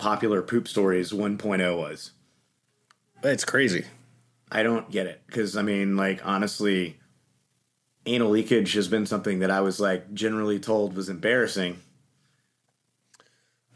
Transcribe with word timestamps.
popular 0.00 0.42
Poop 0.42 0.66
Stories 0.66 1.12
1.0 1.12 1.76
was. 1.76 2.12
It's 3.22 3.44
crazy. 3.44 3.84
I 4.50 4.62
don't 4.62 4.90
get 4.90 5.06
it 5.06 5.22
because 5.26 5.56
I 5.56 5.62
mean, 5.62 5.96
like 5.96 6.26
honestly, 6.26 6.98
anal 8.06 8.30
leakage 8.30 8.72
has 8.72 8.88
been 8.88 9.06
something 9.06 9.38
that 9.40 9.50
I 9.50 9.60
was 9.60 9.78
like 9.78 10.12
generally 10.12 10.58
told 10.58 10.96
was 10.96 11.08
embarrassing. 11.08 11.80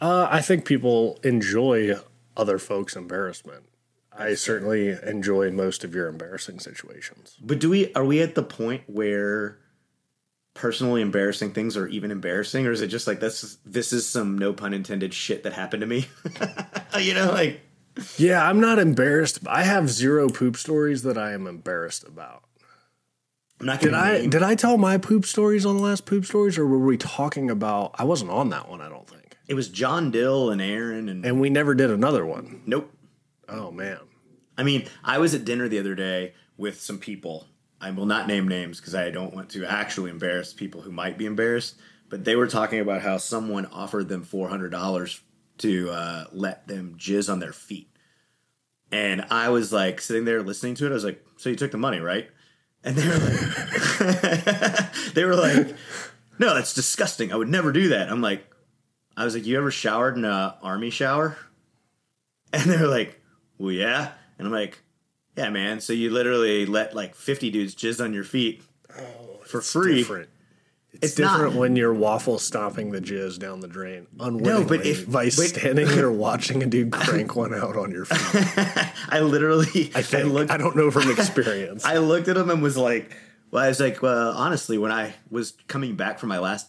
Uh, 0.01 0.27
I 0.29 0.41
think 0.41 0.65
people 0.65 1.21
enjoy 1.23 1.95
other 2.37 2.59
folks' 2.59 2.97
embarrassment. 2.97 3.67
I 4.17 4.35
certainly 4.35 4.97
enjoy 5.07 5.51
most 5.51 5.85
of 5.85 5.95
your 5.95 6.09
embarrassing 6.09 6.59
situations. 6.59 7.37
But 7.41 7.61
do 7.61 7.71
we 7.71 7.93
are 7.95 8.05
we 8.05 8.21
at 8.21 8.35
the 8.35 8.43
point 8.43 8.83
where 8.87 9.59
personally 10.55 11.03
embarrassing 11.03 11.53
things 11.53 11.77
are 11.77 11.87
even 11.89 12.11
embarrassing, 12.11 12.67
or 12.67 12.73
is 12.73 12.81
it 12.81 12.87
just 12.89 13.07
like 13.07 13.21
this? 13.21 13.59
This 13.67 13.93
is 13.93 14.07
some 14.07 14.39
no 14.39 14.53
pun 14.53 14.73
intended 14.73 15.13
shit 15.13 15.43
that 15.43 15.53
happened 15.53 15.81
to 15.83 15.87
me. 15.87 16.07
you 17.01 17.15
know, 17.15 17.31
like 17.33 17.61
Yeah, 18.17 18.49
I'm 18.49 18.61
not 18.61 18.79
embarrassed. 18.79 19.41
I 19.47 19.65
have 19.65 19.91
zero 19.91 20.29
poop 20.29 20.57
stories 20.57 21.03
that 21.03 21.19
I 21.19 21.33
am 21.33 21.47
embarrassed 21.47 22.05
about. 22.05 22.45
I'm 23.61 23.67
not 23.67 23.81
Did 23.81 23.95
I 23.95 24.19
name- 24.19 24.31
did 24.31 24.43
I 24.43 24.55
tell 24.55 24.77
my 24.79 24.99
poop 24.99 25.25
stories 25.27 25.65
on 25.65 25.77
the 25.77 25.83
last 25.83 26.07
poop 26.07 26.25
stories, 26.25 26.59
or 26.59 26.67
were 26.67 26.79
we 26.79 26.97
talking 26.97 27.51
about? 27.51 27.95
I 27.97 28.05
wasn't 28.05 28.31
on 28.31 28.51
that 28.51 28.69
one. 28.69 28.81
I 28.81 28.89
don't 28.89 29.09
think. 29.09 29.37
It 29.47 29.55
was 29.55 29.69
John 29.69 30.11
Dill 30.11 30.51
and 30.51 30.61
Aaron 30.63 31.09
and 31.09 31.25
And 31.25 31.41
we 31.41 31.51
never 31.51 31.75
did 31.75 31.91
another 31.91 32.25
one. 32.27 32.63
nope. 32.67 32.91
Oh 33.49 33.71
man. 33.71 33.99
I 34.57 34.63
mean, 34.63 34.87
I 35.03 35.19
was 35.19 35.35
at 35.35 35.45
dinner 35.45 35.69
the 35.69 35.79
other 35.81 35.95
day 35.95 36.35
with 36.57 36.81
some 36.81 36.99
people. 36.99 37.47
I 37.85 37.91
will 37.91 38.07
not 38.07 38.27
name 38.27 38.49
names 38.49 38.81
because 38.81 38.95
I 38.95 39.11
don't 39.11 39.35
want 39.35 39.51
to 39.51 39.67
actually 39.67 40.11
embarrass 40.11 40.55
people 40.55 40.81
who 40.81 40.91
might 40.91 41.19
be 41.19 41.27
embarrassed. 41.27 41.77
But 42.09 42.25
they 42.25 42.35
were 42.35 42.47
talking 42.47 42.81
about 42.81 43.03
how 43.03 43.19
someone 43.19 43.67
offered 43.67 44.09
them 44.09 44.23
four 44.23 44.49
hundred 44.49 44.71
dollars 44.71 45.21
to 45.59 45.91
uh, 45.91 46.25
let 46.33 46.67
them 46.67 46.97
jizz 46.99 47.31
on 47.31 47.41
their 47.41 47.53
feet, 47.53 47.91
and 48.91 49.27
I 49.31 49.51
was 49.51 49.73
like 49.73 50.01
sitting 50.01 50.25
there 50.25 50.43
listening 50.43 50.77
to 50.77 50.87
it. 50.87 50.91
I 50.91 50.95
was 50.95 51.05
like, 51.05 51.25
"So 51.37 51.51
you 51.51 51.57
took 51.57 51.73
the 51.73 51.79
money, 51.79 52.01
right?" 52.01 52.29
And 52.83 52.97
they 52.97 53.07
were 53.07 53.19
like, 53.19 54.93
"They 55.15 55.25
were 55.25 55.37
like, 55.37 55.75
no, 56.39 56.55
that's 56.55 56.75
disgusting. 56.75 57.33
I 57.33 57.37
would 57.37 57.49
never 57.49 57.73
do 57.73 57.89
that." 57.89 58.11
I'm 58.11 58.23
like, 58.23 58.47
I 59.17 59.25
was 59.25 59.35
like, 59.35 59.47
"You 59.47 59.59
ever 59.59 59.71
showered 59.71 60.17
in 60.17 60.25
a 60.25 60.57
army 60.63 60.91
shower?" 60.91 61.37
And 62.55 62.71
they're 62.71 62.87
like, 62.87 63.21
well, 63.59 63.73
yeah. 63.73 64.13
And 64.39 64.47
I'm 64.47 64.53
like, 64.53 64.79
yeah, 65.37 65.51
man. 65.51 65.81
So 65.81 65.93
you 65.93 66.11
literally 66.11 66.67
let 66.67 66.95
like 66.95 67.15
50 67.15 67.51
dudes 67.51 67.75
jizz 67.75 68.03
on 68.03 68.13
your 68.13 68.25
feet 68.25 68.63
oh, 68.97 69.41
for 69.45 69.61
free. 69.61 69.97
Different. 69.99 70.29
It's, 70.93 71.13
It's 71.13 71.19
not- 71.19 71.37
different 71.37 71.57
when 71.57 71.75
you're 71.77 71.93
waffle 71.93 72.39
stomping 72.39 72.93
the 72.93 73.01
jizz 73.01 73.39
down 73.41 73.59
the 73.61 73.67
drain 73.67 74.07
unwittingly 74.21 74.91
if- 74.91 75.11
by 75.11 75.25
but- 75.25 75.33
standing 75.33 75.87
there 75.97 76.11
watching 76.11 76.63
a 76.63 76.67
dude 76.67 76.93
crank 76.93 77.35
one 77.35 77.53
out 77.55 77.77
on 77.77 77.91
your 77.91 78.05
feet. 78.05 78.89
I 79.09 79.21
literally, 79.21 79.91
I 79.95 80.03
think. 80.03 80.25
I, 80.25 80.29
looked, 80.29 80.51
don't 80.59 80.77
know 80.77 80.91
from 80.91 81.11
experience. 81.11 81.85
I 81.87 81.99
looked 81.99 82.29
at 82.29 82.37
him 82.37 82.51
and 82.51 82.63
was 82.63 82.77
like, 82.77 83.17
well, 83.51 83.65
I 83.65 83.69
was 83.69 83.81
like, 83.81 84.03
well, 84.03 84.33
honestly, 84.33 84.79
when 84.79 84.93
I 84.93 85.15
was 85.31 85.53
coming 85.69 85.97
back 85.97 86.19
from 86.19 86.29
my 86.29 86.39
last, 86.39 86.69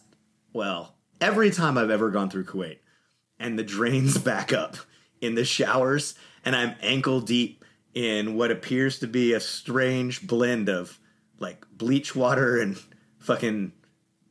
well, 0.54 0.96
every 1.22 1.52
time 1.52 1.78
I've 1.78 1.90
ever 1.90 2.09
gone 2.09 2.30
through 2.30 2.46
Kuwait 2.46 2.78
and 3.40 3.58
the 3.59 3.64
drains 3.64 4.18
back 4.18 4.54
up 4.54 4.78
in 5.22 5.36
the 5.36 5.46
showers 5.46 6.16
and 6.44 6.56
I'm 6.56 6.75
ankle 6.81 7.22
deep 7.22 7.65
in 7.95 8.35
what 8.35 8.51
appears 8.51 9.00
to 9.00 9.07
be 9.07 9.33
a 9.33 9.39
strange 9.39 10.28
blend 10.28 10.69
of 10.69 11.00
like 11.39 11.66
bleach 11.72 12.16
water 12.16 12.59
and 12.61 12.78
fucking 13.19 13.72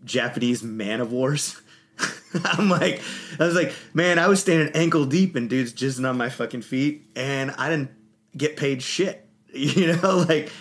Japanese 0.04 0.62
man 0.62 1.00
of 1.00 1.10
wars. 1.10 1.60
I'm 2.44 2.68
like, 2.68 3.00
I 3.40 3.44
was 3.46 3.54
like, 3.54 3.72
man, 3.94 4.18
I 4.18 4.28
was 4.28 4.40
standing 4.40 4.74
ankle 4.74 5.06
deep 5.06 5.36
in 5.36 5.48
dudes 5.48 5.72
jizzing 5.72 6.08
on 6.08 6.16
my 6.18 6.28
fucking 6.28 6.62
feet, 6.62 7.06
and 7.16 7.52
I 7.52 7.70
didn't 7.70 7.90
get 8.36 8.56
paid 8.56 8.82
shit, 8.82 9.26
you 9.54 9.96
know, 9.96 10.24
like, 10.28 10.52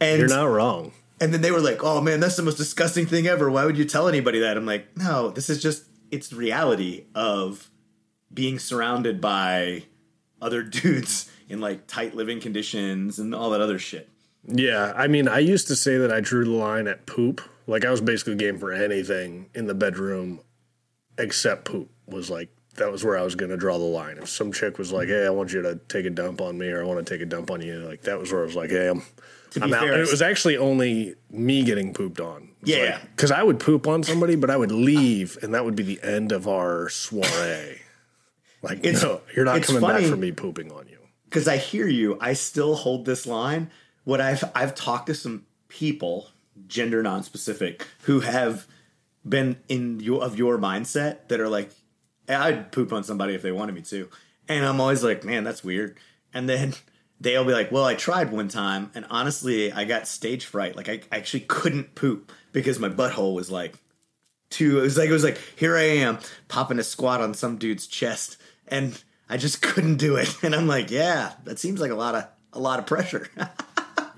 and 0.00 0.18
You're 0.18 0.28
not 0.28 0.44
wrong. 0.44 0.92
and 1.20 1.32
then 1.34 1.40
they 1.40 1.50
were 1.50 1.60
like, 1.60 1.82
oh 1.82 2.00
man, 2.00 2.20
that's 2.20 2.36
the 2.36 2.42
most 2.42 2.56
disgusting 2.56 3.06
thing 3.06 3.26
ever. 3.26 3.50
Why 3.50 3.64
would 3.64 3.76
you 3.76 3.84
tell 3.84 4.08
anybody 4.08 4.40
that? 4.40 4.56
I'm 4.56 4.66
like, 4.66 4.96
no, 4.96 5.30
this 5.30 5.50
is 5.50 5.60
just 5.62 5.84
it's 6.10 6.28
the 6.28 6.36
reality 6.36 7.04
of 7.14 7.70
being 8.32 8.58
surrounded 8.58 9.20
by 9.20 9.84
other 10.40 10.62
dudes 10.62 11.30
in 11.48 11.60
like 11.60 11.86
tight 11.86 12.14
living 12.14 12.40
conditions 12.40 13.18
and 13.18 13.34
all 13.34 13.50
that 13.50 13.60
other 13.60 13.78
shit. 13.78 14.08
Yeah, 14.48 14.92
I 14.96 15.06
mean, 15.08 15.26
I 15.28 15.40
used 15.40 15.66
to 15.68 15.76
say 15.76 15.98
that 15.98 16.12
I 16.12 16.20
drew 16.20 16.44
the 16.44 16.50
line 16.52 16.86
at 16.86 17.06
poop. 17.06 17.40
Like 17.66 17.84
I 17.84 17.90
was 17.90 18.00
basically 18.00 18.36
game 18.36 18.58
for 18.58 18.72
anything 18.72 19.50
in 19.54 19.66
the 19.66 19.74
bedroom 19.74 20.40
except 21.18 21.64
poop. 21.64 21.90
Was 22.06 22.30
like 22.30 22.48
that 22.76 22.92
was 22.92 23.02
where 23.04 23.16
I 23.18 23.22
was 23.22 23.34
going 23.34 23.50
to 23.50 23.56
draw 23.56 23.78
the 23.78 23.84
line. 23.84 24.18
If 24.18 24.28
some 24.28 24.52
chick 24.52 24.78
was 24.78 24.92
like, 24.92 25.08
"Hey, 25.08 25.26
I 25.26 25.30
want 25.30 25.52
you 25.52 25.62
to 25.62 25.80
take 25.88 26.04
a 26.06 26.10
dump 26.10 26.40
on 26.40 26.56
me," 26.58 26.68
or 26.68 26.82
"I 26.82 26.86
want 26.86 27.04
to 27.04 27.12
take 27.14 27.20
a 27.22 27.26
dump 27.26 27.50
on 27.50 27.60
you," 27.62 27.78
like 27.80 28.02
that 28.02 28.18
was 28.20 28.30
where 28.32 28.42
I 28.42 28.44
was 28.44 28.54
like, 28.54 28.70
"Hey, 28.70 28.88
I'm." 28.88 29.02
I'm 29.62 29.72
out. 29.72 29.80
fair, 29.80 29.92
And 29.94 30.02
it 30.02 30.10
was 30.10 30.20
actually 30.20 30.58
only 30.58 31.14
me 31.30 31.64
getting 31.64 31.94
pooped 31.94 32.20
on. 32.20 32.50
Yeah. 32.62 32.98
Because 33.16 33.30
I 33.30 33.42
would 33.42 33.58
poop 33.58 33.86
on 33.86 34.02
somebody, 34.02 34.36
but 34.36 34.50
I 34.50 34.56
would 34.58 34.70
leave, 34.70 35.38
and 35.40 35.54
that 35.54 35.64
would 35.64 35.74
be 35.74 35.82
the 35.82 35.98
end 36.02 36.30
of 36.30 36.46
our 36.46 36.90
soiree. 36.90 37.80
Like, 38.60 38.80
It's- 38.84 39.02
no, 39.02 39.22
you're 39.34 39.46
not 39.46 39.62
coming 39.62 39.80
funny. 39.80 40.02
back 40.02 40.10
for 40.10 40.16
me 40.16 40.30
pooping 40.32 40.70
on 40.72 40.86
you. 40.88 40.95
Because 41.26 41.46
I 41.46 41.56
hear 41.56 41.86
you, 41.86 42.16
I 42.20 42.32
still 42.32 42.74
hold 42.74 43.04
this 43.04 43.26
line. 43.26 43.70
What 44.04 44.20
I've 44.20 44.44
I've 44.54 44.74
talked 44.74 45.06
to 45.08 45.14
some 45.14 45.46
people, 45.68 46.28
gender 46.66 47.02
non-specific, 47.02 47.86
who 48.02 48.20
have 48.20 48.66
been 49.28 49.58
in 49.68 50.00
your 50.00 50.22
of 50.22 50.38
your 50.38 50.58
mindset 50.58 51.28
that 51.28 51.40
are 51.40 51.48
like, 51.48 51.70
I'd 52.28 52.72
poop 52.72 52.92
on 52.92 53.04
somebody 53.04 53.34
if 53.34 53.42
they 53.42 53.52
wanted 53.52 53.74
me 53.74 53.82
to, 53.82 54.08
and 54.48 54.64
I'm 54.64 54.80
always 54.80 55.02
like, 55.02 55.24
man, 55.24 55.44
that's 55.44 55.64
weird. 55.64 55.98
And 56.32 56.48
then 56.48 56.74
they'll 57.20 57.44
be 57.44 57.52
like, 57.52 57.72
well, 57.72 57.84
I 57.84 57.94
tried 57.94 58.30
one 58.30 58.48
time, 58.48 58.90
and 58.94 59.06
honestly, 59.10 59.72
I 59.72 59.84
got 59.84 60.08
stage 60.08 60.46
fright. 60.46 60.76
Like 60.76 60.88
I 60.88 61.00
actually 61.12 61.40
couldn't 61.40 61.94
poop 61.94 62.32
because 62.52 62.78
my 62.78 62.88
butthole 62.88 63.34
was 63.34 63.50
like 63.50 63.74
too. 64.50 64.78
It 64.78 64.82
was 64.82 64.96
like 64.96 65.08
it 65.08 65.12
was 65.12 65.24
like 65.24 65.38
here 65.56 65.76
I 65.76 65.82
am 65.82 66.18
popping 66.48 66.78
a 66.78 66.84
squat 66.84 67.20
on 67.20 67.34
some 67.34 67.56
dude's 67.56 67.86
chest, 67.86 68.36
and 68.68 69.02
I 69.28 69.36
just 69.36 69.60
couldn't 69.68 69.96
do 69.96 70.16
it. 70.16 70.34
And 70.42 70.54
I'm 70.54 70.66
like, 70.66 70.90
yeah, 70.90 71.32
that 71.44 71.58
seems 71.58 71.80
like 71.80 71.90
a 71.90 71.94
lot 71.96 72.14
of 72.14 72.26
a 72.52 72.60
lot 72.60 72.78
of 72.78 72.86
pressure. 72.86 73.28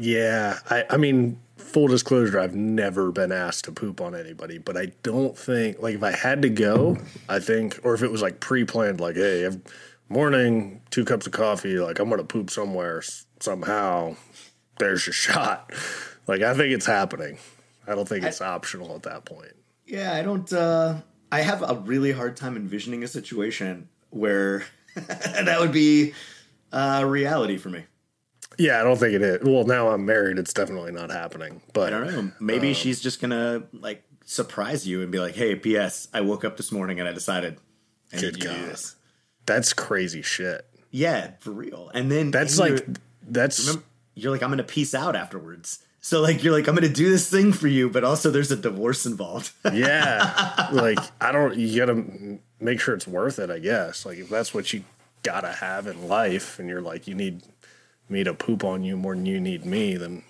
Yeah, 0.01 0.59
I, 0.71 0.85
I 0.91 0.97
mean, 0.97 1.41
full 1.57 1.89
disclosure, 1.89 2.39
I've 2.39 2.55
never 2.55 3.11
been 3.11 3.33
asked 3.33 3.65
to 3.65 3.73
poop 3.73 4.01
on 4.01 4.15
anybody, 4.15 4.59
but 4.59 4.77
I 4.77 4.93
don't 5.03 5.37
think 5.37 5.81
like 5.83 5.97
if 5.97 6.05
I 6.05 6.13
had 6.13 6.43
to 6.43 6.49
go, 6.49 6.99
I 7.29 7.41
think, 7.41 7.81
or 7.83 7.95
if 7.95 8.03
it 8.05 8.11
was 8.13 8.23
like 8.23 8.39
pre-planned, 8.39 9.01
like, 9.01 9.17
hey, 9.17 9.51
morning, 10.09 10.83
two 10.91 11.05
cups 11.05 11.27
of 11.27 11.33
coffee, 11.33 11.81
like 11.81 11.99
I'm 11.99 12.09
gonna 12.09 12.23
poop 12.23 12.49
somewhere 12.51 12.99
s- 12.99 13.27
somehow. 13.41 14.15
There's 14.79 15.05
your 15.05 15.13
shot. 15.15 15.73
Like 16.29 16.43
I 16.43 16.55
think 16.55 16.73
it's 16.73 16.87
happening. 16.87 17.39
I 17.87 17.97
don't 17.97 18.09
think 18.09 18.25
it's 18.25 18.41
optional 18.41 18.95
at 18.95 19.03
that 19.03 19.25
point. 19.25 19.57
yeah, 19.85 20.15
I 20.15 20.23
don't. 20.23 20.53
uh 20.53 21.01
I 21.33 21.41
have 21.41 21.63
a 21.69 21.75
really 21.75 22.13
hard 22.13 22.37
time 22.37 22.55
envisioning 22.57 23.03
a 23.03 23.09
situation 23.09 23.89
where 24.11 24.65
that 25.45 25.57
would 25.61 25.73
be 25.73 26.15
uh, 26.73 27.05
reality 27.07 27.57
for 27.57 27.71
me. 27.71 27.85
Yeah, 28.59 28.81
I 28.81 28.83
don't 28.83 28.97
think 28.99 29.15
it 29.15 29.23
is. 29.23 29.39
Well, 29.43 29.65
now 29.65 29.89
I'm 29.91 30.05
married. 30.05 30.39
It's 30.39 30.53
definitely 30.53 30.93
not 30.93 31.11
happening. 31.11 31.61
But 31.73 31.95
I 31.95 32.01
don't 32.01 32.13
know. 32.13 32.33
Maybe 32.41 32.75
she's 32.75 33.01
just 33.01 33.21
gonna 33.21 33.63
like 33.73 34.03
surprise 34.25 34.87
you 34.87 35.01
and 35.03 35.13
be 35.13 35.19
like, 35.21 35.35
"Hey, 35.37 35.55
P.S. 35.55 36.09
I 36.13 36.23
woke 36.23 36.45
up 36.45 36.57
this 36.57 36.73
morning 36.73 36.99
and 36.99 37.09
I 37.09 37.13
decided 37.13 37.59
I 38.13 38.17
need 38.17 38.23
Good 38.23 38.41
God. 38.41 38.57
this." 38.57 38.97
that's 39.47 39.73
crazy 39.73 40.21
shit. 40.23 40.67
Yeah, 40.91 41.33
for 41.41 41.53
real. 41.53 41.91
And 41.95 42.11
then 42.11 42.31
That's 42.31 42.59
and 42.59 42.75
like 42.77 42.87
that's 43.23 43.77
you're 44.15 44.33
like, 44.33 44.43
"I'm 44.43 44.51
gonna 44.51 44.63
peace 44.65 44.95
out 44.95 45.15
afterwards." 45.17 45.79
So 46.09 46.23
like, 46.23 46.43
you're 46.43 46.55
like, 46.55 46.67
"I'm 46.67 46.75
gonna 46.75 46.89
do 46.89 47.11
this 47.11 47.29
thing 47.29 47.53
for 47.53 47.69
you," 47.69 47.91
but 47.91 48.03
also 48.03 48.31
there's 48.31 48.51
a 48.51 48.57
divorce 48.57 49.05
involved. 49.05 49.53
Yeah. 49.75 50.71
like 50.73 50.99
I 51.21 51.33
don't 51.33 51.55
you 51.55 51.77
got 51.77 51.93
to 51.93 52.39
make 52.59 52.81
sure 52.81 52.95
it's 52.95 53.07
worth 53.07 53.39
it, 53.39 53.51
I 53.51 53.59
guess. 53.59 54.07
Like 54.07 54.17
if 54.17 54.31
that's 54.31 54.55
what 54.55 54.73
you 54.73 54.85
got 55.23 55.43
to 55.43 55.53
have 55.53 55.87
in 55.87 56.09
life 56.09 56.59
and 56.59 56.67
you're 56.67 56.81
like 56.81 57.07
you 57.07 57.15
need 57.15 57.43
me 58.09 58.25
to 58.25 58.33
poop 58.33 58.65
on 58.65 58.85
you 58.85 58.97
more 58.97 59.15
than 59.15 59.27
you 59.27 59.39
need 59.39 59.67
me, 59.67 59.97
then 59.97 60.23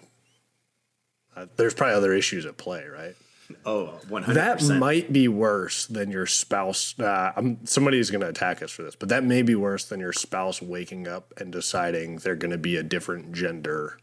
uh, 1.37 1.47
there's 1.55 1.75
probably 1.75 1.95
other 1.95 2.13
issues 2.13 2.45
at 2.45 2.57
play, 2.57 2.85
right? 2.87 3.15
oh, 3.65 4.01
100. 4.09 4.35
That 4.35 4.63
might 4.81 5.13
be 5.13 5.29
worse 5.29 5.87
than 5.87 6.11
your 6.11 6.27
spouse. 6.27 6.99
Uh, 6.99 7.33
I'm, 7.37 7.65
somebody's 7.65 8.11
going 8.11 8.23
to 8.23 8.29
attack 8.29 8.65
us 8.65 8.73
for 8.73 8.83
this, 8.83 8.97
but 8.97 9.11
that 9.11 9.23
may 9.23 9.43
be 9.43 9.55
worse 9.55 9.85
than 9.85 10.01
your 10.01 10.13
spouse 10.13 10.61
waking 10.61 11.07
up 11.07 11.33
and 11.37 11.53
deciding 11.53 12.17
they're 12.17 12.35
going 12.35 12.51
to 12.51 12.59
be 12.59 12.77
a 12.77 12.83
different 12.83 13.33
gender. 13.33 13.99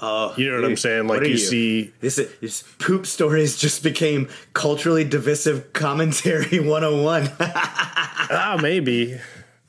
Oh, 0.00 0.32
You 0.36 0.50
know 0.50 0.60
what 0.60 0.70
I'm 0.70 0.76
saying? 0.76 1.08
Like 1.08 1.22
you, 1.22 1.30
you? 1.30 1.38
see, 1.38 1.92
This, 2.00 2.16
this 2.40 2.62
poop 2.78 3.04
stories 3.04 3.56
just 3.58 3.82
became 3.82 4.28
culturally 4.52 5.02
divisive 5.04 5.72
commentary 5.72 6.60
101. 6.60 7.30
ah, 7.40 8.58
maybe. 8.62 9.18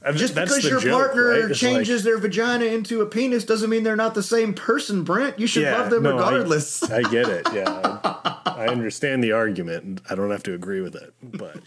I 0.02 0.12
mean, 0.12 0.18
Just 0.18 0.36
that's 0.36 0.52
because 0.52 0.64
the 0.64 0.70
your 0.70 0.80
joke, 0.80 0.92
partner 1.14 1.48
right? 1.48 1.56
Changes 1.56 2.04
their 2.04 2.18
vagina 2.18 2.66
into 2.66 3.02
a 3.02 3.06
penis 3.06 3.44
doesn't 3.44 3.70
mean 3.70 3.84
they're 3.84 3.96
not 3.98 4.14
the 4.16 4.24
same 4.24 4.54
person, 4.54 5.04
Brent. 5.04 5.40
You 5.40 5.46
should 5.48 5.66
like, 5.66 5.78
love 5.78 5.90
them 5.90 6.04
no, 6.04 6.14
regardless. 6.14 6.84
I, 6.92 7.02
get 7.02 7.28
it. 7.28 7.46
Yeah, 7.54 8.00
I, 8.04 8.40
I 8.46 8.68
understand 8.68 9.24
the 9.24 9.34
argument. 9.34 9.84
and 9.84 10.02
I 10.10 10.16
don't 10.16 10.32
have 10.32 10.44
to 10.44 10.54
agree 10.54 10.80
with 10.80 10.96
it, 10.96 11.14
but 11.22 11.58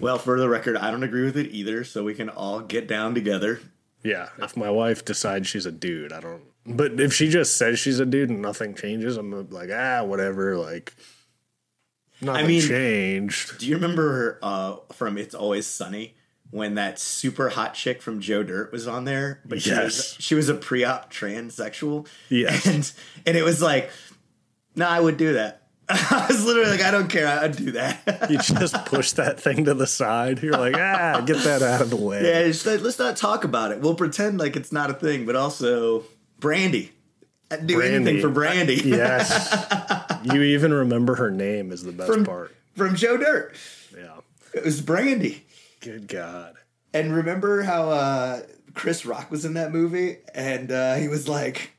well, 0.00 0.18
for 0.18 0.40
the 0.40 0.48
record, 0.48 0.76
I 0.76 0.90
don't 0.90 1.04
agree 1.04 1.24
with 1.24 1.36
it 1.36 1.50
either, 1.52 1.84
so 1.84 2.02
we 2.02 2.14
can 2.14 2.28
all 2.28 2.58
get 2.60 2.88
down 2.88 3.14
together. 3.14 3.60
yeah, 4.02 4.30
if 4.38 4.56
my 4.56 4.70
wife 4.70 5.04
decides 5.04 5.46
she's 5.46 5.66
a 5.66 5.72
dude, 5.72 6.12
I 6.12 6.18
don't. 6.20 6.42
But 6.66 7.00
if 7.00 7.12
she 7.14 7.28
just 7.28 7.56
says 7.56 7.78
she's 7.78 8.00
a 8.00 8.06
dude 8.06 8.30
and 8.30 8.42
nothing 8.42 8.74
changes, 8.74 9.16
I'm 9.16 9.48
like, 9.50 9.70
ah, 9.72 10.02
whatever. 10.04 10.56
Like, 10.56 10.94
nothing 12.20 12.46
mean- 12.46 12.60
changed. 12.62 13.58
Do 13.58 13.66
you 13.66 13.74
remember 13.76 14.38
uh, 14.42 14.76
from 14.92 15.18
It's 15.18 15.34
Always 15.34 15.66
Sunny 15.66 16.14
when 16.50 16.74
that 16.74 16.98
super 16.98 17.48
hot 17.50 17.74
chick 17.74 18.00
from 18.02 18.20
Joe 18.20 18.42
Dirt 18.42 18.72
was 18.72 18.86
on 18.88 19.04
there? 19.04 19.40
But 19.44 19.62
she 19.62 19.70
was 19.70 19.96
Yes. 19.96 20.16
she 20.20 20.34
was 20.34 20.48
a 20.48 20.54
pre-op 20.54 21.12
transsexual. 21.12 22.06
Yes. 22.28 22.66
and 22.66 22.92
and 23.26 23.36
it 23.36 23.42
was 23.44 23.62
like, 23.62 23.90
no, 24.74 24.86
I 24.88 24.98
would 25.00 25.16
do 25.16 25.34
that. 25.34 25.62
I 25.88 26.26
was 26.28 26.44
literally 26.44 26.70
like, 26.70 26.82
I 26.82 26.90
don't 26.90 27.06
care, 27.08 27.28
I'd 27.28 27.56
do 27.56 27.70
that. 27.72 28.26
You 28.30 28.38
just 28.38 28.84
push 28.86 29.12
that 29.12 29.38
thing 29.38 29.66
to 29.66 29.74
the 29.74 29.86
side. 29.86 30.42
You're 30.42 30.52
like, 30.58 30.76
ah, 30.76 31.20
get 31.24 31.44
that 31.44 31.62
out 31.62 31.80
of 31.80 31.90
the 31.90 31.96
way. 31.96 32.24
yeah, 32.24 32.52
like, 32.70 32.80
let's 32.80 32.98
not 32.98 33.16
talk 33.16 33.44
about 33.44 33.70
it. 33.70 33.80
We'll 33.80 33.94
pretend 33.94 34.38
like 34.38 34.56
it's 34.56 34.72
not 34.72 34.90
a 34.90 34.94
thing, 34.94 35.26
but 35.26 35.36
also 35.36 36.02
Brandy. 36.46 36.92
I'd 37.50 37.66
do 37.66 37.80
anything 37.80 38.20
for 38.20 38.28
Brandy. 38.30 38.76
Yes. 38.84 40.20
you 40.24 40.42
even 40.42 40.72
remember 40.72 41.14
her 41.16 41.30
name 41.30 41.72
is 41.72 41.82
the 41.82 41.92
best 41.92 42.10
From- 42.12 42.24
part. 42.24 42.54
from 42.76 42.94
Joe 42.96 43.16
Dirt. 43.16 43.54
Yeah. 43.96 44.16
It 44.54 44.64
was 44.64 44.80
Brandy. 44.80 45.44
Good 45.80 46.08
God. 46.08 46.54
And 46.94 47.14
remember 47.14 47.62
how 47.62 47.90
uh, 47.90 48.40
Chris 48.74 49.04
Rock 49.04 49.30
was 49.30 49.44
in 49.44 49.54
that 49.54 49.70
movie, 49.72 50.18
and 50.34 50.70
uh, 50.72 50.94
he 50.94 51.08
was 51.08 51.28
like, 51.28 51.72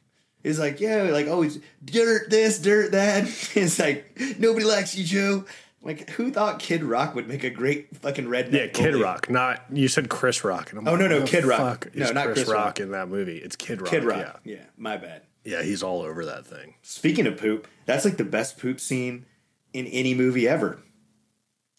he 0.43 0.49
was 0.49 0.59
like, 0.59 0.79
yeah, 0.79 1.03
like 1.03 1.27
always 1.27 1.59
dirt 1.83 2.29
this, 2.29 2.59
dirt 2.59 2.91
that. 2.91 3.23
It's 3.55 3.79
like 3.79 4.05
nobody 4.39 4.65
likes 4.65 4.95
you, 4.95 5.03
Joe. 5.03 5.45
Like, 5.87 6.09
who 6.11 6.31
thought 6.31 6.59
Kid 6.59 6.83
Rock 6.83 7.15
would 7.15 7.27
make 7.27 7.43
a 7.45 7.49
great 7.49 7.95
fucking 7.97 8.25
redneck? 8.25 8.51
Yeah, 8.51 8.67
Kid 8.67 8.91
bully? 8.91 9.03
Rock. 9.03 9.29
Not 9.29 9.63
you 9.71 9.87
said 9.87 10.09
Chris 10.09 10.43
Rock. 10.43 10.69
And 10.71 10.79
I'm 10.79 10.87
Oh, 10.87 10.91
like, 10.91 10.99
no, 10.99 11.07
no, 11.07 11.25
Kid 11.25 11.45
Rock. 11.45 11.87
No, 11.95 12.11
not 12.11 12.25
Chris, 12.25 12.39
Chris 12.39 12.49
Rock, 12.49 12.65
Rock. 12.65 12.79
in 12.81 12.91
that 12.91 13.07
movie. 13.07 13.37
It's 13.37 13.55
Kid 13.55 13.81
Rock. 13.81 13.89
Kid 13.89 14.03
Rock. 14.03 14.41
Yeah. 14.43 14.55
Yeah, 14.57 14.63
my 14.77 14.97
bad. 14.97 15.21
yeah, 15.45 15.63
he's 15.63 15.81
all 15.81 16.01
over 16.01 16.25
that 16.25 16.45
thing. 16.45 16.75
Speaking 16.83 17.25
of 17.25 17.37
poop, 17.37 17.67
that's 17.85 18.03
like 18.05 18.17
the 18.17 18.25
best 18.25 18.59
poop 18.59 18.79
scene 18.81 19.25
in 19.73 19.87
any 19.87 20.13
movie 20.13 20.47
ever. 20.47 20.79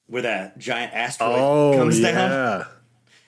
Where 0.07 0.23
that 0.23 0.57
giant 0.59 0.95
asteroid 0.95 1.39
Oh 1.39 1.75
comes 1.77 2.01
yeah. 2.01 2.13
down 2.13 2.67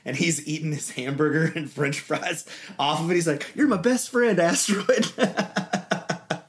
and 0.07 0.17
he's 0.17 0.49
eating 0.49 0.73
his 0.73 0.89
hamburger 0.93 1.53
and 1.55 1.71
french 1.71 2.01
fries 2.01 2.47
off 2.79 3.01
of 3.01 3.11
it. 3.11 3.15
He's 3.17 3.27
like, 3.29 3.53
You're 3.55 3.69
my 3.69 3.77
best 3.77 4.09
friend, 4.09 4.41
asteroid. 4.41 5.07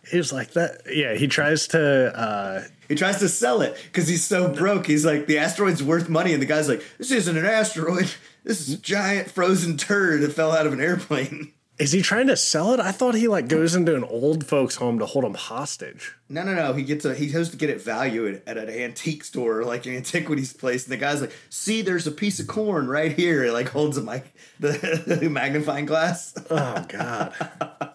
He 0.10 0.18
was 0.18 0.34
like 0.34 0.52
that. 0.54 0.82
Yeah, 0.94 1.16
he 1.16 1.28
tries 1.28 1.68
to. 1.70 2.18
uh 2.18 2.64
He 2.92 2.98
tries 2.98 3.20
to 3.20 3.30
sell 3.30 3.62
it 3.62 3.78
because 3.86 4.10
he's 4.10 4.26
so 4.26 4.50
broke. 4.50 4.86
He's 4.86 5.06
like, 5.06 5.26
the 5.26 5.38
asteroid's 5.38 5.82
worth 5.82 6.10
money, 6.10 6.34
and 6.34 6.42
the 6.42 6.46
guy's 6.46 6.68
like, 6.68 6.84
this 6.98 7.10
isn't 7.10 7.38
an 7.38 7.46
asteroid. 7.46 8.12
This 8.44 8.60
is 8.60 8.74
a 8.74 8.76
hmm. 8.76 8.82
giant 8.82 9.32
frozen 9.32 9.78
turd 9.78 10.22
that 10.24 10.34
fell 10.34 10.52
out 10.52 10.68
of 10.68 10.74
an 10.74 10.82
airplane. 10.82 11.54
Is 11.80 11.94
he 11.94 12.02
trying 12.02 12.28
to 12.28 12.36
sell 12.36 12.74
it? 12.74 12.80
I 12.80 12.92
thought 12.92 13.16
he 13.16 13.28
like 13.28 13.48
goes 13.48 13.76
into 13.76 13.96
an 13.96 14.04
old 14.04 14.46
folks' 14.46 14.76
home 14.76 15.00
to 15.00 15.06
hold 15.06 15.24
him 15.24 15.34
hostage. 15.34 16.14
No, 16.28 16.44
no, 16.44 16.54
no. 16.54 16.74
He 16.74 16.84
gets 16.84 17.06
a 17.06 17.16
he 17.16 17.28
goes 17.28 17.50
to 17.50 17.58
get 17.58 17.72
it 17.72 17.82
valued 17.82 18.44
at 18.46 18.58
an 18.58 18.70
antique 18.70 19.24
store, 19.24 19.64
like 19.64 19.88
an 19.88 19.96
antiquities 19.96 20.54
place, 20.54 20.84
and 20.84 20.92
the 20.92 20.98
guy's 20.98 21.22
like, 21.22 21.32
"See, 21.50 21.82
there's 21.82 22.06
a 22.06 22.12
piece 22.12 22.40
of 22.40 22.46
corn 22.46 22.88
right 22.88 23.12
here." 23.12 23.46
It, 23.46 23.54
like 23.54 23.70
holds 23.70 23.98
a 23.98 24.02
mic, 24.02 24.32
the, 24.60 25.18
the 25.22 25.30
magnifying 25.30 25.88
glass. 25.88 26.36
Oh 26.52 26.86
God. 26.88 27.34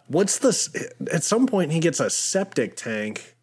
What's 0.09 0.39
this? 0.39 0.69
At 1.13 1.23
some 1.23 1.47
point, 1.47 1.71
he 1.71 1.79
gets 1.79 2.01
a 2.01 2.11
septic 2.11 2.77
tank, 2.77 3.36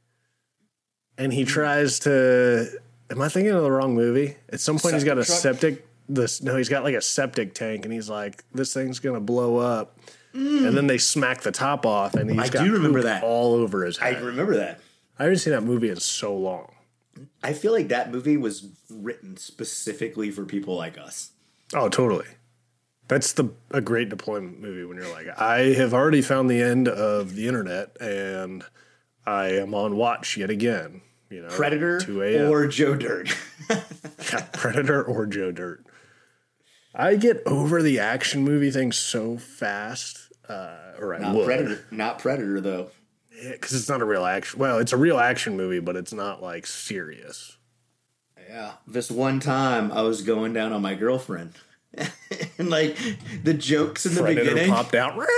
and 1.17 1.33
he 1.33 1.43
hmm. 1.43 1.47
tries 1.49 1.99
to. 1.99 2.69
Am 3.09 3.21
I 3.21 3.29
thinking 3.29 3.51
of 3.51 3.63
the 3.63 3.71
wrong 3.71 3.95
movie? 3.95 4.37
At 4.51 4.59
some 4.59 4.79
point, 4.79 4.95
he's 4.95 5.03
got 5.03 5.17
a 5.17 5.25
Septic 5.25 5.59
truck? 5.59 5.61
septic. 5.61 5.87
This 6.09 6.41
no, 6.41 6.57
he's 6.57 6.69
got 6.69 6.83
like 6.83 6.95
a 6.95 7.01
septic 7.01 7.53
tank, 7.53 7.85
and 7.85 7.93
he's 7.93 8.09
like, 8.09 8.43
"This 8.53 8.73
thing's 8.73 8.99
gonna 8.99 9.21
blow 9.21 9.57
up." 9.57 9.97
Hmm. 10.33 10.65
And 10.65 10.75
then 10.75 10.87
they 10.87 10.97
smack 10.97 11.41
the 11.41 11.51
top 11.51 11.85
off, 11.85 12.15
and 12.15 12.29
he's 12.29 12.39
I 12.39 12.49
got 12.49 12.63
do 12.63 12.73
remember 12.73 13.03
that. 13.03 13.23
all 13.23 13.53
over 13.53 13.85
his 13.85 13.97
head. 13.97 14.17
I, 14.17 14.19
remember 14.19 14.55
that. 14.57 14.79
I 15.19 15.23
haven't 15.23 15.39
seen 15.39 15.53
that 15.53 15.63
movie 15.63 15.89
in 15.89 15.99
so 15.99 16.35
long. 16.35 16.71
I 17.43 17.53
feel 17.53 17.71
like 17.71 17.89
that 17.89 18.11
movie 18.11 18.37
was 18.37 18.67
written 18.89 19.37
specifically 19.37 20.31
for 20.31 20.43
people 20.43 20.75
like 20.75 20.97
us. 20.97 21.31
Oh, 21.73 21.87
totally. 21.87 22.25
That's 23.07 23.33
the 23.33 23.49
a 23.69 23.81
great 23.81 24.09
deployment 24.09 24.59
movie 24.59 24.85
when 24.85 24.97
you're 24.97 25.11
like, 25.11 25.27
I 25.39 25.73
have 25.73 25.93
already 25.93 26.21
found 26.21 26.49
the 26.49 26.61
end 26.61 26.87
of 26.87 27.35
the 27.35 27.47
internet, 27.47 27.95
and 28.01 28.63
I 29.25 29.47
am 29.49 29.73
on 29.73 29.95
watch 29.95 30.37
yet 30.37 30.49
again. 30.49 31.01
You 31.29 31.43
know, 31.43 31.49
Predator 31.49 31.99
2 31.99 32.21
a.m. 32.21 32.49
or 32.51 32.67
Joe 32.67 32.95
Dirt. 32.95 33.35
Predator 34.53 35.03
or 35.03 35.25
Joe 35.25 35.51
Dirt. 35.51 35.85
I 36.93 37.15
get 37.15 37.41
over 37.47 37.81
the 37.81 37.99
action 37.99 38.43
movie 38.43 38.69
thing 38.69 38.91
so 38.91 39.37
fast, 39.37 40.31
uh, 40.47 40.75
or 40.99 41.15
I 41.15 41.19
not 41.19 41.35
would, 41.35 41.45
Predator. 41.45 41.85
Not 41.89 42.19
Predator 42.19 42.61
though. 42.61 42.91
because 43.51 43.73
it's 43.73 43.89
not 43.89 44.01
a 44.01 44.05
real 44.05 44.25
action. 44.25 44.59
Well, 44.59 44.77
it's 44.77 44.93
a 44.93 44.97
real 44.97 45.17
action 45.17 45.57
movie, 45.57 45.79
but 45.79 45.95
it's 45.95 46.13
not 46.13 46.43
like 46.43 46.67
serious. 46.67 47.57
Yeah. 48.47 48.73
This 48.85 49.09
one 49.09 49.39
time 49.39 49.91
I 49.91 50.03
was 50.03 50.21
going 50.21 50.53
down 50.53 50.71
on 50.71 50.83
my 50.83 50.93
girlfriend. 50.93 51.53
and 52.57 52.69
like 52.69 52.97
the 53.43 53.53
jokes 53.53 54.05
in 54.05 54.13
the 54.15 54.21
Predator 54.21 54.51
beginning. 54.51 54.71
popped 54.71 54.95
out. 54.95 55.19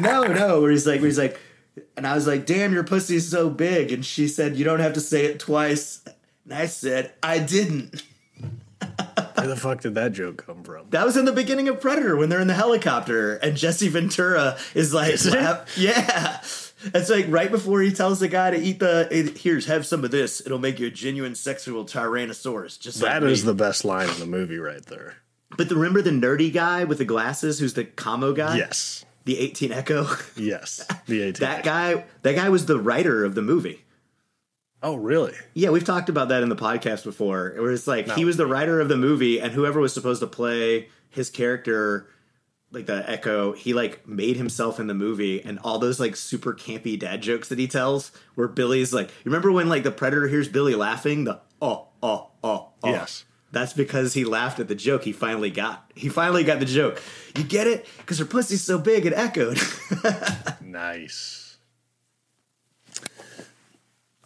No, 0.00 0.24
no, 0.24 0.60
where 0.60 0.70
he's 0.70 0.86
like 0.86 1.00
where 1.00 1.06
he's 1.06 1.16
like 1.18 1.38
and 1.96 2.06
I 2.06 2.14
was 2.14 2.26
like, 2.26 2.46
damn, 2.46 2.72
your 2.72 2.84
pussy's 2.84 3.28
so 3.28 3.50
big. 3.50 3.92
And 3.92 4.04
she 4.04 4.28
said, 4.28 4.56
You 4.56 4.64
don't 4.64 4.80
have 4.80 4.94
to 4.94 5.00
say 5.00 5.26
it 5.26 5.40
twice. 5.40 6.02
And 6.44 6.54
I 6.54 6.66
said, 6.66 7.12
I 7.22 7.38
didn't. 7.38 8.02
Where 9.34 9.46
the 9.46 9.56
fuck 9.56 9.80
did 9.80 9.94
that 9.94 10.12
joke 10.12 10.44
come 10.46 10.62
from? 10.62 10.86
That 10.90 11.04
was 11.04 11.16
in 11.16 11.24
the 11.24 11.32
beginning 11.32 11.68
of 11.68 11.80
Predator 11.80 12.16
when 12.16 12.28
they're 12.28 12.40
in 12.40 12.48
the 12.48 12.54
helicopter 12.54 13.36
and 13.36 13.56
Jesse 13.56 13.88
Ventura 13.88 14.58
is 14.74 14.92
like, 14.94 15.14
Is 15.14 15.26
yeah. 15.76 16.40
It's 16.94 17.10
like 17.10 17.26
right 17.28 17.50
before 17.50 17.80
he 17.80 17.90
tells 17.90 18.20
the 18.20 18.28
guy 18.28 18.50
to 18.50 18.58
eat 18.58 18.78
the, 18.78 19.34
here's, 19.38 19.66
have 19.66 19.86
some 19.86 20.04
of 20.04 20.10
this. 20.10 20.44
It'll 20.44 20.58
make 20.58 20.78
you 20.78 20.88
a 20.88 20.90
genuine 20.90 21.34
sexual 21.34 21.84
Tyrannosaurus. 21.84 22.78
Just 22.78 23.02
like 23.02 23.12
That 23.12 23.22
me." 23.22 23.32
is 23.32 23.44
the 23.44 23.54
best 23.54 23.84
line 23.84 24.08
in 24.08 24.18
the 24.18 24.26
movie 24.26 24.58
right 24.58 24.84
there. 24.86 25.14
But 25.56 25.68
the, 25.68 25.74
remember 25.74 26.02
the 26.02 26.10
nerdy 26.10 26.52
guy 26.52 26.84
with 26.84 26.98
the 26.98 27.04
glasses 27.04 27.58
who's 27.58 27.74
the 27.74 27.84
commo 27.84 28.36
guy? 28.36 28.58
Yes. 28.58 29.05
The 29.26 29.38
18 29.38 29.72
Echo? 29.72 30.06
Yes. 30.36 30.86
The 31.06 31.22
18. 31.28 31.40
that 31.46 31.64
guy, 31.64 32.04
that 32.22 32.36
guy 32.36 32.48
was 32.48 32.66
the 32.66 32.78
writer 32.78 33.24
of 33.24 33.34
the 33.34 33.42
movie. 33.42 33.84
Oh, 34.82 34.94
really? 34.94 35.32
Yeah, 35.52 35.70
we've 35.70 35.84
talked 35.84 36.08
about 36.08 36.28
that 36.28 36.42
in 36.42 36.48
the 36.48 36.56
podcast 36.56 37.02
before. 37.04 37.54
Where 37.58 37.72
it's 37.72 37.86
like 37.88 38.08
he 38.12 38.24
was 38.24 38.36
the 38.36 38.46
writer 38.46 38.80
of 38.80 38.88
the 38.88 38.96
movie, 38.96 39.40
and 39.40 39.52
whoever 39.52 39.80
was 39.80 39.92
supposed 39.92 40.20
to 40.20 40.26
play 40.28 40.88
his 41.08 41.28
character, 41.28 42.08
like 42.70 42.86
the 42.86 43.08
Echo, 43.10 43.52
he 43.52 43.74
like 43.74 44.06
made 44.06 44.36
himself 44.36 44.78
in 44.78 44.86
the 44.86 44.94
movie, 44.94 45.42
and 45.42 45.58
all 45.60 45.78
those 45.78 45.98
like 45.98 46.14
super 46.14 46.54
campy 46.54 46.96
dad 46.96 47.20
jokes 47.22 47.48
that 47.48 47.58
he 47.58 47.66
tells, 47.66 48.12
where 48.36 48.48
Billy's 48.48 48.92
like, 48.94 49.08
you 49.08 49.24
remember 49.24 49.50
when 49.50 49.68
like 49.68 49.82
the 49.82 49.90
Predator 49.90 50.28
hears 50.28 50.46
Billy 50.46 50.74
laughing, 50.76 51.24
the 51.24 51.40
oh 51.60 51.88
oh 52.02 52.30
oh 52.44 52.68
oh. 52.84 52.90
Yes. 52.90 53.24
That's 53.56 53.72
because 53.72 54.12
he 54.12 54.26
laughed 54.26 54.60
at 54.60 54.68
the 54.68 54.74
joke 54.74 55.04
he 55.04 55.12
finally 55.12 55.48
got. 55.48 55.90
He 55.94 56.10
finally 56.10 56.44
got 56.44 56.58
the 56.58 56.66
joke. 56.66 57.00
You 57.34 57.42
get 57.42 57.66
it? 57.66 57.86
Because 57.96 58.18
her 58.18 58.26
pussy's 58.26 58.62
so 58.62 58.78
big 58.78 59.06
it 59.06 59.14
echoed. 59.14 59.58
Nice. 60.60 61.56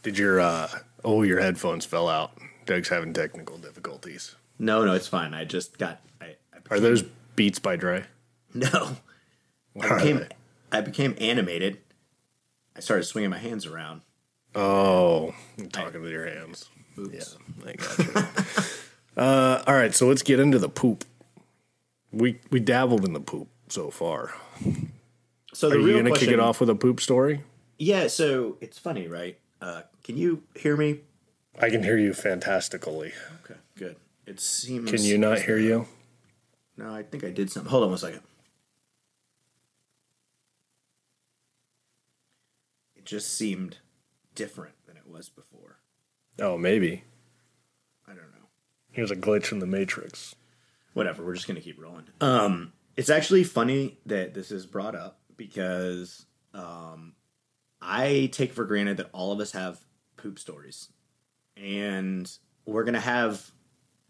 Did 0.02 0.18
your 0.18 0.40
uh 0.40 0.68
oh 1.04 1.22
your 1.22 1.38
headphones 1.38 1.84
fell 1.84 2.08
out? 2.08 2.32
Doug's 2.66 2.88
having 2.88 3.12
technical 3.12 3.56
difficulties. 3.56 4.34
no, 4.58 4.84
no, 4.84 4.94
it's 4.94 5.06
fine. 5.06 5.32
I 5.32 5.44
just 5.44 5.78
got. 5.78 6.00
I, 6.20 6.34
I 6.52 6.58
Are 6.68 6.80
those 6.80 7.04
Beats 7.37 7.60
by 7.60 7.76
Dre? 7.76 8.06
no. 8.52 8.96
What 9.75 9.92
I 9.92 9.96
became? 9.99 10.26
I 10.72 10.80
became 10.80 11.14
animated. 11.20 11.78
I 12.75 12.80
started 12.80 13.04
swinging 13.04 13.30
my 13.30 13.38
hands 13.38 13.64
around. 13.64 14.00
Oh, 14.56 15.32
I'm 15.56 15.68
talking 15.68 16.02
with 16.02 16.10
your 16.10 16.26
hands. 16.26 16.68
Oops. 16.99 17.37
I 17.64 17.72
got 17.75 17.99
you. 17.99 18.64
uh, 19.17 19.62
all 19.67 19.75
right, 19.75 19.95
so 19.95 20.07
let's 20.07 20.23
get 20.23 20.40
into 20.40 20.59
the 20.59 20.69
poop. 20.69 21.05
We 22.12 22.40
we 22.50 22.61
dabbled 22.61 23.05
in 23.05 23.12
the 23.12 23.21
poop 23.21 23.49
so 23.69 23.90
far. 23.90 24.35
So 25.52 25.69
the 25.69 25.76
Are 25.76 25.79
you 25.81 25.97
gonna 25.97 26.14
kick 26.14 26.29
it 26.29 26.40
off 26.40 26.61
with 26.61 26.71
a 26.71 26.75
poop 26.75 27.00
story? 27.00 27.43
Yeah. 27.79 28.07
So 28.09 28.57
it's 28.61 28.79
funny, 28.79 29.09
right? 29.09 29.38
Uh, 29.61 29.83
can 30.02 30.17
you 30.17 30.43
hear 30.55 30.76
me? 30.76 31.00
I 31.61 31.71
can 31.71 31.83
hear 31.83 31.99
you 31.99 32.14
fantastically. 32.14 33.12
Okay, 33.45 33.61
good. 33.76 33.97
It 34.26 34.40
seems. 34.40 34.90
Can 34.90 35.02
you 35.02 35.19
not 35.19 35.40
hear 35.40 35.59
you? 35.59 35.87
No, 36.76 36.95
I 36.95 37.02
think 37.02 37.25
I 37.25 37.31
did 37.31 37.50
something. 37.50 37.71
Hold 37.71 37.85
on 37.85 37.90
one 37.90 37.99
second. 37.99 38.23
It 42.97 43.05
just 43.05 43.37
seemed 43.37 43.79
different 44.35 44.75
than 44.87 44.97
it 44.97 45.07
was 45.07 45.29
before. 45.29 45.81
Oh, 46.38 46.57
maybe. 46.57 47.05
I 48.92 48.97
don't 48.97 49.09
know. 49.09 49.09
Here's 49.09 49.11
a 49.11 49.16
glitch 49.16 49.52
in 49.52 49.59
the 49.59 49.66
matrix. 49.66 50.35
Whatever. 50.94 51.25
We're 51.25 51.35
just 51.35 51.47
gonna 51.47 51.61
keep 51.61 51.80
rolling. 51.80 52.06
Um. 52.20 52.73
It's 52.97 53.09
actually 53.09 53.44
funny 53.44 53.99
that 54.06 54.35
this 54.35 54.50
is 54.50 54.66
brought 54.66 54.94
up 54.94 55.20
because 55.37 56.26
um, 56.52 57.14
I 57.80 58.28
take 58.32 58.52
for 58.52 58.64
granted 58.64 58.99
that 58.99 59.09
all 59.12 59.32
of 59.32 59.40
us 59.40 59.52
have 59.52 59.80
poop 60.16 60.38
stories, 60.38 60.88
and 61.56 62.30
we're 62.66 62.85
gonna 62.85 63.00
have 63.00 63.52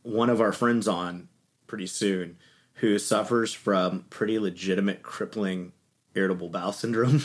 one 0.02 0.30
of 0.30 0.40
our 0.40 0.52
friends 0.52 0.88
on 0.88 1.28
pretty 1.66 1.86
soon 1.86 2.38
who 2.74 2.98
suffers 2.98 3.52
from 3.52 4.06
pretty 4.10 4.38
legitimate 4.38 5.02
crippling 5.02 5.72
irritable 6.14 6.48
bowel 6.48 6.72
syndrome. 6.72 7.22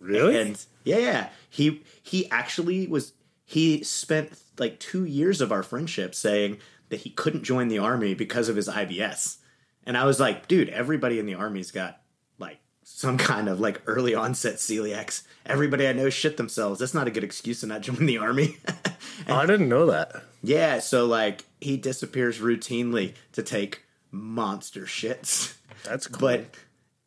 Really? 0.00 0.36
And 0.40 0.66
yeah, 0.84 0.98
yeah, 0.98 1.28
he 1.48 1.82
he 2.02 2.28
actually 2.30 2.86
was 2.88 3.12
he 3.44 3.84
spent 3.84 4.36
like 4.58 4.78
2 4.80 5.04
years 5.04 5.40
of 5.40 5.52
our 5.52 5.62
friendship 5.62 6.14
saying 6.14 6.58
that 6.88 7.00
he 7.00 7.10
couldn't 7.10 7.42
join 7.44 7.68
the 7.68 7.78
army 7.78 8.14
because 8.14 8.48
of 8.48 8.56
his 8.56 8.68
IBS. 8.68 9.38
And 9.84 9.96
I 9.96 10.04
was 10.04 10.20
like, 10.20 10.46
dude, 10.46 10.68
everybody 10.68 11.18
in 11.18 11.26
the 11.26 11.34
army's 11.34 11.70
got 11.70 12.00
like 12.38 12.58
some 12.82 13.18
kind 13.18 13.48
of 13.48 13.60
like 13.60 13.80
early 13.86 14.14
onset 14.14 14.56
celiacs. 14.56 15.22
Everybody 15.46 15.88
I 15.88 15.92
know 15.92 16.10
shit 16.10 16.36
themselves. 16.36 16.78
That's 16.78 16.94
not 16.94 17.08
a 17.08 17.10
good 17.10 17.24
excuse 17.24 17.60
to 17.60 17.66
not 17.66 17.80
join 17.80 18.06
the 18.06 18.18
army. 18.18 18.58
I 19.26 19.46
didn't 19.46 19.68
know 19.68 19.86
that. 19.86 20.22
yeah, 20.42 20.78
so 20.78 21.06
like 21.06 21.44
he 21.60 21.76
disappears 21.76 22.38
routinely 22.38 23.14
to 23.32 23.42
take 23.42 23.84
monster 24.10 24.82
shits. 24.82 25.54
That's 25.84 26.06
cool. 26.06 26.20
But 26.20 26.54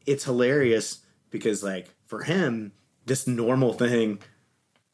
it's 0.06 0.26
hilarious 0.26 1.00
because 1.30 1.64
like 1.64 1.90
for 2.08 2.24
him, 2.24 2.74
this 3.06 3.28
normal 3.28 3.74
thing 3.74 4.20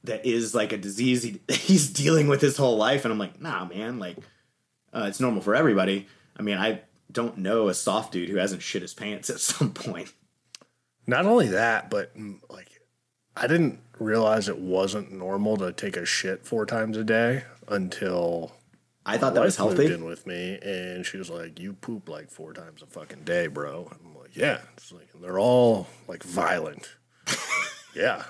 that 0.03 0.25
is 0.25 0.55
like 0.55 0.71
a 0.71 0.77
disease 0.77 1.23
he, 1.23 1.41
he's 1.51 1.89
dealing 1.89 2.27
with 2.27 2.41
his 2.41 2.57
whole 2.57 2.77
life, 2.77 3.05
and 3.05 3.11
I'm 3.11 3.19
like, 3.19 3.41
nah, 3.41 3.65
man, 3.65 3.99
like 3.99 4.17
uh, 4.93 5.05
it's 5.07 5.19
normal 5.19 5.41
for 5.41 5.55
everybody. 5.55 6.07
I 6.37 6.41
mean, 6.41 6.57
I 6.57 6.81
don't 7.11 7.37
know 7.37 7.67
a 7.67 7.73
soft 7.73 8.13
dude 8.13 8.29
who 8.29 8.37
hasn't 8.37 8.61
shit 8.61 8.81
his 8.81 8.93
pants 8.93 9.29
at 9.29 9.39
some 9.39 9.73
point. 9.73 10.11
Not 11.07 11.25
only 11.25 11.47
that, 11.47 11.89
but 11.89 12.15
mm, 12.17 12.39
like 12.49 12.69
I 13.35 13.47
didn't 13.47 13.79
realize 13.99 14.49
it 14.49 14.59
wasn't 14.59 15.11
normal 15.11 15.57
to 15.57 15.71
take 15.71 15.97
a 15.97 16.05
shit 16.05 16.45
four 16.45 16.65
times 16.65 16.97
a 16.97 17.03
day 17.03 17.43
until 17.67 18.53
I 19.05 19.17
thought 19.17 19.33
that 19.33 19.43
was 19.43 19.57
moved 19.59 19.77
healthy. 19.77 19.93
in 19.93 20.05
with 20.05 20.27
me, 20.27 20.59
and 20.61 21.05
she 21.05 21.17
was 21.17 21.29
like, 21.29 21.59
"You 21.59 21.73
poop 21.73 22.07
like 22.07 22.29
four 22.29 22.53
times 22.53 22.81
a 22.81 22.85
fucking 22.85 23.23
day, 23.23 23.47
bro." 23.47 23.91
I'm 23.91 24.15
like, 24.17 24.35
"Yeah." 24.35 24.59
It's 24.77 24.91
like 24.91 25.09
and 25.13 25.23
they're 25.23 25.39
all 25.39 25.87
like 26.07 26.23
violent. 26.23 26.89
yeah. 27.95 28.23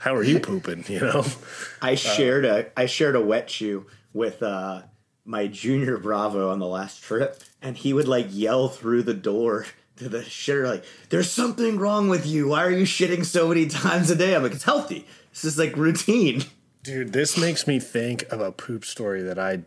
How 0.00 0.14
are 0.14 0.22
you 0.22 0.40
pooping? 0.40 0.84
You 0.88 1.00
know? 1.00 1.24
I 1.82 1.94
shared 1.94 2.46
a 2.46 2.70
I 2.74 2.86
shared 2.86 3.16
a 3.16 3.20
wet 3.20 3.50
shoe 3.50 3.86
with 4.14 4.42
uh, 4.42 4.82
my 5.26 5.46
junior 5.46 5.98
Bravo 5.98 6.50
on 6.50 6.58
the 6.58 6.66
last 6.66 7.02
trip, 7.02 7.38
and 7.60 7.76
he 7.76 7.92
would 7.92 8.08
like 8.08 8.26
yell 8.30 8.68
through 8.68 9.02
the 9.02 9.14
door 9.14 9.66
to 9.96 10.08
the 10.08 10.20
shitter 10.20 10.66
like, 10.66 10.84
"There's 11.10 11.30
something 11.30 11.78
wrong 11.78 12.08
with 12.08 12.26
you. 12.26 12.48
Why 12.48 12.64
are 12.64 12.70
you 12.70 12.84
shitting 12.84 13.26
so 13.26 13.48
many 13.48 13.66
times 13.66 14.10
a 14.10 14.16
day?" 14.16 14.34
I'm 14.34 14.42
like, 14.42 14.52
"It's 14.52 14.64
healthy. 14.64 15.06
This 15.32 15.44
is 15.44 15.58
like 15.58 15.76
routine." 15.76 16.44
Dude, 16.82 17.12
this 17.12 17.36
makes 17.36 17.66
me 17.66 17.78
think 17.78 18.22
of 18.32 18.40
a 18.40 18.50
poop 18.50 18.86
story 18.86 19.20
that 19.20 19.38
I 19.38 19.64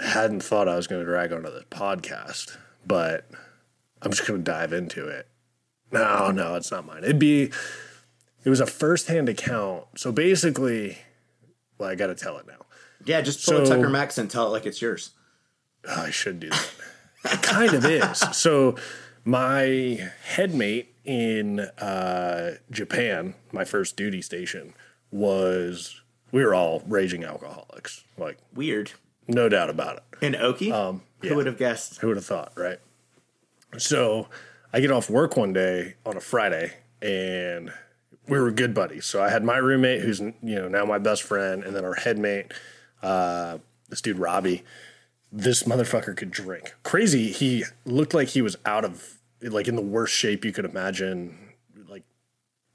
hadn't 0.00 0.42
thought 0.42 0.68
I 0.68 0.74
was 0.74 0.88
going 0.88 1.00
to 1.00 1.06
drag 1.06 1.32
onto 1.32 1.52
the 1.52 1.64
podcast, 1.70 2.56
but 2.84 3.30
I'm 4.02 4.10
just 4.10 4.26
going 4.26 4.42
to 4.42 4.50
dive 4.50 4.72
into 4.72 5.06
it. 5.06 5.28
No, 5.92 6.32
no, 6.32 6.56
it's 6.56 6.72
not 6.72 6.84
mine. 6.84 7.04
It'd 7.04 7.18
be, 7.20 7.52
it 8.48 8.50
was 8.50 8.60
a 8.60 8.66
firsthand 8.66 9.28
account. 9.28 9.84
So 9.98 10.10
basically, 10.10 10.96
well, 11.76 11.90
I 11.90 11.94
got 11.96 12.06
to 12.06 12.14
tell 12.14 12.38
it 12.38 12.46
now. 12.46 12.64
Yeah, 13.04 13.20
just 13.20 13.44
pull 13.44 13.60
a 13.60 13.66
Tucker 13.66 13.90
Max 13.90 14.16
and 14.16 14.30
tell 14.30 14.46
it 14.46 14.50
like 14.52 14.64
it's 14.64 14.80
yours. 14.80 15.10
Oh, 15.86 16.04
I 16.06 16.10
should 16.10 16.40
do 16.40 16.48
that. 16.48 16.70
it 17.26 17.42
kind 17.42 17.74
of 17.74 17.84
is. 17.84 18.20
So, 18.32 18.76
my 19.22 20.10
headmate 20.24 20.94
in 21.04 21.60
uh, 21.60 22.54
Japan, 22.70 23.34
my 23.52 23.66
first 23.66 23.98
duty 23.98 24.22
station, 24.22 24.72
was 25.10 26.00
we 26.32 26.42
were 26.42 26.54
all 26.54 26.82
raging 26.86 27.24
alcoholics, 27.24 28.02
like 28.16 28.38
Weird. 28.54 28.92
no 29.26 29.50
doubt 29.50 29.68
about 29.68 29.98
it. 29.98 30.24
In 30.24 30.34
Oki? 30.34 30.72
Um, 30.72 31.02
yeah. 31.20 31.28
Who 31.28 31.36
would 31.36 31.46
have 31.46 31.58
guessed? 31.58 31.98
Who 31.98 32.06
would 32.06 32.16
have 32.16 32.24
thought, 32.24 32.54
right? 32.56 32.78
So 33.76 34.28
I 34.72 34.80
get 34.80 34.90
off 34.90 35.10
work 35.10 35.36
one 35.36 35.52
day 35.52 35.96
on 36.06 36.16
a 36.16 36.20
Friday 36.20 36.72
and 37.02 37.70
we 38.28 38.38
were 38.38 38.50
good 38.50 38.74
buddies. 38.74 39.06
So 39.06 39.22
I 39.22 39.30
had 39.30 39.44
my 39.44 39.56
roommate 39.56 40.02
who's 40.02 40.20
you 40.20 40.32
know 40.42 40.68
now 40.68 40.84
my 40.84 40.98
best 40.98 41.22
friend, 41.22 41.64
and 41.64 41.74
then 41.74 41.84
our 41.84 41.94
headmate, 41.94 42.52
uh, 43.02 43.58
this 43.88 44.00
dude 44.00 44.18
Robbie. 44.18 44.64
This 45.30 45.64
motherfucker 45.64 46.16
could 46.16 46.30
drink. 46.30 46.74
Crazy. 46.84 47.30
He 47.32 47.64
looked 47.84 48.14
like 48.14 48.28
he 48.28 48.40
was 48.40 48.56
out 48.64 48.84
of 48.86 49.18
like 49.42 49.68
in 49.68 49.76
the 49.76 49.82
worst 49.82 50.14
shape 50.14 50.42
you 50.44 50.52
could 50.52 50.64
imagine. 50.64 51.36
Like 51.86 52.04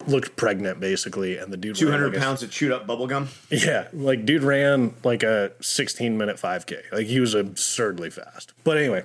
looked 0.06 0.36
pregnant 0.36 0.80
basically, 0.80 1.38
and 1.38 1.52
the 1.52 1.58
dude 1.58 1.76
two 1.78 1.90
hundred 1.90 2.10
like 2.10 2.18
a- 2.18 2.20
pounds 2.20 2.44
of 2.44 2.52
chewed 2.52 2.72
up 2.72 2.86
bubblegum. 2.86 3.28
yeah, 3.50 3.88
like 3.92 4.26
dude 4.26 4.44
ran 4.44 4.94
like 5.04 5.24
a 5.24 5.52
16 5.62 6.16
minute 6.16 6.38
5K. 6.38 6.92
Like 6.92 7.08
he 7.08 7.20
was 7.20 7.34
absurdly 7.34 8.12
fast. 8.12 8.54
But 8.64 8.78
anyway, 8.78 9.04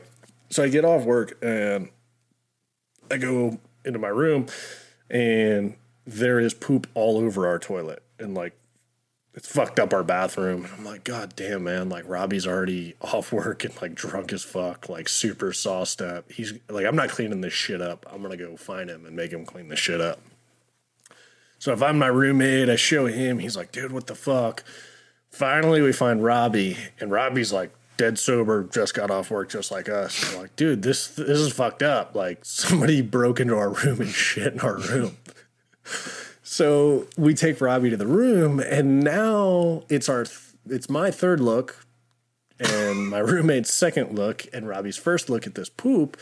so 0.51 0.63
I 0.63 0.69
get 0.69 0.85
off 0.85 1.05
work 1.05 1.39
and 1.43 1.89
I 3.11 3.17
go 3.17 3.59
into 3.85 3.99
my 3.99 4.09
room 4.09 4.47
and 5.09 5.75
there 6.09 6.39
is 6.39 6.55
poop 6.55 6.87
all 6.95 7.19
over 7.19 7.47
our 7.47 7.59
toilet 7.59 8.03
and 8.19 8.35
like 8.35 8.55
it's 9.35 9.47
fucked 9.47 9.79
up 9.79 9.93
our 9.93 10.03
bathroom. 10.03 10.65
And 10.65 10.75
I'm 10.75 10.85
like, 10.85 11.05
God 11.05 11.35
damn, 11.37 11.65
man. 11.65 11.89
Like 11.89 12.09
Robbie's 12.09 12.47
already 12.47 12.95
off 13.01 13.33
work 13.33 13.65
and 13.65 13.81
like 13.81 13.95
drunk 13.95 14.33
as 14.33 14.43
fuck, 14.43 14.89
like 14.89 15.09
super 15.09 15.53
sauced 15.53 16.03
up. 16.03 16.33
He's 16.33 16.55
like, 16.69 16.87
I'm 16.87 16.97
not 16.97 17.11
cleaning 17.11 17.41
this 17.41 17.53
shit 17.53 17.81
up. 17.81 18.07
I'm 18.11 18.23
gonna 18.23 18.37
go 18.37 18.57
find 18.57 18.91
him 18.91 19.07
and 19.07 19.15
make 19.15 19.33
him 19.33 19.45
clean 19.45 19.69
this 19.69 19.79
shit 19.79 20.01
up. 20.01 20.21
So 21.59 21.73
if 21.73 21.83
I'm 21.83 21.99
my 21.99 22.07
roommate, 22.07 22.71
I 22.71 22.77
show 22.77 23.07
him, 23.07 23.41
he's 23.41 23.57
like, 23.57 23.73
dude, 23.73 23.93
what 23.93 24.07
the 24.07 24.15
fuck? 24.15 24.63
Finally, 25.31 25.83
we 25.83 25.93
find 25.93 26.23
Robbie, 26.23 26.77
and 27.01 27.11
Robbie's 27.11 27.53
like 27.53 27.73
dead 27.97 28.19
sober, 28.19 28.63
just 28.65 28.95
got 28.95 29.11
off 29.11 29.31
work, 29.31 29.51
just 29.51 29.71
like 29.71 29.89
us. 29.89 30.35
Like, 30.37 30.57
dude, 30.57 30.83
this 30.83 31.09
this 31.09 31.39
is 31.39 31.53
fucked 31.53 31.83
up. 31.83 32.15
Like 32.15 32.39
somebody 32.45 33.03
broke 33.03 33.41
into 33.41 33.57
our 33.57 33.71
room 33.71 34.01
and 34.01 34.11
shit 34.11 34.55
in 34.55 34.61
our 34.61 34.79
room. 34.79 35.19
So 36.43 37.07
we 37.17 37.35
take 37.35 37.61
Robbie 37.61 37.91
to 37.91 37.97
the 37.97 38.07
room, 38.07 38.61
and 38.61 39.01
now 39.03 39.85
it's 39.89 40.09
our 40.09 40.25
th- 40.25 40.39
it's 40.69 40.89
my 40.89 41.11
third 41.11 41.41
look, 41.41 41.85
and 42.59 43.09
my 43.09 43.19
roommate's 43.19 43.73
second 43.73 44.17
look, 44.17 44.47
and 44.53 44.69
Robbie's 44.69 44.97
first 44.97 45.29
look 45.31 45.47
at 45.47 45.55
this 45.55 45.69
poop, 45.69 46.17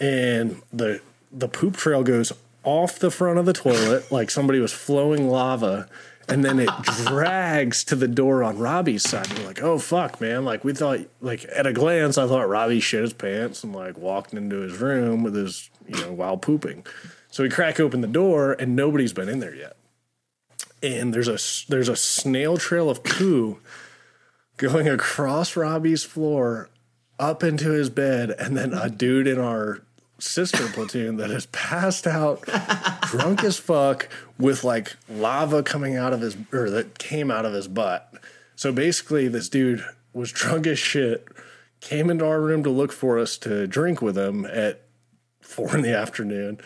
and 0.00 0.62
the 0.72 1.00
the 1.30 1.48
poop 1.48 1.76
trail 1.76 2.02
goes 2.02 2.32
off 2.64 2.98
the 2.98 3.10
front 3.10 3.38
of 3.38 3.46
the 3.46 3.52
toilet 3.52 4.10
like 4.10 4.30
somebody 4.30 4.58
was 4.58 4.72
flowing 4.72 5.28
lava 5.28 5.88
and 6.28 6.44
then 6.44 6.60
it 6.60 6.68
drags 7.06 7.82
to 7.84 7.96
the 7.96 8.08
door 8.08 8.44
on 8.44 8.58
Robbie's 8.58 9.02
side. 9.02 9.26
We're 9.38 9.46
like, 9.46 9.62
oh 9.62 9.78
fuck, 9.78 10.20
man. 10.20 10.44
Like 10.44 10.64
we 10.64 10.74
thought 10.74 11.00
like 11.20 11.46
at 11.54 11.66
a 11.66 11.72
glance 11.72 12.18
I 12.18 12.26
thought 12.26 12.48
Robbie 12.48 12.80
shit 12.80 13.02
his 13.02 13.12
pants 13.12 13.64
and 13.64 13.74
like 13.74 13.96
walked 13.96 14.34
into 14.34 14.56
his 14.56 14.78
room 14.78 15.22
with 15.22 15.34
his, 15.34 15.70
you 15.86 15.98
know, 16.00 16.12
while 16.12 16.36
pooping. 16.36 16.84
So 17.38 17.44
we 17.44 17.50
crack 17.50 17.78
open 17.78 18.00
the 18.00 18.08
door 18.08 18.54
and 18.58 18.74
nobody's 18.74 19.12
been 19.12 19.28
in 19.28 19.38
there 19.38 19.54
yet. 19.54 19.76
And 20.82 21.14
there's 21.14 21.28
a 21.28 21.38
there's 21.70 21.88
a 21.88 21.94
snail 21.94 22.56
trail 22.56 22.90
of 22.90 23.04
poo 23.04 23.60
going 24.56 24.88
across 24.88 25.54
Robbie's 25.54 26.02
floor 26.02 26.68
up 27.16 27.44
into 27.44 27.70
his 27.70 27.90
bed, 27.90 28.30
and 28.40 28.56
then 28.56 28.74
a 28.74 28.90
dude 28.90 29.28
in 29.28 29.38
our 29.38 29.82
sister 30.18 30.66
platoon 30.66 31.16
that 31.18 31.30
is 31.30 31.46
passed 31.46 32.08
out, 32.08 32.42
drunk 33.02 33.44
as 33.44 33.56
fuck, 33.56 34.08
with 34.36 34.64
like 34.64 34.96
lava 35.08 35.62
coming 35.62 35.96
out 35.96 36.12
of 36.12 36.22
his 36.22 36.36
or 36.52 36.68
that 36.70 36.98
came 36.98 37.30
out 37.30 37.44
of 37.44 37.52
his 37.52 37.68
butt. 37.68 38.14
So 38.56 38.72
basically, 38.72 39.28
this 39.28 39.48
dude 39.48 39.84
was 40.12 40.32
drunk 40.32 40.66
as 40.66 40.80
shit, 40.80 41.28
came 41.80 42.10
into 42.10 42.26
our 42.26 42.40
room 42.40 42.64
to 42.64 42.70
look 42.70 42.90
for 42.90 43.16
us 43.16 43.38
to 43.38 43.68
drink 43.68 44.02
with 44.02 44.18
him 44.18 44.44
at 44.44 44.80
four 45.40 45.76
in 45.76 45.82
the 45.82 45.96
afternoon. 45.96 46.58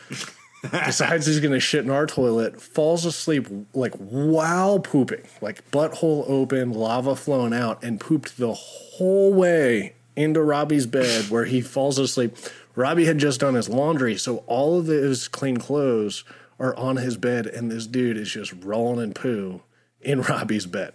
Decides 0.71 1.27
he's 1.27 1.41
gonna 1.41 1.59
shit 1.59 1.85
in 1.85 1.91
our 1.91 2.07
toilet, 2.07 2.61
falls 2.61 3.05
asleep 3.05 3.49
like 3.75 3.95
while 3.97 4.79
pooping, 4.79 5.23
like 5.41 5.69
butthole 5.73 6.25
open, 6.29 6.73
lava 6.73 7.17
flowing 7.17 7.53
out, 7.53 7.83
and 7.83 7.99
pooped 7.99 8.39
the 8.39 8.55
whole 8.55 9.33
way 9.33 9.95
into 10.15 10.41
Robbie's 10.41 10.87
bed 10.87 11.31
where 11.31 11.47
he 11.47 11.61
falls 11.61 11.99
asleep. 11.99 12.37
Robbie 12.77 13.07
had 13.07 13.19
just 13.19 13.41
done 13.41 13.55
his 13.55 13.69
laundry, 13.69 14.17
so 14.17 14.39
all 14.47 14.79
of 14.79 14.87
his 14.87 15.27
clean 15.27 15.57
clothes 15.57 16.23
are 16.61 16.77
on 16.77 16.97
his 16.97 17.17
bed, 17.17 17.47
and 17.47 17.71
this 17.71 17.87
dude 17.87 18.17
is 18.17 18.31
just 18.31 18.53
rolling 18.63 19.03
in 19.03 19.15
poo 19.15 19.63
in 20.01 20.23
Robbie's 20.23 20.67
bed. 20.67 20.95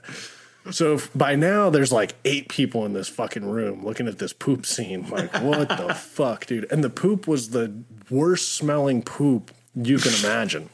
So 0.71 0.99
by 1.15 1.35
now 1.35 1.69
there's 1.69 1.91
like 1.91 2.15
eight 2.25 2.49
people 2.49 2.85
in 2.85 2.93
this 2.93 3.07
fucking 3.07 3.45
room 3.45 3.85
looking 3.85 4.07
at 4.07 4.19
this 4.19 4.33
poop 4.33 4.65
scene. 4.65 5.09
Like, 5.09 5.33
what 5.41 5.69
the 5.69 5.93
fuck, 5.97 6.45
dude? 6.45 6.71
And 6.71 6.83
the 6.83 6.89
poop 6.89 7.27
was 7.27 7.49
the 7.49 7.73
worst 8.09 8.53
smelling 8.53 9.01
poop 9.01 9.51
you 9.81 9.97
can 9.97 10.13
imagine. 10.25 10.69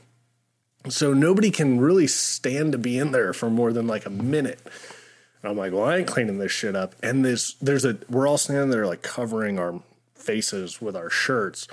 So 0.90 1.14
nobody 1.14 1.50
can 1.50 1.80
really 1.80 2.08
stand 2.08 2.74
to 2.74 2.78
be 2.78 2.98
in 2.98 3.12
there 3.12 3.34
for 3.34 3.50
more 3.50 3.72
than 3.72 3.88
like 3.88 4.06
a 4.06 4.10
minute. 4.10 4.60
And 5.42 5.52
I'm 5.52 5.58
like, 5.58 5.72
well, 5.74 5.86
I 5.86 5.98
ain't 5.98 6.08
cleaning 6.08 6.40
this 6.40 6.52
shit 6.52 6.76
up. 6.76 6.96
And 7.02 7.24
this, 7.24 7.54
there's 7.56 7.86
a, 7.86 7.98
we're 8.10 8.28
all 8.28 8.38
standing 8.38 8.70
there 8.70 8.86
like 8.86 9.02
covering 9.02 9.60
our 9.60 9.82
faces 10.16 10.82
with 10.82 10.96
our 10.96 11.10
shirts. 11.10 11.68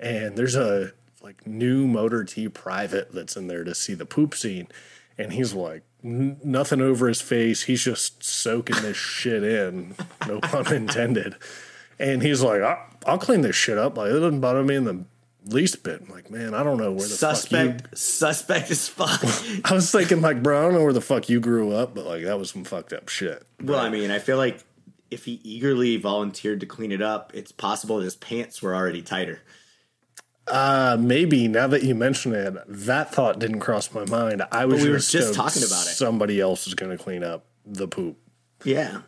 and 0.00 0.36
there's 0.36 0.56
a 0.56 0.92
like 1.22 1.46
new 1.46 1.86
motor 1.86 2.24
T 2.24 2.48
private 2.48 3.12
that's 3.12 3.36
in 3.36 3.46
there 3.46 3.64
to 3.64 3.74
see 3.74 3.94
the 3.94 4.04
poop 4.04 4.34
scene, 4.34 4.66
and 5.16 5.32
he's 5.32 5.54
like 5.54 5.82
n- 6.04 6.38
nothing 6.42 6.80
over 6.80 7.06
his 7.08 7.20
face. 7.20 7.62
He's 7.62 7.84
just 7.84 8.24
soaking 8.24 8.82
this 8.82 8.96
shit 9.20 9.44
in, 9.44 9.94
no 10.26 10.40
pun 10.40 10.72
intended. 10.72 11.36
And 11.98 12.22
he's 12.22 12.42
like, 12.42 12.60
I'll, 12.60 12.84
I'll 13.06 13.18
clean 13.18 13.42
this 13.42 13.54
shit 13.54 13.78
up. 13.78 13.96
Like 13.96 14.10
it 14.10 14.14
doesn't 14.14 14.40
bother 14.40 14.64
me 14.64 14.74
in 14.74 14.84
the 14.84 15.04
least 15.46 15.82
bit. 15.82 16.02
I'm 16.02 16.08
like, 16.08 16.30
man, 16.30 16.54
I 16.54 16.62
don't 16.62 16.78
know 16.78 16.92
where 16.92 17.06
the 17.06 17.14
Suspect, 17.14 17.82
fuck 17.82 17.96
suspect 17.96 18.70
as 18.70 18.88
fuck. 18.88 19.22
you. 19.22 19.60
I 19.64 19.74
was 19.74 19.90
thinking 19.90 20.20
like, 20.20 20.42
bro, 20.42 20.58
I 20.58 20.62
don't 20.62 20.74
know 20.74 20.84
where 20.84 20.92
the 20.92 21.00
fuck 21.00 21.28
you 21.28 21.40
grew 21.40 21.72
up, 21.72 21.94
but 21.94 22.06
like 22.06 22.24
that 22.24 22.38
was 22.38 22.50
some 22.50 22.64
fucked 22.64 22.92
up 22.92 23.08
shit. 23.08 23.44
well, 23.62 23.78
I 23.78 23.88
mean, 23.88 24.10
I 24.10 24.18
feel 24.18 24.36
like 24.36 24.64
if 25.10 25.24
he 25.24 25.40
eagerly 25.44 25.96
volunteered 25.96 26.60
to 26.60 26.66
clean 26.66 26.90
it 26.92 27.02
up, 27.02 27.32
it's 27.34 27.52
possible 27.52 28.00
his 28.00 28.16
pants 28.16 28.62
were 28.62 28.74
already 28.74 29.02
tighter. 29.02 29.40
Uh, 30.48 30.96
maybe 30.98 31.46
now 31.48 31.66
that 31.66 31.84
you 31.84 31.94
mention 31.94 32.34
it, 32.34 32.54
that 32.66 33.14
thought 33.14 33.38
didn't 33.38 33.60
cross 33.60 33.92
my 33.92 34.04
mind. 34.06 34.42
I 34.50 34.64
was 34.64 34.82
we 34.82 34.90
were 34.90 34.98
just, 34.98 35.34
talking 35.34 35.62
about 35.62 35.86
it. 35.86 35.94
Somebody 35.94 36.40
else 36.40 36.66
is 36.66 36.74
going 36.74 36.96
to 36.96 37.02
clean 37.02 37.22
up 37.22 37.44
the 37.64 37.86
poop. 37.86 38.16
Yeah. 38.64 39.02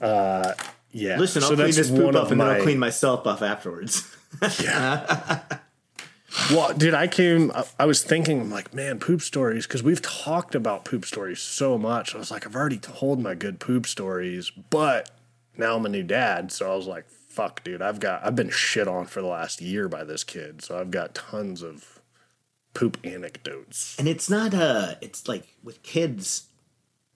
Uh, 0.00 0.54
yeah. 0.92 1.18
Listen, 1.18 1.42
I'll 1.42 1.50
So 1.50 1.56
clean 1.56 1.72
this 1.72 1.90
poop 1.90 2.14
up 2.14 2.30
and 2.30 2.40
then 2.40 2.46
I'll 2.48 2.62
clean 2.62 2.78
myself 2.78 3.26
up 3.26 3.42
afterwards. 3.42 4.14
Well, 6.50 6.72
dude, 6.72 6.94
I 6.94 7.06
came. 7.08 7.52
I- 7.78 7.84
was 7.86 8.02
thinking, 8.02 8.40
I'm 8.40 8.50
like, 8.50 8.72
man, 8.72 8.98
poop 8.98 9.20
stories, 9.22 9.66
because 9.66 9.82
we've 9.82 10.00
talked 10.02 10.54
about 10.54 10.84
poop 10.84 11.04
stories 11.04 11.40
so 11.40 11.76
much. 11.76 12.14
I 12.14 12.18
was 12.18 12.30
like, 12.30 12.46
I've 12.46 12.56
already 12.56 12.78
told 12.78 13.20
my 13.20 13.34
good 13.34 13.60
poop 13.60 13.86
stories, 13.86 14.50
but 14.50 15.10
now 15.56 15.76
I'm 15.76 15.84
a 15.86 15.88
new 15.90 16.02
dad, 16.02 16.50
so 16.52 16.72
I 16.72 16.76
was 16.76 16.86
like, 16.86 17.08
fuck, 17.08 17.62
dude, 17.64 17.82
I've 17.82 18.00
got, 18.00 18.24
I've 18.24 18.36
been 18.36 18.50
shit 18.50 18.88
on 18.88 19.06
for 19.06 19.20
the 19.20 19.26
last 19.28 19.60
year 19.60 19.88
by 19.88 20.04
this 20.04 20.24
kid, 20.24 20.62
so 20.62 20.78
I've 20.78 20.90
got 20.90 21.14
tons 21.14 21.62
of 21.62 22.00
poop 22.74 22.98
anecdotes. 23.04 23.96
and 23.98 24.06
it's 24.06 24.30
not 24.30 24.54
uh 24.54 24.94
it's 25.00 25.26
like 25.26 25.56
with 25.64 25.82
kids, 25.82 26.46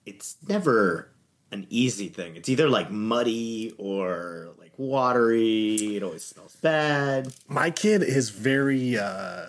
it's 0.05 0.35
never 0.47 1.09
an 1.51 1.65
easy 1.69 2.09
thing. 2.09 2.35
It's 2.35 2.49
either 2.49 2.67
like 2.67 2.89
muddy 2.91 3.73
or 3.77 4.49
like 4.59 4.62
watery. 4.77 5.97
It 5.97 6.03
always 6.03 6.25
smells 6.25 6.55
bad. 6.57 7.33
My 7.47 7.71
kid 7.71 8.03
is 8.03 8.29
very 8.29 8.97
uh 8.97 9.47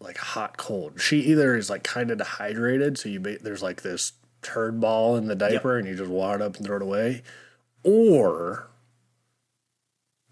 like 0.00 0.18
hot 0.18 0.56
cold. 0.56 1.00
She 1.00 1.20
either 1.20 1.56
is 1.56 1.70
like 1.70 1.82
kind 1.82 2.10
of 2.10 2.18
dehydrated, 2.18 2.98
so 2.98 3.08
you 3.08 3.20
ba- 3.20 3.38
there's 3.38 3.62
like 3.62 3.82
this 3.82 4.12
turd 4.42 4.80
ball 4.80 5.16
in 5.16 5.26
the 5.26 5.34
diaper 5.34 5.78
and 5.78 5.88
you 5.88 5.96
just 5.96 6.10
water 6.10 6.36
it 6.36 6.42
up 6.42 6.56
and 6.56 6.66
throw 6.66 6.76
it 6.76 6.82
away, 6.82 7.22
or 7.82 8.68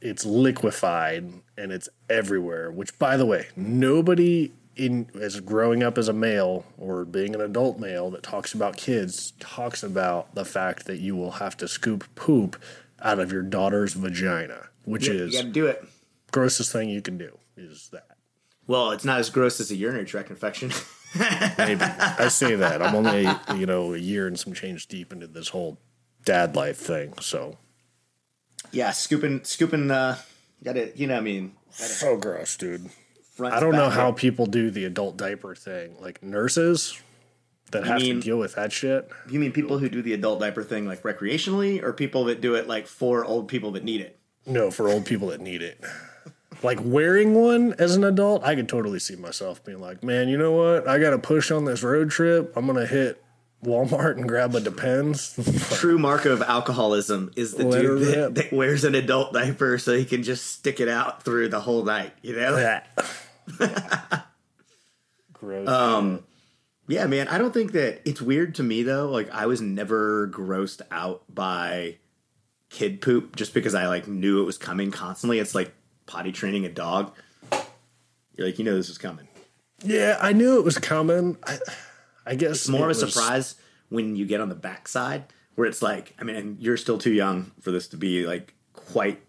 it's 0.01 0.25
liquefied 0.25 1.33
and 1.57 1.73
it's 1.73 1.89
everywhere. 2.11 2.71
Which, 2.71 2.99
by 2.99 3.17
the 3.17 3.27
way, 3.27 3.49
nobody 3.57 4.53
in 4.77 5.09
as 5.21 5.41
growing 5.41 5.83
up 5.83 5.97
as 5.97 6.09
a 6.09 6.13
male 6.13 6.67
or 6.77 7.05
being 7.05 7.35
an 7.35 7.41
adult 7.41 7.79
male 7.79 8.11
that 8.11 8.23
talks 8.23 8.53
about 8.53 8.77
kids 8.77 9.33
talks 9.39 9.83
about 9.83 10.35
the 10.35 10.45
fact 10.45 10.87
that 10.87 10.99
you 10.99 11.15
will 11.15 11.33
have 11.33 11.57
to 11.57 11.69
scoop 11.69 12.05
poop 12.17 12.61
out 13.05 13.21
of 13.21 13.31
your 13.31 13.43
daughter's 13.43 13.93
vagina, 13.93 14.69
which 14.85 15.07
You, 15.07 15.15
is 15.15 15.35
you 15.35 15.41
gotta 15.41 15.53
do 15.53 15.67
it. 15.67 15.85
grossest 16.33 16.73
thing 16.73 16.89
you 16.89 17.03
can 17.03 17.19
do 17.19 17.39
is 17.57 17.89
that. 17.93 18.07
Well, 18.67 18.91
it's 18.93 19.05
not 19.05 19.21
as 19.21 19.29
gross 19.31 19.61
as 19.61 19.71
a 19.71 19.77
urinary 19.77 20.07
tract 20.07 20.31
infection. 20.31 20.73
Maybe 21.59 21.83
I 21.83 22.29
say 22.29 22.57
that 22.57 22.83
I'm 22.83 22.95
only 22.95 23.29
you 23.57 23.67
know 23.67 23.95
a 23.95 23.99
year 23.99 24.27
and 24.27 24.39
some 24.41 24.53
change 24.55 24.89
deep 24.89 25.13
into 25.13 25.27
this 25.27 25.51
whole 25.51 25.79
dad 26.25 26.57
life 26.57 26.79
thing, 26.79 27.13
so 27.21 27.59
yeah, 28.73 28.91
scooping, 28.91 29.45
scooping. 29.45 29.91
Uh, 29.91 30.17
gotta, 30.65 30.91
you 30.97 31.07
know, 31.07 31.15
what 31.15 31.21
I 31.21 31.25
mean, 31.25 31.53
so 31.71 32.17
gross, 32.17 32.57
dude. 32.57 32.89
I 33.41 33.61
don't 33.61 33.73
know 33.77 33.91
how 33.91 34.13
people 34.13 34.47
do 34.47 34.71
the 34.71 34.85
adult 34.87 35.17
diaper 35.17 35.55
thing, 35.55 35.97
like 36.01 36.23
nurses 36.23 37.01
that 37.75 37.85
have 37.85 38.01
mean- 38.01 38.17
to 38.17 38.21
deal 38.23 38.39
with 38.39 38.55
that 38.55 38.73
shit. 38.73 39.09
You 39.31 39.39
mean 39.39 39.53
people 39.53 39.79
who 39.79 39.89
do 39.89 40.01
the 40.03 40.15
adult 40.15 40.41
diaper 40.41 40.65
thing 40.65 40.87
like 40.87 41.03
recreationally, 41.03 41.83
or 41.83 41.93
people 41.93 42.25
that 42.25 42.41
do 42.41 42.55
it 42.55 42.67
like 42.67 42.87
for 42.87 43.25
old 43.25 43.47
people 43.49 43.71
that 43.73 43.85
need 43.85 44.01
it? 44.01 44.19
No, 44.47 44.71
for 44.71 44.89
old 44.89 45.05
people 45.05 45.29
that 45.29 45.41
need 45.41 45.63
it. 45.63 45.81
Like 46.63 46.79
wearing 46.83 47.35
one 47.35 47.75
as 47.79 47.95
an 47.97 48.05
adult, 48.05 48.43
I 48.43 48.55
could 48.55 48.69
totally 48.69 48.99
see 48.99 49.17
myself 49.17 49.63
being 49.65 49.81
like, 49.81 50.03
man, 50.03 50.29
you 50.29 50.39
know 50.39 50.53
what? 50.53 50.89
I 50.89 50.99
got 50.99 51.11
to 51.11 51.19
push 51.19 51.51
on 51.51 51.67
this 51.67 51.83
road 51.83 52.11
trip. 52.11 52.53
I'm 52.57 52.67
gonna 52.67 52.87
hit 52.87 53.23
Walmart 53.65 54.17
and 54.17 54.29
grab 54.29 54.55
a 54.55 54.61
Depends. 54.61 55.35
True 55.79 55.99
mark 55.99 56.25
of 56.27 56.43
alcoholism 56.43 57.33
is 57.37 57.55
the 57.55 57.67
Let 57.67 57.81
dude 57.81 58.03
that, 58.15 58.35
that 58.35 58.53
wears 58.53 58.85
an 58.85 58.95
adult 58.95 59.33
diaper 59.33 59.79
so 59.79 59.97
he 59.97 60.05
can 60.05 60.23
just 60.23 60.47
stick 60.47 60.81
it 60.81 60.89
out 60.89 61.23
through 61.23 61.49
the 61.49 61.61
whole 61.61 61.85
night. 61.85 62.13
You 62.23 62.37
know? 62.37 62.81
Gross. 65.33 65.69
Um, 65.69 66.23
Yeah, 66.87 67.07
man. 67.07 67.29
I 67.29 67.39
don't 67.39 67.55
think 67.55 67.73
that 67.73 68.03
it's 68.09 68.21
weird 68.21 68.55
to 68.57 68.63
me 68.63 68.83
though. 68.83 69.09
Like 69.11 69.31
I 69.31 69.47
was 69.47 69.61
never 69.61 70.29
grossed 70.29 70.83
out 70.91 71.23
by 71.33 71.97
kid 72.71 73.01
poop 73.01 73.37
just 73.37 73.55
because 73.55 73.75
I 73.75 73.87
like 73.87 74.07
knew 74.09 74.43
it 74.43 74.45
was 74.45 74.59
coming 74.59 74.91
constantly. 74.91 75.39
It's 75.39 75.55
like 75.55 75.73
potty 76.07 76.33
training 76.33 76.65
a 76.67 76.69
dog. 76.69 77.13
You're 78.37 78.47
like, 78.49 78.59
you 78.59 78.65
know, 78.65 78.75
this 78.77 78.91
is 78.91 78.99
coming. 78.99 79.29
yeah, 79.83 80.19
I 80.21 80.33
knew 80.33 80.59
it 80.59 80.65
was 80.65 80.77
coming. 80.79 81.39
I, 81.47 81.59
I 82.27 82.35
guess 82.35 82.51
It's 82.53 82.69
more 82.69 82.91
it 82.91 82.97
of 82.97 83.03
a 83.03 83.05
was- 83.07 83.15
surprise 83.15 83.55
when 83.91 84.17
you 84.17 84.27
get 84.27 84.41
on 84.41 84.49
the 84.49 84.55
backside 84.55 85.25
where 85.55 85.69
it's 85.69 85.83
like, 85.83 86.15
I 86.19 86.25
mean, 86.25 86.35
and 86.37 86.61
you're 86.61 86.77
still 86.77 86.99
too 86.99 87.13
young 87.13 87.53
for 87.61 87.71
this 87.71 87.87
to 87.89 87.97
be 87.97 88.27
like 88.27 88.55
quite 88.73 89.21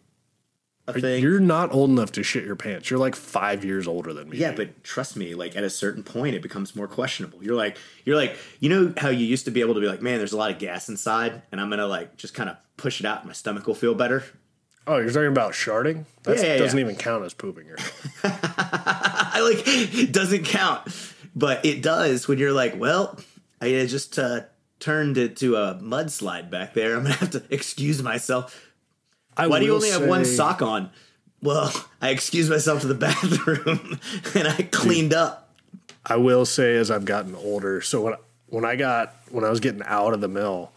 a 0.88 0.94
thing. 1.00 1.22
You're 1.24 1.40
not 1.40 1.74
old 1.74 1.90
enough 1.90 2.12
to 2.14 2.24
shit 2.24 2.46
your 2.46 2.56
pants. 2.56 2.90
You're 2.90 3.00
like 3.00 3.16
five 3.16 3.66
years 3.66 3.88
older 3.88 4.14
than 4.14 4.30
me. 4.30 4.38
Yeah, 4.38 4.52
but 4.52 4.84
trust 4.84 5.16
me, 5.18 5.34
like 5.36 5.56
at 5.56 5.64
a 5.64 5.70
certain 5.70 6.04
point, 6.04 6.36
it 6.36 6.42
becomes 6.42 6.76
more 6.76 6.88
questionable. 6.88 7.44
You're 7.44 7.56
like, 7.56 7.78
you're 8.04 8.16
like, 8.16 8.38
you 8.60 8.70
know 8.70 8.94
how 8.98 9.10
you 9.10 9.26
used 9.26 9.46
to 9.46 9.52
be 9.52 9.62
able 9.62 9.74
to 9.76 9.80
be 9.80 9.88
like, 9.88 10.02
man, 10.02 10.18
there's 10.20 10.34
a 10.34 10.38
lot 10.38 10.52
of 10.52 10.60
gas 10.60 10.88
inside, 10.90 11.42
and 11.52 11.60
I'm 11.60 11.70
gonna 11.70 11.88
like 11.88 12.18
just 12.18 12.34
kind 12.34 12.50
of 12.50 12.58
push 12.78 13.00
it 13.00 13.06
out, 13.06 13.20
and 13.20 13.28
my 13.28 13.34
stomach 13.34 13.66
will 13.68 13.74
feel 13.76 13.96
better. 13.96 14.24
oh, 14.88 14.98
you're 14.98 15.10
talking 15.10 15.28
about 15.28 15.56
sharting? 15.56 16.06
That 16.24 16.38
Yeah, 16.38 16.44
yeah, 16.44 16.58
doesn't 16.58 16.78
yeah. 16.78 16.84
even 16.86 16.96
count 16.96 17.26
as 17.26 17.34
pooping 17.34 17.66
yourself. 17.66 18.24
I 18.24 19.42
like 19.42 20.12
doesn't 20.12 20.46
count, 20.46 20.88
but 21.36 21.66
it 21.66 21.82
does 21.82 22.28
when 22.28 22.38
you're 22.38 22.54
like, 22.54 22.80
well, 22.80 23.20
I 23.62 23.70
just 23.88 24.20
uh, 24.20 24.42
turned 24.80 25.18
it 25.18 25.38
to 25.38 25.56
a 25.56 25.76
mudslide 25.82 26.50
back 26.52 26.74
there. 26.74 26.96
I'm 26.96 27.04
gonna 27.04 27.16
have 27.16 27.32
to 27.32 27.44
excuse 27.50 28.02
myself. 28.04 28.62
I 29.38 29.48
Why 29.48 29.60
do 29.60 29.66
you 29.66 29.76
only 29.76 29.90
have 29.90 30.08
one 30.08 30.26
sock 30.26 30.62
on? 30.62 30.90
Well, 31.42 31.72
I 32.02 32.10
excused 32.10 32.50
myself 32.50 32.82
to 32.82 32.88
the 32.88 32.96
bathroom 32.96 34.00
and 34.34 34.48
I 34.48 34.64
cleaned 34.64 35.14
up. 35.14 35.54
I 36.06 36.18
will 36.18 36.46
say 36.46 36.76
as 36.76 36.92
I've 36.92 37.06
gotten 37.06 37.36
older, 37.36 37.82
so 37.82 38.02
when 38.02 38.16
when 38.48 38.66
I 38.66 38.76
got 38.76 39.16
when 39.30 39.44
I 39.44 39.50
was 39.50 39.60
getting 39.60 39.82
out 39.84 40.14
of 40.14 40.22
the 40.22 40.28
mill, 40.28 40.72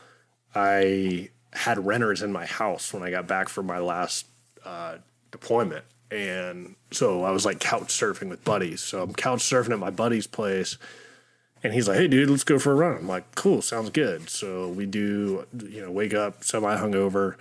I 0.55 1.31
had 1.53 1.85
renters 1.85 2.23
in 2.23 2.33
my 2.33 2.47
house 2.47 2.92
when 2.92 3.03
I 3.03 3.11
got 3.11 3.27
back 3.27 3.49
from 3.49 3.66
my 3.66 3.79
last 3.79 4.27
uh, 4.64 4.97
deployment, 5.31 5.85
and 6.11 6.77
so 6.90 7.25
I 7.25 7.31
was 7.31 7.44
like 7.44 7.61
couch 7.61 7.88
surfing 7.88 8.31
with 8.31 8.44
buddies. 8.44 8.81
So 8.81 9.03
I'm 9.03 9.12
couch 9.12 9.40
surfing 9.40 9.73
at 9.73 9.79
my 9.79 9.90
buddy's 9.90 10.27
place, 10.27 10.79
and 11.62 11.75
he's 11.75 11.88
like, 11.88 11.99
"Hey, 11.99 12.09
dude, 12.09 12.31
let's 12.31 12.44
go 12.44 12.59
for 12.59 12.73
a 12.73 12.77
run." 12.77 12.97
I'm 12.97 13.09
like, 13.09 13.35
"Cool, 13.35 13.61
sounds 13.61 13.90
good." 13.90 14.31
So 14.31 14.68
we 14.68 14.87
do, 14.87 15.47
you 15.68 15.83
know, 15.83 15.90
wake 15.90 16.14
up 16.14 16.42
semi 16.42 16.75
hungover, 16.77 17.37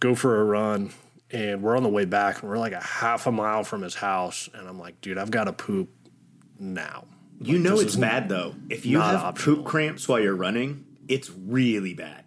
go 0.00 0.14
for 0.14 0.40
a 0.40 0.44
run, 0.44 0.90
and 1.30 1.62
we're 1.62 1.76
on 1.76 1.82
the 1.82 1.88
way 1.88 2.04
back, 2.04 2.40
and 2.40 2.50
we're 2.50 2.58
like 2.58 2.72
a 2.72 2.82
half 2.82 3.26
a 3.26 3.32
mile 3.32 3.64
from 3.64 3.82
his 3.82 3.94
house, 3.94 4.48
and 4.54 4.68
I'm 4.68 4.78
like, 4.78 5.00
"Dude, 5.00 5.18
I've 5.18 5.30
got 5.30 5.44
to 5.44 5.52
poop 5.52 5.90
now." 6.58 7.04
You 7.40 7.58
know 7.58 7.78
it's 7.78 7.96
bad 7.96 8.28
though. 8.28 8.54
If 8.70 8.86
you 8.86 9.00
have 9.00 9.22
optional. 9.22 9.56
poop 9.56 9.66
cramps 9.66 10.08
while 10.08 10.20
you're 10.20 10.36
running, 10.36 10.86
it's 11.08 11.30
really 11.30 11.94
bad. 11.94 12.24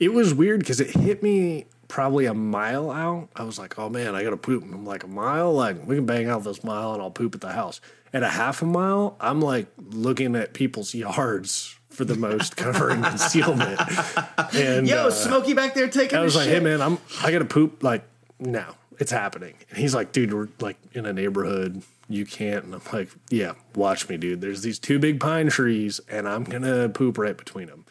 It 0.00 0.12
was 0.12 0.34
weird 0.34 0.60
because 0.60 0.80
it 0.80 0.90
hit 0.90 1.22
me 1.22 1.66
probably 1.88 2.26
a 2.26 2.34
mile 2.34 2.90
out. 2.90 3.28
I 3.34 3.42
was 3.42 3.58
like, 3.58 3.78
oh 3.78 3.88
man, 3.88 4.14
I 4.14 4.22
got 4.22 4.30
to 4.30 4.36
poop. 4.36 4.62
And 4.62 4.74
I'm 4.74 4.84
like, 4.84 5.04
a 5.04 5.08
mile? 5.08 5.52
Like, 5.52 5.86
we 5.86 5.96
can 5.96 6.06
bang 6.06 6.28
out 6.28 6.44
this 6.44 6.62
mile 6.62 6.92
and 6.92 7.02
I'll 7.02 7.10
poop 7.10 7.34
at 7.34 7.40
the 7.40 7.52
house. 7.52 7.80
At 8.12 8.22
a 8.22 8.28
half 8.28 8.62
a 8.62 8.66
mile, 8.66 9.16
I'm 9.20 9.40
like 9.40 9.66
looking 9.76 10.36
at 10.36 10.54
people's 10.54 10.94
yards 10.94 11.77
for 11.98 12.04
the 12.04 12.14
most 12.14 12.56
cover 12.56 12.90
and 12.90 13.04
concealment. 13.04 13.80
And 14.54 14.86
Yo, 14.86 15.08
uh, 15.08 15.10
Smokey 15.10 15.52
back 15.52 15.74
there 15.74 15.88
taking 15.88 16.16
I 16.16 16.22
was 16.22 16.36
like, 16.36 16.44
shit. 16.44 16.54
hey 16.54 16.60
man, 16.60 16.80
I'm 16.80 16.98
I 17.24 17.32
got 17.32 17.40
to 17.40 17.44
poop. 17.44 17.82
Like, 17.82 18.04
now 18.38 18.76
it's 19.00 19.10
happening. 19.10 19.54
And 19.68 19.78
he's 19.78 19.96
like, 19.96 20.12
dude, 20.12 20.32
we're 20.32 20.48
like 20.60 20.76
in 20.92 21.06
a 21.06 21.12
neighborhood. 21.12 21.82
You 22.08 22.24
can't. 22.24 22.64
And 22.64 22.74
I'm 22.74 22.80
like, 22.92 23.10
yeah, 23.30 23.54
watch 23.74 24.08
me, 24.08 24.16
dude. 24.16 24.40
There's 24.40 24.62
these 24.62 24.78
two 24.78 25.00
big 25.00 25.18
pine 25.18 25.48
trees, 25.48 26.00
and 26.08 26.28
I'm 26.28 26.44
gonna 26.44 26.88
poop 26.88 27.18
right 27.18 27.36
between 27.36 27.66
them. 27.66 27.84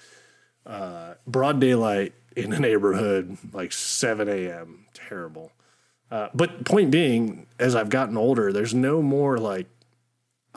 Uh, 0.66 1.16
broad 1.28 1.60
daylight 1.60 2.14
in 2.38 2.54
a 2.54 2.60
neighborhood, 2.60 3.38
like 3.52 3.74
7 3.74 4.30
a.m. 4.30 4.86
Terrible. 4.94 5.52
Uh, 6.10 6.30
but 6.34 6.64
point 6.64 6.92
being, 6.92 7.46
as 7.60 7.76
I've 7.76 7.90
gotten 7.90 8.16
older, 8.16 8.54
there's 8.54 8.74
no 8.74 9.02
more 9.02 9.38
like 9.38 9.68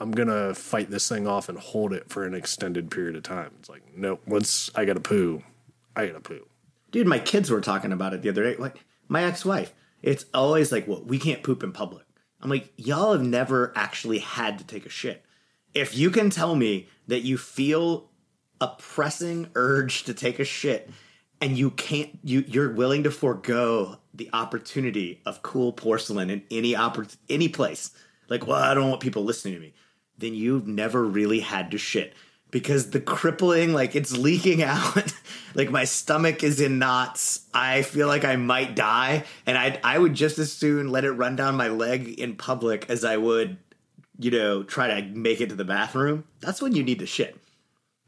I'm 0.01 0.11
gonna 0.11 0.55
fight 0.55 0.89
this 0.89 1.07
thing 1.07 1.27
off 1.27 1.47
and 1.47 1.59
hold 1.59 1.93
it 1.93 2.09
for 2.09 2.25
an 2.25 2.33
extended 2.33 2.89
period 2.89 3.15
of 3.15 3.23
time. 3.23 3.51
It's 3.59 3.69
like, 3.69 3.83
nope. 3.95 4.21
Once 4.25 4.71
I 4.73 4.85
gotta 4.85 4.99
poo, 4.99 5.43
I 5.95 6.07
gotta 6.07 6.19
poo. 6.19 6.47
Dude, 6.89 7.05
my 7.05 7.19
kids 7.19 7.51
were 7.51 7.61
talking 7.61 7.91
about 7.91 8.13
it 8.13 8.23
the 8.23 8.29
other 8.29 8.43
day. 8.43 8.57
Like 8.57 8.83
my 9.07 9.23
ex-wife, 9.23 9.73
it's 10.01 10.25
always 10.33 10.71
like, 10.71 10.87
well, 10.87 11.03
we 11.05 11.19
can't 11.19 11.43
poop 11.43 11.61
in 11.61 11.71
public. 11.71 12.03
I'm 12.41 12.49
like, 12.49 12.73
y'all 12.77 13.11
have 13.11 13.21
never 13.21 13.71
actually 13.75 14.19
had 14.19 14.57
to 14.57 14.65
take 14.65 14.87
a 14.87 14.89
shit. 14.89 15.23
If 15.75 15.95
you 15.95 16.09
can 16.09 16.31
tell 16.31 16.55
me 16.55 16.89
that 17.07 17.21
you 17.21 17.37
feel 17.37 18.09
a 18.59 18.69
pressing 18.69 19.51
urge 19.53 20.03
to 20.05 20.13
take 20.15 20.39
a 20.39 20.45
shit 20.45 20.89
and 21.41 21.57
you 21.57 21.71
can't 21.71 22.19
you 22.23 22.43
you're 22.47 22.71
willing 22.71 23.03
to 23.03 23.11
forego 23.11 23.97
the 24.13 24.29
opportunity 24.33 25.21
of 25.25 25.41
cool 25.41 25.73
porcelain 25.73 26.29
in 26.29 26.43
any 26.51 26.73
oppor- 26.73 27.17
any 27.27 27.49
place 27.49 27.91
like 28.29 28.45
well 28.45 28.61
i 28.61 28.73
don't 28.73 28.89
want 28.89 29.01
people 29.01 29.23
listening 29.23 29.55
to 29.55 29.59
me 29.59 29.73
then 30.21 30.33
you've 30.33 30.67
never 30.67 31.03
really 31.03 31.41
had 31.41 31.71
to 31.71 31.77
shit. 31.77 32.13
Because 32.49 32.89
the 32.89 32.99
crippling 32.99 33.73
like 33.73 33.95
it's 33.95 34.17
leaking 34.17 34.63
out. 34.63 35.13
Like 35.53 35.69
my 35.69 35.83
stomach 35.83 36.43
is 36.43 36.61
in 36.61 36.79
knots. 36.79 37.45
I 37.53 37.81
feel 37.81 38.07
like 38.07 38.23
i 38.23 38.35
might 38.35 38.75
die. 38.75 39.25
And 39.45 39.57
i 39.57 39.79
i 39.83 39.97
would 39.97 40.13
just 40.13 40.39
as 40.39 40.51
soon 40.51 40.89
let 40.89 41.03
it 41.03 41.11
run 41.11 41.35
down 41.35 41.55
my 41.55 41.67
leg 41.67 42.19
in 42.19 42.35
public 42.35 42.89
as 42.89 43.03
i 43.03 43.17
would 43.17 43.57
you 44.19 44.31
know 44.31 44.63
try 44.63 44.87
to 44.87 45.07
make 45.07 45.41
it 45.41 45.49
to 45.49 45.55
the 45.55 45.65
bathroom. 45.65 46.25
That's 46.39 46.61
when 46.61 46.73
you 46.73 46.83
need 46.83 46.99
to 46.99 47.05
shit. 47.05 47.37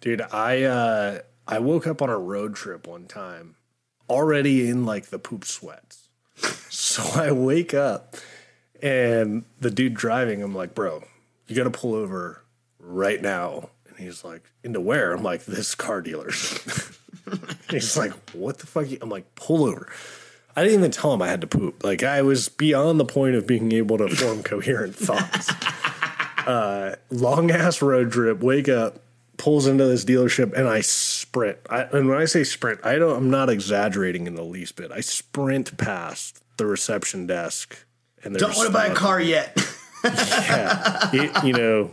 Dude, 0.02 0.21
I 0.21 0.63
uh 0.63 1.19
I 1.47 1.60
woke 1.60 1.88
up 1.88 2.02
on 2.02 2.10
a 2.10 2.17
road 2.17 2.56
trip 2.56 2.88
one 2.88 3.08
time 3.08 3.56
already 4.10 4.69
in 4.69 4.86
like 4.86 5.08
the 5.08 5.19
poop 5.19 5.45
sweats. 5.45 6.10
so 6.69 7.04
I 7.19 7.32
wake 7.32 7.73
up 7.73 8.15
and 8.82 9.45
the 9.60 9.71
dude 9.71 9.93
driving, 9.93 10.43
I'm 10.43 10.54
like, 10.54 10.76
bro, 10.76 11.04
you 11.56 11.63
gotta 11.63 11.78
pull 11.78 11.94
over 11.94 12.44
right 12.80 13.22
now. 13.22 13.70
And 13.88 13.98
he's 13.98 14.24
like, 14.24 14.44
into 14.63 14.82
where? 14.82 15.13
I'm 15.13 15.24
like, 15.24 15.46
this 15.46 15.76
car 15.76 16.02
dealership. 16.02 16.98
he's 17.70 17.96
like, 17.96 18.12
what 18.32 18.58
the 18.58 18.68
fuck? 18.68 18.88
I'm 19.02 19.10
like, 19.10 19.36
pull 19.36 19.66
over. 19.66 19.92
I 20.56 20.63
didn't 20.63 20.80
even 20.80 20.92
tell 20.92 21.13
him 21.13 21.22
I 21.22 21.28
had 21.28 21.42
to 21.42 21.48
poop. 21.48 21.84
Like 21.84 22.04
I 22.04 22.22
was 22.22 22.50
beyond 22.50 23.00
the 23.00 23.06
point 23.06 23.36
of 23.36 23.48
being 23.48 23.72
able 23.72 23.98
to 24.00 24.10
form 24.10 24.44
coherent 24.44 24.96
thoughts. 24.96 25.52
Uh, 26.48 26.96
long 27.10 27.52
ass 27.52 27.82
road 27.82 28.12
trip. 28.12 28.42
Wake 28.42 28.70
up, 28.70 29.00
pulls 29.38 29.66
into 29.68 29.86
this 29.86 30.06
dealership, 30.06 30.54
and 30.54 30.68
I 30.68 30.82
sprint. 30.82 31.58
I, 31.70 31.84
and 31.84 32.10
when 32.10 32.20
I 32.20 32.26
say 32.26 32.44
sprint, 32.44 32.82
I 32.84 32.96
don't. 32.96 33.16
I'm 33.16 33.30
not 33.30 33.50
exaggerating 33.50 34.28
in 34.28 34.36
the 34.36 34.44
least 34.44 34.76
bit. 34.76 34.92
I 34.92 35.02
sprint 35.02 35.78
past 35.78 36.44
the 36.58 36.66
reception 36.66 37.26
desk, 37.26 37.86
and 38.24 38.36
don't 38.36 38.56
want 38.56 38.68
to 38.68 38.74
buy 38.74 38.88
a 38.88 38.96
car 38.96 39.20
yet 39.20 39.58
yeah, 40.04 41.10
it, 41.13 41.44
you 41.44 41.54
know, 41.54 41.92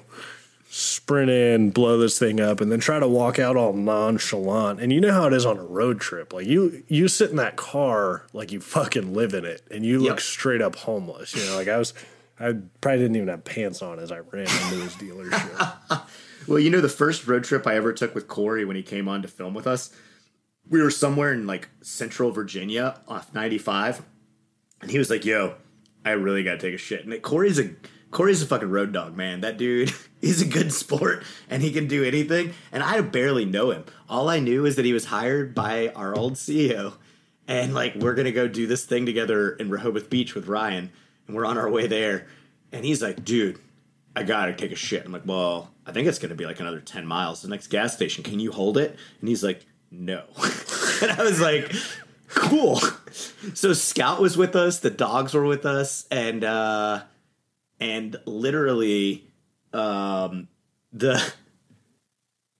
sprint 0.68 1.30
in, 1.30 1.70
blow 1.70 1.98
this 1.98 2.18
thing 2.18 2.40
up, 2.40 2.60
and 2.60 2.70
then 2.70 2.80
try 2.80 2.98
to 2.98 3.08
walk 3.08 3.38
out 3.38 3.56
all 3.56 3.72
nonchalant. 3.72 4.80
And 4.80 4.92
you 4.92 5.00
know 5.00 5.12
how 5.12 5.26
it 5.26 5.32
is 5.32 5.46
on 5.46 5.58
a 5.58 5.64
road 5.64 6.00
trip. 6.00 6.32
Like 6.32 6.46
you, 6.46 6.82
you 6.88 7.08
sit 7.08 7.30
in 7.30 7.36
that 7.36 7.56
car 7.56 8.26
like 8.32 8.52
you 8.52 8.60
fucking 8.60 9.14
live 9.14 9.34
in 9.34 9.44
it, 9.44 9.62
and 9.70 9.84
you 9.84 9.98
look 10.00 10.20
straight 10.20 10.62
up 10.62 10.76
homeless. 10.76 11.34
You 11.34 11.44
know, 11.46 11.56
like 11.56 11.68
I 11.68 11.76
was, 11.78 11.94
I 12.38 12.54
probably 12.80 13.00
didn't 13.00 13.16
even 13.16 13.28
have 13.28 13.44
pants 13.44 13.82
on 13.82 13.98
as 13.98 14.12
I 14.12 14.18
ran 14.18 14.46
into 14.46 14.76
this 14.76 14.96
dealership. 14.96 16.02
Well, 16.46 16.58
you 16.58 16.70
know, 16.70 16.80
the 16.80 16.88
first 16.88 17.26
road 17.26 17.44
trip 17.44 17.66
I 17.66 17.76
ever 17.76 17.92
took 17.92 18.14
with 18.14 18.26
Corey 18.28 18.64
when 18.64 18.76
he 18.76 18.82
came 18.82 19.08
on 19.08 19.22
to 19.22 19.28
film 19.28 19.54
with 19.54 19.66
us, 19.66 19.90
we 20.68 20.82
were 20.82 20.90
somewhere 20.90 21.32
in 21.32 21.46
like 21.46 21.68
central 21.82 22.30
Virginia 22.30 23.00
off 23.06 23.32
95. 23.34 24.02
And 24.80 24.90
he 24.90 24.98
was 24.98 25.10
like, 25.10 25.24
yo, 25.24 25.54
I 26.04 26.12
really 26.12 26.42
got 26.42 26.52
to 26.52 26.58
take 26.58 26.74
a 26.74 26.78
shit. 26.78 27.04
And 27.04 27.22
Corey's 27.22 27.58
a. 27.58 27.70
Corey's 28.10 28.42
a 28.42 28.46
fucking 28.46 28.70
road 28.70 28.92
dog, 28.92 29.16
man. 29.16 29.40
That 29.40 29.56
dude, 29.56 29.92
he's 30.20 30.42
a 30.42 30.46
good 30.46 30.72
sport 30.72 31.24
and 31.48 31.62
he 31.62 31.72
can 31.72 31.86
do 31.86 32.04
anything. 32.04 32.54
And 32.72 32.82
I 32.82 33.00
barely 33.00 33.44
know 33.44 33.70
him. 33.70 33.84
All 34.08 34.28
I 34.28 34.40
knew 34.40 34.66
is 34.66 34.76
that 34.76 34.84
he 34.84 34.92
was 34.92 35.06
hired 35.06 35.54
by 35.54 35.88
our 35.88 36.16
old 36.16 36.34
CEO. 36.34 36.94
And 37.46 37.74
like, 37.74 37.96
we're 37.96 38.14
going 38.14 38.26
to 38.26 38.32
go 38.32 38.48
do 38.48 38.66
this 38.66 38.84
thing 38.84 39.06
together 39.06 39.50
in 39.50 39.70
Rehoboth 39.70 40.10
Beach 40.10 40.34
with 40.34 40.46
Ryan. 40.46 40.90
And 41.26 41.36
we're 41.36 41.46
on 41.46 41.58
our 41.58 41.70
way 41.70 41.86
there. 41.86 42.26
And 42.72 42.84
he's 42.84 43.02
like, 43.02 43.24
dude, 43.24 43.60
I 44.14 44.22
gotta 44.22 44.52
take 44.52 44.72
a 44.72 44.76
shit. 44.76 45.04
I'm 45.04 45.12
like, 45.12 45.26
well, 45.26 45.70
I 45.86 45.92
think 45.92 46.08
it's 46.08 46.18
gonna 46.18 46.34
be 46.34 46.46
like 46.46 46.60
another 46.60 46.80
10 46.80 47.06
miles. 47.06 47.40
To 47.40 47.46
the 47.46 47.50
next 47.50 47.68
gas 47.68 47.94
station, 47.94 48.24
can 48.24 48.40
you 48.40 48.52
hold 48.52 48.76
it? 48.76 48.96
And 49.20 49.28
he's 49.28 49.44
like, 49.44 49.64
no. 49.90 50.24
and 51.02 51.12
I 51.12 51.22
was 51.22 51.40
like, 51.40 51.72
cool. 52.28 52.80
So 53.54 53.72
Scout 53.72 54.20
was 54.20 54.36
with 54.36 54.56
us, 54.56 54.80
the 54.80 54.90
dogs 54.90 55.34
were 55.34 55.44
with 55.44 55.64
us, 55.64 56.06
and 56.10 56.44
uh 56.44 57.02
and 57.80 58.16
literally 58.26 59.26
um 59.72 60.48
the 60.92 61.22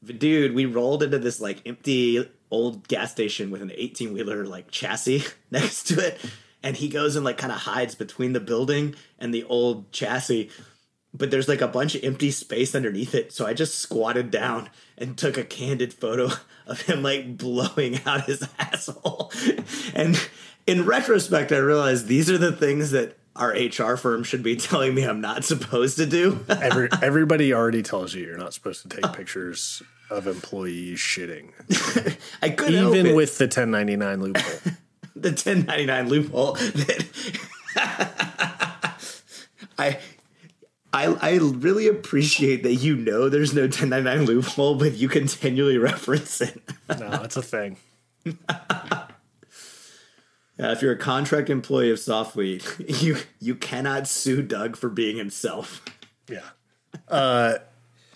dude, 0.04 0.54
we 0.54 0.66
rolled 0.66 1.02
into 1.02 1.18
this 1.18 1.40
like 1.40 1.62
empty 1.66 2.28
old 2.50 2.88
gas 2.88 3.12
station 3.12 3.50
with 3.50 3.62
an 3.62 3.72
18 3.74 4.12
wheeler 4.12 4.44
like 4.44 4.70
chassis 4.70 5.24
next 5.50 5.85
to 5.88 6.06
it. 6.06 6.18
And 6.62 6.76
he 6.76 6.88
goes 6.88 7.16
and 7.16 7.24
like 7.24 7.38
kind 7.38 7.52
of 7.52 7.59
hides 7.59 7.94
between 7.94 8.33
the 8.33 8.40
building 8.40 8.94
and 9.18 9.33
the 9.33 9.44
old 9.44 9.92
chassis. 9.92 10.50
But 11.12 11.30
there's 11.30 11.48
like 11.48 11.61
a 11.61 11.68
bunch 11.68 11.94
of 11.94 12.04
empty 12.04 12.30
space 12.30 12.74
underneath 12.74 13.14
it. 13.14 13.33
So 13.33 13.46
I 13.46 13.54
just 13.54 13.76
squatted 13.76 14.30
down 14.30 14.70
and 14.96 15.16
took 15.16 15.37
a 15.37 15.44
candid 15.44 15.92
photo 15.92 16.30
of 16.66 16.83
him 16.83 17.02
like 17.02 17.37
blowing 17.37 18.00
out 18.06 18.26
his 18.26 18.46
asshole. 18.59 19.33
And 19.94 20.20
in 20.66 20.85
retrospect, 20.85 21.50
I 21.50 21.59
realized 21.59 22.06
these 22.06 22.30
are 22.30 22.38
the 22.38 22.52
things 22.52 22.90
that 22.92 23.16
our 23.36 23.50
HR 23.50 23.96
firm 23.96 24.22
should 24.24 24.42
be 24.42 24.56
telling 24.68 24.94
me 24.94 25.04
I'm 25.04 25.20
not 25.20 25.44
supposed 25.44 25.96
to 25.96 26.06
do. 26.06 26.44
Every, 26.48 26.88
everybody 27.02 27.52
already 27.52 27.82
tells 27.82 28.14
you 28.14 28.26
you're 28.26 28.38
not 28.38 28.54
supposed 28.54 28.82
to 28.82 28.88
take 28.88 29.06
oh. 29.06 29.12
pictures 29.12 29.82
of 30.10 30.26
employees 30.26 30.98
shitting, 30.98 31.52
I 32.42 32.50
couldn't 32.50 32.88
even 32.88 33.06
it. 33.06 33.14
with 33.14 33.38
the 33.38 33.44
1099 33.44 34.20
loophole. 34.20 34.72
the 35.14 35.28
1099 35.28 36.08
loophole 36.08 36.54
that 36.54 37.06
I 39.78 39.98
I 40.92 41.06
I 41.06 41.36
really 41.36 41.86
appreciate 41.86 42.64
that 42.64 42.74
you 42.74 42.96
know 42.96 43.28
there's 43.28 43.54
no 43.54 43.62
1099 43.62 44.26
loophole 44.26 44.74
but 44.74 44.94
you 44.94 45.08
continually 45.08 45.78
reference 45.78 46.40
it. 46.40 46.60
no, 46.88 47.22
it's 47.22 47.36
a 47.36 47.42
thing. 47.42 47.76
Uh, 50.60 50.72
if 50.72 50.82
you're 50.82 50.92
a 50.92 50.98
contract 50.98 51.48
employee 51.48 51.90
of 51.90 51.98
Softly, 51.98 52.60
you 52.86 53.16
you 53.38 53.54
cannot 53.54 54.06
sue 54.06 54.42
Doug 54.42 54.76
for 54.76 54.88
being 54.88 55.16
himself. 55.16 55.82
Yeah. 56.28 56.40
Uh, 57.08 57.58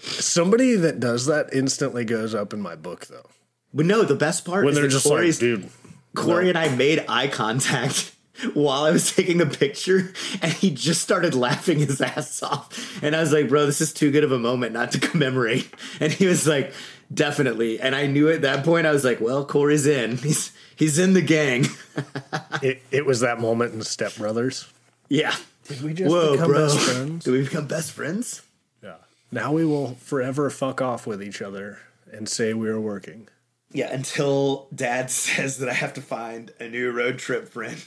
somebody 0.01 0.75
that 0.77 1.01
does 1.01 1.27
that 1.27 1.53
instantly 1.53 2.05
goes 2.05 2.35
up 2.35 2.53
in 2.53 2.61
my 2.61 2.75
book, 2.75 3.07
though. 3.07 3.27
But 3.73 3.87
no, 3.87 4.03
the 4.03 4.15
best 4.15 4.45
part 4.45 4.65
When 4.65 4.75
is 4.75 4.81
they're 4.81 4.89
just 4.89 5.07
Corey's, 5.07 5.41
like, 5.41 5.61
dude, 5.63 5.71
Corey 6.15 6.49
and 6.49 6.59
I 6.59 6.69
made 6.75 7.05
eye 7.09 7.29
contact 7.29 8.15
while 8.55 8.85
I 8.85 8.91
was 8.91 9.15
taking 9.15 9.39
the 9.39 9.47
picture, 9.47 10.13
and 10.43 10.53
he 10.53 10.71
just 10.71 11.03
started 11.03 11.35
laughing 11.35 11.79
his 11.79 12.01
ass 12.01 12.43
off. 12.43 13.03
And 13.03 13.17
I 13.17 13.21
was 13.21 13.33
like, 13.33 13.49
"Bro, 13.49 13.67
this 13.67 13.81
is 13.81 13.93
too 13.93 14.11
good 14.11 14.25
of 14.25 14.33
a 14.33 14.39
moment 14.39 14.73
not 14.73 14.93
to 14.93 15.01
commemorate." 15.01 15.73
And 16.01 16.13
he 16.13 16.27
was 16.27 16.47
like, 16.47 16.73
"Definitely." 17.13 17.81
And 17.81 17.95
I 17.95 18.07
knew 18.07 18.29
at 18.29 18.43
that 18.43 18.65
point, 18.65 18.87
I 18.87 18.91
was 18.93 19.05
like, 19.05 19.21
"Well, 19.21 19.45
Corey's 19.45 19.87
in. 19.87 20.17
He's 20.19 20.53
he's 20.77 20.99
in 20.99 21.15
the 21.15 21.23
gang." 21.23 21.67
it, 22.63 22.83
it 22.91 23.07
was 23.07 23.21
that 23.21 23.41
moment 23.41 23.75
in 23.75 23.83
Step 23.83 24.15
Brothers. 24.17 24.69
yeah. 25.09 25.35
Did 25.67 25.81
we 25.83 25.95
just 25.95 26.11
Whoa, 26.11 26.33
become 26.33 26.51
bro! 26.51 26.67
best 26.67 26.79
friends? 26.79 27.25
Do 27.25 27.33
we 27.33 27.43
become 27.43 27.67
best 27.67 27.93
friends? 27.93 28.43
Yeah. 28.83 28.97
Now 29.33 29.51
we 29.53 29.65
will 29.65 29.95
forever 29.95 30.51
fuck 30.51 30.83
off 30.83 31.07
with 31.07 31.23
each 31.23 31.41
other 31.41 31.79
and 32.13 32.29
say 32.29 32.53
we 32.53 32.69
are 32.69 32.79
working. 32.81 33.29
Yeah, 33.73 33.91
until 33.91 34.69
Dad 34.75 35.11
says 35.11 35.57
that 35.59 35.71
I 35.71 35.73
have 35.73 35.95
to 35.95 36.03
find 36.03 36.53
a 36.61 36.69
new 36.69 36.91
road 36.91 37.19
trip 37.19 37.49
friend. 37.49 37.81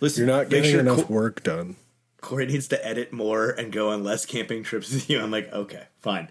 Listen, 0.00 0.26
You're 0.26 0.36
not 0.36 0.48
getting 0.50 0.70
sure 0.72 0.80
enough 0.80 1.06
Co- 1.06 1.14
work 1.14 1.42
done. 1.44 1.76
Corey 2.20 2.46
needs 2.46 2.66
to 2.68 2.86
edit 2.86 3.12
more 3.12 3.50
and 3.50 3.70
go 3.72 3.90
on 3.90 4.02
less 4.02 4.26
camping 4.26 4.62
trips 4.64 4.92
with 4.92 5.08
you. 5.08 5.20
I'm 5.20 5.30
like, 5.30 5.52
okay, 5.52 5.84
fine. 6.00 6.28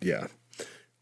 Yeah. 0.00 0.26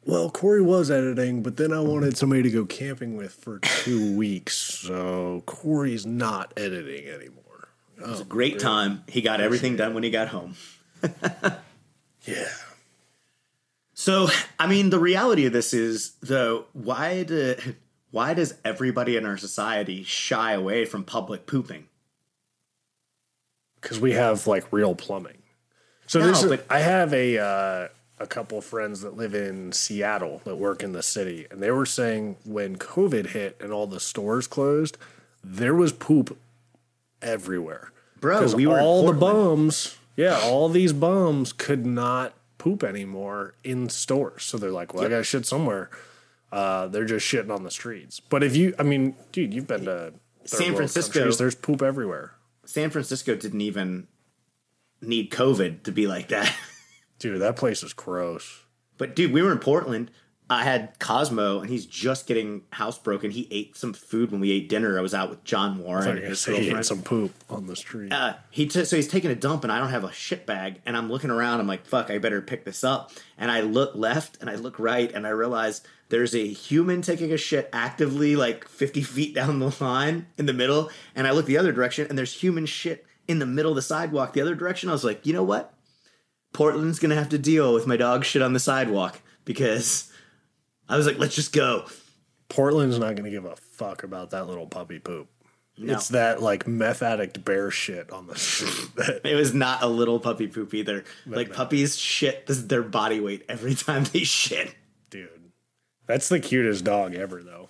Well, 0.04 0.30
Corey 0.30 0.62
was 0.62 0.90
editing, 0.90 1.42
but 1.42 1.56
then 1.56 1.72
I 1.72 1.80
wanted 1.80 2.16
somebody 2.16 2.42
to 2.42 2.50
go 2.50 2.64
camping 2.64 3.16
with 3.16 3.32
for 3.34 3.58
two 3.58 4.16
weeks. 4.16 4.54
So 4.54 5.42
Corey's 5.46 6.06
not 6.06 6.52
editing 6.56 7.08
anymore. 7.08 7.68
It 7.98 8.06
was 8.06 8.20
a 8.20 8.24
great 8.24 8.58
time. 8.58 9.02
He 9.08 9.20
got 9.22 9.40
everything 9.40 9.76
done 9.76 9.94
when 9.94 10.02
he 10.02 10.10
got 10.10 10.28
home. 10.28 10.54
Yeah. 12.24 12.48
So, 13.94 14.26
I 14.58 14.66
mean, 14.66 14.90
the 14.90 14.98
reality 14.98 15.46
of 15.46 15.52
this 15.52 15.72
is, 15.72 16.14
though, 16.20 16.64
why 16.72 17.22
do 17.22 17.54
why 18.10 18.34
does 18.34 18.54
everybody 18.64 19.16
in 19.16 19.24
our 19.24 19.36
society 19.36 20.02
shy 20.02 20.52
away 20.54 20.84
from 20.86 21.04
public 21.04 21.46
pooping? 21.46 21.86
because 23.80 24.00
we 24.00 24.12
have 24.12 24.48
like 24.48 24.66
real 24.72 24.96
plumbing. 24.96 25.38
So 26.08 26.18
No, 26.18 26.26
this 26.26 26.42
is, 26.42 26.50
but- 26.50 26.66
I 26.68 26.80
have 26.80 27.14
a 27.14 27.38
uh, 27.38 27.88
a 28.18 28.26
couple 28.26 28.60
friends 28.60 29.02
that 29.02 29.16
live 29.16 29.34
in 29.34 29.72
Seattle 29.72 30.40
that 30.44 30.56
work 30.56 30.82
in 30.82 30.92
the 30.92 31.02
city, 31.02 31.46
and 31.50 31.60
they 31.60 31.70
were 31.70 31.86
saying 31.86 32.36
when 32.44 32.76
COVID 32.76 33.28
hit 33.28 33.56
and 33.60 33.72
all 33.72 33.86
the 33.86 34.00
stores 34.00 34.46
closed, 34.46 34.96
there 35.44 35.74
was 35.74 35.92
poop 35.92 36.38
everywhere. 37.20 37.92
Bro, 38.20 38.54
we 38.54 38.66
were 38.66 38.80
all 38.80 39.06
the 39.06 39.12
bums, 39.12 39.98
yeah, 40.16 40.40
all 40.42 40.68
these 40.68 40.92
bums 40.92 41.52
could 41.52 41.84
not 41.84 42.32
poop 42.56 42.82
anymore 42.82 43.54
in 43.62 43.88
stores. 43.88 44.44
So 44.44 44.56
they're 44.56 44.70
like, 44.70 44.94
well, 44.94 45.04
I 45.04 45.08
got 45.08 45.18
to 45.18 45.24
shit 45.24 45.46
somewhere. 45.46 45.90
Uh, 46.50 46.86
they're 46.86 47.04
just 47.04 47.26
shitting 47.26 47.54
on 47.54 47.64
the 47.64 47.70
streets. 47.70 48.18
But 48.20 48.42
if 48.42 48.56
you, 48.56 48.74
I 48.78 48.82
mean, 48.82 49.14
dude, 49.32 49.52
you've 49.52 49.66
been 49.66 49.84
to 49.84 50.14
San 50.44 50.74
Francisco- 50.74 51.12
countries, 51.12 51.38
there's 51.38 51.54
poop 51.54 51.82
everywhere. 51.82 52.32
San 52.64 52.90
Francisco 52.90 53.36
didn't 53.36 53.60
even 53.60 54.06
need 55.00 55.30
COVID 55.30 55.82
to 55.84 55.92
be 55.92 56.06
like 56.06 56.28
that. 56.28 56.52
Dude, 57.18 57.40
that 57.40 57.56
place 57.56 57.82
is 57.82 57.92
gross. 57.92 58.62
But 58.98 59.14
dude, 59.16 59.32
we 59.32 59.42
were 59.42 59.52
in 59.52 59.58
Portland. 59.58 60.10
I 60.48 60.62
had 60.62 60.96
Cosmo, 61.00 61.58
and 61.58 61.68
he's 61.68 61.86
just 61.86 62.28
getting 62.28 62.60
housebroken. 62.72 63.32
He 63.32 63.48
ate 63.50 63.76
some 63.76 63.92
food 63.92 64.30
when 64.30 64.40
we 64.40 64.52
ate 64.52 64.68
dinner. 64.68 64.96
I 64.96 65.02
was 65.02 65.12
out 65.12 65.28
with 65.28 65.42
John 65.42 65.78
Warren. 65.78 66.04
thought 66.04 66.10
and 66.10 66.18
you 66.18 66.22
were 66.24 66.28
his 66.28 66.44
he 66.44 66.70
ate 66.70 66.84
some 66.84 67.02
poop 67.02 67.32
on 67.50 67.66
the 67.66 67.74
street. 67.74 68.12
uh, 68.12 68.34
he 68.50 68.66
t- 68.66 68.84
so 68.84 68.94
he's 68.94 69.08
taking 69.08 69.32
a 69.32 69.34
dump 69.34 69.64
and 69.64 69.72
I 69.72 69.80
don't 69.80 69.88
have 69.88 70.04
a 70.04 70.12
shit 70.12 70.46
bag 70.46 70.80
and 70.86 70.96
I'm 70.96 71.10
looking 71.10 71.30
around 71.30 71.58
I'm 71.58 71.66
like 71.66 71.84
fuck 71.84 72.10
I 72.12 72.18
better 72.18 72.40
pick 72.40 72.64
this 72.64 72.84
up 72.84 73.10
and 73.36 73.50
I 73.50 73.62
look 73.62 73.96
left 73.96 74.38
and 74.40 74.48
I 74.48 74.54
look 74.54 74.78
right 74.78 75.10
and 75.12 75.26
I 75.26 75.30
realize 75.30 75.82
there's 76.10 76.32
a 76.34 76.46
human 76.46 77.02
taking 77.02 77.32
a 77.32 77.36
shit 77.36 77.68
actively 77.72 78.36
like 78.36 78.68
50 78.68 79.02
feet 79.02 79.34
down 79.34 79.58
the 79.58 79.74
line 79.80 80.26
in 80.38 80.46
the 80.46 80.52
middle 80.52 80.90
and 81.16 81.26
I 81.26 81.32
look 81.32 81.46
the 81.46 81.58
other 81.58 81.72
direction 81.72 82.06
and 82.08 82.16
there's 82.16 82.34
human 82.34 82.66
shit 82.66 83.04
in 83.26 83.40
the 83.40 83.46
middle 83.46 83.72
of 83.72 83.76
the 83.76 83.82
sidewalk 83.82 84.32
the 84.32 84.42
other 84.42 84.54
direction 84.54 84.88
I 84.88 84.92
was 84.92 85.02
like 85.04 85.26
you 85.26 85.32
know 85.32 85.42
what 85.42 85.74
Portland's 86.56 86.98
gonna 86.98 87.14
have 87.14 87.28
to 87.28 87.38
deal 87.38 87.74
with 87.74 87.86
my 87.86 87.96
dog 87.96 88.24
shit 88.24 88.40
on 88.40 88.52
the 88.54 88.58
sidewalk 88.60 89.20
because 89.44 90.10
I 90.88 90.96
was 90.96 91.06
like 91.06 91.18
let's 91.18 91.34
just 91.34 91.52
go 91.52 91.84
Portland's 92.48 92.98
not 92.98 93.16
to 93.16 93.30
give 93.30 93.44
a 93.44 93.56
fuck 93.56 94.02
about 94.02 94.30
that 94.30 94.46
little 94.46 94.66
puppy 94.66 94.98
poop. 94.98 95.28
No. 95.78 95.92
It's 95.92 96.08
that 96.08 96.40
like 96.40 96.66
meth 96.66 97.02
addict 97.02 97.44
bear 97.44 97.70
shit 97.70 98.10
on 98.10 98.26
the 98.26 98.34
street. 98.38 98.88
It 99.24 99.34
was 99.34 99.52
not 99.52 99.82
a 99.82 99.86
little 99.86 100.18
puppy 100.18 100.46
poop 100.46 100.72
either. 100.72 101.04
Like 101.26 101.52
puppies 101.52 101.98
shit 101.98 102.46
this 102.46 102.56
is 102.56 102.68
their 102.68 102.82
body 102.82 103.20
weight 103.20 103.44
every 103.48 103.74
time 103.74 104.04
they 104.04 104.20
shit. 104.24 104.74
dude, 105.10 105.28
that's 106.06 106.28
the 106.28 106.40
cutest 106.40 106.84
dog 106.84 107.14
ever, 107.14 107.42
though. 107.42 107.68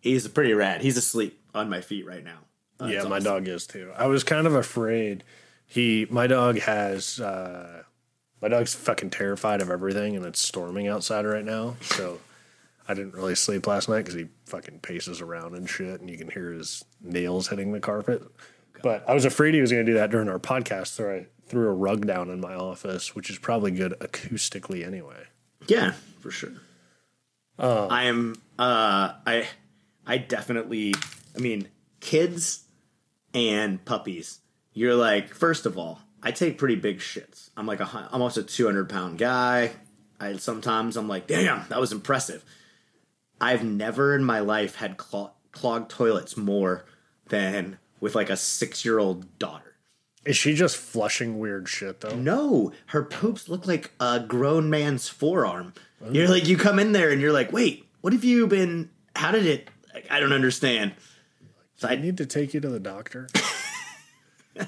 He's 0.00 0.28
pretty 0.28 0.52
rad. 0.54 0.82
He's 0.82 0.96
asleep 0.96 1.40
on 1.54 1.68
my 1.68 1.80
feet 1.80 2.06
right 2.06 2.22
now. 2.22 2.38
Uh, 2.78 2.86
yeah, 2.86 3.02
my 3.04 3.16
awesome. 3.16 3.24
dog 3.24 3.48
is 3.48 3.66
too. 3.66 3.90
I 3.96 4.06
was 4.06 4.22
kind 4.22 4.46
of 4.46 4.54
afraid. 4.54 5.24
He, 5.66 6.06
my 6.10 6.26
dog 6.26 6.58
has, 6.60 7.20
uh, 7.20 7.82
my 8.40 8.48
dog's 8.48 8.74
fucking 8.74 9.10
terrified 9.10 9.60
of 9.60 9.70
everything, 9.70 10.16
and 10.16 10.24
it's 10.24 10.40
storming 10.40 10.88
outside 10.88 11.26
right 11.26 11.44
now. 11.44 11.76
So 11.80 12.20
I 12.88 12.94
didn't 12.94 13.14
really 13.14 13.34
sleep 13.34 13.66
last 13.66 13.88
night 13.88 13.98
because 13.98 14.14
he 14.14 14.28
fucking 14.46 14.80
paces 14.80 15.20
around 15.20 15.54
and 15.54 15.68
shit, 15.68 16.00
and 16.00 16.10
you 16.10 16.18
can 16.18 16.30
hear 16.30 16.52
his 16.52 16.84
nails 17.00 17.48
hitting 17.48 17.72
the 17.72 17.80
carpet. 17.80 18.22
But 18.82 19.08
I 19.08 19.14
was 19.14 19.24
afraid 19.24 19.54
he 19.54 19.60
was 19.60 19.70
going 19.70 19.84
to 19.84 19.92
do 19.92 19.98
that 19.98 20.10
during 20.10 20.28
our 20.28 20.38
podcast, 20.38 20.88
so 20.88 21.10
I 21.10 21.26
threw 21.46 21.68
a 21.68 21.72
rug 21.72 22.06
down 22.06 22.30
in 22.30 22.40
my 22.40 22.54
office, 22.54 23.14
which 23.14 23.28
is 23.28 23.38
probably 23.38 23.70
good 23.72 23.94
acoustically 24.00 24.86
anyway. 24.86 25.24
Yeah, 25.66 25.92
for 26.20 26.30
sure. 26.30 26.52
I 27.58 28.04
am. 28.04 28.40
Uh, 28.58 29.12
I. 29.26 29.46
I 30.06 30.16
definitely. 30.16 30.94
I 31.36 31.40
mean, 31.40 31.68
kids 32.00 32.64
and 33.34 33.84
puppies. 33.84 34.40
You're 34.72 34.94
like, 34.94 35.34
first 35.34 35.66
of 35.66 35.76
all, 35.76 36.00
I 36.22 36.32
take 36.32 36.58
pretty 36.58 36.76
big 36.76 36.98
shits. 36.98 37.50
I'm 37.56 37.66
like 37.66 37.80
a. 37.80 38.08
almost 38.12 38.36
a 38.36 38.42
200 38.42 38.88
pound 38.88 39.18
guy. 39.18 39.72
I 40.20 40.36
sometimes 40.36 40.96
I'm 40.96 41.08
like, 41.08 41.26
damn, 41.26 41.66
that 41.68 41.80
was 41.80 41.92
impressive. 41.92 42.44
I've 43.40 43.64
never 43.64 44.14
in 44.14 44.22
my 44.22 44.40
life 44.40 44.76
had 44.76 44.98
clog- 44.98 45.32
clogged 45.50 45.90
toilets 45.90 46.36
more 46.36 46.84
than 47.28 47.78
with 48.00 48.14
like 48.14 48.28
a 48.28 48.36
six 48.36 48.84
year 48.84 48.98
old 48.98 49.38
daughter. 49.38 49.76
Is 50.26 50.36
she 50.36 50.54
just 50.54 50.76
flushing 50.76 51.38
weird 51.38 51.68
shit 51.68 52.02
though? 52.02 52.14
No, 52.14 52.72
her 52.86 53.02
poops 53.02 53.48
look 53.48 53.66
like 53.66 53.92
a 53.98 54.20
grown 54.20 54.68
man's 54.68 55.08
forearm. 55.08 55.72
Oh. 56.04 56.10
You're 56.10 56.28
like, 56.28 56.46
you 56.46 56.58
come 56.58 56.78
in 56.78 56.92
there 56.92 57.10
and 57.10 57.22
you're 57.22 57.32
like, 57.32 57.52
wait, 57.52 57.86
what 58.02 58.12
have 58.12 58.24
you 58.24 58.46
been? 58.46 58.90
How 59.16 59.30
did 59.30 59.46
it? 59.46 59.68
I 60.10 60.20
don't 60.20 60.32
understand. 60.32 60.92
So 61.76 61.88
I, 61.88 61.96
need 61.96 62.18
to 62.18 62.26
take 62.26 62.52
you 62.52 62.60
to 62.60 62.68
the 62.68 62.78
doctor. 62.78 63.28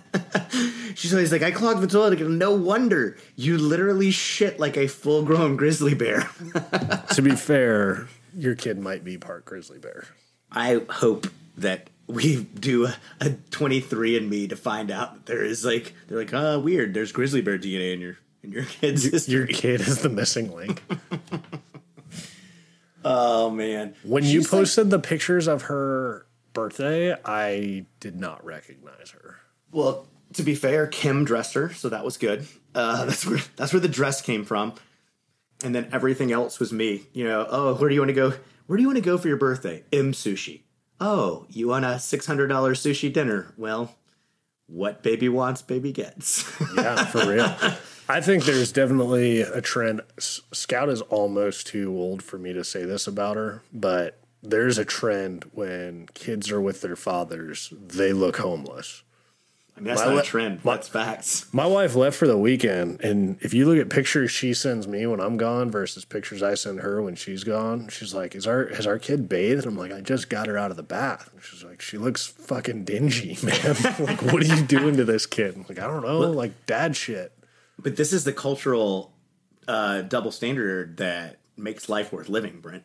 she's 0.95 1.13
always 1.13 1.33
like, 1.33 1.43
I 1.43 1.51
clogged 1.51 1.81
the 1.81 1.87
toilet. 1.87 2.15
again. 2.15 2.39
No 2.39 2.53
wonder 2.55 3.17
you 3.37 3.59
literally 3.59 4.11
shit 4.11 4.59
like 4.61 4.77
a 4.77 4.87
full 4.89 5.23
grown 5.25 5.57
grizzly 5.57 5.95
bear. 5.95 6.29
to 7.15 7.23
be 7.23 7.33
fair, 7.33 8.09
your 8.37 8.55
kid 8.55 8.79
might 8.79 9.05
be 9.05 9.19
part 9.19 9.45
grizzly 9.45 9.79
bear. 9.79 10.07
I 10.51 10.81
hope 10.91 11.27
that 11.57 11.89
we 12.07 12.43
do 12.45 12.87
a, 12.87 12.95
a 13.21 13.27
23andMe 13.31 14.49
to 14.51 14.57
find 14.57 14.91
out 14.91 15.15
that 15.15 15.27
there 15.27 15.45
is 15.45 15.65
like, 15.65 15.95
they're 16.09 16.19
like, 16.19 16.35
oh, 16.35 16.59
weird. 16.59 16.93
There's 16.95 17.13
grizzly 17.13 17.41
bear 17.41 17.59
DNA 17.59 17.95
in 17.95 18.01
your 18.01 18.19
in 18.43 18.51
your 18.53 18.65
kid's 18.65 19.05
history. 19.05 19.33
Your 19.35 19.47
kid 19.47 19.81
is 19.81 20.03
the 20.03 20.09
missing 20.09 20.53
link. 20.53 20.83
oh 23.05 23.51
man, 23.51 23.95
When 24.03 24.25
you 24.25 24.41
She's 24.41 24.53
like- 24.53 24.61
posted 24.63 24.91
the 24.91 24.99
pictures 24.99 25.47
of 25.47 25.63
her 25.63 26.27
birthday, 26.53 27.15
I 27.25 27.87
did 28.01 28.17
not 28.17 28.45
recognize 28.45 29.11
her. 29.11 29.39
Well, 29.73 30.07
to 30.35 30.43
be 30.43 30.55
fair, 30.55 30.87
Kim 30.87 31.25
dressed 31.25 31.55
her, 31.55 31.73
so 31.73 31.89
that 31.89 32.05
was 32.05 32.17
good. 32.17 32.47
Uh, 32.75 33.05
that's 33.07 33.27
where 33.27 33.41
that's 33.57 33.73
where 33.73 33.81
the 33.81 33.89
dress 33.89 34.23
came 34.23 34.45
from, 34.45 34.75
and 35.65 35.75
then 35.75 35.89
everything 35.93 36.31
else 36.33 36.61
was 36.61 36.73
me. 36.73 37.03
You 37.13 37.25
know, 37.25 37.47
oh, 37.51 37.75
where 37.75 37.89
do 37.89 37.95
you 37.95 38.01
want 38.01 38.11
to 38.11 38.15
go? 38.15 38.33
Where 38.67 38.77
do 38.77 38.83
you 38.83 38.89
want 38.89 38.97
to 38.99 39.03
go 39.05 39.19
for 39.19 39.29
your 39.29 39.37
birthday? 39.37 39.83
M 39.93 40.13
sushi. 40.13 40.63
Oh, 41.01 41.47
you 41.51 41.69
want 41.69 41.85
a 41.85 41.99
six 41.99 42.27
hundred 42.27 42.47
dollar 42.47 42.75
sushi 42.75 43.13
dinner? 43.13 43.53
Well, 43.57 43.95
what 44.67 45.03
baby 45.03 45.29
wants, 45.29 45.61
baby 45.63 45.93
gets. 45.93 46.51
Yeah, 46.77 47.05
for 47.05 47.27
real. 47.27 47.55
I 48.09 48.21
think 48.21 48.45
there's 48.45 48.73
definitely 48.73 49.41
a 49.43 49.61
trend. 49.61 50.01
S- 50.19 50.41
Scout 50.53 50.89
is 50.89 51.01
almost 51.03 51.67
too 51.67 51.95
old 51.97 52.23
for 52.23 52.39
me 52.39 52.53
to 52.53 52.65
say 52.65 52.85
this 52.85 53.07
about 53.07 53.37
her, 53.37 53.63
but 53.73 54.19
there's 54.43 54.79
a 54.79 54.85
trend 54.85 55.45
when 55.53 56.07
kids 56.15 56.51
are 56.51 56.61
with 56.61 56.81
their 56.81 56.97
fathers, 56.97 57.73
they 57.81 58.13
look 58.13 58.39
homeless. 58.39 59.03
I 59.77 59.81
mean, 59.81 59.89
that's 59.89 60.01
My 60.03 60.07
not 60.09 60.15
le- 60.17 60.21
a 60.21 60.25
trend. 60.25 60.61
that's 60.63 60.89
facts. 60.89 61.47
My 61.53 61.67
wife 61.67 61.95
left 61.95 62.17
for 62.19 62.27
the 62.27 62.37
weekend, 62.37 63.01
and 63.01 63.39
if 63.41 63.55
you 63.55 63.67
look 63.67 63.79
at 63.79 63.89
pictures 63.89 64.31
she 64.31 64.53
sends 64.55 64.87
me 64.87 65.07
when 65.07 65.19
I'm 65.21 65.37
gone 65.39 65.71
versus 65.71 66.05
pictures 66.05 66.43
I 66.43 66.55
send 66.55 66.81
her 66.81 67.01
when 67.01 67.15
she's 67.15 67.43
gone, 67.43 67.89
she's 67.89 68.13
like, 68.13 68.35
"Is 68.35 68.47
our 68.47 68.67
has 68.75 68.87
our 68.87 68.99
kid 68.99 69.29
bathed?" 69.29 69.67
I'm 69.67 69.77
like, 69.77 69.91
"I 69.93 70.01
just 70.03 70.29
got 70.29 70.47
her 70.47 70.59
out 70.59 70.71
of 70.71 70.77
the 70.77 70.83
bath." 70.83 71.31
And 71.33 71.43
she's 71.43 71.65
like, 71.65 71.81
"She 71.81 71.97
looks 71.97 72.27
fucking 72.27 72.85
dingy, 72.85 73.39
man. 73.43 73.77
like, 73.99 74.23
what 74.23 74.43
are 74.43 74.57
you 74.57 74.63
doing 74.63 74.97
to 74.99 75.05
this 75.05 75.25
kid?" 75.27 75.55
I'm 75.57 75.65
like, 75.69 75.79
"I 75.79 75.87
don't 75.87 76.03
know, 76.03 76.21
like 76.21 76.67
dad 76.67 76.95
shit." 76.95 77.33
But 77.79 77.97
this 77.97 78.13
is 78.13 78.25
the 78.25 78.33
cultural 78.35 79.15
uh, 79.67 80.03
double 80.03 80.31
standard 80.33 80.99
that 80.99 81.39
makes 81.57 81.89
life 81.89 82.13
worth 82.13 82.29
living, 82.29 82.61
Brent. 82.61 82.85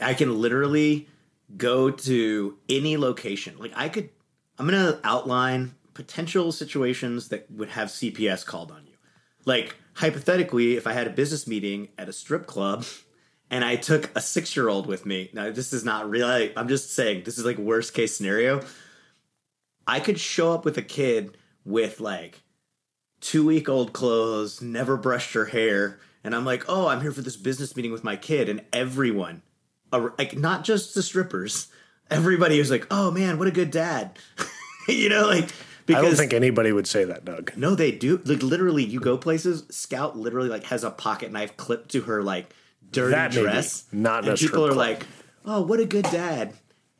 I 0.00 0.14
can 0.14 0.40
literally 0.40 1.08
go 1.56 1.90
to 1.90 2.56
any 2.68 2.96
location. 2.96 3.56
Like 3.58 3.72
I 3.76 3.90
could, 3.90 4.08
I'm 4.58 4.66
gonna 4.66 4.98
outline 5.04 5.74
potential 5.94 6.52
situations 6.52 7.28
that 7.28 7.50
would 7.50 7.70
have 7.70 7.88
CPS 7.88 8.44
called 8.44 8.70
on 8.70 8.86
you. 8.86 8.94
Like 9.44 9.76
hypothetically, 9.94 10.76
if 10.76 10.86
I 10.86 10.92
had 10.92 11.06
a 11.06 11.10
business 11.10 11.46
meeting 11.46 11.88
at 11.98 12.08
a 12.08 12.12
strip 12.12 12.46
club 12.46 12.84
and 13.52 13.64
I 13.64 13.76
took 13.76 14.10
a 14.16 14.20
six 14.20 14.56
year 14.56 14.68
old 14.68 14.86
with 14.86 15.04
me. 15.04 15.30
Now 15.32 15.50
this 15.50 15.72
is 15.72 15.84
not 15.84 16.08
really. 16.08 16.56
I'm 16.56 16.68
just 16.68 16.94
saying 16.94 17.22
this 17.24 17.38
is 17.38 17.44
like 17.44 17.58
worst 17.58 17.94
case 17.94 18.16
scenario. 18.16 18.62
I 19.86 20.00
could 20.00 20.18
show 20.18 20.52
up 20.52 20.64
with 20.64 20.78
a 20.78 20.82
kid 20.82 21.36
with 21.64 22.00
like 22.00 22.42
two 23.20 23.46
week 23.46 23.68
old 23.68 23.92
clothes, 23.92 24.62
never 24.62 24.96
brushed 24.96 25.34
her 25.34 25.44
hair, 25.44 26.00
and 26.24 26.34
I'm 26.34 26.46
like, 26.46 26.64
oh, 26.68 26.88
I'm 26.88 27.02
here 27.02 27.12
for 27.12 27.20
this 27.20 27.36
business 27.36 27.76
meeting 27.76 27.92
with 27.92 28.02
my 28.02 28.16
kid, 28.16 28.48
and 28.48 28.64
everyone, 28.72 29.42
like 29.92 30.36
not 30.36 30.64
just 30.64 30.94
the 30.94 31.02
strippers, 31.02 31.68
everybody 32.10 32.58
was 32.58 32.70
like, 32.70 32.86
oh 32.90 33.10
man, 33.10 33.38
what 33.38 33.48
a 33.48 33.52
good 33.52 33.70
dad, 33.70 34.18
you 34.88 35.10
know, 35.10 35.26
like 35.26 35.50
I 35.94 36.02
don't 36.02 36.14
think 36.16 36.32
anybody 36.32 36.72
would 36.72 36.86
say 36.86 37.04
that, 37.04 37.24
Doug. 37.24 37.52
no, 37.56 37.74
they 37.74 37.92
do. 37.92 38.20
Like 38.24 38.42
literally, 38.42 38.84
you 38.84 39.00
go 39.00 39.16
places. 39.16 39.64
Scout 39.70 40.16
literally 40.16 40.48
like 40.48 40.64
has 40.64 40.84
a 40.84 40.90
pocket 40.90 41.32
knife 41.32 41.56
clipped 41.56 41.90
to 41.92 42.02
her 42.02 42.22
like 42.22 42.54
dirty 42.90 43.12
That 43.12 43.30
dress. 43.32 43.84
Not 43.92 44.26
and 44.28 44.38
people 44.38 44.66
are 44.66 44.74
like, 44.74 45.06
"Oh, 45.44 45.62
what 45.62 45.80
a 45.80 45.84
good 45.86 46.04
dad!" 46.04 46.54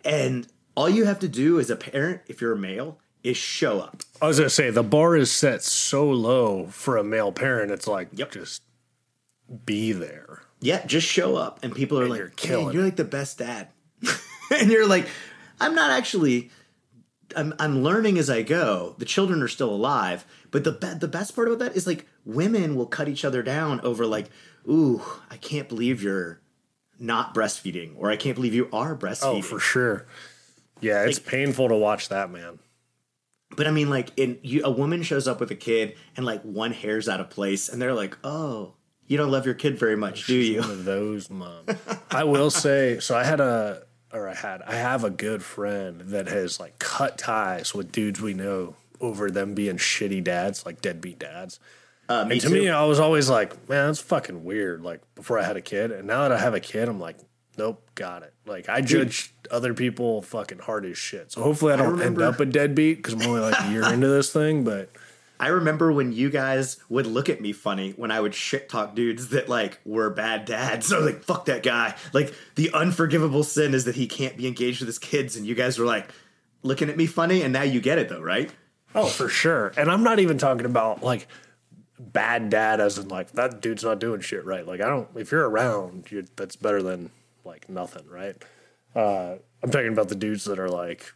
And 0.05 0.47
all 0.75 0.89
you 0.89 1.05
have 1.05 1.19
to 1.21 1.29
do 1.29 1.61
as 1.61 1.71
a 1.71 1.77
parent, 1.77 2.23
if 2.29 2.41
you're 2.41 2.53
a 2.53 2.59
male, 2.59 2.99
is 3.23 3.37
show 3.37 3.81
up. 3.81 4.03
I 4.21 4.27
was 4.27 4.39
gonna 4.39 4.51
say 4.51 4.71
the 4.71 4.83
bar 4.83 5.17
is 5.17 5.31
set 5.31 5.63
so 5.63 6.09
low 6.09 6.67
for 6.67 6.97
a 6.97 7.05
male 7.05 7.31
parent. 7.33 7.71
It's 7.71 7.87
like 7.87 8.09
Yep. 8.13 8.33
just 8.33 8.63
be 9.67 9.93
there. 9.93 10.43
Yeah, 10.61 10.85
just 10.87 11.07
show 11.07 11.37
up, 11.37 11.61
and 11.63 11.75
people 11.75 11.99
are 11.99 12.03
And 12.03 12.11
like, 12.11 12.19
you're 12.19 12.29
killing 12.31 12.73
you're 12.75 12.85
like 12.85 12.97
the 12.97 13.05
best 13.05 13.39
dad," 13.39 13.69
and 14.51 14.71
you're 14.71 14.87
like, 14.87 15.07
"I'm 15.61 15.75
not 15.75 15.91
actually." 15.91 16.51
I'm, 17.37 17.55
I'm 17.59 17.83
learning 17.83 18.19
as 18.19 18.31
I 18.31 18.43
go. 18.43 18.95
The 18.99 19.05
children 19.05 19.43
are 19.43 19.49
still 19.49 19.71
alive, 19.71 20.25
but 20.51 20.65
the 20.65 20.73
be- 20.73 20.95
the 20.95 21.09
best 21.09 21.35
part 21.35 21.49
about 21.49 21.59
that 21.61 21.77
is 21.77 21.87
like 21.87 22.07
women 22.25 22.77
will 22.77 22.87
cut 22.87 23.09
each 23.09 23.25
other 23.25 23.43
down 23.43 23.81
over 23.81 24.07
like, 24.07 24.31
"Ooh, 24.69 25.03
I 25.31 25.37
can't 25.37 25.69
believe 25.69 26.03
you're 26.03 26.41
not 26.99 27.35
breastfeeding," 27.35 27.95
or 27.97 28.11
"I 28.11 28.17
can't 28.17 28.35
believe 28.35 28.55
you 28.55 28.69
are 28.73 28.93
oh, 28.93 28.97
breastfeeding." 28.97 29.39
Oh, 29.39 29.43
for 29.43 29.61
sure. 29.61 30.07
Yeah, 30.81 31.05
it's 31.05 31.19
painful 31.19 31.69
to 31.69 31.77
watch 31.77 32.09
that, 32.09 32.31
man. 32.31 32.59
But 33.57 33.67
I 33.67 33.71
mean, 33.71 33.91
like, 33.91 34.11
in 34.17 34.39
you, 34.43 34.63
a 34.65 34.71
woman 34.71 35.03
shows 35.03 35.29
up 35.29 35.39
with 35.39 35.51
a 35.51 35.57
kid 35.57 35.97
and 36.17 36.27
like 36.27 36.43
one 36.43 36.73
hair's 36.73 37.09
out 37.09 37.21
of 37.21 37.31
place, 37.31 37.69
and 37.69 37.81
they're 37.81 37.95
like, 37.95 38.17
"Oh, 38.25 38.75
you 39.07 39.17
don't 39.17 39.31
love 39.31 39.47
your 39.47 39.55
kid 39.55 39.79
very 39.79 39.97
much, 39.97 40.27
do 40.27 40.35
you?" 40.35 40.61
One 40.61 40.71
of 40.71 40.85
those 40.85 41.31
mom. 41.31 41.67
I 42.11 42.25
will 42.25 42.51
say, 42.51 42.99
so 43.01 43.17
I 43.17 43.25
had 43.25 43.41
a, 43.41 43.83
or 44.13 44.29
I 44.29 44.35
had, 44.35 44.63
I 44.63 44.75
have 44.75 45.05
a 45.05 45.11
good 45.11 45.43
friend 45.43 46.01
that 46.03 46.27
has 46.29 46.61
like 46.61 46.79
cut 46.79 47.19
ties 47.19 47.75
with 47.75 47.93
dudes 47.93 48.21
we 48.21 48.35
know 48.35 48.77
over 49.01 49.31
them 49.31 49.55
being 49.55 49.77
shitty 49.77 50.23
dads, 50.23 50.65
like 50.67 50.81
deadbeat 50.81 51.19
dads. 51.19 51.59
Uh, 52.09 52.25
me 52.25 52.33
And 52.33 52.41
to 52.43 52.49
too. 52.49 52.55
me, 52.55 52.69
I 52.69 52.85
was 52.85 53.01
always 53.01 53.31
like, 53.31 53.53
man, 53.69 53.87
that's 53.87 54.01
fucking 54.01 54.45
weird. 54.45 54.83
Like 54.83 55.01
before 55.15 55.39
I 55.39 55.45
had 55.45 55.57
a 55.57 55.61
kid, 55.63 55.91
and 55.93 56.07
now 56.07 56.23
that 56.23 56.33
I 56.33 56.39
have 56.39 56.55
a 56.55 56.61
kid, 56.61 56.89
I'm 56.89 57.01
like, 57.01 57.17
nope, 57.57 57.83
got 57.95 58.23
it. 58.23 58.35
Like 58.47 58.69
I 58.69 58.81
judge 58.81 59.33
other 59.51 59.73
people 59.75 60.21
fucking 60.23 60.59
hard 60.59 60.85
as 60.85 60.99
shit. 60.99 61.33
So 61.33 61.43
hopefully 61.43 61.73
I 61.73 61.77
don't 61.77 61.93
remember- 61.93 62.23
end 62.23 62.35
up 62.35 62.41
a 62.41 62.45
deadbeat 62.45 62.99
because 62.99 63.15
I'm 63.15 63.23
only 63.23 63.41
like 63.41 63.59
a 63.65 63.71
year 63.71 63.85
into 63.93 64.09
this 64.09 64.33
thing. 64.33 64.65
But 64.65 64.91
I 65.43 65.49
remember 65.49 65.91
when 65.91 66.13
you 66.13 66.31
guys 66.31 66.77
would 66.89 67.05
look 67.05 67.29
at 67.29 67.41
me 67.41 67.53
funny 67.53 67.91
when 67.97 68.13
I 68.13 68.21
would 68.21 68.33
shit 68.33 68.69
talk 68.69 68.95
dudes 68.95 69.31
that 69.31 69.49
like 69.49 69.81
were 69.85 70.09
bad 70.09 70.45
dads. 70.45 70.93
I 70.93 70.99
was 70.99 71.07
like, 71.07 71.25
fuck 71.25 71.47
that 71.47 71.65
guy. 71.65 71.97
Like 72.13 72.33
the 72.55 72.71
unforgivable 72.73 73.43
sin 73.43 73.75
is 73.75 73.85
that 73.87 73.97
he 73.97 74.07
can't 74.07 74.37
be 74.37 74.47
engaged 74.47 74.79
with 74.79 74.87
his 74.87 75.01
kids, 75.01 75.35
and 75.35 75.45
you 75.45 75.57
guys 75.57 75.81
were 75.81 75.85
like 75.85 76.09
looking 76.63 76.89
at 76.89 76.97
me 76.97 77.07
funny, 77.07 77.43
and 77.43 77.53
now 77.53 77.63
you 77.63 77.81
get 77.81 77.99
it 77.99 78.09
though, 78.09 78.23
right? 78.23 78.53
oh, 78.95 79.07
for 79.07 79.29
sure. 79.29 79.73
And 79.77 79.91
I'm 79.91 80.05
not 80.05 80.21
even 80.21 80.39
talking 80.39 80.65
about 80.65 81.03
like 81.03 81.27
bad 81.99 82.49
dad 82.49 82.81
as 82.81 82.99
in 82.99 83.09
like 83.09 83.33
that 83.33 83.61
dude's 83.61 83.83
not 83.83 83.99
doing 83.99 84.21
shit 84.21 84.45
right. 84.45 84.65
Like 84.65 84.81
I 84.81 84.89
don't. 84.89 85.09
If 85.17 85.33
you're 85.33 85.49
around, 85.49 86.11
you 86.13 86.25
that's 86.37 86.55
better 86.55 86.85
than 86.85 87.11
like 87.45 87.69
nothing, 87.69 88.09
right? 88.09 88.37
Uh, 88.95 89.39
I'm 89.61 89.73
talking 89.73 89.93
about 89.93 90.09
the 90.09 90.15
dudes 90.15 90.45
that 90.45 90.61
are 90.61 90.69
like 90.69 91.13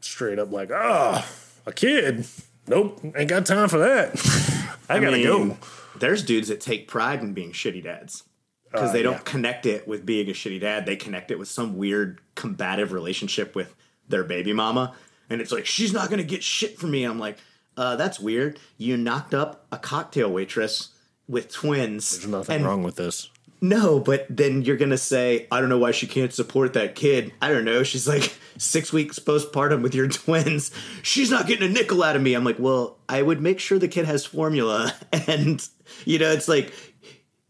straight 0.00 0.38
up 0.38 0.50
like, 0.50 0.70
oh, 0.72 1.28
a 1.66 1.72
kid. 1.74 2.26
Nope, 2.66 3.00
ain't 3.16 3.28
got 3.28 3.46
time 3.46 3.68
for 3.68 3.78
that. 3.78 4.12
I, 4.88 4.98
gotta 4.98 5.16
mean, 5.16 5.24
go. 5.24 5.56
There's 5.98 6.22
dudes 6.22 6.48
that 6.48 6.60
take 6.60 6.88
pride 6.88 7.20
in 7.20 7.34
being 7.34 7.52
shitty 7.52 7.84
dads 7.84 8.24
because 8.70 8.92
they 8.92 9.02
don't 9.02 9.14
yeah. 9.14 9.20
connect 9.20 9.66
it 9.66 9.86
with 9.86 10.04
being 10.04 10.28
a 10.28 10.32
shitty 10.32 10.60
dad. 10.60 10.86
They 10.86 10.96
connect 10.96 11.30
it 11.30 11.38
with 11.38 11.48
some 11.48 11.76
weird 11.76 12.20
combative 12.34 12.92
relationship 12.92 13.54
with 13.54 13.74
their 14.08 14.24
baby 14.24 14.52
mama, 14.52 14.94
and 15.30 15.40
it's 15.40 15.52
like 15.52 15.66
she's 15.66 15.92
not 15.92 16.10
gonna 16.10 16.22
get 16.24 16.42
shit 16.42 16.78
from 16.78 16.90
me. 16.90 17.04
I'm 17.04 17.18
like, 17.18 17.38
uh, 17.76 17.96
that's 17.96 18.18
weird. 18.18 18.58
You 18.78 18.96
knocked 18.96 19.34
up 19.34 19.66
a 19.70 19.78
cocktail 19.78 20.30
waitress 20.30 20.90
with 21.28 21.52
twins. 21.52 22.18
There's 22.18 22.26
nothing 22.26 22.56
and 22.56 22.64
wrong 22.64 22.82
with 22.82 22.96
this. 22.96 23.30
No, 23.68 23.98
but 23.98 24.26
then 24.28 24.62
you're 24.62 24.76
gonna 24.76 24.98
say, 24.98 25.46
I 25.50 25.60
don't 25.60 25.68
know 25.70 25.78
why 25.78 25.90
she 25.92 26.06
can't 26.06 26.32
support 26.32 26.74
that 26.74 26.94
kid. 26.94 27.32
I 27.40 27.48
don't 27.50 27.64
know. 27.64 27.82
She's 27.82 28.06
like 28.06 28.36
six 28.58 28.92
weeks 28.92 29.18
postpartum 29.18 29.80
with 29.82 29.94
your 29.94 30.08
twins. 30.20 30.70
She's 31.02 31.30
not 31.30 31.46
getting 31.46 31.68
a 31.68 31.72
nickel 31.72 32.02
out 32.02 32.14
of 32.16 32.22
me. 32.22 32.34
I'm 32.34 32.44
like, 32.44 32.58
well, 32.58 32.98
I 33.08 33.22
would 33.22 33.40
make 33.40 33.58
sure 33.60 33.78
the 33.78 33.88
kid 33.88 34.04
has 34.06 34.24
formula. 34.26 34.92
And 35.26 35.66
you 36.04 36.18
know, 36.18 36.30
it's 36.30 36.48
like 36.48 36.72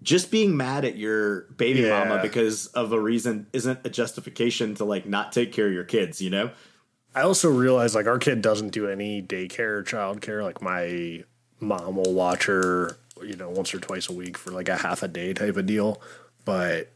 just 0.02 0.30
being 0.30 0.56
mad 0.56 0.84
at 0.84 0.96
your 0.96 1.42
baby 1.56 1.80
Yeah. 1.80 2.04
mama 2.04 2.22
because 2.22 2.66
of 2.68 2.92
a 2.92 3.00
reason 3.00 3.46
isn't 3.52 3.80
a 3.84 3.90
justification 3.90 4.74
to 4.76 4.84
like 4.84 5.06
not 5.06 5.32
take 5.32 5.52
care 5.52 5.66
of 5.66 5.72
your 5.72 5.84
kids, 5.84 6.20
you 6.22 6.30
know? 6.30 6.50
I 7.14 7.22
also 7.22 7.50
realize 7.50 7.94
like 7.94 8.06
our 8.06 8.18
kid 8.18 8.42
doesn't 8.42 8.68
do 8.70 8.88
any 8.88 9.22
daycare 9.22 9.78
or 9.78 9.82
childcare. 9.82 10.42
Like 10.42 10.60
my 10.62 11.24
mom 11.58 11.96
will 11.96 12.12
watch 12.12 12.46
her, 12.46 12.98
you 13.22 13.36
know, 13.36 13.50
once 13.50 13.74
or 13.74 13.78
twice 13.80 14.08
a 14.08 14.12
week 14.12 14.36
for 14.36 14.50
like 14.50 14.68
a 14.68 14.76
half 14.76 15.02
a 15.02 15.08
day 15.08 15.32
type 15.32 15.56
of 15.56 15.66
deal. 15.66 16.00
But 16.44 16.90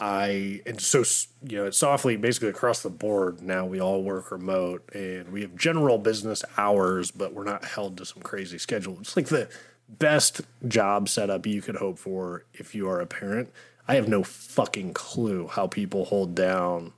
I 0.00 0.60
and 0.64 0.80
so 0.80 1.02
you 1.48 1.58
know, 1.58 1.66
it's 1.66 1.78
softly 1.78 2.16
basically 2.16 2.48
across 2.48 2.82
the 2.82 2.90
board 2.90 3.42
now 3.42 3.66
we 3.66 3.80
all 3.80 4.02
work 4.02 4.30
remote 4.30 4.88
and 4.94 5.30
we 5.30 5.42
have 5.42 5.56
general 5.56 5.98
business 5.98 6.44
hours, 6.56 7.10
but 7.10 7.34
we're 7.34 7.44
not 7.44 7.64
held 7.64 7.96
to 7.98 8.04
some 8.04 8.22
crazy 8.22 8.58
schedule. 8.58 8.96
It's 9.00 9.16
like 9.16 9.26
the 9.26 9.48
best 9.88 10.42
job 10.66 11.08
setup 11.08 11.46
you 11.46 11.62
could 11.62 11.76
hope 11.76 11.98
for 11.98 12.44
if 12.54 12.74
you 12.74 12.88
are 12.88 13.00
a 13.00 13.06
parent. 13.06 13.50
I 13.88 13.94
have 13.94 14.08
no 14.08 14.22
fucking 14.22 14.92
clue 14.94 15.48
how 15.48 15.66
people 15.66 16.04
hold 16.04 16.34
down 16.34 16.92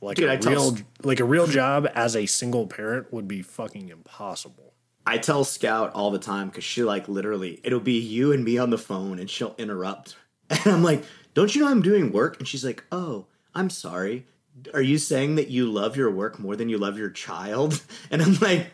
like 0.00 0.16
Dude, 0.16 0.30
I 0.30 0.34
a 0.34 0.38
tell 0.38 0.52
real 0.52 0.74
s- 0.76 0.82
like 1.02 1.20
a 1.20 1.24
real 1.24 1.46
job 1.46 1.88
as 1.94 2.16
a 2.16 2.26
single 2.26 2.66
parent 2.66 3.12
would 3.12 3.26
be 3.28 3.42
fucking 3.42 3.88
impossible. 3.88 4.65
I 5.06 5.18
tell 5.18 5.44
Scout 5.44 5.92
all 5.94 6.10
the 6.10 6.18
time 6.18 6.48
because 6.48 6.64
she 6.64 6.82
like 6.82 7.08
literally 7.08 7.60
it'll 7.62 7.80
be 7.80 7.98
you 8.00 8.32
and 8.32 8.44
me 8.44 8.58
on 8.58 8.70
the 8.70 8.78
phone 8.78 9.18
and 9.18 9.30
she'll 9.30 9.54
interrupt. 9.58 10.16
And 10.50 10.66
I'm 10.66 10.82
like, 10.82 11.02
Don't 11.34 11.54
you 11.54 11.62
know 11.62 11.68
I'm 11.70 11.82
doing 11.82 12.12
work? 12.12 12.38
And 12.38 12.46
she's 12.48 12.64
like, 12.64 12.84
Oh, 12.92 13.26
I'm 13.54 13.70
sorry. 13.70 14.26
Are 14.72 14.80
you 14.82 14.96
saying 14.96 15.34
that 15.34 15.48
you 15.48 15.70
love 15.70 15.96
your 15.96 16.10
work 16.10 16.38
more 16.38 16.56
than 16.56 16.68
you 16.68 16.78
love 16.78 16.98
your 16.98 17.10
child? 17.10 17.82
And 18.10 18.22
I'm 18.22 18.34
like, 18.40 18.68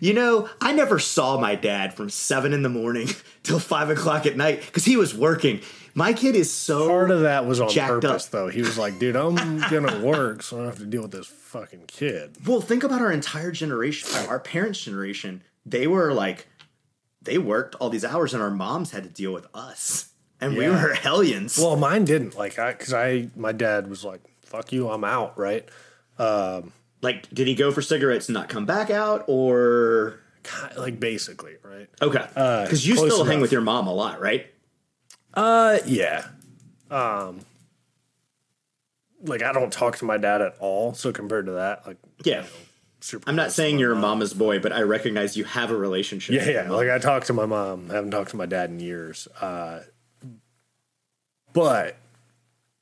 you 0.00 0.14
know, 0.14 0.48
I 0.60 0.72
never 0.72 0.98
saw 0.98 1.38
my 1.38 1.54
dad 1.54 1.94
from 1.94 2.08
seven 2.10 2.52
in 2.54 2.62
the 2.62 2.68
morning 2.70 3.08
till 3.42 3.58
five 3.58 3.90
o'clock 3.90 4.24
at 4.26 4.36
night 4.36 4.60
because 4.64 4.84
he 4.86 4.96
was 4.96 5.14
working. 5.14 5.60
My 5.94 6.12
kid 6.12 6.34
is 6.36 6.52
so 6.52 6.88
Part 6.88 7.10
of 7.10 7.20
that 7.20 7.44
was 7.46 7.60
on 7.60 7.68
purpose 7.70 8.26
up. 8.26 8.30
though. 8.32 8.48
He 8.48 8.60
was 8.62 8.78
like, 8.78 8.98
dude, 8.98 9.16
I'm 9.16 9.58
gonna 9.68 10.00
work, 10.00 10.42
so 10.42 10.56
I 10.56 10.60
don't 10.60 10.68
have 10.68 10.78
to 10.78 10.86
deal 10.86 11.02
with 11.02 11.10
this 11.10 11.26
fucking 11.26 11.84
kid. 11.86 12.36
Well, 12.46 12.60
think 12.60 12.82
about 12.84 13.00
our 13.00 13.12
entire 13.12 13.50
generation, 13.50 14.08
our 14.28 14.38
parents' 14.40 14.80
generation. 14.80 15.42
They 15.70 15.86
were 15.86 16.12
like, 16.12 16.46
they 17.22 17.38
worked 17.38 17.74
all 17.76 17.90
these 17.90 18.04
hours, 18.04 18.32
and 18.34 18.42
our 18.42 18.50
moms 18.50 18.90
had 18.92 19.02
to 19.04 19.08
deal 19.10 19.32
with 19.32 19.46
us, 19.54 20.10
and 20.40 20.56
we 20.56 20.68
were 20.68 20.94
hellions. 21.02 21.58
Well, 21.58 21.76
mine 21.76 22.04
didn't. 22.04 22.36
Like 22.36 22.58
I 22.58 22.72
cause 22.74 22.94
I 22.94 23.28
my 23.36 23.52
dad 23.52 23.88
was 23.88 24.04
like, 24.04 24.20
fuck 24.42 24.72
you, 24.72 24.88
I'm 24.90 25.04
out, 25.04 25.38
right? 25.38 25.68
like, 27.00 27.28
did 27.32 27.46
he 27.46 27.54
go 27.54 27.70
for 27.70 27.80
cigarettes 27.82 28.28
and 28.28 28.34
not 28.34 28.48
come 28.48 28.66
back 28.66 28.90
out, 28.90 29.24
or 29.28 30.18
Like 30.76 30.98
basically, 30.98 31.56
right? 31.62 31.88
okay? 32.02 32.26
Because 32.28 32.86
you 32.86 32.94
close 32.94 33.12
still 33.12 33.24
hang 33.24 33.40
with 33.40 33.52
your 33.52 33.60
mom 33.60 33.86
a 33.86 33.92
lot, 33.94 34.20
right? 34.20 34.46
Uh 35.34 35.78
yeah. 35.86 36.26
Um 36.90 37.40
like 39.22 39.42
I 39.42 39.52
don't 39.52 39.72
talk 39.72 39.96
to 39.98 40.04
my 40.04 40.16
dad 40.16 40.40
at 40.40 40.56
all, 40.60 40.94
so 40.94 41.12
compared 41.12 41.46
to 41.46 41.52
that, 41.52 41.86
like 41.86 41.98
Yeah. 42.24 42.44
Super 43.00 43.28
I'm 43.28 43.36
not 43.36 43.52
saying 43.52 43.78
you're 43.78 43.92
a 43.92 43.96
mama's 43.96 44.34
boy, 44.34 44.58
but 44.58 44.72
I 44.72 44.82
recognize 44.82 45.36
you 45.36 45.44
have 45.44 45.70
a 45.70 45.76
relationship. 45.76 46.34
Yeah, 46.34 46.48
yeah. 46.50 46.70
Like 46.70 46.90
I 46.90 46.98
talked 46.98 47.26
to 47.28 47.32
my 47.32 47.46
mom. 47.46 47.90
I 47.90 47.94
haven't 47.94 48.10
talked 48.10 48.30
to 48.30 48.36
my 48.36 48.46
dad 48.46 48.70
in 48.70 48.80
years. 48.80 49.28
Uh, 49.40 49.80
but 51.52 51.96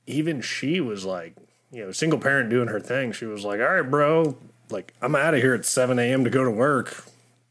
even 0.07 0.41
she 0.41 0.81
was 0.81 1.05
like, 1.05 1.35
you 1.71 1.85
know, 1.85 1.93
single 1.93 2.19
parent 2.19 2.51
doing 2.51 2.69
her 2.69 2.81
thing. 2.81 3.13
She 3.13 3.27
was 3.27 3.45
like, 3.45 3.61
"All 3.61 3.67
right, 3.67 3.83
bro. 3.83 4.37
Like 4.71 4.93
I'm 5.01 5.15
out 5.15 5.35
of 5.35 5.41
here 5.41 5.55
at 5.55 5.65
7 5.65 5.99
a.m. 5.99 6.25
to 6.25 6.31
go 6.31 6.45
to 6.45 6.51
work. 6.51 7.05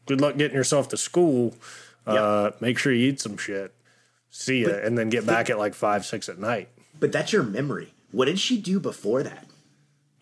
Good 0.06 0.20
luck 0.20 0.36
getting 0.36 0.56
yourself 0.56 0.88
to 0.90 0.96
school. 0.96 1.54
Uh, 2.06 2.52
make 2.60 2.78
sure 2.78 2.92
you 2.92 3.08
eat 3.08 3.20
some 3.20 3.36
shit. 3.36 3.74
See 4.30 4.62
ya, 4.62 4.70
and 4.70 4.96
then 4.96 5.08
get 5.08 5.26
back 5.26 5.50
at 5.50 5.58
like 5.58 5.74
five, 5.74 6.04
six 6.06 6.28
at 6.28 6.38
night." 6.38 6.68
but 6.98 7.12
that's 7.12 7.32
your 7.32 7.42
memory. 7.42 7.92
What 8.12 8.26
did 8.26 8.38
she 8.38 8.58
do 8.58 8.80
before 8.80 9.22
that? 9.22 9.45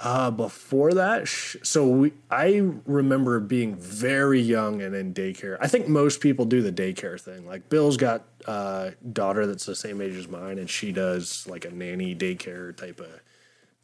Uh, 0.01 0.31
before 0.31 0.93
that, 0.93 1.27
sh- 1.29 1.57
so 1.63 1.89
we, 1.89 2.13
I 2.31 2.63
remember 2.85 3.39
being 3.41 3.77
very 3.77 4.41
young 4.41 4.83
and 4.83 4.95
in 4.95 5.15
daycare. 5.15 5.57
I 5.61 5.69
think 5.69 5.89
most 5.89 6.21
people 6.21 6.45
do 6.45 6.63
the 6.63 6.73
daycare 6.73 7.19
thing. 7.19 7.47
Like 7.47 7.69
Bill's 7.69 7.97
got 7.97 8.25
a 8.47 8.93
daughter 9.13 9.47
that's 9.47 9.67
the 9.67 9.77
same 9.77 10.01
age 10.01 10.17
as 10.17 10.29
mine, 10.29 10.59
and 10.59 10.69
she 10.69 10.91
does 10.93 11.47
like 11.47 11.65
a 11.65 11.71
nanny 11.71 12.15
daycare 12.15 12.77
type 12.77 13.01
of 13.01 13.21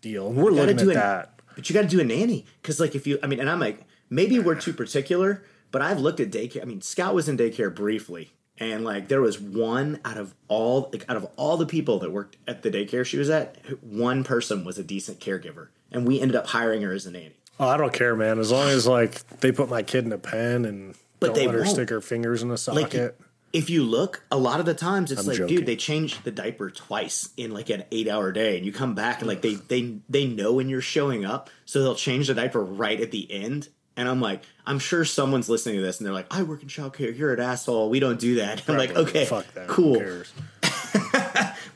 deal. 0.00 0.26
And 0.26 0.36
we're 0.36 0.50
looking 0.50 0.76
do 0.76 0.90
at 0.90 0.94
that. 0.94 1.40
But 1.54 1.68
you 1.68 1.74
got 1.74 1.82
to 1.82 1.88
do 1.88 2.00
a 2.00 2.04
nanny 2.04 2.44
because, 2.62 2.80
like, 2.80 2.94
if 2.94 3.06
you, 3.06 3.18
I 3.22 3.26
mean, 3.26 3.40
and 3.40 3.50
I'm 3.50 3.60
like, 3.60 3.84
maybe 4.08 4.38
we're 4.38 4.54
too 4.54 4.72
particular, 4.72 5.44
but 5.70 5.82
I've 5.82 6.00
looked 6.00 6.20
at 6.20 6.30
daycare. 6.30 6.62
I 6.62 6.64
mean, 6.64 6.80
Scout 6.80 7.14
was 7.14 7.28
in 7.28 7.36
daycare 7.36 7.74
briefly, 7.74 8.32
and 8.58 8.84
like, 8.84 9.08
there 9.08 9.20
was 9.20 9.40
one 9.40 10.00
out 10.04 10.16
of 10.16 10.34
all, 10.48 10.90
like, 10.92 11.04
out 11.08 11.16
of 11.16 11.28
all 11.36 11.56
the 11.56 11.66
people 11.66 11.98
that 12.00 12.12
worked 12.12 12.36
at 12.46 12.62
the 12.62 12.70
daycare 12.70 13.04
she 13.04 13.16
was 13.18 13.30
at, 13.30 13.56
one 13.82 14.22
person 14.24 14.64
was 14.64 14.78
a 14.78 14.84
decent 14.84 15.18
caregiver, 15.20 15.68
and 15.92 16.06
we 16.06 16.20
ended 16.20 16.36
up 16.36 16.46
hiring 16.46 16.82
her 16.82 16.92
as 16.92 17.06
a 17.06 17.10
nanny. 17.10 17.32
Oh, 17.58 17.68
I 17.68 17.76
don't 17.76 17.92
care, 17.92 18.16
man. 18.16 18.38
As 18.38 18.50
long 18.50 18.68
as 18.68 18.86
like 18.86 19.22
they 19.40 19.52
put 19.52 19.68
my 19.68 19.82
kid 19.82 20.04
in 20.04 20.12
a 20.12 20.18
pen 20.18 20.64
and 20.64 20.94
But 21.18 21.28
don't 21.28 21.36
they 21.36 21.46
let 21.46 21.54
her 21.54 21.60
won't. 21.62 21.72
stick 21.74 21.90
her 21.90 22.00
fingers 22.00 22.42
in 22.42 22.48
a 22.48 22.52
Like, 22.52 22.58
socket. 22.92 23.20
if 23.52 23.68
you 23.68 23.82
look, 23.84 24.22
a 24.30 24.38
lot 24.38 24.60
of 24.60 24.66
the 24.66 24.72
times 24.74 25.12
it's 25.12 25.20
I'm 25.20 25.26
like, 25.26 25.36
joking. 25.36 25.56
dude, 25.58 25.66
they 25.66 25.76
change 25.76 26.22
the 26.22 26.30
diaper 26.30 26.70
twice 26.70 27.28
in 27.36 27.52
like 27.52 27.68
an 27.68 27.84
eight-hour 27.92 28.32
day, 28.32 28.56
and 28.56 28.64
you 28.64 28.72
come 28.72 28.94
back 28.94 29.18
and 29.18 29.28
like 29.28 29.42
they 29.42 29.54
they 29.56 29.96
they 30.08 30.26
know 30.26 30.54
when 30.54 30.68
you're 30.70 30.80
showing 30.80 31.24
up, 31.26 31.50
so 31.66 31.82
they'll 31.82 31.94
change 31.94 32.28
the 32.28 32.34
diaper 32.34 32.62
right 32.64 32.98
at 33.00 33.10
the 33.10 33.30
end. 33.30 33.68
And 33.96 34.08
I'm 34.08 34.20
like, 34.22 34.42
I'm 34.64 34.78
sure 34.78 35.04
someone's 35.04 35.50
listening 35.50 35.76
to 35.76 35.82
this, 35.82 35.98
and 35.98 36.06
they're 36.06 36.14
like, 36.14 36.28
I 36.34 36.44
work 36.44 36.62
in 36.62 36.68
childcare. 36.68 37.14
You're 37.18 37.34
an 37.34 37.40
asshole. 37.40 37.90
We 37.90 38.00
don't 38.00 38.18
do 38.18 38.36
that. 38.36 38.62
I'm 38.68 38.78
like, 38.78 38.96
okay, 38.96 39.26
fuck 39.26 39.52
that. 39.52 39.66
Who 39.66 39.74
cool. 39.74 39.96
cares? 39.96 40.32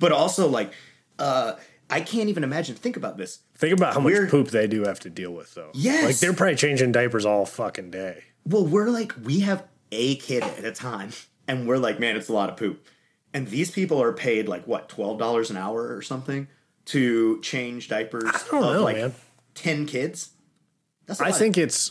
But 0.00 0.12
also, 0.12 0.48
like, 0.48 0.72
uh, 1.18 1.54
I 1.88 2.00
can't 2.00 2.28
even 2.28 2.44
imagine. 2.44 2.74
Think 2.74 2.96
about 2.96 3.16
this. 3.16 3.38
Think 3.56 3.72
about 3.72 3.94
how 3.94 4.00
much 4.00 4.12
We're- 4.12 4.28
poop 4.28 4.48
they 4.48 4.66
do 4.66 4.84
have 4.84 5.00
to 5.00 5.10
deal 5.10 5.30
with, 5.32 5.54
though. 5.54 5.70
Yes. 5.74 6.04
like 6.04 6.16
they're 6.18 6.32
probably 6.32 6.56
changing 6.56 6.92
diapers 6.92 7.24
all 7.24 7.46
fucking 7.46 7.90
day. 7.90 8.24
Well, 8.44 8.66
we're 8.66 8.90
like, 8.90 9.12
we 9.22 9.40
have 9.40 9.64
a 9.92 10.16
kid 10.16 10.42
at 10.42 10.64
a 10.64 10.72
time, 10.72 11.10
and 11.46 11.66
we're 11.68 11.78
like, 11.78 12.00
man, 12.00 12.16
it's 12.16 12.28
a 12.28 12.32
lot 12.32 12.50
of 12.50 12.56
poop. 12.56 12.86
And 13.32 13.48
these 13.48 13.70
people 13.70 14.02
are 14.02 14.12
paid 14.12 14.48
like 14.48 14.66
what, 14.66 14.88
twelve 14.88 15.18
dollars 15.18 15.50
an 15.50 15.56
hour 15.56 15.94
or 15.96 16.02
something 16.02 16.46
to 16.86 17.40
change 17.40 17.88
diapers 17.88 18.24
I 18.24 18.48
don't 18.50 18.64
of 18.64 18.74
know, 18.76 18.82
like 18.84 18.96
man. 18.96 19.14
ten 19.54 19.86
kids. 19.86 20.30
That's 21.06 21.20
I 21.20 21.32
think 21.32 21.56
it's, 21.58 21.90